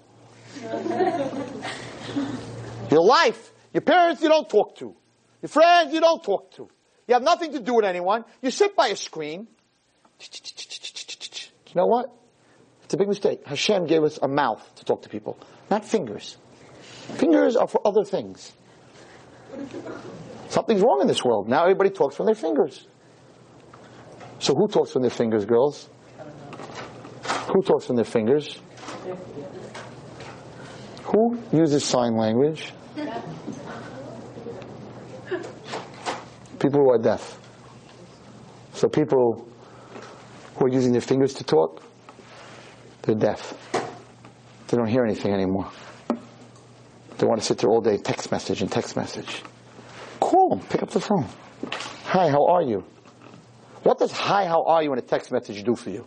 your 2.90 3.04
life, 3.04 3.52
your 3.72 3.82
parents 3.82 4.22
you 4.22 4.28
don't 4.28 4.48
talk 4.48 4.76
to. 4.78 4.94
Your 5.40 5.48
friends 5.48 5.92
you 5.92 6.00
don't 6.00 6.22
talk 6.22 6.52
to. 6.56 6.68
You 7.08 7.14
have 7.14 7.22
nothing 7.22 7.52
to 7.52 7.60
do 7.60 7.74
with 7.74 7.84
anyone. 7.84 8.24
You 8.40 8.50
sit 8.50 8.76
by 8.76 8.88
a 8.88 8.96
screen. 8.96 9.48
You 10.20 11.74
know 11.74 11.86
what? 11.86 12.12
It's 12.84 12.94
a 12.94 12.96
big 12.96 13.08
mistake. 13.08 13.46
Hashem 13.46 13.86
gave 13.86 14.02
us 14.02 14.18
a 14.22 14.28
mouth 14.28 14.62
to 14.76 14.84
talk 14.84 15.02
to 15.02 15.08
people, 15.08 15.38
not 15.70 15.84
fingers. 15.84 16.36
Fingers 17.16 17.56
are 17.56 17.66
for 17.66 17.80
other 17.86 18.04
things. 18.04 18.52
Something's 20.48 20.82
wrong 20.82 21.00
in 21.00 21.08
this 21.08 21.24
world. 21.24 21.48
Now 21.48 21.62
everybody 21.62 21.90
talks 21.90 22.16
from 22.16 22.26
their 22.26 22.34
fingers. 22.34 22.86
So 24.38 24.54
who 24.54 24.68
talks 24.68 24.92
from 24.92 25.02
their 25.02 25.10
fingers, 25.10 25.44
girls? 25.44 25.88
Who 27.54 27.62
talks 27.62 27.86
from 27.86 27.96
their 27.96 28.04
fingers? 28.04 28.58
Who 31.12 31.38
uses 31.52 31.84
sign 31.84 32.16
language? 32.16 32.72
People 36.58 36.80
who 36.80 36.90
are 36.90 36.98
deaf. 36.98 37.38
So 38.72 38.88
people 38.88 39.46
who 40.56 40.64
are 40.64 40.68
using 40.68 40.92
their 40.92 41.02
fingers 41.02 41.34
to 41.34 41.44
talk, 41.44 41.82
they're 43.02 43.14
deaf. 43.14 43.54
They 44.68 44.76
don't 44.76 44.86
hear 44.86 45.04
anything 45.04 45.34
anymore. 45.34 45.70
They 47.18 47.26
want 47.26 47.40
to 47.40 47.46
sit 47.46 47.58
there 47.58 47.68
all 47.68 47.82
day, 47.82 47.98
text 47.98 48.32
message 48.32 48.62
and 48.62 48.72
text 48.72 48.96
message. 48.96 49.42
Call 50.18 50.48
them, 50.50 50.60
pick 50.60 50.82
up 50.82 50.90
the 50.90 51.00
phone. 51.00 51.26
Hi, 52.04 52.30
how 52.30 52.46
are 52.46 52.62
you? 52.62 52.84
What 53.82 53.98
does 53.98 54.12
hi, 54.12 54.46
how 54.46 54.64
are 54.64 54.82
you 54.82 54.92
in 54.92 54.98
a 54.98 55.02
text 55.02 55.30
message 55.30 55.62
do 55.62 55.76
for 55.76 55.90
you? 55.90 56.06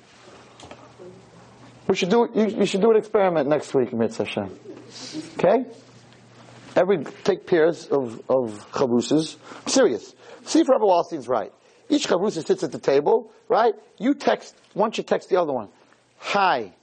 We 1.88 1.96
should 1.96 2.10
do 2.10 2.28
you, 2.34 2.48
you 2.48 2.66
should 2.66 2.82
do 2.82 2.90
an 2.90 2.98
experiment 2.98 3.48
next 3.48 3.74
week, 3.76 3.94
Mitzvah 3.94 4.26
Hashem. 4.26 4.65
Okay? 5.38 5.66
Every 6.76 7.06
take 7.24 7.48
pairs 7.48 7.88
of 7.88 8.22
of 8.30 8.66
chavruses. 8.72 9.38
serious. 9.68 10.14
See 10.44 10.60
if 10.60 10.70
Rabbi 10.70 10.84
Wallerstein's 10.84 11.28
right. 11.28 11.54
Each 11.90 12.08
chavrusa 12.08 12.46
sits 12.46 12.64
at 12.64 12.72
the 12.72 12.80
table, 12.80 13.32
right? 13.48 13.74
You 13.98 14.14
text 14.14 14.56
one 14.74 14.92
should 14.92 15.08
text 15.08 15.30
the 15.30 15.38
other 15.38 15.54
one, 15.54 15.70
"Hi, 16.18 16.74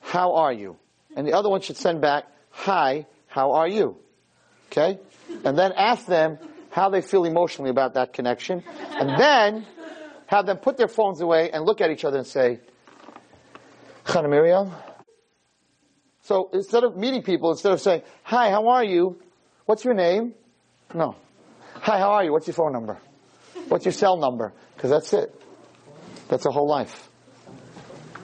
how 0.00 0.34
are 0.34 0.52
you?" 0.52 0.76
And 1.16 1.26
the 1.26 1.32
other 1.32 1.48
one 1.48 1.62
should 1.62 1.76
send 1.76 2.00
back, 2.00 2.26
"Hi, 2.50 3.06
how 3.26 3.52
are 3.52 3.68
you?" 3.68 3.96
Okay? 4.70 4.98
And 5.44 5.58
then 5.58 5.72
ask 5.72 6.06
them 6.06 6.38
how 6.70 6.90
they 6.90 7.00
feel 7.00 7.24
emotionally 7.24 7.70
about 7.70 7.94
that 7.94 8.12
connection, 8.12 8.62
and 8.98 9.18
then 9.18 9.66
have 10.26 10.46
them 10.46 10.58
put 10.58 10.76
their 10.76 10.88
phones 10.88 11.20
away 11.20 11.50
and 11.50 11.64
look 11.64 11.80
at 11.80 11.90
each 11.90 12.04
other 12.04 12.18
and 12.18 12.26
say, 12.26 12.60
Chana 14.04 14.28
Miriam. 14.28 14.72
So 16.24 16.50
instead 16.52 16.84
of 16.84 16.96
meeting 16.96 17.22
people, 17.22 17.50
instead 17.50 17.72
of 17.72 17.80
saying, 17.80 18.02
Hi, 18.24 18.50
how 18.50 18.68
are 18.68 18.84
you? 18.84 19.20
What's 19.66 19.84
your 19.84 19.94
name? 19.94 20.34
No. 20.94 21.16
Hi, 21.74 21.98
how 21.98 22.12
are 22.12 22.24
you? 22.24 22.32
What's 22.32 22.46
your 22.46 22.54
phone 22.54 22.72
number? 22.72 22.98
What's 23.68 23.84
your 23.84 23.92
cell 23.92 24.16
number? 24.16 24.52
Because 24.74 24.90
that's 24.90 25.12
it. 25.12 25.34
That's 26.28 26.46
a 26.46 26.50
whole 26.50 26.68
life. 26.68 27.08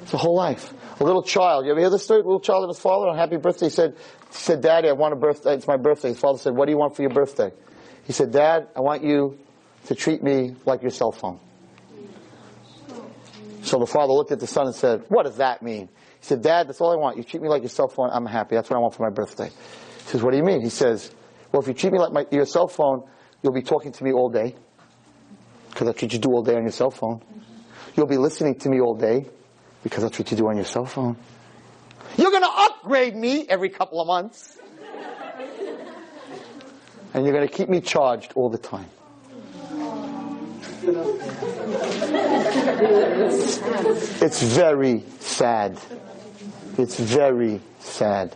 It's 0.03 0.15
a 0.15 0.19
whole 0.19 0.35
life. 0.35 0.73
A 0.99 1.05
little 1.05 1.23
child. 1.23 1.67
You 1.67 1.73
ever 1.73 1.81
hear 1.81 1.91
the 1.91 1.99
story? 1.99 2.21
A 2.21 2.25
little 2.25 2.41
child 2.41 2.65
and 2.65 2.71
his 2.71 2.81
father 2.81 3.07
on 3.07 3.17
happy 3.17 3.37
birthday 3.37 3.69
said, 3.69 3.97
said, 4.31 4.63
Daddy, 4.63 4.89
I 4.89 4.93
want 4.93 5.13
a 5.13 5.17
birthday. 5.17 5.55
It's 5.55 5.67
my 5.67 5.77
birthday. 5.77 6.09
His 6.09 6.19
father 6.19 6.39
said, 6.39 6.55
What 6.55 6.67
do 6.67 6.73
you 6.73 6.79
want 6.79 6.97
for 6.97 7.03
your 7.03 7.13
birthday? 7.13 7.53
He 8.05 8.13
said, 8.13 8.33
Dad, 8.33 8.69
I 8.75 8.81
want 8.81 9.05
you 9.05 9.39
to 9.87 9.95
treat 9.95 10.23
me 10.23 10.57
like 10.65 10.83
your 10.83 10.91
cell 10.91 11.13
phone. 11.13 11.39
So 13.63 13.79
the 13.79 13.87
father 13.87 14.13
looked 14.13 14.33
at 14.33 14.41
the 14.41 14.47
son 14.47 14.67
and 14.67 14.75
said, 14.75 15.05
what 15.09 15.27
does 15.27 15.37
that 15.37 15.63
mean? 15.63 15.91
He 16.21 16.27
said, 16.27 16.43
Dad, 16.43 16.69
that's 16.69 16.81
all 16.81 16.93
I 16.93 16.97
want. 16.97 17.17
You 17.17 17.25
treat 17.25 17.43
me 17.43 17.49
like 17.49 17.63
your 17.63 17.71
cell 17.71 17.89
phone, 17.89 18.11
I'm 18.13 18.27
happy. 18.27 18.55
That's 18.55 18.69
what 18.69 18.77
I 18.77 18.81
want 18.81 18.95
for 18.95 19.03
my 19.03 19.11
birthday. 19.11 19.49
He 19.49 20.11
says, 20.11 20.23
what 20.23 20.33
do 20.33 20.37
you 20.37 20.45
mean? 20.45 20.61
He 20.61 20.69
says, 20.69 21.11
well, 21.51 21.63
if 21.63 21.69
you 21.69 21.75
treat 21.75 21.93
me 21.93 21.99
like 21.99 22.13
my, 22.13 22.27
your 22.31 22.47
cell 22.47 22.69
phone, 22.69 23.03
you'll 23.43 23.55
be 23.55 23.63
talking 23.63 23.93
to 23.93 24.05
me 24.05 24.13
all 24.13 24.29
day. 24.29 24.55
Because 25.71 25.87
that's 25.87 26.03
what 26.03 26.13
you 26.13 26.19
do 26.19 26.31
all 26.31 26.43
day 26.43 26.55
on 26.57 26.63
your 26.63 26.73
cell 26.73 26.91
phone. 26.91 27.23
You'll 27.97 28.07
be 28.07 28.19
listening 28.19 28.57
to 28.61 28.69
me 28.69 28.81
all 28.81 28.95
day. 28.95 29.27
Because 29.83 30.03
that's 30.03 30.19
what 30.19 30.31
you 30.31 30.37
do 30.37 30.47
on 30.49 30.57
your 30.57 30.67
cell 30.67 30.85
phone. 30.85 31.17
You're 32.17 32.31
gonna 32.31 32.49
upgrade 32.51 33.17
me 33.17 33.47
every 33.49 33.71
couple 33.71 34.01
of 34.01 34.07
months. 34.07 34.59
And 37.15 37.25
you're 37.25 37.35
gonna 37.35 37.49
keep 37.49 37.69
me 37.69 37.81
charged 37.81 38.33
all 38.35 38.51
the 38.51 38.59
time. 38.59 38.91
It's 44.23 44.43
very 44.43 45.05
sad. 45.19 45.79
It's 46.81 46.99
very 46.99 47.61
sad. 47.81 48.35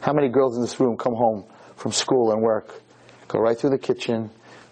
How 0.00 0.12
many 0.12 0.28
girls 0.28 0.56
in 0.56 0.62
this 0.62 0.80
room 0.80 0.96
come 0.96 1.14
home 1.14 1.44
from 1.76 1.92
school 1.92 2.32
and 2.32 2.42
work, 2.42 2.82
go 3.28 3.38
right 3.38 3.56
through 3.56 3.70
the 3.70 3.78
kitchen, 3.78 4.30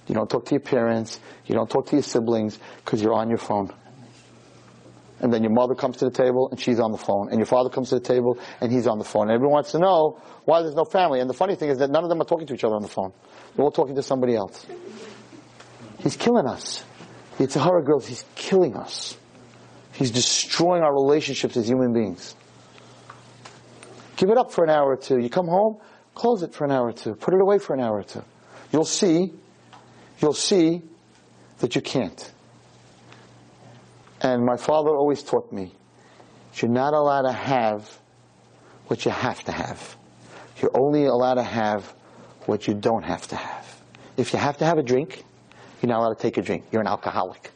you 0.09 0.15
don't 0.17 0.29
talk 0.29 0.47
to 0.47 0.51
your 0.51 0.61
parents, 0.61 1.21
you 1.47 1.55
don't 1.55 1.71
talk 1.71 1.87
to 1.87 1.97
your 1.97 2.03
siblings 2.03 2.59
because 2.85 3.01
you're 3.01 3.15
on 3.15 3.29
your 3.29 3.39
phone. 3.39 3.71
And 5.21 5.33
then 5.33 5.45
your 5.45 5.53
mother 5.53 5.77
comes 5.77 5.99
to 5.99 6.07
the 6.07 6.11
table 6.11 6.49
and 6.51 6.59
she's 6.59 6.81
on 6.81 6.91
the 6.91 6.99
phone. 6.99 7.29
And 7.29 7.39
your 7.39 7.47
father 7.47 7.71
comes 7.71 7.91
to 7.91 7.95
the 7.95 8.01
table 8.01 8.41
and 8.61 8.73
he's 8.73 8.89
on 8.89 8.99
the 8.99 9.05
phone. 9.05 9.29
And 9.29 9.31
everyone 9.31 9.53
wants 9.53 9.71
to 9.71 9.79
know 9.79 10.21
why 10.45 10.63
there's 10.63 10.75
no 10.75 10.85
family. 10.85 11.21
And 11.21 11.31
the 11.31 11.35
funny 11.35 11.55
thing 11.55 11.69
is 11.69 11.79
that 11.79 11.91
none 11.91 12.03
of 12.03 12.11
them 12.11 12.21
are 12.21 12.25
talking 12.25 12.49
to 12.49 12.55
each 12.55 12.65
other 12.65 12.75
on 12.75 12.83
the 12.83 12.89
phone. 12.89 13.13
They're 13.55 13.65
all 13.65 13.71
talking 13.71 13.95
to 13.95 14.03
somebody 14.03 14.35
else. 14.35 14.67
He's 16.01 16.17
killing 16.17 16.49
us. 16.49 16.85
It's 17.39 17.55
a 17.55 17.61
horror 17.61 17.83
girls, 17.83 18.05
he's 18.05 18.25
killing 18.35 18.75
us. 18.75 19.17
He's 19.93 20.11
destroying 20.11 20.83
our 20.83 20.93
relationships 20.93 21.57
as 21.57 21.69
human 21.69 21.93
beings. 21.93 22.35
Give 24.17 24.31
it 24.31 24.37
up 24.37 24.53
for 24.53 24.65
an 24.65 24.71
hour 24.71 24.91
or 24.91 24.97
two. 24.97 25.19
You 25.19 25.31
come 25.31 25.49
home, 25.49 25.79
close 26.15 26.43
it 26.43 26.55
for 26.55 26.65
an 26.65 26.71
hour 26.71 26.89
or 26.89 26.93
two. 26.93 27.15
Put 27.15 27.35
it 27.35 27.41
away 27.41 27.59
for 27.59 27.75
an 27.75 27.81
hour 27.81 27.99
or 27.99 28.05
two. 28.05 28.25
You'll 28.73 28.85
see, 28.85 29.33
you'll 30.21 30.33
see 30.33 30.83
that 31.59 31.75
you 31.75 31.81
can't. 31.81 32.33
And 34.21 34.45
my 34.45 34.57
father 34.57 34.91
always 34.91 35.23
taught 35.23 35.53
me, 35.53 35.73
you're 36.57 36.71
not 36.71 36.95
allowed 36.95 37.23
to 37.23 37.33
have 37.33 37.99
what 38.87 39.05
you 39.05 39.11
have 39.11 39.43
to 39.45 39.53
have. 39.53 39.97
You're 40.61 40.77
only 40.77 41.07
allowed 41.07 41.35
to 41.35 41.43
have 41.43 41.93
what 42.47 42.67
you 42.67 42.75
don't 42.75 43.05
have 43.05 43.27
to 43.29 43.37
have. 43.37 43.83
If 44.17 44.33
you 44.33 44.39
have 44.39 44.59
to 44.59 44.65
have 44.65 44.79
a 44.79 44.83
drink, 44.83 45.25
you're 45.81 45.89
not 45.89 46.01
allowed 46.01 46.15
to 46.15 46.23
take 46.23 46.37
a 46.37 46.43
drink. 46.43 46.65
You're 46.71 46.83
an 46.83 46.89
alcoholic. 46.89 47.51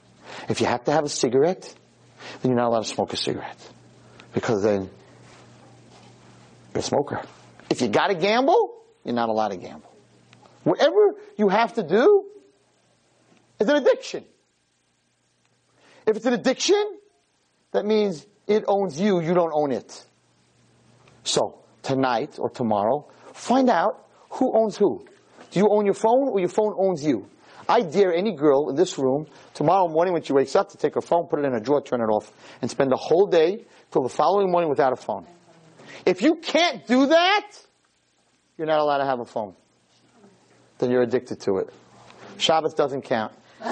If 0.49 0.61
you 0.61 0.67
have 0.67 0.85
to 0.85 0.93
have 0.93 1.05
a 1.05 1.09
cigarette, 1.09 1.73
then 2.41 2.51
you're 2.51 2.61
not 2.61 2.69
allowed 2.69 2.85
to 2.85 2.89
smoke 2.89 3.13
a 3.13 3.17
cigarette. 3.17 3.59
Because 4.33 4.63
then 4.63 4.91
you're 6.77 6.81
a 6.81 6.83
smoker. 6.83 7.23
If 7.71 7.81
you 7.81 7.89
gotta 7.89 8.15
gamble, 8.15 8.75
you're 9.03 9.15
not 9.15 9.31
allowed 9.31 9.49
to 9.49 9.57
gamble. 9.57 9.91
Whatever 10.63 11.15
you 11.39 11.49
have 11.49 11.73
to 11.75 11.83
do 11.83 12.27
is 13.59 13.67
an 13.69 13.77
addiction. 13.77 14.25
If 16.07 16.17
it's 16.17 16.27
an 16.27 16.35
addiction, 16.35 16.99
that 17.73 17.87
means 17.87 18.27
it 18.47 18.65
owns 18.69 19.01
you, 19.01 19.21
you 19.21 19.33
don't 19.33 19.53
own 19.55 19.73
it. 19.73 20.05
So, 21.25 21.61
tonight 21.83 22.37
or 22.39 22.51
tomorrow, 22.51 23.09
find 23.33 23.71
out 23.71 24.07
who 24.31 24.53
owns 24.55 24.77
who. 24.77 25.07
Do 25.51 25.59
you 25.59 25.69
own 25.71 25.87
your 25.87 25.95
phone 25.95 26.29
or 26.29 26.41
your 26.41 26.51
phone 26.51 26.75
owns 26.79 27.03
you? 27.03 27.27
I 27.69 27.81
dare 27.81 28.13
any 28.13 28.37
girl 28.37 28.69
in 28.69 28.77
this 28.77 28.99
room 28.99 29.27
tomorrow 29.55 29.89
morning 29.89 30.13
when 30.13 30.23
she 30.23 30.33
wakes 30.33 30.55
up 30.55 30.69
to 30.71 30.77
take 30.77 30.95
her 30.95 31.01
phone, 31.01 31.27
put 31.27 31.41
it 31.41 31.47
in 31.47 31.55
a 31.55 31.61
drawer, 31.61 31.81
turn 31.81 32.01
it 32.01 32.05
off, 32.05 32.31
and 32.61 32.71
spend 32.71 32.93
the 32.93 32.97
whole 32.97 33.27
day 33.27 33.65
till 33.91 34.03
the 34.03 34.09
following 34.09 34.51
morning 34.51 34.69
without 34.69 34.93
a 34.93 34.97
phone. 34.97 35.27
If 36.05 36.23
you 36.23 36.37
can't 36.37 36.87
do 36.87 37.07
that, 37.07 37.47
you're 38.59 38.67
not 38.67 38.81
allowed 38.81 38.99
to 38.99 39.07
have 39.07 39.21
a 39.21 39.25
phone. 39.25 39.55
Then 40.79 40.91
you're 40.91 41.03
addicted 41.03 41.41
to 41.43 41.59
it. 41.59 41.73
Shabbos 42.39 42.75
doesn't 42.75 43.03
count. 43.03 43.33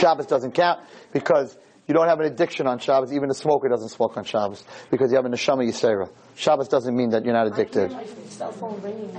Shabbos 0.00 0.26
doesn't 0.26 0.52
count 0.52 0.80
because 1.12 1.56
you 1.86 1.94
don't 1.94 2.08
have 2.08 2.20
an 2.20 2.26
addiction 2.26 2.66
on 2.66 2.78
Shabbos. 2.78 3.12
Even 3.12 3.30
a 3.30 3.34
smoker 3.34 3.68
doesn't 3.68 3.88
smoke 3.90 4.16
on 4.16 4.24
Shabbos 4.24 4.64
because 4.90 5.10
you 5.10 5.16
have 5.16 5.24
a 5.24 5.28
neshama 5.28 5.66
yisera. 5.66 6.10
Shabbos 6.34 6.68
doesn't 6.68 6.94
mean 6.94 7.10
that 7.10 7.24
you're 7.24 7.34
not 7.34 7.46
addicted. 7.46 7.90
Cell 8.30 8.52
phone 8.52 8.80
ringing. 8.82 9.16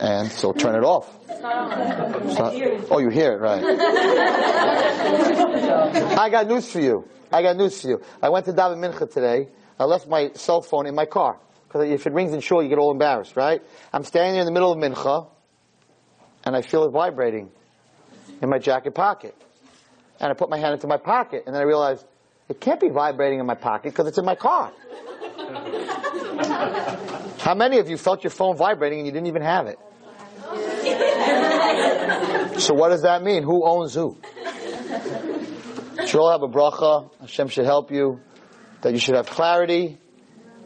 And 0.00 0.30
so 0.30 0.52
turn 0.52 0.74
it 0.74 0.84
off. 0.84 1.08
So- 1.28 2.86
oh, 2.90 2.98
you 2.98 3.10
hear 3.10 3.32
it, 3.34 3.40
right. 3.40 3.62
I 6.18 6.28
got 6.30 6.46
news 6.48 6.70
for 6.70 6.80
you. 6.80 7.06
I 7.30 7.42
got 7.42 7.56
news 7.56 7.80
for 7.80 7.88
you. 7.88 8.00
I 8.22 8.28
went 8.30 8.46
to 8.46 8.52
daven 8.52 8.78
Mincha 8.78 9.10
today. 9.12 9.48
I 9.82 9.84
left 9.84 10.06
my 10.06 10.30
cell 10.34 10.62
phone 10.62 10.86
in 10.86 10.94
my 10.94 11.06
car. 11.06 11.40
Because 11.66 11.90
if 11.90 12.06
it 12.06 12.12
rings 12.12 12.32
in 12.32 12.40
shul, 12.40 12.62
you 12.62 12.68
get 12.68 12.78
all 12.78 12.92
embarrassed, 12.92 13.34
right? 13.34 13.60
I'm 13.92 14.04
standing 14.04 14.38
in 14.38 14.46
the 14.46 14.52
middle 14.52 14.70
of 14.70 14.78
Mincha, 14.78 15.26
and 16.44 16.54
I 16.54 16.62
feel 16.62 16.84
it 16.84 16.90
vibrating 16.90 17.50
in 18.40 18.48
my 18.48 18.58
jacket 18.58 18.94
pocket. 18.94 19.34
And 20.20 20.30
I 20.30 20.34
put 20.34 20.50
my 20.50 20.58
hand 20.58 20.74
into 20.74 20.86
my 20.86 20.98
pocket, 20.98 21.44
and 21.46 21.54
then 21.54 21.60
I 21.60 21.64
realized 21.64 22.04
it 22.48 22.60
can't 22.60 22.78
be 22.78 22.90
vibrating 22.90 23.40
in 23.40 23.46
my 23.46 23.56
pocket 23.56 23.92
because 23.92 24.06
it's 24.06 24.18
in 24.18 24.24
my 24.24 24.36
car. 24.36 24.70
How 27.40 27.54
many 27.56 27.78
of 27.78 27.88
you 27.88 27.96
felt 27.96 28.22
your 28.22 28.30
phone 28.30 28.56
vibrating 28.56 29.00
and 29.00 29.06
you 29.06 29.12
didn't 29.12 29.26
even 29.26 29.42
have 29.42 29.66
it? 29.66 29.78
So 32.58 32.74
what 32.74 32.90
does 32.90 33.02
that 33.02 33.24
mean? 33.24 33.42
Who 33.42 33.64
owns 33.64 33.94
who? 33.94 34.18
Should 36.06 36.20
all 36.20 36.30
have 36.30 36.42
a 36.42 36.48
bracha. 36.48 37.10
Hashem 37.20 37.48
should 37.48 37.64
help 37.64 37.90
you. 37.90 38.20
That 38.82 38.92
you 38.92 38.98
should 38.98 39.14
have 39.14 39.26
clarity, 39.26 39.98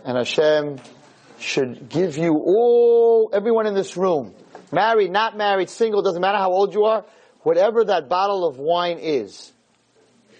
and 0.04 0.16
Hashem 0.16 0.78
should 1.38 1.88
give 1.88 2.16
you 2.16 2.32
all, 2.32 3.30
everyone 3.32 3.66
in 3.66 3.74
this 3.74 3.96
room, 3.96 4.34
married, 4.72 5.10
not 5.10 5.36
married, 5.36 5.70
single, 5.70 6.02
doesn't 6.02 6.20
matter 6.20 6.38
how 6.38 6.50
old 6.50 6.74
you 6.74 6.84
are, 6.84 7.04
whatever 7.42 7.84
that 7.84 8.08
bottle 8.08 8.46
of 8.46 8.58
wine 8.58 8.98
is, 8.98 9.52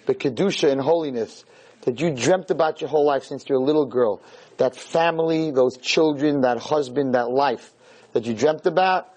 the 0.05 0.15
kedusha 0.15 0.71
and 0.71 0.81
holiness 0.81 1.45
that 1.81 2.01
you 2.01 2.11
dreamt 2.11 2.51
about 2.51 2.81
your 2.81 2.89
whole 2.89 3.05
life 3.05 3.23
since 3.23 3.47
you're 3.47 3.59
a 3.59 3.63
little 3.63 3.85
girl, 3.85 4.21
that 4.57 4.75
family, 4.75 5.51
those 5.51 5.77
children, 5.77 6.41
that 6.41 6.57
husband, 6.57 7.13
that 7.13 7.29
life 7.29 7.71
that 8.13 8.25
you 8.25 8.33
dreamt 8.33 8.65
about, 8.65 9.07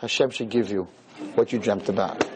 Hashem 0.00 0.30
should 0.30 0.48
give 0.48 0.70
you 0.70 0.88
what 1.34 1.52
you 1.52 1.58
dreamt 1.58 1.88
about. 1.88 2.35